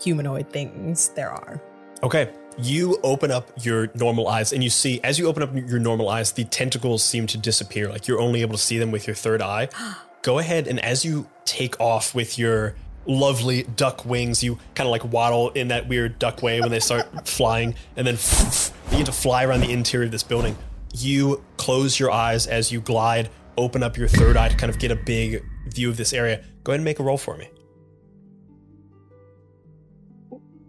humanoid 0.00 0.50
things 0.50 1.10
there 1.10 1.30
are. 1.30 1.62
Okay. 2.04 2.30
You 2.58 2.98
open 3.02 3.30
up 3.30 3.50
your 3.64 3.88
normal 3.94 4.28
eyes 4.28 4.52
and 4.52 4.62
you 4.62 4.68
see, 4.68 5.00
as 5.02 5.18
you 5.18 5.26
open 5.26 5.42
up 5.42 5.54
your 5.54 5.78
normal 5.78 6.10
eyes, 6.10 6.32
the 6.32 6.44
tentacles 6.44 7.02
seem 7.02 7.26
to 7.28 7.38
disappear. 7.38 7.88
Like 7.88 8.06
you're 8.06 8.20
only 8.20 8.42
able 8.42 8.52
to 8.52 8.62
see 8.62 8.78
them 8.78 8.90
with 8.92 9.06
your 9.06 9.16
third 9.16 9.40
eye. 9.40 9.70
Go 10.22 10.38
ahead 10.38 10.68
and 10.68 10.78
as 10.80 11.04
you 11.04 11.28
take 11.46 11.80
off 11.80 12.14
with 12.14 12.38
your 12.38 12.74
lovely 13.06 13.62
duck 13.62 14.04
wings, 14.04 14.44
you 14.44 14.56
kind 14.74 14.86
of 14.86 14.90
like 14.90 15.04
waddle 15.12 15.50
in 15.50 15.68
that 15.68 15.88
weird 15.88 16.18
duck 16.18 16.42
way 16.42 16.60
when 16.60 16.70
they 16.70 16.78
start 16.78 17.06
flying 17.26 17.74
and 17.96 18.06
then 18.06 18.16
begin 18.90 19.06
to 19.06 19.12
fly 19.12 19.44
around 19.44 19.60
the 19.60 19.72
interior 19.72 20.04
of 20.04 20.12
this 20.12 20.22
building. 20.22 20.56
You 20.92 21.42
close 21.56 21.98
your 21.98 22.10
eyes 22.10 22.46
as 22.46 22.70
you 22.70 22.82
glide, 22.82 23.30
open 23.56 23.82
up 23.82 23.96
your 23.96 24.08
third 24.08 24.36
eye 24.36 24.50
to 24.50 24.56
kind 24.56 24.70
of 24.70 24.78
get 24.78 24.90
a 24.90 24.96
big 24.96 25.42
view 25.68 25.88
of 25.88 25.96
this 25.96 26.12
area. 26.12 26.44
Go 26.64 26.72
ahead 26.72 26.80
and 26.80 26.84
make 26.84 27.00
a 27.00 27.02
roll 27.02 27.18
for 27.18 27.38
me. 27.38 27.48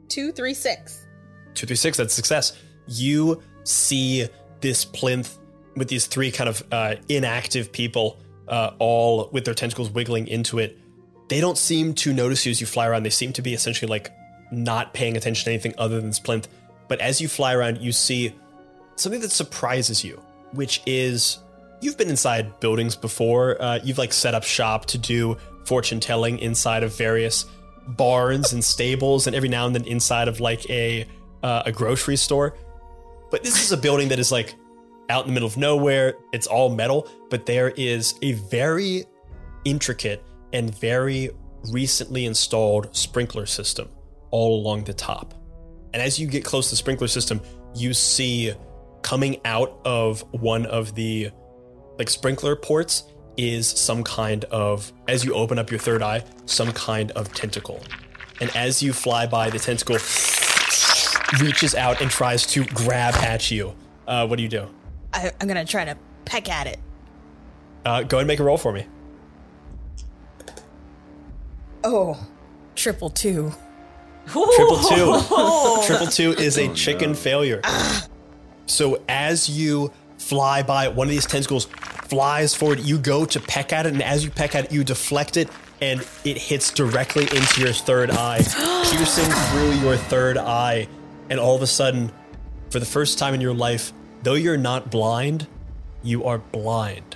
Two, 0.08 0.32
three, 0.32 0.54
six. 0.54 1.05
Two 1.56 1.66
through 1.66 1.76
six, 1.78 1.98
that's 1.98 2.14
success. 2.14 2.58
You 2.88 3.42
see 3.64 4.28
this 4.62 4.86
plinth 4.86 5.38
with 5.76 5.88
these 5.88 6.08
three 6.08 6.32
kind 6.32 6.50
of 6.50 6.64
uh, 6.72 6.96
inactive 7.10 7.72
people, 7.72 8.20
uh, 8.48 8.72
all 8.80 9.30
with 9.32 9.46
their 9.46 9.54
tentacles 9.54 9.90
wiggling 9.90 10.28
into 10.28 10.60
it. 10.60 10.78
They 11.28 11.42
don't 11.42 11.58
seem 11.58 11.96
to 11.96 12.14
notice 12.14 12.46
you 12.46 12.52
as 12.52 12.62
you 12.62 12.68
fly 12.68 12.88
around. 12.88 13.04
They 13.04 13.10
seem 13.10 13.34
to 13.34 13.42
be 13.42 13.54
essentially 13.54 13.90
like 13.90 14.12
not 14.52 14.94
paying 14.94 15.18
attention 15.18 15.46
to 15.46 15.52
anything 15.52 15.74
other 15.78 15.98
than 16.00 16.08
this 16.08 16.20
plinth. 16.20 16.48
But 16.88 17.02
as 17.02 17.20
you 17.20 17.28
fly 17.28 17.54
around, 17.54 17.80
you 17.80 17.92
see 17.92 18.34
something 18.96 19.22
that 19.22 19.32
surprises 19.32 20.04
you, 20.04 20.22
which 20.52 20.82
is 20.86 21.40
you've 21.82 21.98
been 21.98 22.10
inside 22.10 22.60
buildings 22.60 22.96
before. 22.96 23.62
Uh, 23.62 23.80
you've 23.84 23.98
like 23.98 24.14
set 24.14 24.36
up 24.36 24.44
shop 24.44 24.86
to 24.88 24.98
do 24.98 25.38
fortune 25.66 26.00
telling 26.00 26.38
inside 26.40 26.84
of 26.84 26.96
various 26.96 27.46
barns 27.88 28.54
and 28.54 28.64
stables, 28.64 29.28
and 29.28 29.36
every 29.36 29.50
now 29.50 29.66
and 29.66 29.76
then 29.76 29.86
inside 29.86 30.28
of 30.28 30.40
like 30.40 30.70
a 30.70 31.08
uh, 31.46 31.62
a 31.68 31.72
grocery 31.72 32.16
store. 32.16 32.58
But 33.30 33.44
this 33.44 33.64
is 33.64 33.72
a 33.72 33.78
building 33.78 34.10
that 34.10 34.18
is 34.18 34.32
like 34.32 34.56
out 35.10 35.26
in 35.26 35.30
the 35.30 35.34
middle 35.34 35.48
of 35.48 35.58
nowhere. 35.58 36.16
It's 36.34 36.48
all 36.48 36.70
metal, 36.74 37.08
but 37.30 37.46
there 37.46 37.70
is 37.78 38.16
a 38.24 38.32
very 38.34 39.06
intricate 39.64 40.24
and 40.54 40.74
very 40.76 41.30
recently 41.70 42.26
installed 42.26 42.96
sprinkler 42.96 43.46
system 43.46 43.90
all 44.32 44.60
along 44.60 44.86
the 44.86 44.94
top. 44.94 45.36
And 45.94 46.02
as 46.02 46.20
you 46.20 46.26
get 46.28 46.44
close 46.44 46.70
to 46.70 46.72
the 46.72 46.78
sprinkler 46.78 47.08
system, 47.08 47.40
you 47.76 47.94
see 47.94 48.54
coming 49.04 49.40
out 49.46 49.80
of 49.86 50.22
one 50.34 50.66
of 50.66 50.96
the 50.96 51.30
like 52.00 52.10
sprinkler 52.10 52.56
ports 52.56 53.04
is 53.38 53.68
some 53.68 54.04
kind 54.04 54.46
of 54.46 54.92
as 55.08 55.24
you 55.24 55.36
open 55.36 55.60
up 55.60 55.70
your 55.70 55.80
third 55.80 56.02
eye, 56.02 56.24
some 56.48 56.72
kind 56.72 57.12
of 57.12 57.32
tentacle. 57.36 57.84
And 58.42 58.50
as 58.56 58.82
you 58.82 58.94
fly 58.94 59.28
by, 59.28 59.52
the 59.52 59.60
tentacle 59.60 59.98
reaches 61.42 61.76
out 61.76 62.02
and 62.02 62.10
tries 62.10 62.46
to 62.48 62.66
grab 62.66 63.16
at 63.16 63.52
you. 63.52 63.76
Uh, 64.08 64.28
what 64.28 64.38
do 64.38 64.44
you 64.44 64.50
do? 64.50 64.68
I, 65.14 65.32
I'm 65.40 65.48
gonna 65.48 65.66
try 65.66 65.86
to 65.86 65.98
peck 66.26 66.50
at 66.50 66.68
it. 66.68 66.80
Uh, 67.86 68.04
go 68.04 68.18
ahead 68.18 68.22
and 68.24 68.28
make 68.28 68.40
a 68.40 68.44
roll 68.44 68.58
for 68.58 68.72
me. 68.72 68.86
Oh, 71.84 72.20
triple 72.76 73.10
two. 73.10 73.52
Triple 74.26 74.80
two. 74.90 75.22
Triple 75.86 76.08
two 76.08 76.32
is 76.32 76.58
a 76.58 76.74
chicken 76.74 77.14
failure. 77.14 77.62
So 78.66 79.04
as 79.08 79.48
you 79.48 79.94
fly 80.18 80.64
by, 80.64 80.88
one 80.88 81.06
of 81.08 81.12
these 81.12 81.28
tentacles 81.28 81.66
flies 81.66 82.56
forward. 82.56 82.80
You 82.80 82.98
go 82.98 83.26
to 83.26 83.40
peck 83.40 83.72
at 83.72 83.86
it, 83.86 83.94
and 83.94 84.02
as 84.02 84.24
you 84.24 84.32
peck 84.32 84.56
at 84.56 84.66
it, 84.66 84.72
you 84.72 84.84
deflect 84.84 85.38
it, 85.38 85.50
and 85.80 86.06
it 86.24 86.38
hits 86.38 86.72
directly 86.72 87.24
into 87.24 87.62
your 87.62 87.72
third 87.74 88.10
eye, 88.10 88.40
piercing 88.92 89.26
through 89.26 89.72
your 89.88 89.96
third 89.96 90.38
eye. 90.40 90.88
And 91.30 91.40
all 91.40 91.56
of 91.56 91.62
a 91.62 91.68
sudden, 91.68 92.12
for 92.70 92.80
the 92.80 92.86
first 92.86 93.18
time 93.18 93.34
in 93.34 93.42
your 93.42 93.54
life, 93.54 93.94
though 94.24 94.34
you're 94.34 94.58
not 94.58 94.92
blind, 94.92 95.48
you 96.04 96.26
are 96.26 96.38
blind. 96.38 97.16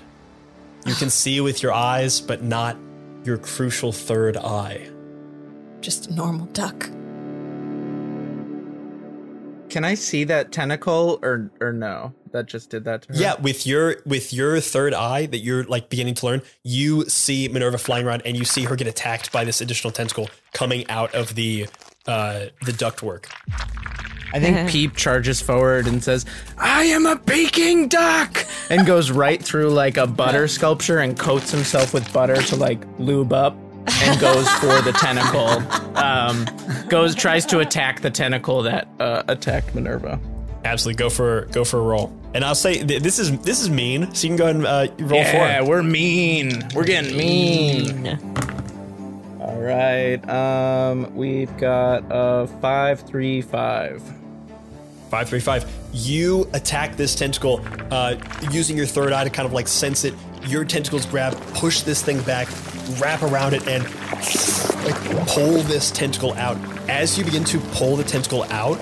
You 0.85 0.95
can 0.95 1.09
see 1.09 1.41
with 1.41 1.61
your 1.61 1.73
eyes, 1.73 2.21
but 2.21 2.41
not 2.41 2.77
your 3.23 3.37
crucial 3.37 3.91
third 3.91 4.37
eye. 4.37 4.89
Just 5.81 6.07
a 6.09 6.13
normal 6.13 6.45
duck. 6.47 6.89
Can 9.69 9.85
I 9.85 9.93
see 9.93 10.23
that 10.23 10.51
tentacle 10.51 11.19
or 11.21 11.51
or 11.61 11.71
no? 11.71 12.13
That 12.31 12.47
just 12.47 12.69
did 12.69 12.85
that 12.85 13.03
to 13.03 13.09
her. 13.09 13.19
Yeah, 13.19 13.39
with 13.39 13.67
your 13.67 13.97
with 14.05 14.33
your 14.33 14.59
third 14.59 14.93
eye 14.93 15.27
that 15.27 15.39
you're 15.39 15.63
like 15.65 15.89
beginning 15.89 16.15
to 16.15 16.25
learn, 16.25 16.41
you 16.63 17.05
see 17.05 17.47
Minerva 17.47 17.77
flying 17.77 18.05
around 18.05 18.23
and 18.25 18.35
you 18.35 18.45
see 18.45 18.63
her 18.63 18.75
get 18.75 18.87
attacked 18.87 19.31
by 19.31 19.43
this 19.43 19.61
additional 19.61 19.91
tentacle 19.91 20.29
coming 20.53 20.89
out 20.89 21.13
of 21.13 21.35
the 21.35 21.67
uh 22.07 22.45
the 22.65 22.71
ductwork. 22.71 23.25
I 24.31 24.39
think 24.39 24.69
Peep 24.71 24.95
charges 24.95 25.41
forward 25.41 25.87
and 25.87 26.03
says, 26.03 26.25
I 26.57 26.83
am 26.83 27.05
a 27.07 27.15
Peking 27.15 27.87
duck! 27.87 28.45
And 28.69 28.85
goes 28.85 29.09
right 29.09 29.41
through 29.43 29.69
like 29.69 29.97
a 29.97 30.05
butter 30.05 30.47
sculpture 30.47 30.99
and 30.99 31.17
coats 31.17 31.49
himself 31.51 31.93
with 31.93 32.11
butter 32.13 32.35
to 32.39 32.55
like 32.55 32.79
lube 32.99 33.33
up 33.33 33.55
and 34.03 34.19
goes 34.19 34.47
for 34.59 34.81
the 34.83 34.91
tentacle. 34.99 35.97
Um, 35.97 36.45
goes, 36.89 37.15
tries 37.15 37.45
to 37.47 37.59
attack 37.59 38.01
the 38.01 38.11
tentacle 38.11 38.61
that 38.63 38.87
uh, 38.99 39.23
attacked 39.27 39.73
Minerva. 39.73 40.19
Absolutely, 40.63 40.99
go 40.99 41.09
for 41.09 41.45
go 41.51 41.63
for 41.63 41.79
a 41.79 41.81
roll. 41.81 42.15
And 42.35 42.43
I'll 42.45 42.53
say 42.53 42.83
th- 42.83 43.01
this 43.01 43.17
is 43.17 43.35
this 43.39 43.61
is 43.61 43.69
mean, 43.71 44.13
so 44.13 44.27
you 44.27 44.29
can 44.29 44.37
go 44.37 44.43
ahead 44.43 44.55
and 44.57 44.65
uh, 44.67 44.87
roll 45.07 45.21
Yeah, 45.21 45.57
for 45.57 45.63
it. 45.63 45.67
we're 45.67 45.81
mean. 45.81 46.67
We're 46.75 46.83
getting 46.83 47.17
mean. 47.17 48.19
All 49.49 49.61
right. 49.61 50.29
Um, 50.29 51.15
we've 51.15 51.57
got 51.57 52.03
a 52.11 52.45
five, 52.61 52.99
three, 53.01 53.41
five. 53.41 53.99
Five 55.09 55.27
three 55.27 55.39
five. 55.39 55.67
You 55.91 56.47
attack 56.53 56.95
this 56.97 57.15
tentacle 57.15 57.65
uh, 57.89 58.15
using 58.51 58.77
your 58.77 58.85
third 58.85 59.11
eye 59.11 59.23
to 59.23 59.31
kind 59.31 59.47
of 59.47 59.51
like 59.51 59.67
sense 59.67 60.03
it. 60.03 60.13
Your 60.45 60.63
tentacles 60.65 61.07
grab, 61.07 61.35
push 61.55 61.81
this 61.81 62.03
thing 62.03 62.21
back, 62.21 62.47
wrap 62.99 63.23
around 63.23 63.55
it, 63.55 63.67
and 63.67 63.83
like 64.85 65.27
pull 65.27 65.63
this 65.63 65.89
tentacle 65.89 66.33
out. 66.33 66.55
As 66.87 67.17
you 67.17 67.25
begin 67.25 67.43
to 67.45 67.57
pull 67.71 67.95
the 67.95 68.03
tentacle 68.03 68.43
out, 68.51 68.79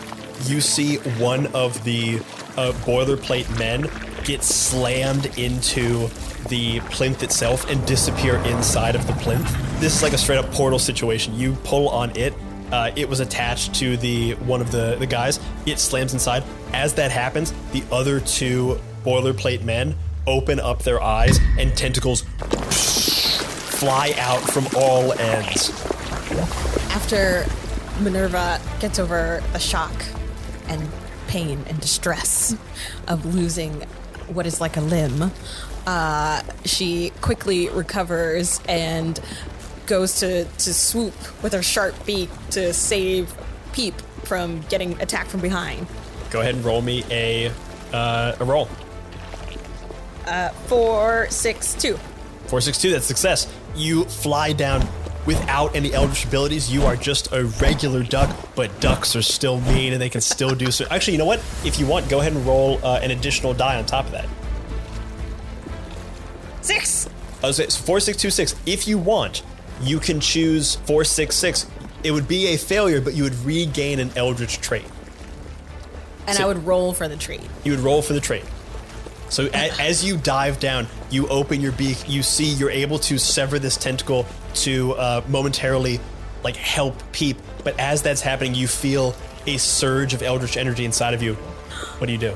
you 0.48 0.60
see 0.60 0.98
one 1.18 1.48
of 1.56 1.82
the 1.86 2.18
uh, 2.58 2.74
boilerplate 2.84 3.58
men 3.58 3.90
get 4.26 4.44
slammed 4.44 5.28
into 5.38 6.10
the 6.50 6.80
plinth 6.82 7.24
itself 7.24 7.70
and 7.70 7.86
disappear 7.86 8.38
inside 8.38 8.96
of 8.96 9.06
the 9.08 9.14
plinth. 9.14 9.50
This 9.80 9.96
is 9.96 10.04
like 10.04 10.14
a 10.14 10.18
straight 10.18 10.40
up 10.40 10.52
portal 10.52 10.80
situation. 10.80 11.36
You 11.36 11.54
pull 11.64 11.90
on 11.90 12.16
it, 12.18 12.34
uh, 12.72 12.92
it 12.96 13.08
was 13.08 13.20
attached 13.20 13.76
to 13.76 13.98
the 13.98 14.34
one 14.36 14.62
of 14.62 14.72
the, 14.72 14.96
the 15.00 15.08
guys. 15.08 15.40
It 15.66 15.80
slams 15.80 16.14
inside. 16.14 16.44
As 16.74 16.94
that 16.96 17.12
happens, 17.12 17.54
the 17.72 17.84
other 17.92 18.20
two 18.20 18.80
boilerplate 19.04 19.64
men 19.64 19.96
open 20.26 20.60
up 20.60 20.84
their 20.84 21.02
eyes 21.02 21.40
and 21.58 21.76
tentacles 21.76 22.22
fly 23.78 24.14
out 24.18 24.42
from 24.42 24.68
all 24.76 25.14
ends. 25.14 25.70
After 26.92 27.46
Minerva 28.02 28.60
gets 28.80 29.00
over 29.00 29.42
the 29.54 29.60
shock 29.60 29.94
and 30.68 30.90
pain 31.28 31.64
and 31.68 31.80
distress 31.80 32.56
of 33.08 33.26
losing 33.34 33.84
what 34.28 34.46
is 34.46 34.60
like 34.60 34.76
a 34.76 34.82
limb, 34.82 35.32
uh, 35.88 36.42
she 36.66 37.12
quickly 37.22 37.70
recovers 37.70 38.60
and 38.68 39.20
goes 39.86 40.20
to, 40.20 40.44
to 40.44 40.74
swoop 40.74 41.14
with 41.42 41.54
her 41.54 41.64
sharp 41.64 41.96
beak 42.06 42.30
to 42.52 42.74
save 42.74 43.34
Peep 43.72 44.00
from 44.24 44.62
getting 44.70 45.00
attacked 45.02 45.30
from 45.30 45.40
behind. 45.40 45.88
Go 46.30 46.42
ahead 46.42 46.56
and 46.56 46.66
roll 46.66 46.82
me 46.82 47.06
a 47.10 47.52
uh, 47.94 48.36
a 48.38 48.44
roll. 48.44 48.68
Uh, 50.26 50.50
four, 50.50 51.28
six, 51.30 51.74
two. 51.74 51.94
462, 52.48 52.92
that's 52.92 53.06
success. 53.06 53.48
You 53.76 54.04
fly 54.06 54.52
down 54.52 54.86
without 55.26 55.74
any 55.74 55.94
eldritch 55.94 56.26
abilities. 56.26 56.70
You 56.72 56.84
are 56.84 56.98
just 56.98 57.32
a 57.32 57.46
regular 57.46 58.04
duck, 58.04 58.36
but 58.56 58.78
ducks 58.82 59.16
are 59.16 59.22
still 59.22 59.62
mean 59.62 59.94
and 59.94 60.02
they 60.02 60.10
can 60.10 60.20
still 60.20 60.54
do 60.54 60.70
so. 60.70 60.86
Actually, 60.92 61.14
you 61.14 61.20
know 61.20 61.26
what? 61.26 61.40
If 61.64 61.80
you 61.80 61.86
want, 61.86 62.10
go 62.10 62.20
ahead 62.20 62.34
and 62.34 62.46
roll 62.46 62.84
uh, 62.84 63.00
an 63.02 63.12
additional 63.12 63.54
die 63.54 63.78
on 63.78 63.86
top 63.86 64.06
of 64.06 64.12
that. 64.12 64.28
Six. 66.68 67.08
I 67.44 67.48
was 67.48 67.60
it's 67.60 67.76
4626. 67.78 68.56
If 68.66 68.88
you 68.88 68.98
want, 68.98 69.44
you 69.82 70.00
can 70.00 70.20
choose 70.20 70.76
466. 70.86 71.66
It 72.04 72.12
would 72.12 72.28
be 72.28 72.48
a 72.48 72.58
failure, 72.58 73.00
but 73.02 73.14
you 73.14 73.24
would 73.24 73.36
regain 73.46 74.00
an 74.00 74.12
eldritch 74.16 74.60
trait. 74.60 74.86
And 76.28 76.36
So- 76.36 76.44
I 76.44 76.48
would 76.48 76.66
roll 76.66 76.94
for 76.94 77.08
the 77.08 77.16
trait. 77.16 77.42
You 77.64 77.72
would 77.72 77.82
roll 77.82 78.02
for 78.02 78.14
the 78.14 78.20
trait. 78.20 78.44
So 79.30 79.46
a, 79.54 79.72
as 79.82 80.04
you 80.06 80.18
dive 80.18 80.60
down, 80.60 80.88
you 81.10 81.28
open 81.28 81.62
your 81.62 81.74
beak. 81.74 82.10
You 82.10 82.24
see 82.24 82.46
you're 82.46 82.72
able 82.72 83.00
to 83.00 83.18
sever 83.18 83.60
this 83.60 83.76
tentacle 83.78 84.26
to 84.56 84.94
uh, 84.94 85.22
momentarily, 85.28 86.00
like 86.44 86.56
help 86.56 86.96
Peep. 87.12 87.38
But 87.64 87.80
as 87.80 88.02
that's 88.02 88.22
happening, 88.22 88.56
you 88.56 88.68
feel 88.68 89.16
a 89.46 89.58
surge 89.58 90.14
of 90.14 90.22
eldritch 90.22 90.58
energy 90.58 90.86
inside 90.86 91.14
of 91.14 91.22
you. 91.22 91.34
What 91.36 92.08
do 92.08 92.14
you 92.14 92.18
do? 92.20 92.36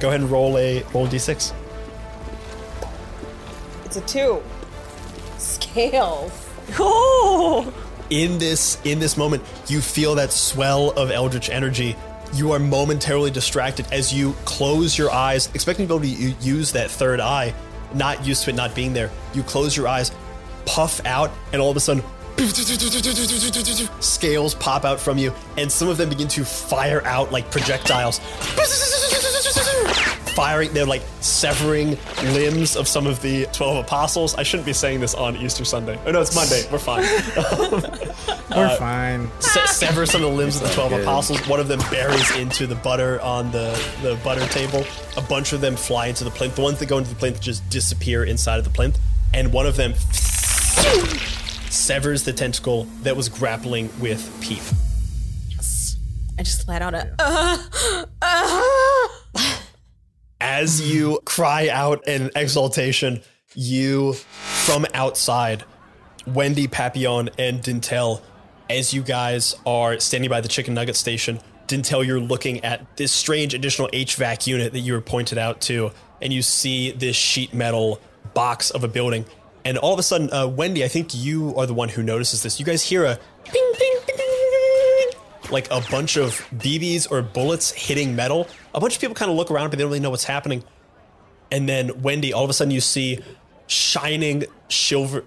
Go 0.00 0.08
ahead 0.08 0.20
and 0.20 0.30
roll 0.30 0.58
a 0.58 0.82
roll 0.94 1.06
a 1.06 1.08
d6. 1.08 1.52
It's 3.84 3.96
a 3.96 4.00
two. 4.02 4.42
Scales. 5.38 6.48
Oh, 6.78 7.72
in 8.10 8.38
this 8.38 8.78
in 8.84 8.98
this 8.98 9.16
moment 9.16 9.42
you 9.68 9.80
feel 9.80 10.16
that 10.16 10.32
swell 10.32 10.90
of 10.90 11.10
eldritch 11.10 11.48
energy 11.48 11.96
you 12.34 12.52
are 12.52 12.58
momentarily 12.58 13.30
distracted 13.30 13.86
as 13.92 14.12
you 14.12 14.32
close 14.44 14.98
your 14.98 15.10
eyes 15.10 15.48
expecting 15.54 15.86
to 15.86 15.98
be 15.98 16.12
able 16.12 16.36
to 16.38 16.44
use 16.44 16.72
that 16.72 16.90
third 16.90 17.20
eye 17.20 17.54
not 17.94 18.24
used 18.26 18.44
to 18.44 18.50
it 18.50 18.56
not 18.56 18.74
being 18.74 18.92
there 18.92 19.10
you 19.32 19.42
close 19.44 19.76
your 19.76 19.86
eyes 19.86 20.10
puff 20.66 21.04
out 21.06 21.30
and 21.52 21.62
all 21.62 21.70
of 21.70 21.76
a 21.76 21.80
sudden 21.80 22.02
Scales 24.00 24.54
pop 24.54 24.84
out 24.84 25.00
from 25.00 25.18
you, 25.18 25.32
and 25.56 25.70
some 25.70 25.88
of 25.88 25.96
them 25.96 26.08
begin 26.08 26.28
to 26.28 26.44
fire 26.44 27.04
out 27.04 27.32
like 27.32 27.50
projectiles. 27.50 28.18
Firing, 30.34 30.72
they're 30.72 30.86
like 30.86 31.02
severing 31.20 31.98
limbs 32.32 32.76
of 32.76 32.86
some 32.88 33.06
of 33.06 33.20
the 33.20 33.46
12 33.52 33.84
apostles. 33.84 34.34
I 34.36 34.42
shouldn't 34.42 34.66
be 34.66 34.72
saying 34.72 35.00
this 35.00 35.14
on 35.14 35.36
Easter 35.36 35.64
Sunday. 35.64 35.98
Oh, 36.06 36.12
no, 36.12 36.20
it's 36.20 36.34
Monday. 36.34 36.62
We're 36.70 36.78
fine. 36.78 37.02
We're 38.50 38.66
uh, 38.66 38.76
fine. 38.76 39.28
Se- 39.40 39.66
sever 39.66 40.06
some 40.06 40.22
of 40.22 40.30
the 40.30 40.36
limbs 40.36 40.56
of 40.56 40.62
the 40.62 40.74
12 40.74 40.92
apostles. 40.92 41.46
One 41.48 41.60
of 41.60 41.68
them 41.68 41.80
buries 41.90 42.34
into 42.36 42.66
the 42.66 42.76
butter 42.76 43.20
on 43.20 43.50
the, 43.50 43.70
the 44.02 44.18
butter 44.24 44.46
table. 44.46 44.84
A 45.16 45.22
bunch 45.22 45.52
of 45.52 45.60
them 45.60 45.76
fly 45.76 46.06
into 46.06 46.24
the 46.24 46.30
plinth. 46.30 46.56
The 46.56 46.62
ones 46.62 46.78
that 46.78 46.86
go 46.86 46.98
into 46.98 47.10
the 47.10 47.16
plinth 47.16 47.40
just 47.40 47.68
disappear 47.68 48.24
inside 48.24 48.58
of 48.58 48.64
the 48.64 48.70
plinth. 48.70 48.98
And 49.34 49.52
one 49.52 49.66
of 49.66 49.76
them 49.76 49.94
severs 51.70 52.24
the 52.24 52.32
tentacle 52.32 52.84
that 53.02 53.16
was 53.16 53.28
grappling 53.28 53.90
with 54.00 54.36
Peep. 54.40 54.62
I 56.38 56.42
just 56.42 56.68
let 56.68 56.82
out 56.82 56.94
a. 56.94 57.14
Uh, 57.18 58.06
uh. 58.22 59.56
As 60.40 60.80
you 60.80 61.20
cry 61.26 61.68
out 61.68 62.08
in 62.08 62.30
exultation, 62.34 63.20
you, 63.54 64.14
from 64.14 64.86
outside, 64.94 65.64
Wendy, 66.26 66.66
Papillon, 66.66 67.28
and 67.38 67.60
Dintel, 67.60 68.22
as 68.70 68.94
you 68.94 69.02
guys 69.02 69.54
are 69.66 70.00
standing 70.00 70.30
by 70.30 70.40
the 70.40 70.48
chicken 70.48 70.72
nugget 70.72 70.96
station, 70.96 71.40
Dintel, 71.66 72.06
you're 72.06 72.20
looking 72.20 72.64
at 72.64 72.96
this 72.96 73.12
strange 73.12 73.52
additional 73.52 73.88
HVAC 73.88 74.46
unit 74.46 74.72
that 74.72 74.80
you 74.80 74.94
were 74.94 75.00
pointed 75.00 75.36
out 75.36 75.60
to, 75.62 75.90
and 76.22 76.32
you 76.32 76.40
see 76.40 76.90
this 76.92 77.16
sheet 77.16 77.52
metal 77.52 78.00
box 78.32 78.70
of 78.70 78.82
a 78.82 78.88
building. 78.88 79.26
And 79.64 79.78
all 79.78 79.92
of 79.92 79.98
a 79.98 80.02
sudden, 80.02 80.32
uh, 80.32 80.46
Wendy, 80.46 80.84
I 80.84 80.88
think 80.88 81.14
you 81.14 81.54
are 81.56 81.66
the 81.66 81.74
one 81.74 81.88
who 81.88 82.02
notices 82.02 82.42
this. 82.42 82.58
You 82.58 82.66
guys 82.66 82.82
hear 82.82 83.04
a 83.04 83.18
ping, 83.44 83.72
ping, 83.76 83.96
ping, 84.06 84.16
ping, 84.16 85.10
like 85.50 85.70
a 85.70 85.80
bunch 85.90 86.16
of 86.16 86.32
BBs 86.56 87.10
or 87.10 87.22
bullets 87.22 87.70
hitting 87.70 88.16
metal. 88.16 88.48
A 88.74 88.80
bunch 88.80 88.94
of 88.94 89.00
people 89.00 89.14
kind 89.14 89.30
of 89.30 89.36
look 89.36 89.50
around, 89.50 89.70
but 89.70 89.78
they 89.78 89.84
don't 89.84 89.90
really 89.90 90.00
know 90.00 90.10
what's 90.10 90.24
happening. 90.24 90.64
And 91.50 91.68
then 91.68 92.02
Wendy, 92.02 92.32
all 92.32 92.44
of 92.44 92.50
a 92.50 92.52
sudden, 92.52 92.70
you 92.70 92.80
see 92.80 93.20
shining 93.66 94.44
silver, 94.68 95.24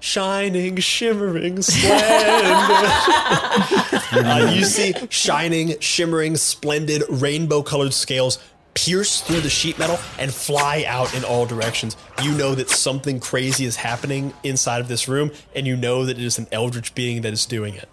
shining, 0.00 0.76
shimmering, 0.76 1.62
splendid. 1.62 2.00
uh, 4.12 4.52
you 4.54 4.64
see 4.64 4.94
shining, 5.08 5.78
shimmering, 5.80 6.36
splendid, 6.36 7.04
rainbow-colored 7.08 7.94
scales 7.94 8.38
pierce 8.74 9.20
through 9.20 9.40
the 9.40 9.50
sheet 9.50 9.78
metal 9.78 9.98
and 10.18 10.32
fly 10.32 10.84
out 10.86 11.14
in 11.14 11.24
all 11.24 11.46
directions. 11.46 11.96
You 12.22 12.32
know 12.32 12.54
that 12.54 12.70
something 12.70 13.20
crazy 13.20 13.64
is 13.64 13.76
happening 13.76 14.32
inside 14.42 14.80
of 14.80 14.88
this 14.88 15.08
room, 15.08 15.30
and 15.54 15.66
you 15.66 15.76
know 15.76 16.04
that 16.04 16.18
it 16.18 16.24
is 16.24 16.38
an 16.38 16.46
eldritch 16.52 16.94
being 16.94 17.22
that 17.22 17.32
is 17.32 17.46
doing 17.46 17.74
it. 17.74 17.88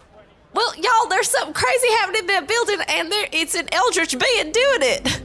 Well, 0.54 0.74
y'all, 0.76 1.08
there's 1.10 1.30
something 1.30 1.54
crazy 1.54 1.88
happening 2.00 2.22
in 2.22 2.28
that 2.28 2.48
building, 2.48 2.80
and 2.88 3.12
there 3.12 3.28
it's 3.32 3.56
an 3.56 3.68
eldritch 3.72 4.18
being 4.18 4.52
doing 4.52 4.82
it. 4.82 5.22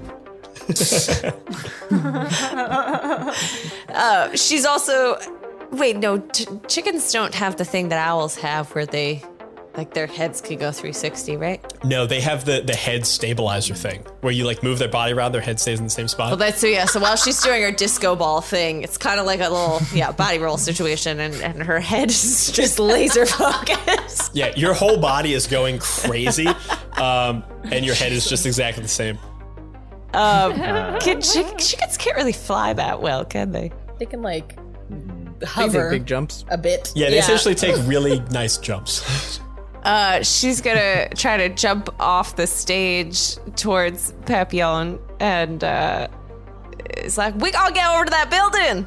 uh, 3.89 4.37
she's 4.37 4.65
also. 4.65 5.19
Wait, 5.71 5.97
no, 5.97 6.19
t- 6.19 6.47
chickens 6.69 7.11
don't 7.11 7.35
have 7.35 7.57
the 7.57 7.65
thing 7.65 7.89
that 7.89 7.99
owls 7.99 8.37
have 8.37 8.71
where 8.75 8.85
they. 8.85 9.23
Like 9.77 9.95
their 9.95 10.07
heads 10.07 10.43
can 10.43 10.59
go 10.59 10.71
360, 10.71 11.37
right? 11.39 11.85
No, 11.85 12.07
they 12.07 12.21
have 12.21 12.45
the 12.45 12.61
the 12.61 12.75
head 12.75 13.07
stabilizer 13.07 13.75
thing 13.75 14.05
where 14.21 14.33
you 14.33 14.45
like 14.45 14.63
move 14.63 14.79
their 14.79 14.89
body 14.89 15.15
around, 15.15 15.33
their 15.33 15.41
head 15.41 15.59
stays 15.59 15.79
in 15.79 15.85
the 15.85 15.91
same 15.91 16.09
spot. 16.09 16.29
Well, 16.29 16.37
that's 16.37 16.61
so 16.61 16.67
yeah. 16.67 16.85
So 16.85 17.01
while 17.01 17.17
she's 17.17 17.41
doing 17.43 17.63
her 17.63 17.73
disco 17.73 18.15
ball 18.15 18.43
thing, 18.43 18.83
it's 18.83 18.99
kind 18.99 19.19
of 19.19 19.25
like 19.25 19.41
a 19.41 19.49
little 19.49 19.81
yeah 19.95 20.13
body 20.13 20.39
roll 20.39 20.59
situation, 20.59 21.21
and, 21.21 21.35
and 21.37 21.63
her 21.63 21.81
head 21.81 22.11
is 22.11 22.51
just 22.55 22.79
laser 22.79 23.25
focused. 23.25 24.33
yeah, 24.35 24.53
your 24.57 24.75
whole 24.75 24.99
body 24.99 25.33
is 25.33 25.47
going 25.47 25.79
crazy, 25.79 26.49
um, 26.99 27.43
and 27.65 27.87
your 27.87 27.95
head 27.95 28.13
is 28.13 28.29
just 28.29 28.45
exactly 28.45 28.83
the 28.83 28.89
same. 28.89 29.19
Um, 30.13 30.53
can 31.01 31.23
chick- 31.23 31.57
chickens 31.59 31.97
can't 31.97 32.17
really 32.17 32.35
fly 32.35 32.75
that 32.75 33.01
well, 33.01 33.25
can 33.25 33.53
they? 33.53 33.73
They 33.99 34.05
can 34.05 34.21
like 34.21 34.59
hover 35.43 35.91
big 35.91 36.07
jumps. 36.07 36.45
a 36.49 36.59
bit. 36.59 36.93
Yeah, 36.95 37.11
they 37.11 37.19
essentially 37.19 37.55
take 37.55 37.77
really 37.87 38.21
nice 38.31 38.59
jumps. 38.59 39.41
Uh, 39.83 40.23
she's 40.23 40.61
gonna 40.61 41.09
try 41.11 41.37
to 41.37 41.49
jump 41.49 41.89
off 41.99 42.37
the 42.37 42.47
stage 42.47 43.37
towards 43.57 44.13
Papillon, 44.27 44.99
and 45.19 45.65
uh, 45.65 46.09
it's 46.91 47.19
like 47.19 47.35
we 47.37 47.51
gotta 47.51 47.75
get 47.75 47.91
over 47.91 48.05
to 48.05 48.11
that 48.11 48.31
building. 48.31 48.87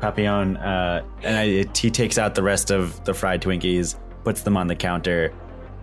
Papillon, 0.00 0.56
uh, 0.56 1.04
and 1.22 1.36
I, 1.36 1.42
it, 1.44 1.76
he 1.76 1.90
takes 1.90 2.18
out 2.18 2.34
the 2.34 2.42
rest 2.42 2.70
of 2.70 3.04
the 3.04 3.14
fried 3.14 3.42
Twinkies, 3.42 3.96
puts 4.24 4.42
them 4.42 4.56
on 4.56 4.68
the 4.68 4.76
counter, 4.76 5.32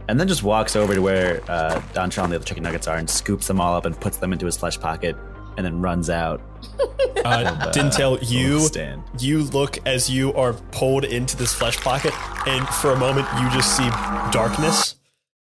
and 0.08 0.20
then 0.20 0.28
just 0.28 0.44
walks 0.44 0.76
over 0.76 0.96
to 0.96 1.02
where 1.02 1.42
uh, 1.50 1.82
Don 1.94 2.10
Sean 2.10 2.26
and 2.26 2.34
the 2.34 2.38
other 2.38 2.46
chicken 2.46 2.64
nuggets 2.64 2.88
are 2.88 2.98
and 2.98 3.10
scoops 3.10 3.48
them 3.48 3.60
all 3.60 3.76
up 3.76 3.86
and 3.86 4.00
puts 4.00 4.18
them 4.18 4.32
into 4.32 4.46
his 4.46 4.58
flesh 4.58 4.80
pocket 4.80 5.16
and 5.60 5.66
then 5.66 5.82
runs 5.82 6.10
out. 6.10 6.42
Uh, 7.26 7.72
Dintel, 7.72 8.18
you 8.30 8.62
stand. 8.62 9.04
you 9.20 9.44
look 9.44 9.78
as 9.86 10.10
you 10.10 10.34
are 10.36 10.54
pulled 10.72 11.04
into 11.04 11.36
this 11.36 11.54
flesh 11.54 11.76
pocket, 11.78 12.14
and 12.48 12.66
for 12.70 12.92
a 12.92 12.96
moment 12.96 13.28
you 13.40 13.50
just 13.50 13.76
see 13.76 13.90
darkness. 14.32 14.96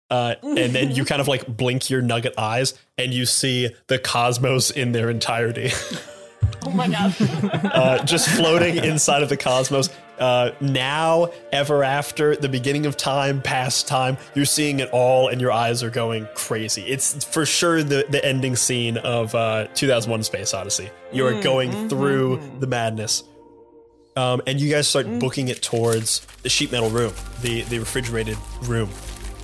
Uh, 0.09 0.36
and 0.43 0.74
then 0.74 0.90
you 0.93 1.05
kind 1.12 1.20
of 1.20 1.28
like 1.28 1.47
blink 1.47 1.90
your 1.90 2.01
nugget 2.01 2.32
eyes, 2.38 2.72
and 2.97 3.12
you 3.12 3.26
see 3.26 3.70
the 3.88 3.98
cosmos 3.98 4.70
in 4.70 4.93
their 4.93 5.10
entirety. 5.10 5.70
Oh 6.64 6.70
my 6.70 6.89
god. 6.89 7.14
uh, 7.64 8.05
just 8.05 8.28
floating 8.28 8.77
inside 8.77 9.23
of 9.23 9.28
the 9.28 9.36
cosmos. 9.36 9.90
Uh, 10.18 10.52
now, 10.60 11.31
ever 11.52 11.85
after, 11.85 12.36
the 12.36 12.48
beginning 12.48 12.86
of 12.86 12.97
time, 12.97 13.43
past 13.43 13.86
time, 13.86 14.16
you're 14.35 14.44
seeing 14.44 14.81
it 14.81 14.89
all 14.90 15.28
and 15.28 15.40
your 15.40 15.52
eyes 15.52 15.82
are 15.82 15.90
going 15.90 16.27
crazy. 16.35 16.82
It's 16.82 17.24
for 17.24 17.44
sure 17.44 17.82
the, 17.82 18.06
the 18.09 18.24
ending 18.24 18.56
scene 18.56 18.97
of 18.98 19.35
uh, 19.35 19.68
2001 19.74 20.23
Space 20.23 20.55
Odyssey. 20.55 20.90
You 21.12 21.27
are 21.27 21.40
going 21.43 21.89
through 21.89 22.40
the 22.60 22.66
madness. 22.66 23.24
Um, 24.16 24.40
and 24.47 24.59
you 24.59 24.70
guys 24.70 24.89
start 24.89 25.06
booking 25.18 25.48
it 25.48 25.60
towards 25.60 26.27
the 26.43 26.48
sheet 26.48 26.73
metal 26.73 26.89
room, 26.89 27.12
the, 27.43 27.62
the 27.62 27.78
refrigerated 27.78 28.39
room. 28.62 28.89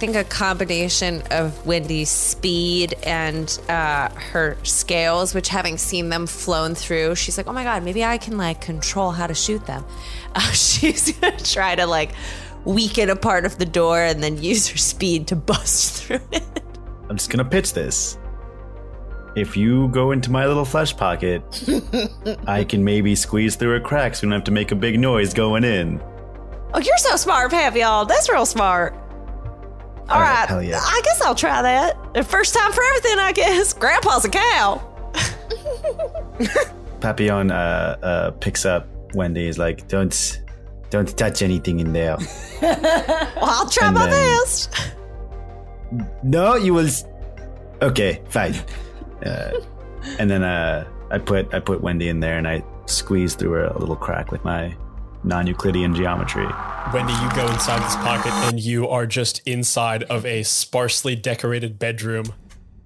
I 0.03 0.05
think 0.05 0.17
a 0.17 0.25
combination 0.25 1.23
of 1.31 1.65
Wendy's 1.65 2.09
speed 2.09 2.97
and 3.05 3.57
uh, 3.69 4.09
her 4.09 4.57
scales, 4.65 5.33
which 5.33 5.49
having 5.49 5.79
seen 5.79 6.09
them 6.09 6.27
flown 6.27 6.75
through, 6.75 7.15
she's 7.15 7.37
like, 7.37 7.47
oh 7.47 7.53
my 7.53 7.63
god, 7.63 7.85
maybe 7.85 8.05
I 8.05 8.19
can 8.19 8.37
like 8.37 8.61
control 8.61 9.13
how 9.13 9.29
to 9.29 9.35
shoot 9.35 9.65
them. 9.67 9.85
Uh, 10.35 10.41
she's 10.53 11.13
gonna 11.13 11.37
try 11.39 11.75
to 11.75 11.87
like 11.87 12.13
weaken 12.65 13.11
a 13.11 13.17
part 13.17 13.45
of 13.45 13.59
the 13.59 13.67
door 13.67 14.01
and 14.01 14.23
then 14.23 14.43
use 14.43 14.67
her 14.67 14.79
speed 14.79 15.29
to 15.29 15.37
bust 15.37 16.03
through 16.07 16.21
it. 16.33 16.43
I'm 17.09 17.17
just 17.19 17.31
gonna 17.31 17.45
pitch 17.45 17.75
this. 17.75 18.19
If 19.37 19.57
you 19.57 19.89
go 19.89 20.11
into 20.11 20.33
my 20.33 20.47
little 20.47 20.65
flesh 20.65 20.97
pocket, 20.97 21.43
I 22.47 22.65
can 22.65 22.83
maybe 22.83 23.15
squeeze 23.15 23.55
through 23.57 23.77
a 23.77 23.81
crack 23.81 24.17
so 24.17 24.27
we 24.27 24.31
don't 24.31 24.41
have 24.41 24.45
to 24.45 24.51
make 24.53 24.73
a 24.73 24.75
big 24.75 24.99
noise 24.99 25.33
going 25.33 25.63
in. 25.63 26.03
Oh, 26.75 26.81
you're 26.81 26.97
so 26.97 27.17
smart, 27.17 27.51
Papillon. 27.51 28.09
That's 28.09 28.31
real 28.31 28.47
smart. 28.47 28.95
All 30.09 30.21
right, 30.21 30.41
right, 30.41 30.49
hell 30.49 30.63
yeah. 30.63 30.81
I 30.83 31.01
guess 31.05 31.21
I'll 31.23 31.35
try 31.35 31.63
that. 31.63 31.97
The 32.15 32.23
first 32.25 32.55
time 32.55 32.73
for 32.73 32.83
everything, 32.83 33.19
I 33.19 33.33
guess. 33.33 33.73
Grandpa's 33.79 34.25
a 34.25 34.29
cow. 34.31 34.89
Papillon 37.01 37.51
uh, 37.51 37.99
uh, 38.03 38.31
picks 38.33 38.65
up 38.65 38.87
Wendy. 39.15 39.47
He's 39.47 39.59
like, 39.59 39.89
"Don't, 39.89 40.43
don't 40.91 41.17
touch 41.17 41.43
anything 41.43 41.81
in 41.81 41.93
there." 41.93 42.17
Well, 42.63 43.29
I'll 43.43 43.69
try 43.69 43.87
And 43.89 43.95
my 43.97 44.07
then- 44.09 44.39
best. 44.41 44.75
no, 46.23 46.55
you 46.57 46.75
will. 46.75 46.87
s- 46.87 47.05
Okay, 47.83 48.23
fine. 48.29 48.55
Uh, 49.27 49.51
and 50.21 50.31
then 50.31 50.45
uh, 50.45 50.87
I 51.11 51.19
put 51.19 51.53
I 51.53 51.59
put 51.59 51.81
Wendy 51.81 52.09
in 52.09 52.21
there 52.21 52.39
and 52.39 52.47
I 52.47 52.63
squeeze 52.87 53.35
through 53.35 53.67
a 53.69 53.75
little 53.79 53.97
crack 53.97 54.31
with 54.31 54.45
my 54.45 54.77
non-Euclidean 55.25 55.95
geometry. 55.95 56.47
Wendy, 56.93 57.13
you 57.13 57.31
go 57.35 57.47
inside 57.51 57.83
this 57.85 57.97
pocket 57.97 58.33
and 58.33 58.61
you 58.61 58.89
are 58.89 59.07
just 59.07 59.41
inside 59.47 60.03
of 60.05 60.27
a 60.27 60.43
sparsely 60.43 61.17
decorated 61.17 61.79
bedroom, 61.79 62.27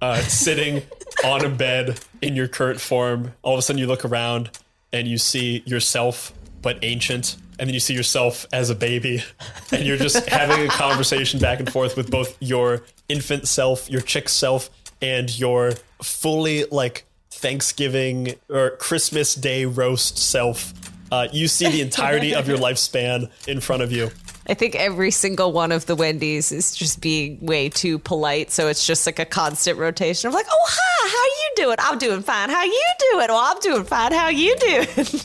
uh, 0.01 0.19
sitting 0.21 0.83
on 1.25 1.43
a 1.43 1.49
bed 1.49 1.99
in 2.21 2.35
your 2.35 2.47
current 2.47 2.79
form. 2.79 3.33
All 3.41 3.53
of 3.53 3.59
a 3.59 3.61
sudden, 3.61 3.79
you 3.79 3.87
look 3.87 4.05
around 4.05 4.51
and 4.93 5.07
you 5.07 5.17
see 5.17 5.63
yourself, 5.65 6.31
but 6.61 6.79
ancient. 6.83 7.35
And 7.59 7.67
then 7.67 7.73
you 7.73 7.79
see 7.79 7.95
yourself 7.95 8.45
as 8.53 8.69
a 8.69 8.75
baby, 8.75 9.23
and 9.71 9.83
you're 9.83 9.97
just 9.97 10.25
having 10.29 10.63
a 10.63 10.69
conversation 10.69 11.39
back 11.39 11.59
and 11.59 11.71
forth 11.71 11.97
with 11.97 12.11
both 12.11 12.37
your 12.39 12.83
infant 13.09 13.47
self, 13.47 13.89
your 13.89 14.01
chick 14.01 14.29
self, 14.29 14.69
and 15.01 15.37
your 15.39 15.73
fully 16.01 16.65
like 16.65 17.05
Thanksgiving 17.31 18.35
or 18.49 18.71
Christmas 18.71 19.33
Day 19.33 19.65
roast 19.65 20.17
self. 20.17 20.73
Uh, 21.11 21.27
you 21.31 21.47
see 21.47 21.69
the 21.69 21.81
entirety 21.81 22.35
of 22.35 22.47
your 22.47 22.57
lifespan 22.57 23.29
in 23.47 23.59
front 23.59 23.81
of 23.81 23.91
you. 23.91 24.09
I 24.49 24.53
think 24.53 24.75
every 24.75 25.11
single 25.11 25.51
one 25.51 25.71
of 25.71 25.85
the 25.85 25.95
Wendy's 25.95 26.51
is 26.51 26.75
just 26.75 27.01
being 27.01 27.45
way 27.45 27.69
too 27.69 27.99
polite. 27.99 28.51
So 28.51 28.67
it's 28.67 28.85
just 28.85 29.05
like 29.05 29.19
a 29.19 29.25
constant 29.25 29.77
rotation 29.77 30.27
of 30.27 30.33
like, 30.33 30.45
oh, 30.49 30.65
hi, 30.69 31.09
how 31.09 31.23
you 31.25 31.65
doing? 31.65 31.77
I'm 31.79 31.97
doing 31.97 32.21
fine. 32.21 32.49
How 32.49 32.63
you 32.63 32.83
doing? 33.11 33.27
Well, 33.27 33.37
I'm 33.37 33.59
doing 33.59 33.83
fine. 33.83 34.13
How 34.13 34.29
you 34.29 34.55
doing? 34.57 34.87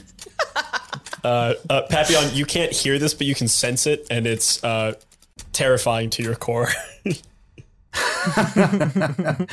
Uh, 1.24 1.54
uh, 1.70 1.82
Papillon, 1.82 2.34
you 2.34 2.44
can't 2.44 2.72
hear 2.72 2.98
this, 2.98 3.14
but 3.14 3.28
you 3.28 3.34
can 3.36 3.46
sense 3.46 3.86
it, 3.86 4.04
and 4.10 4.26
it's 4.26 4.62
uh, 4.64 4.94
terrifying 5.52 6.10
to 6.10 6.20
your 6.20 6.34
core. 6.34 6.68
I 7.94 9.46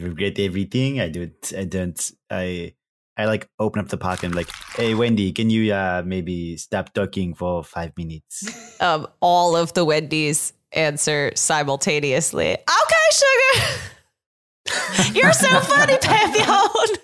regret 0.00 0.38
everything. 0.38 1.00
I 1.00 1.08
don't. 1.08 1.52
I 1.56 1.64
don't. 1.64 2.12
I. 2.30 2.74
I 3.20 3.26
like 3.26 3.46
open 3.58 3.80
up 3.80 3.88
the 3.88 3.98
pocket 3.98 4.24
and 4.24 4.34
like, 4.34 4.48
hey 4.76 4.94
Wendy, 4.94 5.32
can 5.32 5.50
you 5.50 5.74
uh 5.74 6.02
maybe 6.04 6.56
stop 6.56 6.94
talking 6.94 7.34
for 7.34 7.62
five 7.62 7.92
minutes? 7.96 8.48
Um, 8.80 9.06
all 9.20 9.56
of 9.56 9.74
the 9.74 9.84
Wendy's 9.84 10.54
answer 10.72 11.32
simultaneously. 11.34 12.54
Okay, 12.54 13.06
sugar. 13.12 15.12
You're 15.12 15.34
so 15.34 15.60
funny, 15.60 15.98
Papillon. 16.00 16.96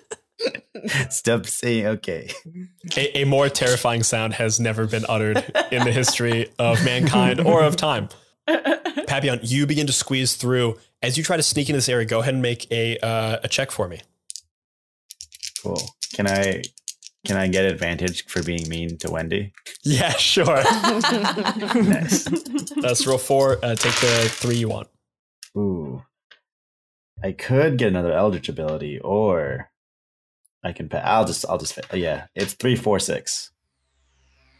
Stop 1.11 1.45
saying 1.45 1.85
okay. 1.85 2.31
a, 2.95 3.21
a 3.21 3.25
more 3.25 3.47
terrifying 3.49 4.01
sound 4.01 4.33
has 4.33 4.59
never 4.59 4.87
been 4.87 5.05
uttered 5.07 5.37
in 5.71 5.83
the 5.83 5.91
history 5.91 6.49
of 6.57 6.83
mankind 6.83 7.41
or 7.41 7.63
of 7.63 7.75
time. 7.75 8.09
Papillon, 9.07 9.39
you 9.43 9.67
begin 9.67 9.85
to 9.85 9.93
squeeze 9.93 10.35
through. 10.35 10.79
As 11.03 11.15
you 11.17 11.23
try 11.23 11.37
to 11.37 11.43
sneak 11.43 11.69
into 11.69 11.77
this 11.77 11.89
area, 11.89 12.05
go 12.05 12.21
ahead 12.21 12.33
and 12.33 12.41
make 12.41 12.71
a 12.71 12.97
uh, 12.99 13.37
a 13.43 13.47
check 13.47 13.69
for 13.69 13.87
me. 13.87 13.99
Cool. 15.67 15.81
Can 16.13 16.27
I? 16.27 16.63
Can 17.25 17.35
I 17.35 17.47
get 17.47 17.65
advantage 17.65 18.25
for 18.27 18.41
being 18.41 18.69
mean 18.69 18.97
to 18.99 19.11
Wendy? 19.11 19.51
Yeah, 19.83 20.11
sure. 20.17 20.63
Nice. 21.83 22.27
Let's 22.77 23.05
roll 23.05 23.17
four. 23.17 23.57
Uh, 23.63 23.75
take 23.75 23.95
the 23.95 24.29
three 24.31 24.55
you 24.57 24.69
want. 24.69 24.87
Ooh. 25.57 26.03
I 27.23 27.31
could 27.33 27.77
get 27.77 27.89
another 27.89 28.13
Eldritch 28.13 28.47
ability, 28.47 28.99
or 28.99 29.71
I 30.63 30.71
can. 30.71 30.87
Pa- 30.87 30.99
I'll 30.99 31.25
just. 31.25 31.45
I'll 31.49 31.57
just. 31.57 31.77
Yeah, 31.93 32.27
it's 32.35 32.53
three, 32.53 32.75
four, 32.75 32.99
six. 32.99 33.51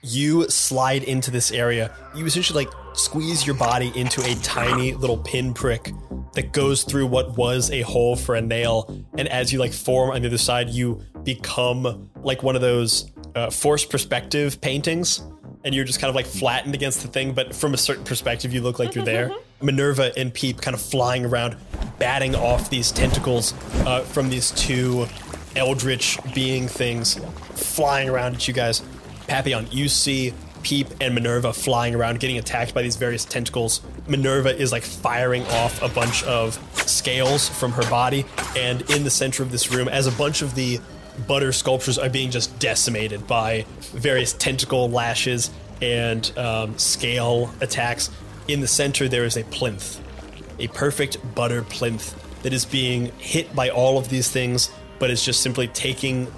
You 0.01 0.49
slide 0.49 1.03
into 1.03 1.31
this 1.31 1.51
area. 1.51 1.93
You 2.15 2.25
essentially 2.25 2.65
like 2.65 2.73
squeeze 2.93 3.45
your 3.45 3.55
body 3.55 3.91
into 3.95 4.21
a 4.23 4.35
tiny 4.35 4.93
little 4.93 5.17
pinprick 5.17 5.91
that 6.33 6.53
goes 6.53 6.83
through 6.83 7.07
what 7.07 7.37
was 7.37 7.71
a 7.71 7.81
hole 7.81 8.15
for 8.15 8.35
a 8.35 8.41
nail. 8.41 9.03
And 9.17 9.27
as 9.27 9.51
you 9.51 9.59
like 9.59 9.73
form 9.73 10.11
on 10.11 10.21
the 10.21 10.27
other 10.27 10.37
side, 10.37 10.69
you 10.69 11.01
become 11.23 12.09
like 12.21 12.43
one 12.43 12.55
of 12.55 12.61
those 12.61 13.11
uh, 13.35 13.49
forced 13.49 13.89
perspective 13.89 14.61
paintings. 14.61 15.21
And 15.63 15.75
you're 15.75 15.85
just 15.85 15.99
kind 15.99 16.09
of 16.09 16.15
like 16.15 16.27
flattened 16.27 16.75
against 16.75 17.01
the 17.01 17.07
thing, 17.07 17.33
but 17.33 17.53
from 17.53 17.73
a 17.73 17.77
certain 17.77 18.05
perspective, 18.05 18.53
you 18.53 18.61
look 18.61 18.79
like 18.79 18.95
you're 18.95 19.03
there. 19.03 19.31
Minerva 19.61 20.13
and 20.15 20.33
Peep 20.33 20.61
kind 20.61 20.75
of 20.75 20.81
flying 20.81 21.25
around, 21.25 21.57
batting 21.97 22.35
off 22.35 22.69
these 22.69 22.91
tentacles 22.91 23.53
uh, 23.85 24.01
from 24.01 24.29
these 24.29 24.51
two 24.51 25.07
eldritch 25.55 26.19
being 26.33 26.67
things 26.67 27.19
flying 27.55 28.07
around 28.07 28.35
at 28.35 28.47
you 28.47 28.53
guys. 28.53 28.81
Papillon, 29.27 29.67
you 29.71 29.89
see 29.89 30.33
Peep 30.63 30.87
and 30.99 31.13
Minerva 31.13 31.53
flying 31.53 31.95
around, 31.95 32.19
getting 32.19 32.37
attacked 32.37 32.73
by 32.73 32.81
these 32.81 32.95
various 32.95 33.25
tentacles. 33.25 33.81
Minerva 34.07 34.55
is 34.55 34.71
like 34.71 34.83
firing 34.83 35.43
off 35.47 35.81
a 35.81 35.89
bunch 35.89 36.23
of 36.23 36.59
scales 36.87 37.47
from 37.47 37.71
her 37.73 37.89
body, 37.89 38.25
and 38.55 38.81
in 38.89 39.03
the 39.03 39.09
center 39.09 39.43
of 39.43 39.51
this 39.51 39.71
room, 39.71 39.87
as 39.87 40.07
a 40.07 40.11
bunch 40.11 40.41
of 40.41 40.55
the 40.55 40.79
butter 41.27 41.51
sculptures 41.51 41.97
are 41.97 42.09
being 42.09 42.31
just 42.31 42.57
decimated 42.59 43.25
by 43.27 43.65
various 43.93 44.33
tentacle 44.33 44.89
lashes 44.89 45.49
and 45.81 46.37
um, 46.37 46.77
scale 46.77 47.53
attacks, 47.61 48.09
in 48.47 48.61
the 48.61 48.67
center 48.67 49.07
there 49.07 49.25
is 49.25 49.37
a 49.37 49.43
plinth, 49.45 50.01
a 50.59 50.67
perfect 50.69 51.17
butter 51.35 51.63
plinth 51.63 52.15
that 52.43 52.53
is 52.53 52.65
being 52.65 53.11
hit 53.17 53.53
by 53.55 53.69
all 53.69 53.97
of 53.97 54.09
these 54.09 54.29
things, 54.29 54.69
but 54.99 55.09
is 55.09 55.23
just 55.23 55.41
simply 55.41 55.67
taking 55.67 56.31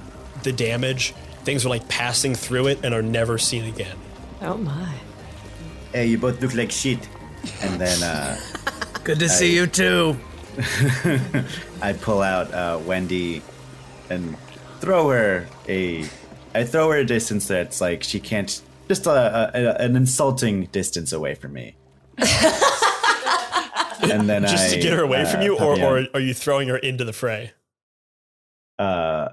the 0.43 0.51
damage. 0.51 1.13
Things 1.49 1.65
are 1.65 1.69
like 1.69 1.89
passing 1.89 2.35
through 2.35 2.67
it 2.67 2.81
and 2.83 2.93
are 2.93 3.01
never 3.01 3.39
seen 3.39 3.65
again. 3.65 3.97
Oh 4.39 4.55
my. 4.55 4.93
Hey, 5.91 6.05
you 6.05 6.19
both 6.19 6.39
look 6.43 6.53
like 6.53 6.69
shit. 6.69 7.09
And 7.61 7.81
then 7.81 8.03
uh, 8.03 8.39
Good 9.03 9.17
to 9.17 9.27
see 9.27 9.55
you 9.55 9.65
too. 9.65 10.15
I 11.81 11.93
pull 11.93 12.21
out 12.21 12.53
uh, 12.53 12.79
Wendy 12.85 13.41
and 14.11 14.37
throw 14.79 15.09
her 15.09 15.47
a. 15.67 16.05
I 16.53 16.65
throw 16.65 16.91
her 16.91 16.97
a 16.97 17.03
distance 17.03 17.47
that's 17.47 17.81
like 17.81 18.03
she 18.03 18.19
can't. 18.19 18.61
Just 18.87 19.07
a, 19.07 19.49
a, 19.55 19.83
an 19.83 19.95
insulting 19.95 20.65
distance 20.65 21.13
away 21.13 21.33
from 21.33 21.53
me. 21.53 21.75
and 24.03 24.29
then 24.29 24.43
Just 24.43 24.71
I, 24.71 24.75
to 24.75 24.79
get 24.79 24.93
her 24.93 25.01
away 25.01 25.25
from 25.25 25.39
uh, 25.39 25.45
you, 25.45 25.57
or, 25.57 25.81
or 25.81 26.05
are 26.13 26.19
you 26.19 26.35
throwing 26.35 26.67
her 26.67 26.77
into 26.77 27.05
the 27.05 27.13
fray? 27.13 27.53
Uh, 28.77 29.29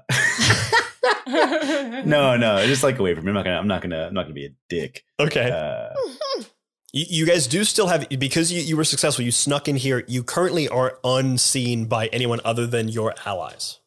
no, 2.05 2.37
no, 2.37 2.65
just 2.65 2.83
like 2.83 2.99
away 2.99 3.13
from 3.15 3.25
me. 3.25 3.29
I'm 3.29 3.35
not 3.35 3.43
gonna. 3.45 3.57
I'm 3.57 3.67
not 3.67 3.81
gonna. 3.81 4.07
I'm 4.07 4.13
not 4.13 4.23
gonna 4.23 4.33
be 4.33 4.45
a 4.45 4.51
dick. 4.69 5.03
Okay. 5.19 5.49
Uh, 5.51 5.93
You, 6.93 7.05
you 7.09 7.25
guys 7.25 7.47
do 7.47 7.63
still 7.65 7.87
have 7.87 8.07
because 8.09 8.51
you, 8.51 8.61
you 8.61 8.77
were 8.77 8.85
successful. 8.85 9.23
You 9.25 9.31
snuck 9.31 9.67
in 9.67 9.75
here. 9.75 10.03
You 10.07 10.23
currently 10.23 10.69
are 10.69 10.97
unseen 11.03 11.85
by 11.85 12.07
anyone 12.07 12.39
other 12.45 12.65
than 12.65 12.87
your 12.87 13.13
allies. 13.25 13.79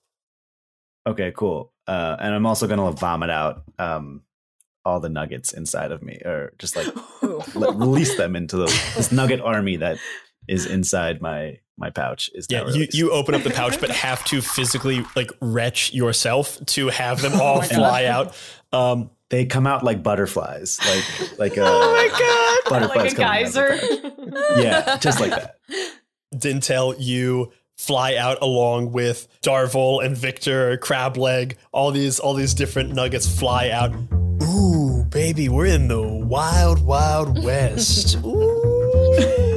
okay, 1.06 1.32
cool. 1.34 1.72
Uh, 1.86 2.16
and 2.20 2.34
I'm 2.34 2.46
also 2.46 2.66
gonna 2.68 2.92
vomit 2.92 3.30
out 3.30 3.62
um, 3.78 4.22
all 4.84 5.00
the 5.00 5.08
nuggets 5.08 5.52
inside 5.52 5.92
of 5.92 6.02
me, 6.02 6.20
or 6.24 6.52
just 6.58 6.76
like 6.76 6.86
let, 7.54 7.74
release 7.74 8.16
them 8.16 8.36
into 8.36 8.58
the, 8.58 8.66
this 8.96 9.10
nugget 9.10 9.40
army 9.40 9.76
that 9.76 9.98
is 10.46 10.66
inside 10.66 11.20
my 11.22 11.58
my 11.80 11.90
pouch. 11.90 12.30
Is 12.34 12.46
Yeah, 12.48 12.68
you, 12.68 12.86
you 12.92 13.10
open 13.10 13.34
up 13.34 13.42
the 13.42 13.50
pouch, 13.50 13.80
but 13.80 13.90
have 13.90 14.22
to 14.26 14.40
physically 14.40 15.04
like 15.16 15.30
retch 15.40 15.92
yourself 15.92 16.64
to 16.66 16.88
have 16.88 17.20
them 17.22 17.32
all 17.40 17.62
fly 17.62 18.04
out. 18.04 18.36
Um, 18.72 19.10
they 19.30 19.46
come 19.46 19.66
out 19.66 19.82
like 19.82 20.02
butterflies, 20.02 20.78
like 20.86 21.38
like 21.38 21.56
a 21.56 21.62
Oh 21.64 21.92
my 21.92 22.08
god! 22.68 22.70
butterflies 22.70 23.16
like 23.16 23.18
a 23.18 23.24
out 23.24 23.34
geyser. 23.42 24.60
yeah, 24.60 24.98
just 24.98 25.18
like 25.20 25.30
that. 25.30 25.56
Dintel, 26.34 26.94
you 26.98 27.50
fly 27.76 28.14
out 28.16 28.38
along 28.42 28.92
with 28.92 29.26
Darvol 29.42 30.04
and 30.04 30.16
Victor, 30.16 30.76
Crableg, 30.78 31.56
all 31.72 31.90
these 31.90 32.20
all 32.20 32.34
these 32.34 32.54
different 32.54 32.92
nuggets 32.92 33.26
fly 33.26 33.70
out. 33.70 33.92
Ooh, 34.42 35.04
baby, 35.10 35.48
we're 35.48 35.66
in 35.66 35.88
the 35.88 36.02
wild, 36.02 36.84
wild 36.84 37.42
west. 37.42 38.16
Ooh. 38.24 39.49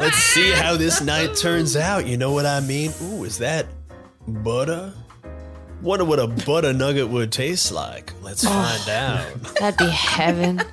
Let's 0.00 0.16
see 0.16 0.50
how 0.50 0.76
this 0.76 1.00
night 1.02 1.36
turns 1.36 1.76
out. 1.76 2.06
You 2.06 2.16
know 2.16 2.32
what 2.32 2.46
I 2.46 2.60
mean? 2.60 2.92
Ooh, 3.02 3.24
is 3.24 3.38
that 3.38 3.66
butter? 4.26 4.92
Wonder 5.82 6.04
what 6.04 6.18
a 6.18 6.26
butter 6.26 6.72
nugget 6.72 7.08
would 7.08 7.32
taste 7.32 7.70
like. 7.72 8.12
Let's 8.22 8.44
find 8.44 8.88
out. 8.88 9.26
That'd 9.60 9.78
be 9.78 9.88
heaven. 9.88 10.56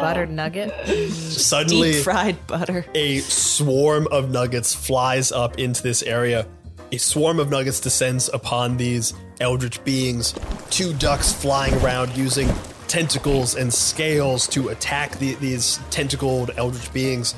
Buttered 0.00 0.30
nugget. 0.30 0.72
Suddenly, 1.10 1.92
Deep 1.92 2.04
fried 2.04 2.46
butter. 2.46 2.84
a 2.94 3.18
swarm 3.20 4.06
of 4.10 4.30
nuggets 4.30 4.74
flies 4.74 5.32
up 5.32 5.58
into 5.58 5.82
this 5.82 6.02
area. 6.02 6.46
A 6.92 6.98
swarm 6.98 7.40
of 7.40 7.50
nuggets 7.50 7.80
descends 7.80 8.28
upon 8.32 8.76
these 8.76 9.14
eldritch 9.40 9.82
beings. 9.84 10.34
Two 10.70 10.92
ducks 10.94 11.32
flying 11.32 11.74
around 11.82 12.16
using 12.16 12.48
tentacles 12.88 13.54
and 13.54 13.72
scales 13.72 14.46
to 14.48 14.68
attack 14.68 15.18
the, 15.18 15.34
these 15.34 15.78
tentacled 15.90 16.50
eldritch 16.56 16.92
beings. 16.92 17.34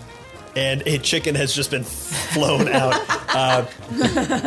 And 0.57 0.83
a 0.87 0.99
chicken 0.99 1.35
has 1.35 1.55
just 1.55 1.70
been 1.70 1.85
flown 1.85 2.69
out. 2.69 2.95
Uh, 3.35 3.66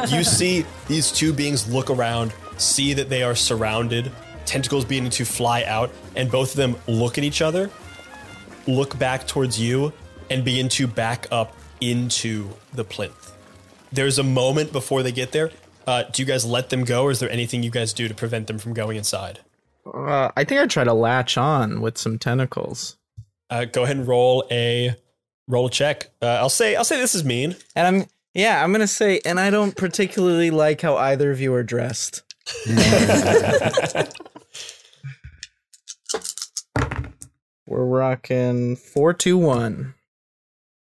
you 0.09 0.23
see 0.23 0.65
these 0.87 1.11
two 1.11 1.31
beings 1.31 1.71
look 1.71 1.89
around, 1.89 2.33
see 2.57 2.93
that 2.93 3.09
they 3.09 3.23
are 3.23 3.35
surrounded, 3.35 4.11
tentacles 4.45 4.83
beginning 4.83 5.11
to 5.11 5.25
fly 5.25 5.63
out, 5.63 5.91
and 6.15 6.29
both 6.29 6.51
of 6.51 6.57
them 6.57 6.75
look 6.87 7.17
at 7.17 7.23
each 7.23 7.41
other 7.41 7.69
look 8.67 8.97
back 8.97 9.27
towards 9.27 9.59
you 9.59 9.93
and 10.29 10.43
begin 10.43 10.69
to 10.69 10.87
back 10.87 11.27
up 11.31 11.55
into 11.79 12.49
the 12.73 12.83
plinth. 12.83 13.33
There's 13.91 14.19
a 14.19 14.23
moment 14.23 14.71
before 14.71 15.03
they 15.03 15.11
get 15.11 15.31
there. 15.31 15.51
Uh, 15.85 16.03
do 16.03 16.21
you 16.21 16.27
guys 16.27 16.45
let 16.45 16.69
them 16.69 16.85
go, 16.85 17.03
or 17.03 17.11
is 17.11 17.19
there 17.19 17.29
anything 17.29 17.63
you 17.63 17.71
guys 17.71 17.91
do 17.91 18.07
to 18.07 18.13
prevent 18.13 18.47
them 18.47 18.59
from 18.59 18.73
going 18.73 18.97
inside? 18.97 19.39
Uh, 19.85 20.31
I 20.35 20.43
think 20.43 20.61
I 20.61 20.67
try 20.67 20.83
to 20.83 20.93
latch 20.93 21.37
on 21.37 21.81
with 21.81 21.97
some 21.97 22.19
tentacles. 22.19 22.97
Uh, 23.49 23.65
go 23.65 23.83
ahead 23.83 23.97
and 23.97 24.07
roll 24.07 24.45
a 24.51 24.95
roll 25.47 25.67
a 25.67 25.69
check. 25.69 26.11
Uh, 26.21 26.27
I'll 26.27 26.49
say 26.49 26.75
I'll 26.75 26.83
say 26.83 26.99
this 26.99 27.15
is 27.15 27.23
mean. 27.23 27.55
And 27.75 27.87
I'm 27.87 28.05
yeah, 28.33 28.63
I'm 28.63 28.71
gonna 28.71 28.87
say, 28.87 29.19
and 29.25 29.39
I 29.39 29.49
don't 29.49 29.75
particularly 29.75 30.51
like 30.51 30.81
how 30.81 30.95
either 30.97 31.31
of 31.31 31.41
you 31.41 31.53
are 31.53 31.63
dressed. 31.63 32.23
We're 37.67 37.85
rocking 37.85 38.75
four 38.75 39.13
two 39.13 39.37
one. 39.37 39.95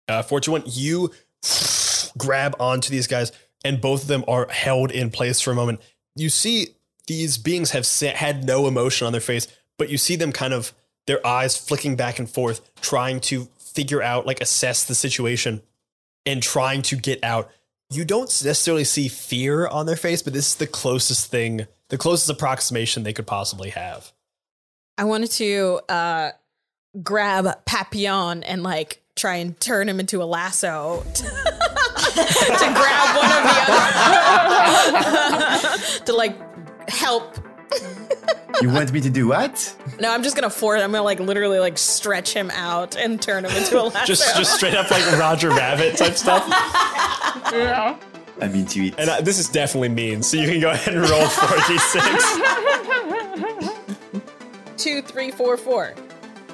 Uh, 0.08 0.22
Fortune 0.22 0.52
one, 0.52 0.64
you 0.66 1.12
grab 2.18 2.56
onto 2.60 2.92
these 2.92 3.08
guys, 3.08 3.32
and 3.64 3.82
both 3.82 4.04
of 4.04 4.08
them 4.08 4.24
are 4.28 4.48
held 4.50 4.92
in 4.92 5.10
place 5.10 5.42
for 5.42 5.52
a 5.52 5.56
moment. 5.56 5.82
You 6.16 6.30
see 6.30 6.76
these 7.08 7.38
beings 7.38 7.72
have 7.72 7.88
had 8.16 8.44
no 8.44 8.68
emotion 8.68 9.06
on 9.06 9.14
their 9.14 9.22
face, 9.22 9.48
but 9.78 9.90
you 9.90 9.98
see 9.98 10.16
them 10.16 10.32
kind 10.32 10.54
of 10.54 10.74
their 11.08 11.26
eyes 11.26 11.58
flicking 11.58 11.96
back 11.96 12.20
and 12.20 12.30
forth, 12.30 12.62
trying 12.82 13.20
to 13.20 13.48
figure 13.60 14.02
out, 14.02 14.26
like 14.26 14.42
assess 14.42 14.86
the 14.86 14.96
situation, 14.96 15.62
and 16.26 16.42
trying 16.42 16.82
to 16.84 16.96
get 16.96 17.24
out. 17.24 17.52
You 17.92 18.06
don't 18.06 18.22
necessarily 18.44 18.84
see 18.84 19.08
fear 19.08 19.68
on 19.68 19.86
their 19.86 19.96
face, 19.96 20.24
but 20.24 20.34
this 20.34 20.50
is 20.50 20.56
the 20.56 20.68
closest 20.68 21.30
thing 21.30 21.68
the 21.90 21.98
closest 21.98 22.30
approximation 22.30 23.04
they 23.04 23.14
could 23.14 23.28
possibly 23.28 23.70
have. 23.70 24.12
I 24.98 25.04
wanted 25.04 25.32
to 25.32 25.82
uh, 25.90 26.32
grab 27.04 27.66
Papillon 27.66 28.44
and 28.44 28.64
like 28.64 29.02
try 29.16 29.36
and 29.36 29.60
turn 29.60 29.88
him 29.88 30.00
into 30.00 30.24
a 30.24 30.26
lasso 30.26 31.04
to, 31.04 31.24
to 31.24 31.30
grab 32.74 33.18
one 33.18 33.32
of 33.32 33.44
the 33.44 33.56
other 35.22 35.78
to 36.06 36.14
like 36.14 36.55
help. 36.88 37.38
You 38.62 38.70
want 38.70 38.92
me 38.94 39.02
to 39.02 39.10
do 39.10 39.28
what? 39.28 39.76
No, 40.00 40.12
I'm 40.12 40.24
just 40.24 40.36
gonna 40.36 40.50
force. 40.50 40.82
I'm 40.82 40.92
gonna 40.92 41.04
like 41.04 41.20
literally 41.20 41.60
like 41.60 41.78
stretch 41.78 42.34
him 42.34 42.50
out 42.52 42.96
and 42.96 43.22
turn 43.22 43.44
him 43.46 43.52
into 43.52 43.82
a 43.82 43.84
lasso. 43.90 44.06
Just 44.06 44.36
just 44.38 44.56
straight 44.56 44.76
up 44.76 44.90
like 44.92 45.04
Roger 45.20 45.50
Rabbit 45.50 45.98
type 45.98 46.16
stuff. 46.16 46.44
I'm 48.42 48.54
into 48.54 48.84
it. 48.84 48.96
And 48.98 49.10
uh, 49.10 49.22
this 49.22 49.40
is 49.40 49.48
definitely 49.50 49.90
mean, 49.90 50.22
so 50.22 50.38
you 50.38 50.48
can 50.48 50.60
go 50.60 50.70
ahead 50.72 50.94
and 50.94 51.10
roll 51.10 51.24
4d6. 51.24 52.28
two, 54.78 55.02
three, 55.02 55.32
four, 55.32 55.56
four. 55.58 55.94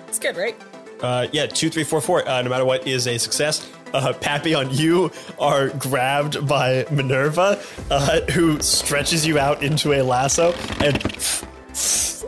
It's 0.07 0.19
good, 0.19 0.37
right? 0.37 0.55
Uh, 1.01 1.27
yeah, 1.31 1.47
two, 1.47 1.69
three, 1.69 1.83
four, 1.83 2.01
four. 2.01 2.27
Uh, 2.27 2.41
no 2.43 2.49
matter 2.49 2.65
what 2.65 2.87
is 2.87 3.07
a 3.07 3.17
success. 3.17 3.67
Uh, 3.93 4.13
Papillon, 4.13 4.69
you 4.71 5.11
are 5.39 5.69
grabbed 5.69 6.47
by 6.47 6.85
Minerva, 6.91 7.61
uh, 7.89 8.21
who 8.31 8.59
stretches 8.61 9.25
you 9.27 9.37
out 9.39 9.63
into 9.63 9.93
a 9.93 10.01
lasso, 10.01 10.53
and 10.83 10.95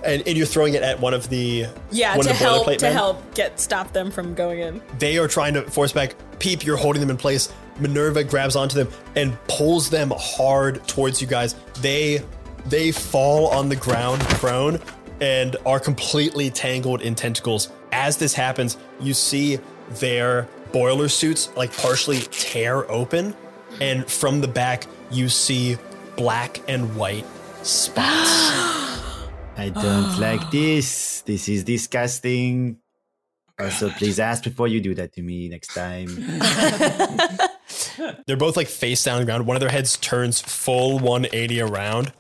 and, 0.06 0.22
and 0.28 0.38
you're 0.38 0.46
throwing 0.46 0.74
it 0.74 0.84
at 0.84 1.00
one 1.00 1.14
of 1.14 1.30
the 1.30 1.66
Yeah, 1.92 2.18
one 2.18 2.26
to 2.26 2.32
of 2.32 2.38
the 2.38 2.44
help 2.44 2.66
to 2.68 2.78
men. 2.82 2.94
help 2.94 3.36
get 3.36 3.60
stop 3.60 3.94
them 3.94 4.12
from 4.12 4.34
going 4.34 4.60
in. 4.60 4.82
They 5.00 5.18
are 5.18 5.28
trying 5.28 5.54
to 5.54 5.62
force 5.64 5.94
back. 5.94 6.16
Peep, 6.40 6.66
you're 6.66 6.76
holding 6.78 7.00
them 7.00 7.10
in 7.10 7.18
place. 7.18 7.52
Minerva 7.80 8.24
grabs 8.24 8.56
onto 8.56 8.76
them 8.84 8.90
and 9.16 9.38
pulls 9.48 9.90
them 9.90 10.12
hard 10.18 10.86
towards 10.88 11.22
you 11.22 11.28
guys. 11.28 11.56
They 11.82 12.22
they 12.66 12.92
fall 12.92 13.48
on 13.48 13.70
the 13.70 13.76
ground 13.78 14.22
prone 14.22 14.80
and 15.22 15.56
are 15.66 15.80
completely 15.80 16.50
tangled 16.50 17.02
in 17.02 17.16
tentacles. 17.16 17.70
As 17.94 18.18
this 18.18 18.34
happens, 18.34 18.78
you 19.00 19.14
see 19.14 19.60
their 20.00 20.48
boiler 20.74 21.08
suits 21.08 21.50
like 21.56 21.72
partially 21.78 22.20
tear 22.32 22.90
open, 22.92 23.34
and 23.80 24.10
from 24.10 24.42
the 24.42 24.48
back 24.48 24.86
you 25.12 25.30
see 25.30 25.78
black 26.18 26.60
and 26.68 26.94
white 26.98 27.26
spots. 27.62 28.04
I 29.56 29.70
don't 29.70 30.20
like 30.20 30.50
this. 30.52 31.22
This 31.22 31.48
is 31.48 31.64
disgusting. 31.64 32.80
Also, 33.60 33.90
please 33.92 34.20
ask 34.20 34.44
before 34.44 34.68
you 34.68 34.82
do 34.82 34.96
that 34.96 35.14
to 35.14 35.22
me 35.22 35.48
next 35.48 35.76
time. 35.76 36.08
They're 38.26 38.36
both 38.36 38.58
like 38.58 38.68
face 38.68 39.04
down 39.04 39.16
on 39.16 39.22
the 39.22 39.26
ground. 39.26 39.46
One 39.46 39.56
of 39.56 39.62
their 39.62 39.70
heads 39.70 39.96
turns 39.98 40.42
full 40.42 40.98
180 40.98 41.62
around, 41.62 42.12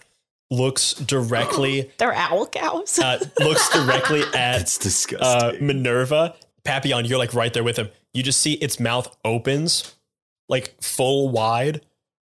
looks 0.51 0.93
directly 0.93 1.91
They're 1.97 2.13
owl 2.13 2.45
cows. 2.45 2.99
uh, 2.99 3.17
looks 3.39 3.67
directly 3.73 4.21
at 4.35 4.61
It's 4.61 5.11
uh. 5.13 5.53
Minerva. 5.59 6.35
Papillon, 6.63 7.05
you're 7.05 7.17
like 7.17 7.33
right 7.33 7.51
there 7.51 7.63
with 7.63 7.77
him. 7.77 7.89
You 8.13 8.23
just 8.23 8.41
see 8.41 8.53
its 8.53 8.79
mouth 8.79 9.15
opens 9.25 9.95
like 10.49 10.75
full 10.81 11.29
wide, 11.29 11.81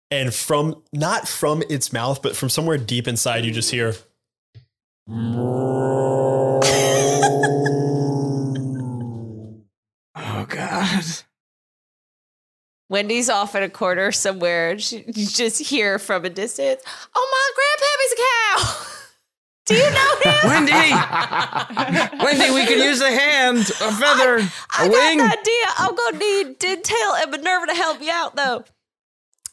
and 0.09 0.33
from 0.33 0.81
not 0.93 1.27
from 1.27 1.63
its 1.69 1.91
mouth, 1.93 2.21
but 2.21 2.35
from 2.35 2.49
somewhere 2.49 2.77
deep 2.77 3.07
inside, 3.07 3.45
you 3.45 3.51
just 3.51 3.71
hear. 3.71 3.93
Oh 10.15 10.45
God. 10.47 11.03
Wendy's 12.89 13.29
off 13.29 13.55
in 13.55 13.63
a 13.63 13.69
corner 13.69 14.11
somewhere. 14.11 14.71
and 14.71 14.81
She, 14.81 15.03
you 15.07 15.25
just 15.27 15.61
hear 15.61 15.99
from 15.99 16.23
a 16.25 16.29
distance, 16.29 16.81
"Oh, 17.15 17.27
my 17.31 17.51
grandpappy's 17.57 18.13
a 18.13 18.85
cow." 18.85 18.91
Do 19.65 19.73
you 19.75 19.89
know 19.91 20.15
him? 20.23 20.47
Wendy! 20.47 20.71
Wendy, 22.23 22.51
we 22.53 22.65
could 22.67 22.77
use 22.77 23.01
a 23.01 23.11
hand, 23.11 23.59
a 23.59 23.91
feather, 23.91 24.37
a 24.37 24.51
I 24.77 24.87
wing. 24.87 25.17
got 25.17 25.33
an 25.33 25.39
idea. 25.39 25.65
I'm 25.77 25.95
gonna 25.95 26.17
need 26.19 26.59
Dintel 26.59 27.21
and 27.21 27.31
Minerva 27.31 27.67
to 27.67 27.73
help 27.73 28.01
you 28.01 28.11
out, 28.11 28.35
though. 28.35 28.63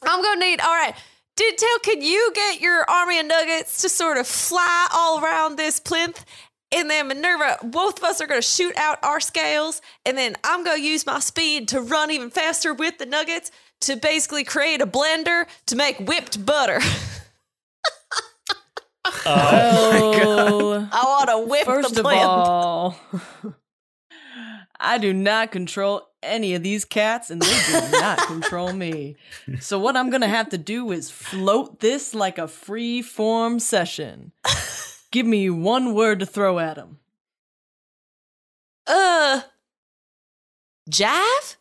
I'm 0.03 0.21
gonna 0.21 0.39
need. 0.39 0.61
All 0.61 0.67
right, 0.75 0.93
Dintel, 1.35 1.81
can 1.83 2.01
you 2.01 2.31
get 2.35 2.61
your 2.61 2.87
army 2.89 3.19
of 3.19 3.25
nuggets 3.25 3.81
to 3.81 3.89
sort 3.89 4.17
of 4.17 4.27
fly 4.27 4.87
all 4.93 5.23
around 5.23 5.55
this 5.57 5.79
plinth? 5.79 6.23
And 6.75 6.89
then 6.89 7.07
Minerva, 7.07 7.57
both 7.63 7.97
of 7.99 8.03
us 8.03 8.19
are 8.21 8.27
gonna 8.27 8.41
shoot 8.41 8.75
out 8.77 8.99
our 9.03 9.19
scales, 9.19 9.81
and 10.05 10.17
then 10.17 10.35
I'm 10.43 10.63
gonna 10.63 10.81
use 10.81 11.05
my 11.05 11.19
speed 11.19 11.67
to 11.69 11.81
run 11.81 12.11
even 12.11 12.29
faster 12.29 12.73
with 12.73 12.97
the 12.99 13.05
nuggets 13.05 13.51
to 13.81 13.95
basically 13.95 14.43
create 14.43 14.81
a 14.81 14.87
blender 14.87 15.45
to 15.67 15.75
make 15.75 15.97
whipped 15.99 16.45
butter. 16.45 16.79
Oh, 19.05 20.87
I 20.91 21.03
want 21.03 21.29
to 21.29 21.39
whip 21.49 21.65
first 21.65 21.95
the 21.95 22.01
of 22.01 22.05
all, 22.05 22.97
I 24.79 24.97
do 24.97 25.13
not 25.13 25.51
control 25.51 26.07
any 26.21 26.55
of 26.55 26.63
these 26.63 26.85
cats, 26.85 27.29
and 27.29 27.41
they 27.41 27.61
do 27.67 27.91
not 27.99 28.17
control 28.27 28.71
me. 28.71 29.17
So 29.59 29.77
what 29.77 29.97
I'm 29.97 30.09
gonna 30.09 30.27
have 30.27 30.49
to 30.49 30.57
do 30.57 30.91
is 30.91 31.09
float 31.09 31.79
this 31.79 32.13
like 32.13 32.37
a 32.37 32.47
free 32.47 33.01
form 33.01 33.59
session. 33.59 34.31
Give 35.11 35.25
me 35.25 35.49
one 35.49 35.93
word 35.93 36.19
to 36.19 36.25
throw 36.25 36.59
at 36.59 36.75
them. 36.75 36.99
Uh, 38.87 39.41
jive. 40.89 41.55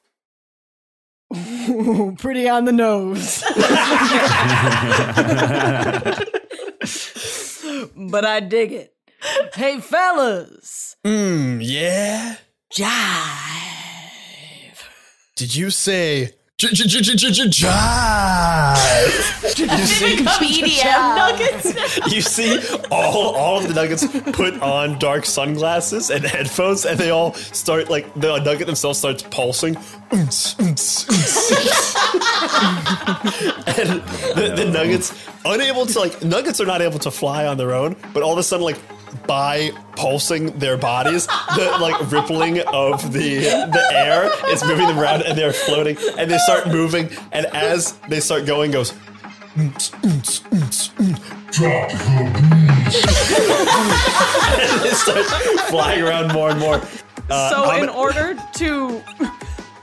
Pretty 2.19 2.48
on 2.48 2.66
the 2.66 2.73
nose. 2.73 3.43
but 7.96 8.24
I 8.24 8.40
dig 8.40 8.72
it. 8.72 8.94
Hey, 9.54 9.80
fellas. 9.80 10.96
Hmm, 11.04 11.60
yeah. 11.60 12.36
Jive. 12.74 12.88
Did 15.36 15.54
you 15.54 15.70
say 15.70 16.34
you 19.59 19.86
see, 19.86 20.16
EDM 20.16 21.16
nuggets. 21.16 22.12
you 22.12 22.20
see 22.20 22.59
all 22.90 23.34
all 23.34 23.59
of 23.59 23.68
the 23.68 23.74
nuggets 23.74 24.06
put 24.32 24.60
on 24.62 24.98
dark 24.98 25.26
sunglasses 25.26 26.10
and 26.10 26.24
headphones, 26.24 26.84
and 26.84 26.98
they 26.98 27.10
all 27.10 27.34
start 27.34 27.90
like 27.90 28.12
the 28.14 28.39
nugget 28.40 28.66
themselves 28.66 28.98
starts 28.98 29.22
pulsing. 29.24 29.76
And 30.12 30.28
the, 34.36 34.52
the 34.56 34.70
nuggets 34.70 35.14
unable 35.44 35.86
to 35.86 35.98
like 35.98 36.22
nuggets 36.22 36.60
are 36.60 36.66
not 36.66 36.82
able 36.82 36.98
to 37.01 37.10
fly 37.10 37.47
on 37.47 37.56
their 37.56 37.72
own, 37.72 37.97
but 38.12 38.22
all 38.22 38.32
of 38.32 38.39
a 38.39 38.43
sudden 38.43 38.64
like 38.64 38.78
by 39.26 39.70
pulsing 39.97 40.47
their 40.59 40.76
bodies, 40.76 41.26
the 41.56 41.76
like 41.80 42.10
rippling 42.10 42.60
of 42.60 43.12
the 43.12 43.40
the 43.40 43.89
air 43.93 44.30
is 44.51 44.62
moving 44.64 44.86
them 44.86 44.98
around 44.98 45.22
and 45.22 45.36
they're 45.39 45.52
floating 45.52 45.97
and 46.18 46.30
they 46.30 46.39
start 46.39 46.66
moving 46.68 47.09
and 47.32 47.47
as 47.55 47.93
they 48.09 48.20
start 48.20 48.47
going 48.47 48.70
goes 48.70 48.93
Drop 51.51 51.90
and 54.60 54.80
they 54.82 54.90
start 54.90 55.24
flying 55.68 56.02
around 56.02 56.32
more 56.32 56.51
and 56.51 56.59
more. 56.60 56.80
Uh, 57.30 57.51
So 57.51 57.64
I'm- 57.64 57.82
in 57.84 57.89
order 57.90 58.36
to 58.55 59.02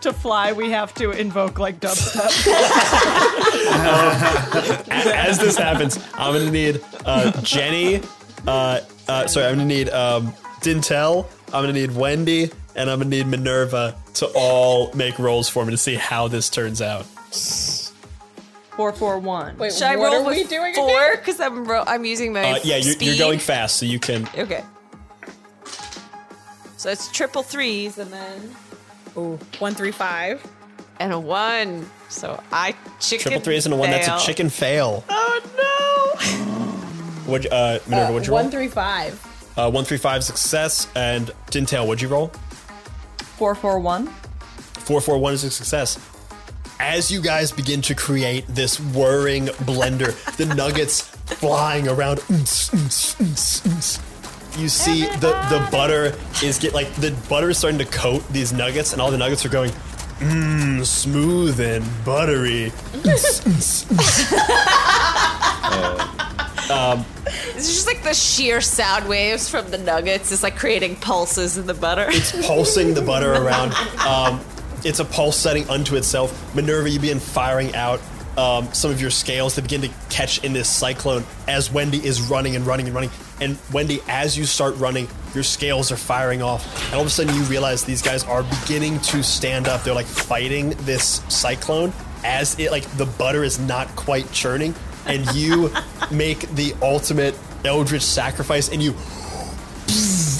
to 0.01 0.13
fly, 0.13 0.53
we 0.53 0.71
have 0.71 0.93
to 0.95 1.11
invoke 1.11 1.59
like 1.59 1.79
dubstep. 1.81 2.47
A- 4.89 5.15
as 5.17 5.37
this 5.39 5.57
happens, 5.57 5.99
I'm 6.15 6.33
gonna 6.33 6.51
need 6.51 6.81
uh, 7.05 7.31
Jenny. 7.41 8.01
Uh, 8.47 8.79
uh, 9.07 9.27
sorry, 9.27 9.47
I'm 9.47 9.53
gonna 9.55 9.65
need 9.65 9.89
um, 9.89 10.31
Dintel. 10.61 11.25
I'm 11.47 11.63
gonna 11.63 11.73
need 11.73 11.91
Wendy, 11.95 12.51
and 12.75 12.89
I'm 12.89 12.99
gonna 12.99 13.09
need 13.09 13.27
Minerva 13.27 13.95
to 14.15 14.27
all 14.35 14.91
make 14.93 15.17
rolls 15.19 15.49
for 15.49 15.65
me 15.65 15.71
to 15.71 15.77
see 15.77 15.95
how 15.95 16.27
this 16.27 16.49
turns 16.49 16.81
out. 16.81 17.05
Four 18.75 18.93
four 18.93 19.19
one. 19.19 19.57
Wait, 19.57 19.73
Should 19.73 19.83
I 19.83 19.95
what 19.97 20.11
roll 20.13 20.25
are 20.25 20.29
we 20.29 20.39
with 20.39 20.49
doing 20.49 20.73
four? 20.73 20.87
again? 20.89 21.17
Because 21.17 21.39
I'm 21.39 21.65
ro- 21.65 21.83
I'm 21.85 22.05
using 22.05 22.31
my 22.33 22.43
Uh, 22.53 22.59
yeah, 22.63 22.77
you're, 22.77 22.93
speed. 22.93 23.05
you're 23.07 23.17
going 23.17 23.39
fast, 23.39 23.75
so 23.77 23.85
you 23.85 23.99
can. 23.99 24.27
Okay. 24.37 24.63
So 26.77 26.89
it's 26.89 27.11
triple 27.11 27.43
threes 27.43 27.97
and 27.97 28.11
then 28.11 28.55
Ooh, 29.17 29.37
one, 29.59 29.75
three, 29.75 29.91
five. 29.91 30.41
and 31.01 31.11
a 31.11 31.19
one. 31.19 31.89
So 32.07 32.41
I 32.53 32.73
chicken. 33.01 33.23
Triple 33.23 33.41
threes 33.41 33.65
and 33.65 33.73
a 33.73 33.77
one. 33.77 33.89
That's 33.89 34.07
fail. 34.07 34.15
a 34.17 34.19
chicken 34.21 34.49
fail. 34.49 35.03
Oh 35.09 35.41
What? 37.29 37.51
Uh, 37.51 37.79
Minerva, 37.87 38.13
what'd 38.13 38.27
you 38.27 38.33
roll? 38.33 38.43
One, 38.43 38.51
three, 38.51 38.67
five. 38.67 39.53
Uh, 39.57 39.69
one, 39.71 39.83
three, 39.85 39.97
five, 39.97 40.23
success. 40.23 40.87
And 40.95 41.31
Dintel, 41.47 41.85
what'd 41.87 42.01
you 42.01 42.07
roll? 42.07 42.27
Four 43.37 43.55
four 43.55 43.79
one. 43.79 44.07
441 44.89 45.33
is 45.35 45.43
a 45.43 45.51
success. 45.51 45.99
As 46.79 47.11
you 47.11 47.21
guys 47.21 47.51
begin 47.51 47.81
to 47.83 47.93
create 47.93 48.45
this 48.47 48.79
whirring 48.79 49.45
blender, 49.67 50.15
the 50.37 50.45
nuggets 50.55 51.01
flying 51.01 51.87
around, 51.87 52.19
you 54.57 54.67
see 54.67 55.05
the, 55.19 55.31
the 55.49 55.67
butter 55.71 56.17
is 56.43 56.57
get 56.57 56.73
like 56.73 56.91
the 56.95 57.11
butter 57.29 57.51
is 57.51 57.59
starting 57.59 57.77
to 57.77 57.85
coat 57.85 58.27
these 58.29 58.51
nuggets, 58.51 58.93
and 58.93 59.01
all 59.01 59.11
the 59.11 59.17
nuggets 59.17 59.45
are 59.45 59.49
going, 59.49 59.69
mmm, 60.19 60.83
smooth 60.83 61.59
and 61.59 61.85
buttery. 62.03 62.71
Oons, 63.05 63.45
oons, 63.45 63.85
oons. 63.91 64.25
Um, 66.69 67.05
It's 67.55 67.67
just 67.67 67.87
like 67.87 68.03
the 68.03 68.13
sheer 68.13 68.61
sound 68.61 69.07
waves 69.07 69.49
from 69.49 69.69
the 69.71 69.77
nuggets 69.77 70.31
is 70.31 70.43
like 70.43 70.55
creating 70.55 70.95
pulses 70.97 71.57
in 71.57 71.67
the 71.67 71.73
butter. 71.73 72.05
It's 72.09 72.45
pulsing 72.47 72.93
the 72.93 73.01
butter 73.01 73.33
around. 73.33 73.73
Um, 74.05 74.41
it's 74.85 74.99
a 74.99 75.05
pulse 75.05 75.37
setting 75.37 75.69
unto 75.69 75.95
itself. 75.95 76.55
Minerva, 76.55 76.89
you 76.89 76.99
begin 76.99 77.19
firing 77.19 77.75
out 77.75 77.99
um, 78.37 78.71
some 78.73 78.91
of 78.91 79.01
your 79.01 79.09
scales 79.09 79.55
that 79.55 79.63
begin 79.63 79.81
to 79.81 79.89
catch 80.09 80.43
in 80.43 80.53
this 80.53 80.69
cyclone 80.69 81.23
as 81.47 81.71
Wendy 81.71 81.97
is 81.97 82.21
running 82.21 82.55
and 82.55 82.65
running 82.65 82.85
and 82.85 82.95
running. 82.95 83.11
And 83.41 83.57
Wendy, 83.73 83.99
as 84.07 84.37
you 84.37 84.45
start 84.45 84.75
running, 84.77 85.07
your 85.33 85.43
scales 85.43 85.91
are 85.91 85.97
firing 85.97 86.41
off. 86.41 86.85
And 86.85 86.95
all 86.95 87.01
of 87.01 87.07
a 87.07 87.09
sudden, 87.09 87.35
you 87.35 87.43
realize 87.43 87.83
these 87.83 88.01
guys 88.01 88.23
are 88.23 88.43
beginning 88.43 88.99
to 89.01 89.23
stand 89.23 89.67
up. 89.67 89.83
They're 89.83 89.93
like 89.93 90.05
fighting 90.05 90.69
this 90.81 91.21
cyclone 91.29 91.93
as 92.23 92.57
it, 92.59 92.71
like, 92.71 92.83
the 92.97 93.05
butter 93.05 93.43
is 93.43 93.59
not 93.59 93.87
quite 93.95 94.29
churning. 94.31 94.73
And 95.09 95.25
you 95.35 95.71
make 96.11 96.41
the 96.55 96.73
ultimate 96.81 97.35
Eldritch 97.65 98.03
sacrifice 98.03 98.69
and 98.69 98.81
you 98.81 98.93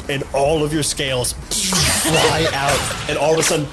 and 0.10 0.24
all 0.34 0.64
of 0.64 0.74
your 0.74 0.84
scales 0.84 1.34
fly 1.34 2.48
out, 2.54 3.10
and 3.10 3.18
all 3.18 3.34
of 3.34 3.40
a 3.40 3.44
sudden, 3.44 3.66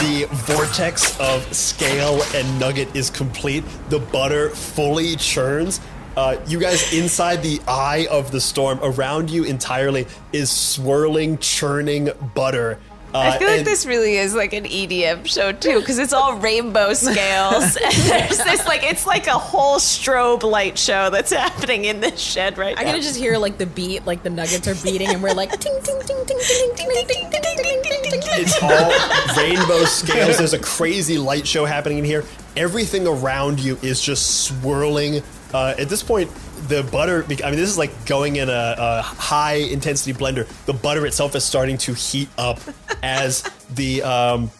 the 0.00 0.26
vortex 0.46 1.18
of 1.20 1.54
scale 1.54 2.20
and 2.34 2.58
nugget 2.58 2.94
is 2.94 3.08
complete. 3.08 3.64
The 3.88 4.00
butter 4.00 4.50
fully 4.50 5.16
churns. 5.16 5.80
Uh, 6.16 6.36
you 6.46 6.60
guys 6.60 6.92
inside 6.92 7.42
the 7.42 7.60
eye 7.66 8.06
of 8.10 8.30
the 8.30 8.40
storm, 8.40 8.78
around 8.82 9.30
you 9.30 9.44
entirely 9.44 10.06
is 10.32 10.50
swirling, 10.50 11.38
churning 11.38 12.10
butter. 12.34 12.78
Uh, 13.14 13.18
I 13.20 13.38
feel 13.38 13.46
like 13.48 13.58
and- 13.58 13.66
this 13.66 13.86
really 13.86 14.16
is 14.16 14.34
like 14.34 14.52
an 14.52 14.64
EDM 14.64 15.24
show 15.26 15.52
too, 15.52 15.78
because 15.78 15.98
it's 15.98 16.12
all 16.12 16.36
rainbow 16.38 16.92
scales. 16.94 17.76
and 17.76 17.92
there's 18.08 18.38
this 18.38 18.66
like 18.66 18.82
it's 18.82 19.06
like 19.06 19.28
a 19.28 19.38
whole 19.38 19.76
strobe 19.76 20.42
light 20.42 20.76
show 20.76 21.10
that's 21.10 21.32
happening 21.32 21.84
in 21.84 22.00
this 22.00 22.20
shed 22.20 22.58
right 22.58 22.74
now. 22.74 22.80
I 22.82 22.84
now. 22.86 22.92
can 22.92 23.02
just 23.02 23.16
hear 23.16 23.38
like 23.38 23.56
the 23.56 23.66
beat, 23.66 24.04
like 24.04 24.24
the 24.24 24.30
nuggets 24.30 24.66
are 24.66 24.74
beating, 24.84 25.08
and 25.10 25.22
we're 25.22 25.32
like 25.32 25.50
ting 25.60 25.80
ting 25.82 26.00
ting 26.00 26.26
ting 26.26 26.38
ting 26.40 26.74
ting 26.74 26.74
ting 26.74 27.06
ting 27.06 27.06
ting 27.06 27.30
ting 27.30 27.56
ting 27.56 27.82
ting 27.82 28.02
ting 28.02 28.20
ting. 28.20 28.20
It's 28.36 28.60
all 28.62 29.36
rainbow 29.42 29.84
scales. 29.84 30.38
There's 30.38 30.52
a 30.52 30.58
crazy 30.58 31.16
light 31.16 31.46
show 31.46 31.64
happening 31.64 31.98
in 31.98 32.04
here. 32.04 32.24
Everything 32.56 33.06
around 33.06 33.60
you 33.60 33.78
is 33.82 34.00
just 34.00 34.44
swirling. 34.46 35.22
Uh, 35.52 35.74
at 35.78 35.88
this 35.88 36.02
point, 36.02 36.28
the 36.68 36.82
butter, 36.90 37.24
I 37.24 37.26
mean, 37.28 37.58
this 37.58 37.68
is 37.68 37.78
like 37.78 38.06
going 38.06 38.36
in 38.36 38.48
a, 38.48 38.74
a 38.78 39.02
high 39.02 39.54
intensity 39.54 40.12
blender. 40.12 40.46
The 40.66 40.72
butter 40.72 41.06
itself 41.06 41.34
is 41.34 41.44
starting 41.44 41.78
to 41.78 41.94
heat 41.94 42.28
up 42.38 42.60
as 43.02 43.42
the, 43.74 44.02
um, 44.02 44.50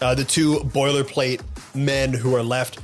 uh, 0.00 0.14
the 0.14 0.24
two 0.24 0.56
boilerplate 0.58 1.42
men 1.74 2.12
who 2.12 2.34
are 2.34 2.42
left 2.42 2.78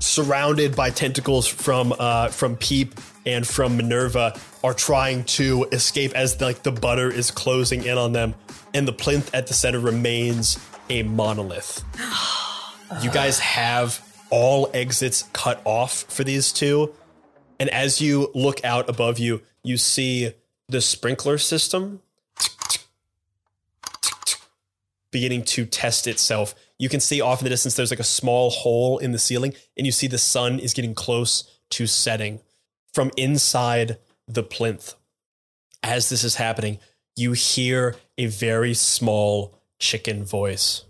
surrounded 0.00 0.76
by 0.76 0.90
tentacles 0.90 1.46
from 1.46 1.94
uh, 1.98 2.28
from 2.28 2.56
Peep 2.56 2.94
and 3.26 3.46
from 3.46 3.76
Minerva 3.76 4.38
are 4.64 4.74
trying 4.74 5.24
to 5.24 5.64
escape 5.72 6.12
as 6.14 6.40
like 6.40 6.62
the 6.62 6.72
butter 6.72 7.10
is 7.10 7.30
closing 7.30 7.84
in 7.84 7.98
on 7.98 8.12
them, 8.12 8.34
and 8.74 8.86
the 8.86 8.92
plinth 8.92 9.34
at 9.34 9.46
the 9.46 9.54
center 9.54 9.80
remains 9.80 10.58
a 10.88 11.02
monolith. 11.02 11.84
you 13.02 13.10
guys 13.10 13.38
have 13.38 14.04
all 14.30 14.70
exits 14.74 15.24
cut 15.32 15.60
off 15.64 16.04
for 16.08 16.24
these 16.24 16.52
two, 16.52 16.94
and 17.58 17.68
as 17.70 18.00
you 18.00 18.30
look 18.34 18.64
out 18.64 18.88
above 18.88 19.18
you, 19.18 19.42
you 19.62 19.76
see 19.76 20.32
the 20.68 20.80
sprinkler 20.80 21.38
system 21.38 22.00
beginning 25.10 25.42
to 25.42 25.64
test 25.64 26.06
itself. 26.06 26.54
You 26.78 26.88
can 26.88 27.00
see 27.00 27.20
off 27.20 27.40
in 27.40 27.44
the 27.44 27.50
distance 27.50 27.74
there's 27.74 27.90
like 27.90 28.00
a 28.00 28.04
small 28.04 28.50
hole 28.50 28.98
in 28.98 29.12
the 29.12 29.18
ceiling, 29.18 29.54
and 29.76 29.86
you 29.86 29.92
see 29.92 30.06
the 30.06 30.18
sun 30.18 30.58
is 30.58 30.74
getting 30.74 30.94
close 30.94 31.44
to 31.70 31.86
setting 31.86 32.40
from 32.92 33.10
inside 33.16 33.98
the 34.26 34.42
plinth. 34.42 34.94
As 35.82 36.08
this 36.08 36.24
is 36.24 36.36
happening, 36.36 36.78
you 37.16 37.32
hear 37.32 37.96
a 38.16 38.26
very 38.26 38.74
small 38.74 39.58
chicken 39.78 40.24
voice. 40.24 40.84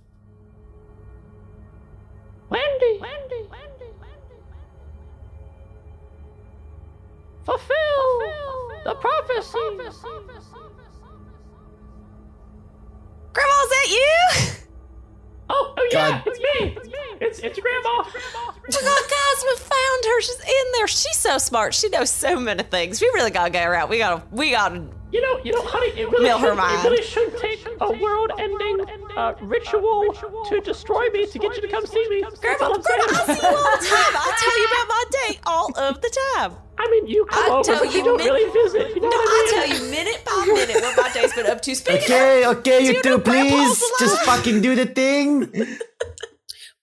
God. 16.11 16.23
it's 16.27 16.39
me. 16.39 16.77
It's 16.77 16.87
me. 16.87 16.93
It's 17.21 17.39
it's 17.41 17.59
grandma. 17.59 17.89
Oh 17.89 18.55
my 18.57 18.81
God, 18.81 18.83
guys, 18.83 19.45
we 19.45 19.57
found 19.57 20.05
her. 20.05 20.21
She's 20.21 20.41
in 20.41 20.73
there. 20.75 20.87
She's 20.87 21.17
so 21.17 21.39
smart. 21.39 21.75
She 21.75 21.89
knows 21.89 22.11
so 22.11 22.39
many 22.39 22.63
things. 22.63 23.01
We 23.01 23.09
really 23.09 23.31
gotta 23.31 23.51
get 23.51 23.65
her 23.65 23.75
out. 23.75 23.89
We 23.89 23.99
gotta, 23.99 24.23
we 24.31 24.51
gotta. 24.51 24.85
You 25.11 25.23
know, 25.23 25.41
you 25.43 25.53
know, 25.53 25.63
honey, 25.65 25.89
it 25.99 26.11
really, 26.11 26.25
Mill 26.25 26.39
her 26.39 26.49
should, 26.49 26.57
mind. 26.57 26.87
it 26.87 26.91
really 26.91 27.03
should 27.03 27.39
take 27.39 27.67
a 27.81 27.91
world-ending 27.93 28.87
uh, 29.19 29.35
ritual 29.41 30.05
to 30.49 30.61
destroy 30.61 31.09
me 31.13 31.27
to 31.27 31.39
get 31.39 31.55
you 31.57 31.63
to 31.63 31.69
come 31.69 31.85
see 31.87 32.07
me. 32.09 32.21
That's 32.23 32.39
Grandma, 32.39 32.67
I'm 32.75 32.83
saying. 32.83 33.01
Grandma, 33.09 33.19
I 33.21 33.35
see 33.35 33.43
you 33.43 33.57
all 33.57 33.77
the 33.79 33.87
time. 33.87 34.15
I 34.15 34.31
tell 34.45 34.59
you 34.61 34.67
about 34.73 34.89
my 34.97 35.05
day 35.11 35.41
all 35.47 35.69
of 35.89 36.01
the 36.01 36.11
time. 36.37 36.53
I 36.79 36.89
mean, 36.93 37.07
you 37.09 37.25
come 37.27 37.51
I 37.51 37.55
over, 37.57 37.63
tell 37.65 37.79
but 37.85 37.91
you 37.93 37.99
you 37.99 38.05
don't 38.05 38.19
min- 38.19 38.29
really 38.33 38.53
visit. 38.53 38.95
You 38.95 39.01
know 39.03 39.09
No, 39.09 39.17
what 39.17 39.29
I 39.29 39.43
I 39.43 39.67
tell 39.67 39.69
you 39.85 39.91
minute 39.91 40.25
by 40.25 40.45
minute 40.47 40.83
what 40.83 40.97
my 40.97 41.11
day's 41.13 41.33
been 41.33 41.47
up 41.47 41.61
to. 41.63 41.75
Speaking 41.75 42.03
Okay, 42.05 42.45
of, 42.45 42.59
okay, 42.59 42.81
you 42.87 42.93
you 42.93 43.03
two, 43.03 43.19
please 43.19 43.83
just 43.99 44.21
fucking 44.23 44.61
do 44.63 44.77
the 44.77 44.87
thing. 44.87 45.53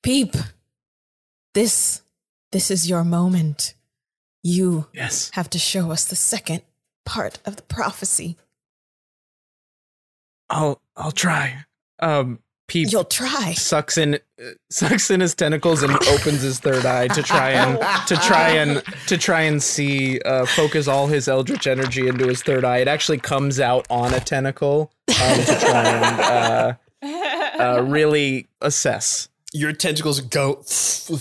Peep, 0.04 0.36
this 1.54 2.02
this 2.52 2.70
is 2.70 2.90
your 2.90 3.04
moment. 3.06 3.74
You 4.44 4.88
Yes. 4.94 5.32
have 5.34 5.50
to 5.52 5.58
show 5.58 5.90
us 5.92 6.06
the 6.06 6.16
second 6.18 6.62
part 7.06 7.40
of 7.46 7.56
the 7.56 7.64
prophecy. 7.64 8.38
I'll 10.50 10.82
I'll 10.98 11.12
try. 11.14 11.66
Um, 12.00 12.40
Peep 12.68 12.92
You'll 12.92 13.04
try. 13.04 13.54
sucks 13.54 13.98
in 13.98 14.16
uh, 14.16 14.44
sucks 14.72 15.12
in 15.12 15.20
his 15.20 15.36
tentacles 15.36 15.84
and 15.84 15.94
opens 16.08 16.42
his 16.42 16.60
third 16.60 16.84
eye 16.86 17.08
to 17.10 17.22
try 17.22 17.52
and 17.52 17.80
to 18.08 18.16
try 18.18 18.50
and 18.50 18.82
to 19.08 19.18
try 19.18 19.42
and 19.42 19.62
see 19.62 20.20
uh, 20.22 20.46
focus 20.48 20.88
all 20.88 21.06
his 21.06 21.28
eldritch 21.28 21.68
energy 21.68 22.08
into 22.08 22.28
his 22.28 22.42
third 22.42 22.66
eye. 22.66 22.78
It 22.78 22.88
actually 22.88 23.20
comes 23.20 23.60
out 23.60 23.86
on 23.92 24.14
a 24.16 24.20
tentacle 24.20 24.92
um, 25.10 25.38
to 25.38 25.60
try 25.60 25.84
and 25.84 26.78
uh, 27.04 27.64
uh, 27.64 27.82
really 27.84 28.48
assess. 28.62 29.30
Your 29.54 29.72
tentacles 29.72 30.20
go 30.22 30.64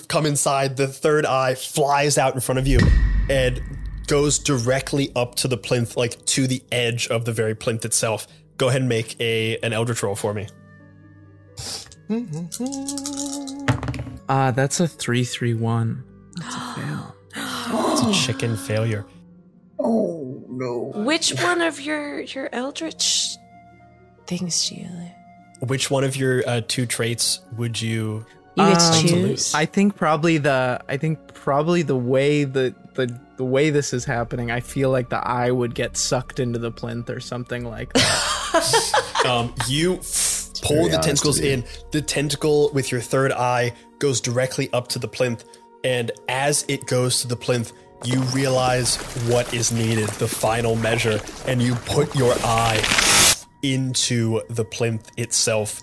come 0.08 0.24
inside. 0.24 0.78
The 0.78 0.88
third 0.88 1.26
eye 1.26 1.56
flies 1.56 2.16
out 2.16 2.34
in 2.34 2.40
front 2.40 2.58
of 2.58 2.66
you 2.66 2.78
and 3.28 3.60
goes 4.06 4.38
directly 4.38 5.12
up 5.14 5.34
to 5.36 5.48
the 5.48 5.58
plinth, 5.58 5.96
like 5.96 6.24
to 6.24 6.46
the 6.46 6.62
edge 6.72 7.06
of 7.08 7.26
the 7.26 7.32
very 7.32 7.54
plinth 7.54 7.84
itself. 7.84 8.26
Go 8.56 8.68
ahead 8.68 8.80
and 8.80 8.88
make 8.88 9.20
a 9.20 9.58
an 9.58 9.74
eldritch 9.74 10.02
roll 10.02 10.16
for 10.16 10.32
me. 10.32 10.46
Uh, 14.28 14.50
that's 14.52 14.80
a 14.80 14.88
three 14.88 15.24
three 15.24 15.54
one. 15.54 16.04
That's 16.36 16.54
a 16.54 16.74
fail. 16.74 17.14
It's 17.36 18.02
a 18.02 18.12
chicken 18.26 18.56
failure. 18.56 19.06
Oh 19.78 20.44
no! 20.48 20.92
Which 20.94 21.32
one 21.42 21.60
of 21.60 21.80
your 21.80 22.20
your 22.20 22.48
eldritch 22.52 23.36
things 24.26 24.68
do 24.68 24.76
you 24.76 24.88
live? 24.88 25.68
Which 25.68 25.90
one 25.90 26.04
of 26.04 26.16
your 26.16 26.42
uh, 26.46 26.60
two 26.66 26.86
traits 26.86 27.40
would 27.56 27.80
you? 27.80 28.24
You 28.56 28.64
get 28.68 28.80
Um, 28.82 29.02
to 29.02 29.08
choose. 29.08 29.54
I 29.54 29.66
think 29.66 29.96
probably 29.96 30.38
the 30.38 30.80
I 30.88 30.96
think 30.96 31.34
probably 31.34 31.82
the 31.82 31.96
way 31.96 32.44
the 32.44 32.74
the 32.94 33.18
the 33.36 33.44
way 33.44 33.70
this 33.70 33.92
is 33.92 34.04
happening, 34.04 34.50
I 34.52 34.60
feel 34.60 34.90
like 34.90 35.08
the 35.10 35.16
eye 35.26 35.50
would 35.50 35.74
get 35.74 35.96
sucked 35.96 36.38
into 36.38 36.58
the 36.60 36.70
plinth 36.70 37.10
or 37.10 37.20
something 37.20 37.64
like 37.64 37.92
that. 37.94 39.00
Um, 39.24 39.54
you 39.68 40.00
pull 40.62 40.88
the 40.88 40.98
tentacles 40.98 41.40
in. 41.40 41.64
The 41.90 42.02
tentacle 42.02 42.70
with 42.72 42.92
your 42.92 43.00
third 43.00 43.32
eye 43.32 43.72
goes 43.98 44.20
directly 44.20 44.72
up 44.72 44.88
to 44.88 44.98
the 44.98 45.08
plinth, 45.08 45.44
and 45.82 46.10
as 46.28 46.64
it 46.68 46.86
goes 46.86 47.20
to 47.22 47.28
the 47.28 47.36
plinth, 47.36 47.72
you 48.04 48.20
realize 48.34 48.96
what 49.28 49.52
is 49.54 49.72
needed, 49.72 50.08
the 50.10 50.28
final 50.28 50.76
measure, 50.76 51.20
and 51.46 51.62
you 51.62 51.74
put 51.74 52.14
your 52.14 52.34
eye 52.44 52.82
into 53.62 54.42
the 54.48 54.64
plinth 54.64 55.10
itself. 55.16 55.82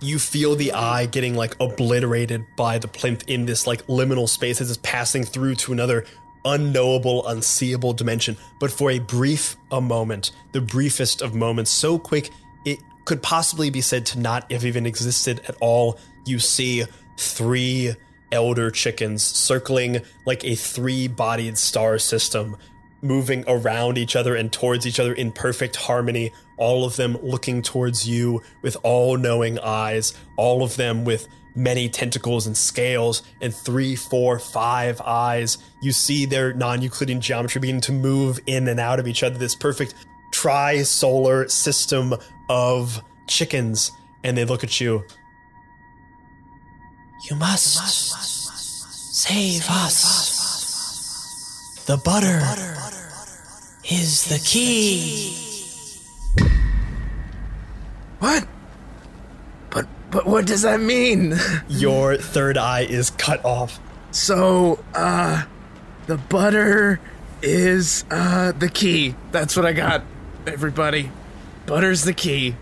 You 0.00 0.20
feel 0.20 0.54
the 0.54 0.72
eye 0.72 1.06
getting 1.06 1.34
like 1.34 1.56
obliterated 1.60 2.44
by 2.56 2.78
the 2.78 2.86
plinth 2.86 3.24
in 3.26 3.46
this 3.46 3.66
like 3.66 3.84
liminal 3.86 4.28
space 4.28 4.60
as 4.60 4.70
it's 4.70 4.78
passing 4.82 5.24
through 5.24 5.56
to 5.56 5.72
another 5.72 6.04
unknowable, 6.44 7.26
unseeable 7.26 7.92
dimension. 7.92 8.36
But 8.60 8.70
for 8.70 8.92
a 8.92 9.00
brief 9.00 9.56
a 9.72 9.80
moment, 9.80 10.30
the 10.52 10.60
briefest 10.60 11.22
of 11.22 11.34
moments, 11.34 11.70
so 11.70 11.98
quick 11.98 12.30
it 12.64 12.78
could 13.08 13.22
possibly 13.22 13.70
be 13.70 13.80
said 13.80 14.04
to 14.04 14.18
not 14.18 14.52
have 14.52 14.66
even 14.66 14.84
existed 14.84 15.40
at 15.48 15.56
all, 15.60 15.98
you 16.26 16.38
see 16.38 16.84
three 17.16 17.94
elder 18.30 18.70
chickens 18.70 19.22
circling 19.22 20.02
like 20.26 20.44
a 20.44 20.54
three 20.54 21.08
bodied 21.08 21.56
star 21.56 21.98
system 21.98 22.54
moving 23.00 23.44
around 23.48 23.96
each 23.96 24.14
other 24.14 24.34
and 24.34 24.52
towards 24.52 24.86
each 24.86 25.00
other 25.00 25.14
in 25.14 25.32
perfect 25.32 25.74
harmony, 25.76 26.30
all 26.58 26.84
of 26.84 26.96
them 26.96 27.16
looking 27.22 27.62
towards 27.62 28.06
you 28.06 28.42
with 28.60 28.76
all 28.82 29.16
knowing 29.16 29.58
eyes, 29.60 30.12
all 30.36 30.62
of 30.62 30.76
them 30.76 31.06
with 31.06 31.28
many 31.54 31.88
tentacles 31.88 32.46
and 32.46 32.58
scales 32.58 33.22
and 33.40 33.54
three, 33.54 33.96
four, 33.96 34.38
five 34.38 35.00
eyes. 35.00 35.56
You 35.80 35.92
see 35.92 36.26
their 36.26 36.52
non 36.52 36.82
Euclidean 36.82 37.22
geometry 37.22 37.58
beginning 37.58 37.80
to 37.82 37.92
move 37.92 38.38
in 38.46 38.68
and 38.68 38.78
out 38.78 39.00
of 39.00 39.08
each 39.08 39.22
other, 39.22 39.38
this 39.38 39.54
perfect 39.54 39.94
tri 40.30 40.82
solar 40.82 41.48
system 41.48 42.14
of 42.48 43.02
chickens. 43.26 43.92
And 44.24 44.36
they 44.36 44.44
look 44.44 44.64
at 44.64 44.80
you. 44.80 45.04
You 47.28 47.36
must, 47.36 47.78
save 49.14 49.66
us. 49.68 51.84
The 51.86 51.96
butter 51.96 52.40
is 53.90 54.26
the 54.26 54.38
key. 54.44 55.34
What? 58.18 58.46
But 59.70 59.86
but 60.10 60.26
what 60.26 60.46
does 60.46 60.62
that 60.62 60.80
mean? 60.80 61.34
Your 61.68 62.16
third 62.16 62.58
eye 62.58 62.82
is 62.82 63.10
cut 63.10 63.44
off. 63.44 63.80
So, 64.10 64.82
uh, 64.94 65.44
the 66.06 66.18
butter 66.18 67.00
is 67.42 68.04
uh 68.10 68.52
the 68.52 68.68
key. 68.68 69.14
That's 69.32 69.56
what 69.56 69.66
I 69.66 69.72
got, 69.72 70.02
everybody. 70.46 71.10
Butter's 71.68 72.02
the 72.02 72.14
key. 72.14 72.56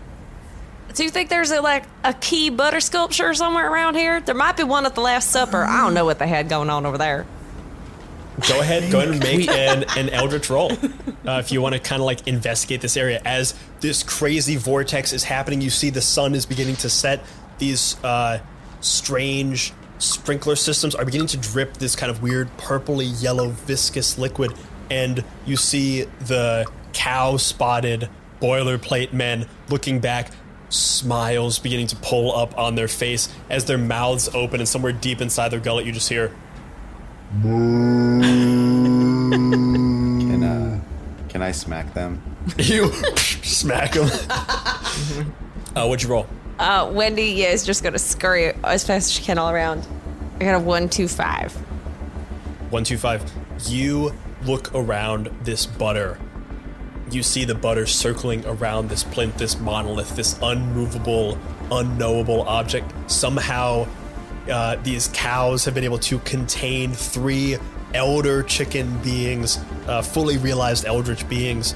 Do 0.93 1.03
you 1.03 1.09
think 1.09 1.29
there's 1.29 1.51
a 1.51 1.61
like 1.61 1.85
a 2.03 2.13
key 2.13 2.49
butter 2.49 2.81
sculpture 2.81 3.33
somewhere 3.33 3.71
around 3.71 3.95
here? 3.95 4.19
There 4.19 4.35
might 4.35 4.57
be 4.57 4.63
one 4.63 4.85
at 4.85 4.95
the 4.95 5.01
Last 5.01 5.31
Supper. 5.31 5.63
I 5.63 5.81
don't 5.81 5.93
know 5.93 6.03
what 6.05 6.19
they 6.19 6.27
had 6.27 6.49
going 6.49 6.69
on 6.69 6.85
over 6.85 6.97
there. 6.97 7.25
Go 8.47 8.59
ahead, 8.59 8.91
go 8.91 8.99
ahead 8.99 9.11
and 9.11 9.19
make 9.19 9.47
an, 9.49 9.85
an 9.95 10.09
Eldritch 10.09 10.49
roll. 10.49 10.71
Uh, 10.73 11.39
if 11.39 11.51
you 11.51 11.61
want 11.61 11.73
to 11.73 11.79
kind 11.79 12.01
of 12.01 12.05
like 12.05 12.27
investigate 12.27 12.81
this 12.81 12.97
area. 12.97 13.21
As 13.23 13.55
this 13.79 14.03
crazy 14.03 14.57
vortex 14.57 15.13
is 15.13 15.23
happening, 15.23 15.61
you 15.61 15.69
see 15.69 15.89
the 15.89 16.01
sun 16.01 16.35
is 16.35 16.45
beginning 16.45 16.75
to 16.77 16.89
set. 16.89 17.23
These 17.59 18.01
uh, 18.03 18.39
strange 18.81 19.73
sprinkler 19.99 20.55
systems 20.55 20.95
are 20.95 21.05
beginning 21.05 21.27
to 21.27 21.37
drip 21.37 21.77
this 21.77 21.95
kind 21.95 22.11
of 22.11 22.21
weird 22.21 22.55
purpley 22.57 23.21
yellow 23.21 23.49
viscous 23.49 24.17
liquid. 24.17 24.53
And 24.91 25.23
you 25.45 25.55
see 25.55 26.03
the 26.19 26.65
cow 26.93 27.37
spotted 27.37 28.09
boilerplate 28.41 29.13
men 29.13 29.47
looking 29.69 29.99
back, 29.99 30.31
smiles 30.69 31.59
beginning 31.59 31.87
to 31.87 31.95
pull 31.97 32.35
up 32.35 32.57
on 32.57 32.75
their 32.75 32.87
face 32.87 33.29
as 33.49 33.65
their 33.65 33.77
mouths 33.77 34.29
open, 34.33 34.59
and 34.59 34.67
somewhere 34.67 34.91
deep 34.91 35.21
inside 35.21 35.49
their 35.49 35.59
gullet, 35.59 35.85
you 35.85 35.91
just 35.91 36.09
hear. 36.09 36.31
Can 40.27 40.43
uh, 40.43 40.79
can 41.29 41.41
I 41.41 41.51
smack 41.51 41.93
them? 41.93 42.21
You 42.57 42.91
smack 43.43 43.91
them. 43.91 44.07
uh, 45.75 45.85
what'd 45.85 46.01
you 46.01 46.09
roll? 46.09 46.25
Uh, 46.59 46.89
Wendy, 46.93 47.25
yeah, 47.31 47.49
is 47.51 47.65
just 47.65 47.83
gonna 47.83 47.99
scurry 47.99 48.53
as 48.63 48.85
fast 48.85 49.07
as 49.07 49.11
she 49.11 49.21
can 49.23 49.37
all 49.37 49.49
around. 49.51 49.85
I 50.39 50.45
got 50.45 50.55
a 50.55 50.59
one, 50.59 50.87
two, 50.87 51.07
five. 51.09 51.51
One, 52.69 52.83
two, 52.85 52.97
five. 52.97 53.29
You 53.67 54.13
look 54.45 54.73
around 54.73 55.29
this 55.43 55.65
butter. 55.65 56.17
You 57.09 57.23
see 57.23 57.45
the 57.45 57.55
butter 57.55 57.85
circling 57.85 58.45
around 58.45 58.89
this 58.89 59.03
plinth, 59.03 59.37
this 59.37 59.59
monolith, 59.59 60.15
this 60.15 60.37
unmovable, 60.41 61.37
unknowable 61.71 62.41
object. 62.43 62.91
Somehow, 63.09 63.87
uh, 64.51 64.75
these 64.83 65.09
cows 65.13 65.63
have 65.65 65.73
been 65.73 65.85
able 65.85 65.99
to 65.99 66.19
contain 66.19 66.91
three 66.91 67.57
elder 67.93 68.43
chicken 68.43 68.97
beings, 68.99 69.59
uh, 69.87 70.01
fully 70.01 70.37
realized 70.37 70.85
eldritch 70.85 71.27
beings. 71.29 71.75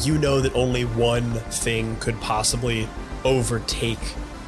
You 0.00 0.16
know 0.16 0.40
that 0.40 0.54
only 0.54 0.84
one 0.84 1.32
thing 1.50 1.96
could 1.96 2.18
possibly 2.20 2.88
overtake 3.24 3.98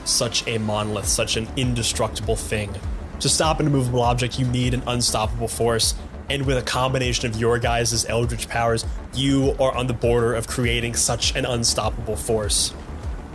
such 0.04 0.46
a 0.48 0.58
monolith, 0.58 1.06
such 1.06 1.36
an 1.36 1.46
indestructible 1.56 2.36
thing. 2.36 2.74
To 3.20 3.28
stop 3.28 3.60
an 3.60 3.66
immovable 3.66 4.00
object, 4.00 4.38
you 4.38 4.46
need 4.46 4.72
an 4.72 4.82
unstoppable 4.86 5.48
force. 5.48 5.94
And 6.30 6.46
with 6.46 6.56
a 6.56 6.62
combination 6.62 7.28
of 7.28 7.36
your 7.36 7.58
guys' 7.58 8.06
eldritch 8.08 8.48
powers, 8.48 8.86
you 9.12 9.56
are 9.58 9.76
on 9.76 9.88
the 9.88 9.92
border 9.92 10.32
of 10.32 10.46
creating 10.46 10.94
such 10.94 11.34
an 11.34 11.44
unstoppable 11.44 12.14
force. 12.14 12.72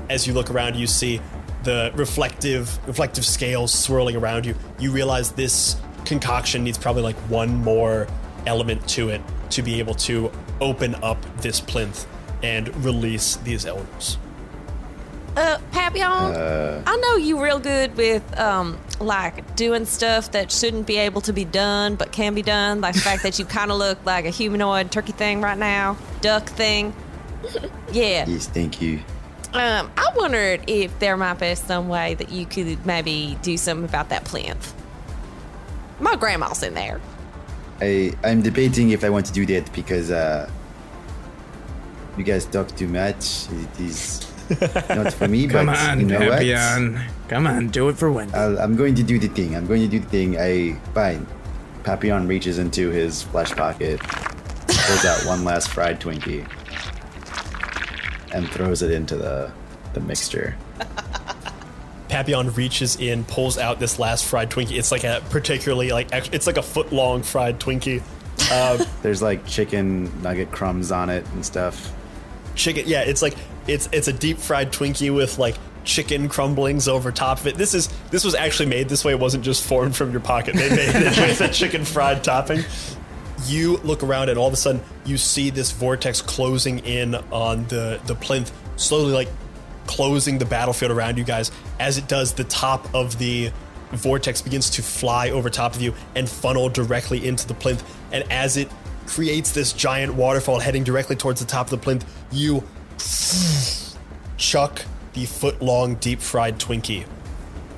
As 0.10 0.26
you 0.26 0.34
look 0.34 0.50
around, 0.50 0.78
you 0.78 0.88
see 0.88 1.20
the 1.64 1.92
reflective 1.96 2.80
reflective 2.88 3.26
scales 3.26 3.74
swirling 3.74 4.16
around 4.16 4.46
you. 4.46 4.56
You 4.80 4.92
realize 4.92 5.34
this 5.34 5.76
concoction 6.06 6.64
needs 6.64 6.78
probably 6.78 7.02
like 7.02 7.18
one 7.30 7.54
more 7.54 8.08
element 8.46 8.88
to 8.90 9.10
it 9.10 9.22
to 9.50 9.62
be 9.62 9.80
able 9.80 9.96
to 9.96 10.32
open 10.62 10.96
up 11.04 11.18
this 11.42 11.60
plinth 11.60 12.08
and 12.44 12.74
release 12.86 13.36
these 13.38 13.66
elders. 13.66 14.18
Uh, 15.36 15.58
Papillon, 15.72 16.34
Uh, 16.34 16.82
I 16.86 16.96
know 16.98 17.18
you 17.18 17.44
real 17.44 17.60
good 17.60 17.96
with 17.98 18.40
um 18.40 18.78
like 19.02 19.56
doing 19.58 19.86
stuff 19.86 20.32
that 20.32 20.50
shouldn't 20.52 20.88
be 20.88 20.98
able 20.98 21.20
to 21.22 21.34
be 21.34 21.44
done 21.44 21.96
but 21.96 22.12
can 22.14 22.34
be 22.34 22.42
done. 22.42 22.80
Like 22.80 22.94
the 22.96 23.02
fact 23.02 23.24
that 23.24 23.38
you 23.38 23.46
kind 23.46 23.70
of 23.72 23.78
look 23.78 23.98
like 24.06 24.26
a 24.26 24.30
humanoid 24.30 24.92
turkey 24.92 25.12
thing 25.12 25.42
right 25.42 25.58
now, 25.58 25.98
duck 26.22 26.48
thing. 26.48 26.94
Yeah. 27.92 28.26
yes, 28.28 28.48
thank 28.48 28.82
you. 28.82 29.02
Um, 29.54 29.92
I 29.98 30.10
wondered 30.16 30.64
if 30.68 30.98
there 31.00 31.16
might 31.16 31.40
be 31.40 31.54
some 31.56 31.88
way 31.88 32.14
that 32.16 32.32
you 32.32 32.46
could 32.46 32.86
maybe 32.86 33.38
do 33.42 33.58
something 33.58 33.86
about 33.86 34.10
that 34.10 34.26
plinth. 34.26 34.74
My 36.00 36.16
grandma's 36.16 36.64
in 36.64 36.74
there. 36.74 37.00
I 37.82 38.14
I'm 38.24 38.42
debating 38.42 38.92
if 38.92 39.04
I 39.04 39.10
want 39.10 39.26
to 39.28 39.34
do 39.34 39.46
that 39.48 39.72
because 39.74 40.12
uh, 40.12 40.50
you 42.18 42.24
guys 42.24 42.46
talk 42.46 42.74
too 42.76 42.88
much. 42.88 43.48
It 43.52 43.80
is 43.80 44.26
not 44.50 45.14
for 45.14 45.28
me. 45.28 45.48
Come 45.50 45.68
but 45.68 45.78
on, 45.78 46.00
you 46.00 46.06
know 46.06 46.20
what? 46.20 46.28
Come 46.28 46.32
on, 46.32 46.38
Papillon. 46.38 47.02
Come 47.28 47.48
on, 47.48 47.68
do 47.70 47.90
it 47.90 47.98
for 47.98 48.12
Wendy. 48.12 48.34
I'll, 48.34 48.60
I'm 48.60 48.76
going 48.76 48.96
to 48.96 49.04
do 49.04 49.18
the 49.18 49.28
thing. 49.28 49.56
I'm 49.56 49.68
going 49.68 49.82
to 49.82 49.88
do 49.88 50.00
the 50.00 50.08
thing. 50.08 50.38
I 50.40 50.80
fine. 50.94 51.26
Papillon 51.84 52.28
reaches 52.28 52.58
into 52.58 52.90
his 52.90 53.22
flesh 53.24 53.52
pocket, 53.52 54.00
pulls 54.00 55.06
out 55.06 55.26
one 55.26 55.44
last 55.44 55.70
fried 55.70 56.00
Twinkie, 56.00 56.48
and 58.34 58.48
throws 58.50 58.82
it 58.82 58.92
into 58.92 59.16
the 59.16 59.52
the 59.94 60.00
mixture. 60.02 60.56
Papillon 62.10 62.54
reaches 62.54 62.96
in, 62.98 63.24
pulls 63.26 63.58
out 63.58 63.80
this 63.80 64.00
last 64.00 64.26
fried 64.26 64.50
Twinkie. 64.50 64.78
It's 64.78 64.92
like 64.92 65.04
a 65.04 65.22
particularly 65.30 65.92
like 65.92 66.10
it's 66.12 66.48
like 66.48 66.58
a 66.58 66.64
foot 66.64 66.92
long 66.92 67.24
fried 67.24 67.60
Twinkie. 67.60 68.02
Uh, 68.52 68.84
There's 69.02 69.22
like 69.22 69.46
chicken 69.46 70.12
nugget 70.22 70.52
crumbs 70.52 70.92
on 70.92 71.10
it 71.10 71.26
and 71.34 71.46
stuff. 71.46 71.94
chicken, 72.56 72.86
yeah, 72.88 73.02
it's 73.02 73.22
like 73.22 73.36
it's 73.68 73.90
it's 73.92 74.08
a 74.08 74.14
deep 74.14 74.38
fried 74.38 74.72
Twinkie 74.72 75.14
with 75.14 75.38
like 75.38 75.56
chicken 75.84 76.28
crumblings 76.28 76.88
over 76.88 77.12
top 77.12 77.40
of 77.40 77.48
it. 77.48 77.56
This 77.56 77.74
is 77.74 77.90
this 78.12 78.24
was 78.24 78.36
actually 78.36 78.68
made 78.68 78.90
this 78.90 79.06
way. 79.06 79.14
It 79.14 79.20
wasn't 79.20 79.44
just 79.44 79.64
formed 79.64 79.96
from 79.96 80.12
your 80.12 80.22
pocket. 80.22 80.56
They 80.56 80.70
made 80.70 80.96
it 80.96 81.18
with 81.18 81.42
a 81.42 81.50
chicken 81.50 81.86
fried 81.86 82.24
topping. 82.24 82.64
You 83.46 83.78
look 83.78 84.04
around 84.04 84.30
and 84.30 84.38
all 84.38 84.48
of 84.48 84.54
a 84.54 84.58
sudden 84.58 84.82
you 85.06 85.18
see 85.18 85.50
this 85.50 85.72
vortex 85.72 86.22
closing 86.22 86.80
in 86.80 87.16
on 87.32 87.66
the 87.68 88.00
the 88.06 88.16
plinth, 88.16 88.52
slowly 88.76 89.14
like 89.14 89.30
closing 89.88 90.38
the 90.38 90.46
battlefield 90.46 90.92
around 90.92 91.18
you 91.18 91.24
guys. 91.24 91.52
As 91.80 91.98
it 91.98 92.08
does, 92.08 92.34
the 92.34 92.44
top 92.46 92.94
of 92.94 93.18
the 93.20 93.52
vortex 93.92 94.42
begins 94.42 94.70
to 94.72 94.82
fly 94.82 95.30
over 95.30 95.50
top 95.50 95.76
of 95.76 95.82
you 95.82 95.94
and 96.16 96.28
funnel 96.28 96.70
directly 96.70 97.26
into 97.26 97.48
the 97.48 97.54
plinth. 97.54 97.84
And 98.12 98.30
as 98.32 98.58
it 98.58 98.70
creates 99.06 99.52
this 99.52 99.74
giant 99.74 100.16
waterfall 100.16 100.60
heading 100.60 100.84
directly 100.84 101.16
towards 101.16 101.40
the 101.40 101.46
top 101.46 101.68
of 101.68 101.72
the 101.72 101.78
plinth, 101.78 102.06
you 102.32 102.64
chuck 104.38 104.86
the 105.14 105.26
foot 105.26 105.62
long 105.62 105.96
deep 105.96 106.20
fried 106.20 106.60
Twinkie 106.60 107.06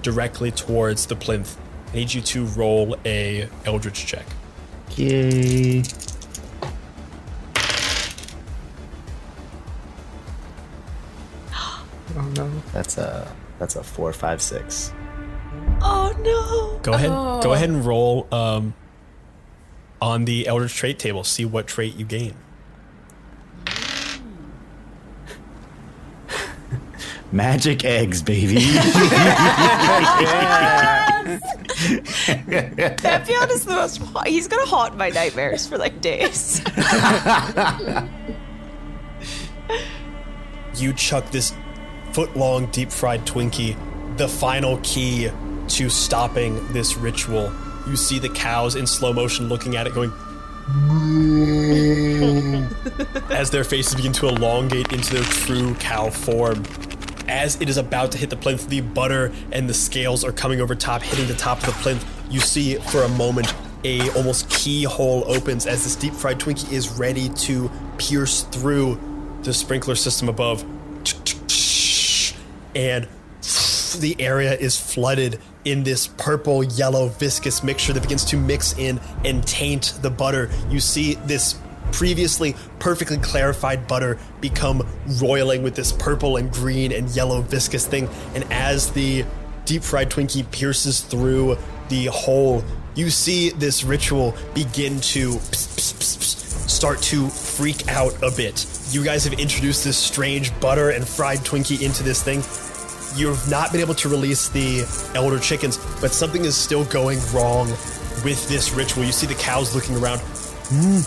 directly 0.01 0.51
towards 0.51 1.05
the 1.05 1.15
plinth. 1.15 1.57
I 1.91 1.97
need 1.97 2.13
you 2.13 2.21
to 2.21 2.45
roll 2.45 2.97
a 3.05 3.47
Eldritch 3.65 4.05
check. 4.05 4.25
Yay. 4.95 5.83
Oh 12.15 12.31
no. 12.35 12.49
That's 12.73 12.97
a 12.97 13.31
that's 13.59 13.75
a 13.75 13.83
four, 13.83 14.11
five, 14.13 14.41
six. 14.41 14.93
Oh 15.81 16.15
no! 16.19 16.79
Go 16.83 16.93
ahead. 16.93 17.09
Go 17.09 17.53
ahead 17.53 17.69
and 17.69 17.85
roll 17.85 18.27
um, 18.31 18.73
on 20.01 20.25
the 20.25 20.47
Eldritch 20.47 20.75
trait 20.75 20.99
table. 20.99 21.23
See 21.23 21.45
what 21.45 21.67
trait 21.67 21.95
you 21.95 22.05
gain. 22.05 22.33
Magic 27.31 27.83
eggs, 27.83 28.21
baby. 28.21 28.55
Papillon 32.97 33.49
is 33.51 33.65
the 33.65 33.75
most. 33.75 34.01
He's 34.25 34.47
gonna 34.47 34.65
haunt 34.65 34.97
my 34.97 35.09
nightmares 35.09 35.67
for 35.67 35.77
like 35.77 35.99
days. 36.01 36.61
you 40.75 40.93
chuck 40.93 41.29
this 41.31 41.53
foot 42.13 42.35
long 42.37 42.67
deep 42.67 42.91
fried 42.91 43.25
Twinkie, 43.25 43.75
the 44.17 44.27
final 44.27 44.79
key 44.83 45.29
to 45.67 45.89
stopping 45.89 46.65
this 46.71 46.95
ritual. 46.97 47.51
You 47.87 47.97
see 47.97 48.19
the 48.19 48.29
cows 48.29 48.75
in 48.75 48.87
slow 48.87 49.11
motion 49.13 49.49
looking 49.49 49.75
at 49.75 49.85
it, 49.85 49.93
going, 49.93 50.11
as 53.31 53.49
their 53.49 53.63
faces 53.63 53.95
begin 53.95 54.13
to 54.13 54.27
elongate 54.27 54.91
into 54.91 55.13
their 55.13 55.23
true 55.23 55.73
cow 55.75 56.09
form. 56.09 56.63
As 57.27 57.59
it 57.61 57.69
is 57.69 57.77
about 57.77 58.11
to 58.13 58.17
hit 58.17 58.29
the 58.29 58.37
plinth, 58.37 58.67
the 58.69 58.81
butter 58.81 59.33
and 59.51 59.69
the 59.69 59.73
scales 59.73 60.23
are 60.23 60.31
coming 60.31 60.61
over 60.61 60.75
top, 60.75 61.01
hitting 61.01 61.27
the 61.27 61.33
top 61.33 61.59
of 61.59 61.65
the 61.65 61.71
plinth. 61.73 62.05
You 62.29 62.39
see 62.39 62.75
for 62.75 63.03
a 63.03 63.09
moment 63.09 63.53
a 63.83 64.09
almost 64.11 64.49
keyhole 64.49 65.23
opens 65.27 65.65
as 65.65 65.83
this 65.83 65.95
deep 65.95 66.13
fried 66.13 66.39
Twinkie 66.39 66.71
is 66.71 66.89
ready 66.89 67.29
to 67.29 67.69
pierce 67.97 68.43
through 68.43 68.99
the 69.43 69.53
sprinkler 69.53 69.95
system 69.95 70.29
above. 70.29 70.63
And 72.75 73.07
the 73.99 74.15
area 74.19 74.53
is 74.53 74.79
flooded 74.79 75.39
in 75.65 75.83
this 75.83 76.07
purple 76.07 76.63
yellow 76.63 77.07
viscous 77.07 77.63
mixture 77.63 77.93
that 77.93 78.01
begins 78.01 78.25
to 78.25 78.37
mix 78.37 78.77
in 78.77 78.99
and 79.25 79.45
taint 79.45 79.97
the 80.01 80.09
butter. 80.09 80.49
You 80.69 80.79
see 80.79 81.15
this 81.15 81.55
previously 81.91 82.55
perfectly 82.79 83.17
clarified 83.17 83.87
butter 83.87 84.17
become 84.41 84.87
roiling 85.21 85.63
with 85.63 85.75
this 85.75 85.91
purple 85.91 86.37
and 86.37 86.51
green 86.51 86.91
and 86.91 87.09
yellow 87.09 87.41
viscous 87.41 87.85
thing. 87.87 88.09
And 88.35 88.43
as 88.51 88.91
the 88.91 89.25
deep 89.65 89.83
fried 89.83 90.09
Twinkie 90.09 90.49
pierces 90.51 91.01
through 91.01 91.57
the 91.89 92.05
hole, 92.05 92.63
you 92.95 93.09
see 93.09 93.51
this 93.51 93.83
ritual 93.83 94.35
begin 94.53 94.99
to 95.01 95.39
start 96.67 97.01
to 97.01 97.27
freak 97.29 97.87
out 97.87 98.13
a 98.23 98.31
bit. 98.35 98.65
You 98.91 99.03
guys 99.03 99.23
have 99.25 99.39
introduced 99.39 99.83
this 99.83 99.97
strange 99.97 100.57
butter 100.59 100.91
and 100.91 101.07
fried 101.07 101.39
Twinkie 101.39 101.81
into 101.81 102.03
this 102.03 102.23
thing. 102.23 102.43
You've 103.19 103.49
not 103.49 103.71
been 103.71 103.81
able 103.81 103.95
to 103.95 104.09
release 104.09 104.49
the 104.49 104.85
elder 105.15 105.39
chickens, 105.39 105.77
but 106.01 106.11
something 106.11 106.45
is 106.45 106.55
still 106.55 106.85
going 106.85 107.19
wrong 107.33 107.69
with 108.23 108.47
this 108.49 108.71
ritual. 108.73 109.03
You 109.03 109.11
see 109.11 109.27
the 109.27 109.35
cows 109.35 109.73
looking 109.75 109.95
around, 109.95 110.19
hmm. 110.19 111.01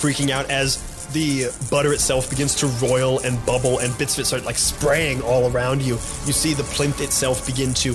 Freaking 0.00 0.30
out 0.30 0.50
as 0.50 1.06
the 1.12 1.46
butter 1.70 1.92
itself 1.92 2.28
begins 2.28 2.54
to 2.56 2.66
roil 2.84 3.20
and 3.20 3.44
bubble, 3.46 3.78
and 3.78 3.96
bits 3.98 4.14
of 4.14 4.20
it 4.20 4.24
start 4.26 4.44
like 4.44 4.58
spraying 4.58 5.22
all 5.22 5.50
around 5.50 5.82
you. 5.82 5.94
You 5.94 6.32
see 6.32 6.54
the 6.54 6.64
plinth 6.64 7.00
itself 7.00 7.46
begin 7.46 7.72
to 7.74 7.94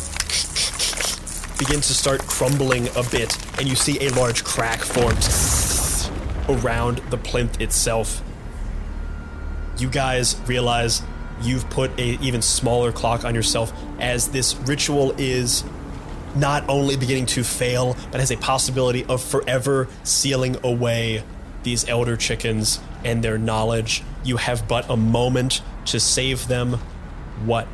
begin 1.59 1.81
to 1.81 1.93
start 1.93 2.21
crumbling 2.21 2.87
a 2.95 3.03
bit, 3.11 3.37
and 3.59 3.67
you 3.67 3.75
see 3.75 3.99
a 4.05 4.09
large 4.13 4.43
crack 4.43 4.79
formed 4.79 5.27
around 6.49 6.97
the 7.09 7.17
plinth 7.17 7.61
itself. 7.61 8.23
You 9.77 9.89
guys 9.89 10.35
realize 10.47 11.03
you've 11.41 11.69
put 11.69 11.91
a 11.99 12.17
even 12.21 12.41
smaller 12.41 12.91
clock 12.91 13.25
on 13.25 13.35
yourself 13.35 13.73
as 13.99 14.29
this 14.29 14.55
ritual 14.55 15.13
is 15.17 15.63
not 16.35 16.67
only 16.69 16.95
beginning 16.95 17.25
to 17.27 17.43
fail, 17.43 17.95
but 18.11 18.19
has 18.19 18.31
a 18.31 18.37
possibility 18.37 19.05
of 19.05 19.23
forever 19.23 19.87
sealing 20.03 20.57
away 20.63 21.23
these 21.63 21.87
elder 21.87 22.17
chickens 22.17 22.79
and 23.03 23.23
their 23.23 23.37
knowledge. 23.37 24.03
You 24.23 24.37
have 24.37 24.67
but 24.67 24.89
a 24.89 24.97
moment 24.97 25.61
to 25.85 25.99
save 25.99 26.47
them. 26.47 26.73
What 27.45 27.67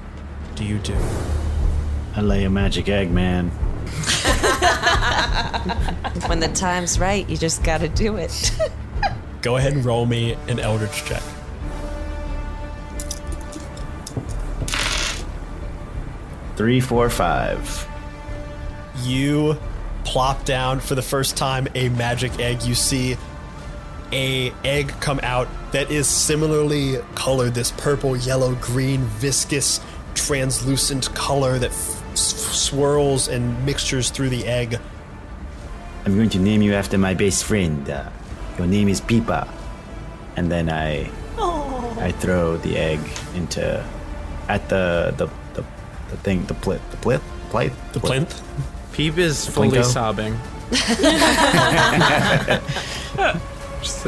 do 0.55 0.63
you 0.63 0.77
do? 0.79 0.95
I 2.15 2.21
lay 2.21 2.45
a 2.45 2.49
magic 2.49 2.89
egg, 2.89 3.11
man. 3.11 3.49
when 6.27 6.39
the 6.39 6.51
time's 6.53 6.99
right, 6.99 7.29
you 7.29 7.37
just 7.37 7.63
gotta 7.63 7.87
do 7.87 8.17
it. 8.17 8.51
Go 9.41 9.57
ahead 9.57 9.73
and 9.73 9.85
roll 9.85 10.05
me 10.05 10.33
an 10.47 10.59
Eldritch 10.59 11.05
check. 11.05 11.23
Three, 16.55 16.81
four, 16.81 17.09
five. 17.09 17.87
You 19.03 19.57
plop 20.03 20.45
down 20.45 20.79
for 20.79 20.95
the 20.95 21.01
first 21.01 21.35
time 21.37 21.67
a 21.75 21.89
magic 21.89 22.39
egg. 22.39 22.63
You 22.63 22.75
see 22.75 23.17
a 24.11 24.51
egg 24.63 24.93
come 24.99 25.19
out 25.21 25.47
that 25.73 25.91
is 25.91 26.07
similarly 26.07 26.97
colored 27.15 27.53
this 27.53 27.71
purple, 27.71 28.15
yellow, 28.15 28.55
green, 28.55 29.01
viscous, 29.01 29.81
translucent 30.15 31.13
color 31.13 31.59
that 31.59 31.71
f- 31.71 32.17
swirls 32.17 33.27
and 33.27 33.65
mixtures 33.65 34.09
through 34.09 34.29
the 34.29 34.45
egg. 34.47 34.79
I'm 36.05 36.15
going 36.15 36.29
to 36.29 36.39
name 36.39 36.61
you 36.61 36.73
after 36.73 36.97
my 36.97 37.13
best 37.13 37.43
friend. 37.43 37.89
Uh, 37.89 38.09
your 38.57 38.67
name 38.67 38.87
is 38.87 39.01
Peepa. 39.01 39.47
And 40.37 40.51
then 40.51 40.69
I 40.69 41.11
I 41.99 42.11
throw 42.11 42.57
the 42.57 42.77
egg 42.77 42.99
into 43.35 43.83
at 44.47 44.69
the 44.69 45.13
the 45.17 45.27
the, 45.53 45.65
the 46.09 46.17
thing 46.17 46.45
the 46.45 46.53
plit 46.53 46.79
the 46.91 46.97
plit 46.97 47.21
plate 47.49 47.73
The 47.93 47.99
plinth? 47.99 48.41
Peep 48.97 49.19
is 49.19 49.47
fully 49.47 49.69
Plinko? 49.69 49.85
sobbing. 49.85 50.33
Just 53.79 54.07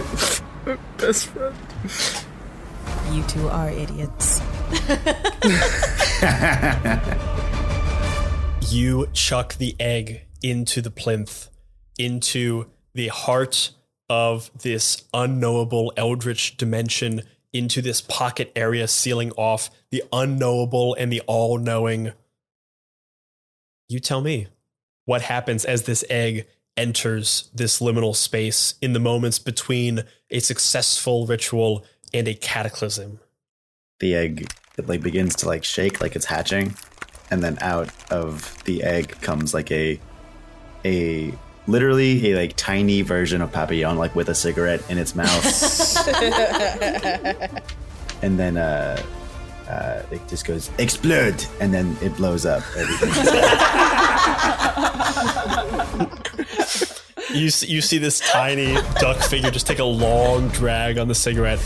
like, 0.65 0.79
best 0.97 1.27
friend. 1.27 1.55
You 3.11 3.21
two 3.27 3.47
are 3.49 3.69
idiots. 3.69 4.41
You 8.67 9.07
chuck 9.13 9.53
the 9.59 9.75
egg 9.79 10.21
into 10.41 10.81
the 10.81 10.89
plinth, 10.89 11.49
into 11.99 12.65
the 12.95 13.09
heart 13.09 13.69
of 14.09 14.49
this 14.59 15.03
unknowable 15.13 15.93
eldritch 15.97 16.57
dimension, 16.57 17.21
into 17.53 17.83
this 17.83 18.01
pocket 18.01 18.51
area 18.55 18.87
sealing 18.87 19.33
off 19.33 19.69
the 19.91 20.01
unknowable 20.11 20.95
and 20.95 21.11
the 21.11 21.21
all 21.27 21.59
knowing. 21.59 22.11
You 23.87 23.99
tell 23.99 24.21
me 24.21 24.47
what 25.09 25.23
happens 25.23 25.65
as 25.65 25.83
this 25.83 26.05
egg 26.07 26.45
enters 26.77 27.49
this 27.51 27.79
liminal 27.79 28.15
space 28.15 28.75
in 28.79 28.93
the 28.93 28.99
moments 28.99 29.39
between 29.39 30.03
a 30.29 30.37
successful 30.37 31.25
ritual 31.25 31.83
and 32.13 32.27
a 32.27 32.35
cataclysm. 32.35 33.19
the 33.99 34.13
egg 34.13 34.53
it 34.77 34.87
like 34.87 35.01
begins 35.01 35.35
to 35.35 35.47
like 35.47 35.63
shake 35.63 35.99
like 35.99 36.15
it's 36.15 36.25
hatching 36.25 36.75
and 37.31 37.41
then 37.41 37.57
out 37.59 37.89
of 38.11 38.63
the 38.65 38.83
egg 38.83 39.19
comes 39.19 39.51
like 39.51 39.71
a 39.71 39.99
a 40.85 41.33
literally 41.65 42.31
a 42.31 42.35
like 42.35 42.55
tiny 42.55 43.01
version 43.01 43.41
of 43.41 43.51
papillon 43.51 43.97
like 43.97 44.15
with 44.15 44.29
a 44.29 44.35
cigarette 44.35 44.87
in 44.91 44.99
its 44.99 45.15
mouth 45.15 45.43
and 48.21 48.37
then 48.37 48.57
uh 48.57 49.01
uh, 49.69 50.01
it 50.11 50.27
just 50.27 50.45
goes 50.45 50.71
explode, 50.79 51.45
and 51.61 51.73
then 51.73 51.95
it 52.01 52.15
blows 52.17 52.45
up. 52.45 52.63
Everything. 52.75 53.09
You 57.31 57.43
you 57.43 57.81
see 57.81 57.99
this 57.99 58.19
tiny 58.21 58.73
duck 58.99 59.17
figure 59.17 59.51
just 59.51 59.67
take 59.67 59.77
a 59.77 59.83
long 59.83 60.47
drag 60.47 60.97
on 60.97 61.07
the 61.07 61.13
cigarette. 61.13 61.59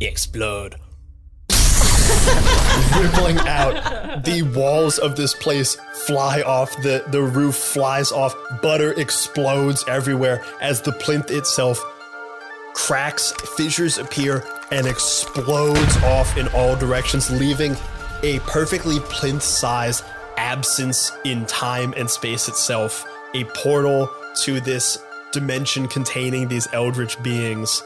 Explode. 0.00 0.76
Rippling 2.98 3.38
out, 3.46 4.24
the 4.24 4.42
walls 4.54 4.98
of 4.98 5.16
this 5.16 5.34
place 5.34 5.76
fly 6.06 6.40
off. 6.40 6.74
the 6.82 7.04
The 7.08 7.22
roof 7.22 7.56
flies 7.56 8.10
off. 8.10 8.34
Butter 8.62 8.92
explodes 8.98 9.84
everywhere 9.86 10.42
as 10.62 10.80
the 10.80 10.92
plinth 10.92 11.30
itself 11.30 11.84
cracks, 12.74 13.32
fissures 13.56 13.98
appear, 13.98 14.44
and 14.70 14.86
explodes 14.86 15.96
off 16.04 16.36
in 16.36 16.48
all 16.48 16.76
directions, 16.76 17.30
leaving 17.30 17.76
a 18.22 18.38
perfectly 18.40 18.98
plinth 19.00 19.42
sized 19.42 20.04
absence 20.36 21.12
in 21.24 21.44
time 21.46 21.92
and 21.96 22.08
space 22.08 22.48
itself. 22.48 23.06
A 23.34 23.44
portal 23.44 24.10
to 24.42 24.60
this 24.60 24.98
dimension 25.32 25.88
containing 25.88 26.48
these 26.48 26.68
eldritch 26.72 27.20
beings. 27.22 27.82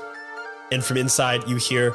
And 0.73 0.85
from 0.85 0.97
inside, 0.97 1.47
you 1.49 1.57
hear, 1.57 1.95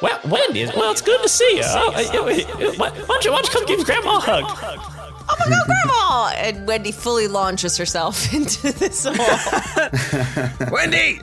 Well, 0.00 0.18
Wendy, 0.24 0.64
well, 0.76 0.90
it's 0.90 1.02
good 1.02 1.20
to 1.22 1.28
see 1.28 1.56
you. 1.56 1.62
Uh, 1.62 1.92
uh, 1.94 2.72
why, 2.76 2.90
don't 3.06 3.24
you, 3.24 3.32
why 3.32 3.40
you 3.42 3.50
come 3.50 3.66
give 3.66 3.84
Grandma 3.84 4.16
a 4.16 4.20
hug? 4.20 4.97
Oh 5.30 5.36
my 5.38 5.48
god, 5.48 5.66
Grandma! 5.66 6.32
And 6.36 6.66
Wendy 6.66 6.92
fully 6.92 7.28
launches 7.28 7.76
herself 7.76 8.32
into 8.34 8.72
this 8.72 9.04
hole. 9.04 10.68
Wendy! 10.70 11.20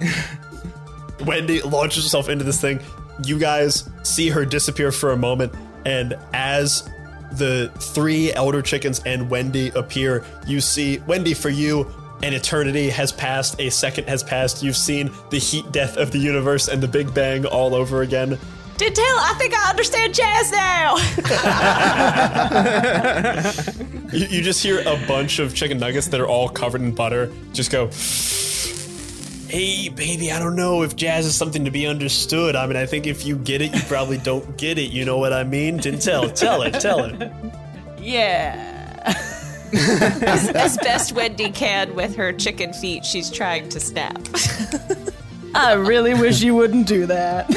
Wendy 1.26 1.62
launches 1.62 2.04
herself 2.04 2.30
into 2.30 2.44
this 2.44 2.62
thing. 2.62 2.80
You 3.24 3.40
guys 3.40 3.90
see 4.04 4.30
her 4.30 4.46
disappear 4.46 4.92
for 4.92 5.12
a 5.12 5.18
moment, 5.18 5.54
and 5.86 6.18
as 6.34 6.90
the 7.34 7.72
three 7.80 8.32
elder 8.34 8.62
chickens 8.62 9.02
and 9.06 9.30
Wendy 9.30 9.70
appear, 9.70 10.24
you 10.46 10.62
see 10.62 11.00
Wendy 11.08 11.34
for 11.34 11.50
you. 11.50 11.92
An 12.24 12.34
eternity 12.34 12.90
has 12.90 13.12
passed, 13.12 13.60
a 13.60 13.70
second 13.70 14.08
has 14.08 14.24
passed. 14.24 14.64
You've 14.64 14.78
seen 14.78 15.12
the 15.32 15.38
heat 15.38 15.70
death 15.74 15.98
of 15.98 16.12
the 16.12 16.18
universe 16.18 16.70
and 16.70 16.82
the 16.82 16.88
Big 16.88 17.14
Bang 17.14 17.46
all 17.46 17.76
over 17.76 18.02
again. 18.04 18.40
Did 18.78 18.94
tell, 18.94 19.06
I 19.06 19.34
think 19.38 19.54
I 19.56 19.70
understand 19.70 20.14
jazz 20.14 20.52
now. 20.52 20.98
You, 24.14 24.28
you 24.28 24.42
just 24.42 24.62
hear 24.64 24.80
a 24.82 25.04
bunch 25.08 25.40
of 25.40 25.56
chicken 25.56 25.78
nuggets 25.80 26.08
that 26.08 26.22
are 26.22 26.28
all 26.28 26.48
covered 26.48 26.80
in 26.80 26.94
butter 26.94 27.32
just 27.54 27.72
go, 27.72 27.90
Hey, 29.50 29.90
baby, 29.90 30.32
I 30.32 30.40
don't 30.40 30.56
know 30.56 30.84
if 30.84 30.96
jazz 30.96 31.26
is 31.26 31.36
something 31.36 31.66
to 31.66 31.72
be 31.72 31.86
understood. 31.86 32.56
I 32.56 32.66
mean, 32.66 32.78
I 32.78 32.86
think 32.86 33.08
if 33.08 33.26
you 33.26 33.36
get 33.36 33.62
it, 33.62 33.76
you 33.76 33.82
probably 33.82 34.18
don't 34.18 34.58
get 34.58 34.78
it. 34.78 34.92
You 34.92 35.06
know 35.06 35.18
what 35.18 35.34
I 35.34 35.44
mean? 35.44 35.80
Dintel. 35.80 36.34
Tell 36.34 36.62
it. 36.62 36.80
Tell 36.80 37.04
it. 37.04 37.32
Yeah. 38.00 39.14
as, 39.74 40.50
as 40.50 40.78
best 40.78 41.14
Wendy 41.14 41.52
can 41.52 41.94
with 41.96 42.16
her 42.16 42.32
chicken 42.34 42.74
feet, 42.74 43.04
she's 43.06 43.30
trying 43.30 43.70
to 43.70 43.80
snap. 43.80 44.18
I 45.56 45.74
really 45.74 46.14
wish 46.14 46.42
you 46.42 46.54
wouldn't 46.54 46.86
do 46.86 47.06
that. 47.06 47.50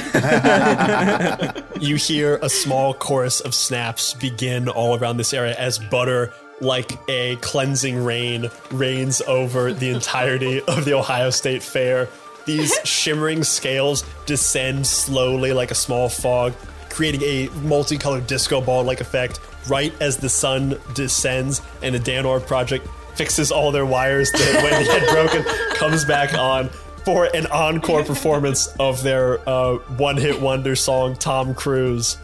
You 1.80 1.96
hear 1.96 2.38
a 2.42 2.48
small 2.48 2.94
chorus 2.94 3.40
of 3.40 3.54
snaps 3.54 4.14
begin 4.14 4.68
all 4.68 4.98
around 4.98 5.16
this 5.16 5.34
area 5.34 5.54
as 5.56 5.78
butter, 5.78 6.32
like 6.60 6.98
a 7.08 7.36
cleansing 7.36 8.04
rain, 8.04 8.50
rains 8.70 9.20
over 9.22 9.72
the 9.72 9.90
entirety 9.90 10.60
of 10.62 10.84
the 10.84 10.94
Ohio 10.94 11.30
State 11.30 11.62
Fair. 11.62 12.08
These 12.46 12.72
shimmering 12.84 13.44
scales 13.44 14.04
descend 14.26 14.86
slowly 14.86 15.52
like 15.52 15.70
a 15.70 15.76
small 15.76 16.08
fog, 16.08 16.52
creating 16.90 17.22
a 17.22 17.48
multicolored 17.62 18.26
disco 18.26 18.60
ball 18.60 18.84
like 18.84 19.00
effect 19.00 19.40
right 19.68 19.92
as 20.00 20.16
the 20.16 20.28
sun 20.28 20.78
descends 20.94 21.62
and 21.82 21.94
the 21.94 22.00
Danor 22.00 22.44
project 22.44 22.88
fixes 23.14 23.50
all 23.50 23.72
their 23.72 23.86
wires 23.86 24.30
that 24.32 24.62
Wendy 24.62 24.88
had 24.88 25.08
broken, 25.10 25.44
comes 25.74 26.04
back 26.04 26.34
on 26.34 26.70
for 27.04 27.24
an 27.34 27.46
encore 27.46 28.04
performance 28.04 28.68
of 28.78 29.02
their 29.02 29.46
uh, 29.48 29.76
one 29.96 30.16
hit 30.16 30.40
wonder 30.40 30.76
song, 30.76 31.14
Tom 31.16 31.54
Cruise. 31.54 32.16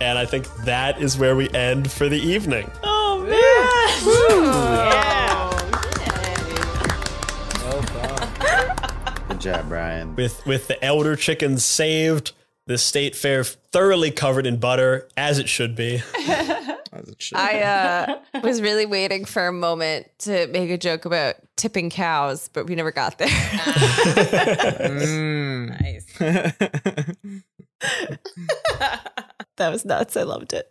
and 0.00 0.18
I 0.18 0.24
think 0.26 0.46
that 0.64 1.00
is 1.00 1.18
where 1.18 1.36
we 1.36 1.50
end 1.50 1.90
for 1.90 2.08
the 2.08 2.18
evening. 2.18 2.70
Oh 2.82 3.20
man! 3.20 3.32
Yeah. 3.32 4.84
yeah. 8.04 9.28
Good 9.28 9.40
job, 9.40 9.68
Brian. 9.68 10.16
With 10.16 10.44
with 10.46 10.68
the 10.68 10.82
elder 10.84 11.16
chickens 11.16 11.64
saved, 11.64 12.32
the 12.66 12.78
state 12.78 13.14
fair 13.16 13.44
thoroughly 13.44 14.10
covered 14.10 14.46
in 14.46 14.58
butter, 14.58 15.08
as 15.16 15.38
it 15.38 15.48
should 15.48 15.74
be. 15.76 16.02
As 16.98 17.08
it 17.08 17.22
should. 17.22 17.38
I 17.38 17.60
uh, 17.60 18.18
was 18.42 18.60
really 18.60 18.86
waiting 18.86 19.24
for 19.24 19.46
a 19.46 19.52
moment 19.52 20.06
to 20.20 20.46
make 20.48 20.70
a 20.70 20.78
joke 20.78 21.04
about 21.04 21.36
tipping 21.56 21.90
cows, 21.90 22.48
but 22.52 22.66
we 22.66 22.74
never 22.74 22.90
got 22.92 23.18
there. 23.18 23.28
Mm. 24.88 25.80
Nice. 25.80 26.18
that 29.56 29.70
was 29.70 29.84
nuts. 29.84 30.16
I 30.16 30.22
loved 30.22 30.52
it. 30.52 30.68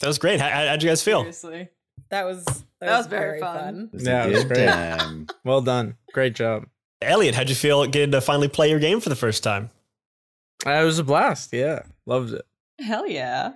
That 0.00 0.08
was 0.08 0.18
great. 0.18 0.40
How, 0.40 0.48
how'd 0.48 0.82
you 0.82 0.88
guys 0.88 1.02
feel? 1.02 1.20
Seriously. 1.20 1.68
That 2.10 2.24
was 2.24 2.44
that, 2.44 2.62
That 2.80 2.98
was 2.98 3.06
very 3.06 3.40
fun. 3.40 3.90
Yeah, 3.94 4.26
it 4.26 4.32
was 4.34 4.44
great. 4.44 4.66
time. 4.66 5.26
Well 5.44 5.62
done. 5.62 5.96
Great 6.12 6.34
job. 6.34 6.66
Elliot, 7.00 7.34
how'd 7.34 7.48
you 7.48 7.54
feel 7.54 7.86
getting 7.86 8.12
to 8.12 8.20
finally 8.20 8.48
play 8.48 8.70
your 8.70 8.78
game 8.78 9.00
for 9.00 9.08
the 9.08 9.16
first 9.16 9.42
time? 9.42 9.70
Uh, 10.66 10.70
It 10.70 10.84
was 10.84 10.98
a 10.98 11.04
blast. 11.04 11.52
Yeah, 11.52 11.82
loved 12.06 12.32
it. 12.32 12.42
Hell 12.80 13.06
yeah. 13.08 13.52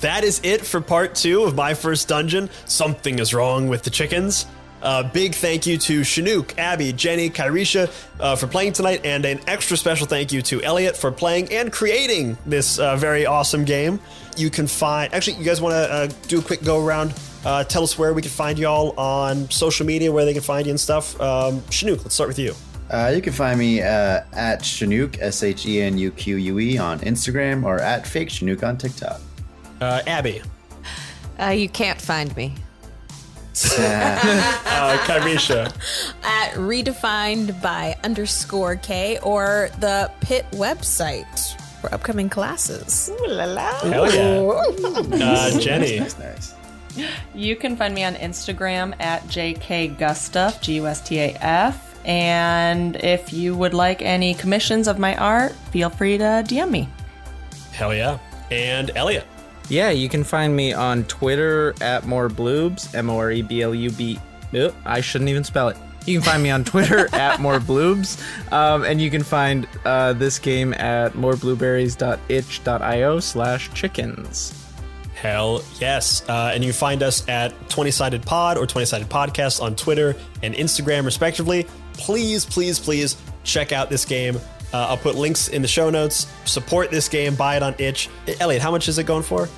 That 0.00 0.24
is 0.24 0.40
it 0.42 0.64
for 0.64 0.80
part 0.80 1.14
two 1.14 1.42
of 1.42 1.54
my 1.54 1.74
first 1.74 2.08
dungeon. 2.08 2.48
Something 2.64 3.18
is 3.18 3.34
wrong 3.34 3.68
with 3.68 3.82
the 3.82 3.90
chickens. 3.90 4.46
Uh, 4.82 5.02
big 5.02 5.34
thank 5.34 5.66
you 5.66 5.76
to 5.76 6.00
Shenuque, 6.00 6.56
Abby, 6.56 6.90
Jenny, 6.94 7.28
Kihresha 7.28 7.92
uh, 8.18 8.34
for 8.34 8.46
playing 8.46 8.72
tonight, 8.72 9.02
and 9.04 9.26
an 9.26 9.38
extra 9.46 9.76
special 9.76 10.06
thank 10.06 10.32
you 10.32 10.40
to 10.40 10.62
Elliot 10.62 10.96
for 10.96 11.12
playing 11.12 11.52
and 11.52 11.70
creating 11.70 12.38
this 12.46 12.78
uh, 12.78 12.96
very 12.96 13.26
awesome 13.26 13.64
game. 13.64 14.00
You 14.38 14.48
can 14.48 14.66
find, 14.66 15.12
actually, 15.12 15.36
you 15.36 15.44
guys 15.44 15.60
want 15.60 15.74
to 15.74 15.92
uh, 15.92 16.08
do 16.28 16.38
a 16.38 16.42
quick 16.42 16.64
go 16.64 16.82
around? 16.82 17.12
Uh, 17.44 17.62
tell 17.64 17.82
us 17.82 17.98
where 17.98 18.14
we 18.14 18.22
can 18.22 18.30
find 18.30 18.58
y'all 18.58 18.98
on 18.98 19.50
social 19.50 19.84
media, 19.84 20.10
where 20.10 20.24
they 20.24 20.32
can 20.32 20.42
find 20.42 20.64
you 20.64 20.70
and 20.70 20.80
stuff. 20.80 21.20
Um, 21.20 21.60
Shenuque, 21.62 21.98
let's 21.98 22.14
start 22.14 22.28
with 22.28 22.38
you. 22.38 22.54
Uh, 22.88 23.12
you 23.14 23.20
can 23.20 23.34
find 23.34 23.58
me 23.58 23.82
uh, 23.82 24.22
at 24.32 24.62
Shenuque, 24.62 25.20
S 25.20 25.42
H 25.42 25.66
E 25.66 25.82
N 25.82 25.98
U 25.98 26.10
Q 26.10 26.36
U 26.36 26.58
E, 26.58 26.78
on 26.78 27.00
Instagram 27.00 27.64
or 27.64 27.80
at 27.80 28.06
Fake 28.06 28.30
Shenuque 28.30 28.66
on 28.66 28.78
TikTok. 28.78 29.20
Uh, 29.80 30.02
Abby, 30.06 30.42
Uh, 31.40 31.50
you 31.50 31.68
can't 31.68 32.00
find 32.00 32.34
me. 32.36 32.54
uh, 33.78 34.96
Kihresha, 35.06 35.66
At 36.22 36.52
redefined 36.54 37.60
by 37.60 37.96
underscore 38.04 38.76
K 38.76 39.18
or 39.22 39.70
the 39.80 40.10
Pit 40.20 40.46
website 40.52 41.56
for 41.80 41.92
upcoming 41.92 42.28
classes. 42.30 43.10
hell 43.82 44.14
yeah. 44.14 44.38
Uh, 45.26 45.58
Jenny, 45.58 45.98
Nice, 46.00 46.18
nice. 46.18 46.54
You 47.34 47.54
can 47.56 47.76
find 47.76 47.94
me 47.94 48.02
on 48.04 48.14
Instagram 48.16 48.94
at 49.00 49.22
jkgustaf, 49.28 50.60
G 50.60 50.74
U 50.76 50.86
S 50.86 51.00
T 51.02 51.18
A 51.20 51.34
F. 51.40 51.86
And 52.06 52.96
if 52.96 53.32
you 53.32 53.54
would 53.54 53.74
like 53.74 54.00
any 54.00 54.34
commissions 54.34 54.88
of 54.88 54.98
my 54.98 55.14
art, 55.16 55.52
feel 55.70 55.90
free 55.90 56.16
to 56.18 56.24
DM 56.46 56.70
me. 56.70 56.88
hell 57.72 57.94
yeah. 57.94 58.18
And 58.50 58.90
Elliot. 58.96 59.26
Yeah, 59.70 59.90
you 59.90 60.08
can 60.08 60.24
find 60.24 60.54
me 60.54 60.72
on 60.72 61.04
Twitter 61.04 61.74
at 61.80 62.04
more 62.04 62.28
bloobs, 62.28 62.92
M 62.94 63.08
O 63.08 63.16
R 63.16 63.30
E 63.30 63.42
B 63.42 63.62
L 63.62 63.74
U 63.74 63.90
B. 63.90 64.18
I 64.84 65.00
shouldn't 65.00 65.30
even 65.30 65.44
spell 65.44 65.68
it. 65.68 65.76
You 66.06 66.18
can 66.18 66.26
find 66.26 66.42
me 66.42 66.50
on 66.50 66.64
Twitter 66.64 67.08
at 67.14 67.40
more 67.40 67.60
bloobs, 67.60 68.20
um, 68.52 68.82
and 68.84 69.00
you 69.00 69.10
can 69.10 69.22
find 69.22 69.68
uh, 69.84 70.12
this 70.14 70.40
game 70.40 70.74
at 70.74 71.12
moreblueberries.itch.io 71.12 73.20
slash 73.20 73.72
chickens. 73.72 74.56
Hell 75.14 75.62
yes. 75.78 76.28
Uh, 76.28 76.50
and 76.52 76.64
you 76.64 76.72
can 76.72 76.78
find 76.78 77.02
us 77.02 77.28
at 77.28 77.52
20 77.68 77.90
Sided 77.90 78.22
Pod 78.22 78.56
or 78.56 78.66
20 78.66 78.86
Sided 78.86 79.08
Podcast 79.08 79.62
on 79.62 79.76
Twitter 79.76 80.16
and 80.42 80.54
Instagram, 80.54 81.04
respectively. 81.04 81.66
Please, 81.92 82.46
please, 82.46 82.78
please 82.78 83.18
check 83.44 83.70
out 83.70 83.90
this 83.90 84.06
game. 84.06 84.40
Uh, 84.72 84.86
I'll 84.90 84.96
put 84.96 85.14
links 85.16 85.48
in 85.48 85.62
the 85.62 85.68
show 85.68 85.90
notes. 85.90 86.26
Support 86.44 86.90
this 86.90 87.08
game. 87.08 87.34
Buy 87.34 87.56
it 87.56 87.62
on 87.62 87.74
itch. 87.78 88.08
Elliot, 88.40 88.62
how 88.62 88.70
much 88.70 88.88
is 88.88 88.98
it 88.98 89.04
going 89.04 89.22
for? 89.24 89.48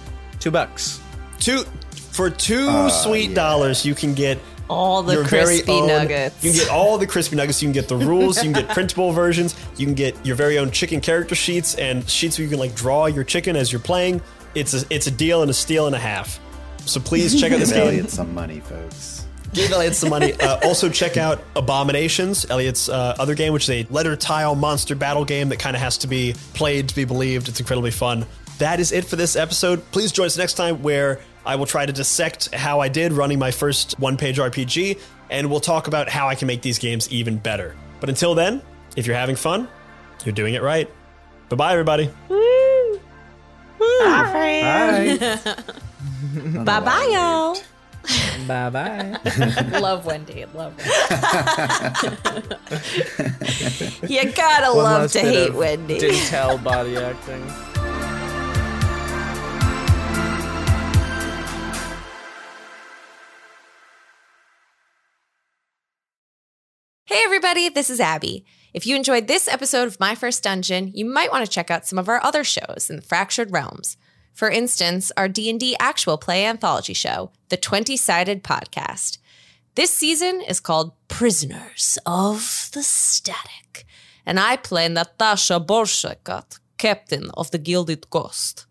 Two 0.40 0.50
bucks. 0.50 1.00
Two 1.38 1.64
for 2.12 2.30
two 2.30 2.88
sweet 2.90 3.34
dollars. 3.34 3.84
You 3.84 3.94
can 3.94 4.14
get 4.14 4.38
All 4.68 5.02
the 5.02 5.14
your 5.14 5.24
very 5.24 5.44
crispy 5.56 5.72
own- 5.72 5.88
nuggets. 5.88 6.42
You 6.42 6.50
can 6.52 6.60
get 6.60 6.68
all 6.70 6.96
the 6.98 7.06
crispy 7.06 7.36
nuggets. 7.36 7.60
You 7.62 7.66
can 7.66 7.72
get 7.72 7.88
the 7.88 7.96
rules. 7.96 8.36
You 8.42 8.52
can 8.52 8.62
get 8.64 8.68
printable 8.74 9.12
versions. 9.12 9.54
You 9.76 9.86
can 9.86 9.94
get 9.94 10.14
your 10.24 10.36
very 10.36 10.58
own 10.58 10.70
chicken 10.70 11.00
character 11.00 11.34
sheets 11.34 11.74
and 11.74 12.08
sheets 12.08 12.38
where 12.38 12.44
you 12.44 12.50
can 12.50 12.58
like 12.58 12.74
draw 12.74 13.06
your 13.06 13.24
chicken 13.24 13.54
as 13.56 13.70
you're 13.72 13.80
playing. 13.80 14.20
It's 14.54 14.72
a 14.74 14.84
it's 14.90 15.06
a 15.06 15.10
deal 15.10 15.42
and 15.42 15.50
a 15.50 15.54
steal 15.54 15.86
and 15.86 15.94
a 15.96 15.98
half. 15.98 16.38
So 16.84 17.00
please 17.00 17.38
check 17.40 17.52
out 17.52 17.58
this 17.60 17.68
Give 17.70 17.78
game. 17.78 17.88
Elliot 17.88 18.10
some 18.10 18.34
money, 18.34 18.60
folks. 18.60 19.21
Give 19.52 19.70
Elliot 19.70 19.94
some 19.94 20.08
money. 20.08 20.32
Uh, 20.32 20.58
also, 20.64 20.88
check 20.88 21.16
out 21.16 21.42
Abominations, 21.56 22.46
Elliot's 22.48 22.88
uh, 22.88 23.14
other 23.18 23.34
game, 23.34 23.52
which 23.52 23.68
is 23.68 23.70
a 23.70 23.86
letter 23.92 24.16
tile 24.16 24.54
monster 24.54 24.94
battle 24.94 25.24
game 25.24 25.50
that 25.50 25.58
kind 25.58 25.76
of 25.76 25.82
has 25.82 25.98
to 25.98 26.06
be 26.06 26.34
played 26.54 26.88
to 26.88 26.94
be 26.94 27.04
believed. 27.04 27.48
It's 27.48 27.60
incredibly 27.60 27.90
fun. 27.90 28.24
That 28.58 28.80
is 28.80 28.92
it 28.92 29.04
for 29.04 29.16
this 29.16 29.36
episode. 29.36 29.82
Please 29.92 30.10
join 30.12 30.26
us 30.26 30.38
next 30.38 30.54
time 30.54 30.82
where 30.82 31.20
I 31.44 31.56
will 31.56 31.66
try 31.66 31.84
to 31.84 31.92
dissect 31.92 32.54
how 32.54 32.80
I 32.80 32.88
did 32.88 33.12
running 33.12 33.38
my 33.38 33.50
first 33.50 33.98
one 33.98 34.16
page 34.16 34.38
RPG, 34.38 34.98
and 35.30 35.50
we'll 35.50 35.60
talk 35.60 35.86
about 35.86 36.08
how 36.08 36.28
I 36.28 36.34
can 36.34 36.46
make 36.46 36.62
these 36.62 36.78
games 36.78 37.10
even 37.12 37.36
better. 37.36 37.76
But 38.00 38.08
until 38.08 38.34
then, 38.34 38.62
if 38.96 39.06
you're 39.06 39.16
having 39.16 39.36
fun, 39.36 39.68
you're 40.24 40.34
doing 40.34 40.54
it 40.54 40.62
right. 40.62 40.88
Bye 41.50 41.56
bye, 41.56 41.72
everybody. 41.78 42.10
Bye. 43.78 45.38
Bye 46.64 46.80
bye, 46.80 47.10
y'all. 47.12 47.56
bye 48.46 48.70
bye. 48.70 49.16
Love 49.80 50.04
Wendy. 50.06 50.44
Love 50.54 50.76
Wendy. 50.76 50.90
You 54.08 54.32
gotta 54.32 54.74
One 54.74 54.84
love 54.84 55.12
to 55.12 55.20
hate 55.20 55.50
of 55.50 55.56
Wendy. 55.56 55.98
Didn't 55.98 56.64
body 56.64 56.96
acting. 56.96 57.42
Hey, 67.06 67.20
everybody, 67.24 67.68
this 67.68 67.90
is 67.90 68.00
Abby. 68.00 68.44
If 68.72 68.86
you 68.86 68.96
enjoyed 68.96 69.26
this 69.26 69.46
episode 69.46 69.86
of 69.86 70.00
My 70.00 70.14
First 70.14 70.42
Dungeon, 70.42 70.92
you 70.94 71.04
might 71.04 71.30
want 71.30 71.44
to 71.44 71.50
check 71.50 71.70
out 71.70 71.86
some 71.86 71.98
of 71.98 72.08
our 72.08 72.22
other 72.24 72.42
shows 72.42 72.88
in 72.88 72.96
the 72.96 73.02
Fractured 73.02 73.52
Realms. 73.52 73.96
For 74.32 74.50
instance, 74.50 75.12
our 75.16 75.28
D&D 75.28 75.76
actual 75.78 76.16
play 76.16 76.46
anthology 76.46 76.94
show, 76.94 77.30
The 77.50 77.56
20-Sided 77.56 78.42
Podcast. 78.42 79.18
This 79.74 79.94
season 79.94 80.40
is 80.40 80.60
called 80.60 80.92
Prisoners 81.08 81.98
of 82.06 82.70
the 82.72 82.82
Static, 82.82 83.86
and 84.24 84.40
I 84.40 84.56
play 84.56 84.88
Natasha 84.88 85.60
Bolshakat, 85.60 86.58
captain 86.78 87.30
of 87.34 87.50
the 87.50 87.58
Gilded 87.58 88.08
Ghost. 88.10 88.66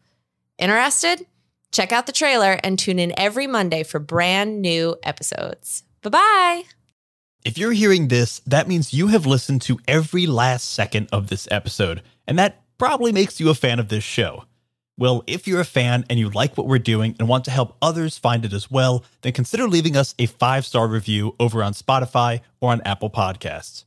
Interested? 0.58 1.26
Check 1.72 1.92
out 1.92 2.06
the 2.06 2.12
trailer 2.12 2.60
and 2.64 2.78
tune 2.78 3.00
in 3.00 3.14
every 3.18 3.48
Monday 3.48 3.84
for 3.84 4.00
brand 4.00 4.62
new 4.62 4.98
episodes. 5.04 5.84
Bye-bye! 6.02 6.64
If 7.46 7.58
you're 7.58 7.72
hearing 7.72 8.10
this, 8.10 8.42
that 8.46 8.68
means 8.68 8.94
you 8.94 9.08
have 9.08 9.26
listened 9.26 9.62
to 9.64 9.80
every 9.88 10.28
last 10.28 10.70
second 10.70 11.08
of 11.12 11.28
this 11.28 11.48
episode, 11.50 12.02
and 12.28 12.38
that 12.38 12.62
probably 12.78 13.12
makes 13.12 13.40
you 13.40 13.50
a 13.50 13.56
fan 13.56 13.80
of 13.80 13.90
this 13.90 14.04
show. 14.04 14.46
Well, 14.98 15.24
if 15.26 15.48
you're 15.48 15.62
a 15.62 15.66
fan 15.66 16.06
and 16.10 16.20
you 16.20 16.30
like 16.30 16.58
what 16.58 16.68
we're 16.68 16.80
doing 16.80 17.16
and 17.18 17.28
want 17.28 17.46
to 17.46 17.52
help 17.52 17.76
others 17.82 18.18
find 18.18 18.46
it 18.46 18.54
as 18.54 18.70
well, 18.70 19.04
then 19.22 19.34
consider 19.34 19.68
leaving 19.68 19.96
us 19.96 20.14
a 20.20 20.26
five 20.26 20.66
star 20.66 20.88
review 20.88 21.36
over 21.40 21.64
on 21.64 21.74
Spotify 21.74 22.42
or 22.60 22.72
on 22.72 22.82
Apple 22.82 23.10
Podcasts. 23.10 23.86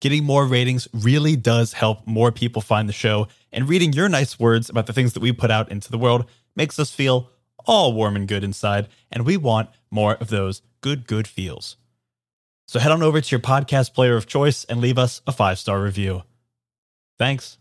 Getting 0.00 0.24
more 0.24 0.46
ratings 0.46 0.88
really 0.92 1.36
does 1.36 1.72
help 1.72 2.06
more 2.06 2.30
people 2.30 2.62
find 2.62 2.88
the 2.88 2.92
show, 2.92 3.28
and 3.50 3.68
reading 3.68 3.92
your 3.92 4.08
nice 4.08 4.38
words 4.38 4.68
about 4.68 4.86
the 4.86 4.92
things 4.92 5.14
that 5.14 5.20
we 5.20 5.32
put 5.32 5.50
out 5.50 5.70
into 5.70 5.90
the 5.90 5.98
world 5.98 6.26
makes 6.54 6.78
us 6.78 6.90
feel 6.90 7.30
all 7.64 7.92
warm 7.92 8.14
and 8.14 8.28
good 8.28 8.44
inside, 8.44 8.88
and 9.10 9.26
we 9.26 9.36
want 9.36 9.70
more 9.90 10.14
of 10.14 10.28
those 10.28 10.62
good, 10.80 11.06
good 11.06 11.26
feels. 11.26 11.76
So 12.68 12.78
head 12.78 12.92
on 12.92 13.02
over 13.02 13.20
to 13.20 13.30
your 13.30 13.40
podcast 13.40 13.94
player 13.94 14.16
of 14.16 14.26
choice 14.26 14.64
and 14.64 14.80
leave 14.80 14.98
us 14.98 15.22
a 15.26 15.32
five 15.32 15.58
star 15.58 15.80
review. 15.82 16.22
Thanks. 17.18 17.58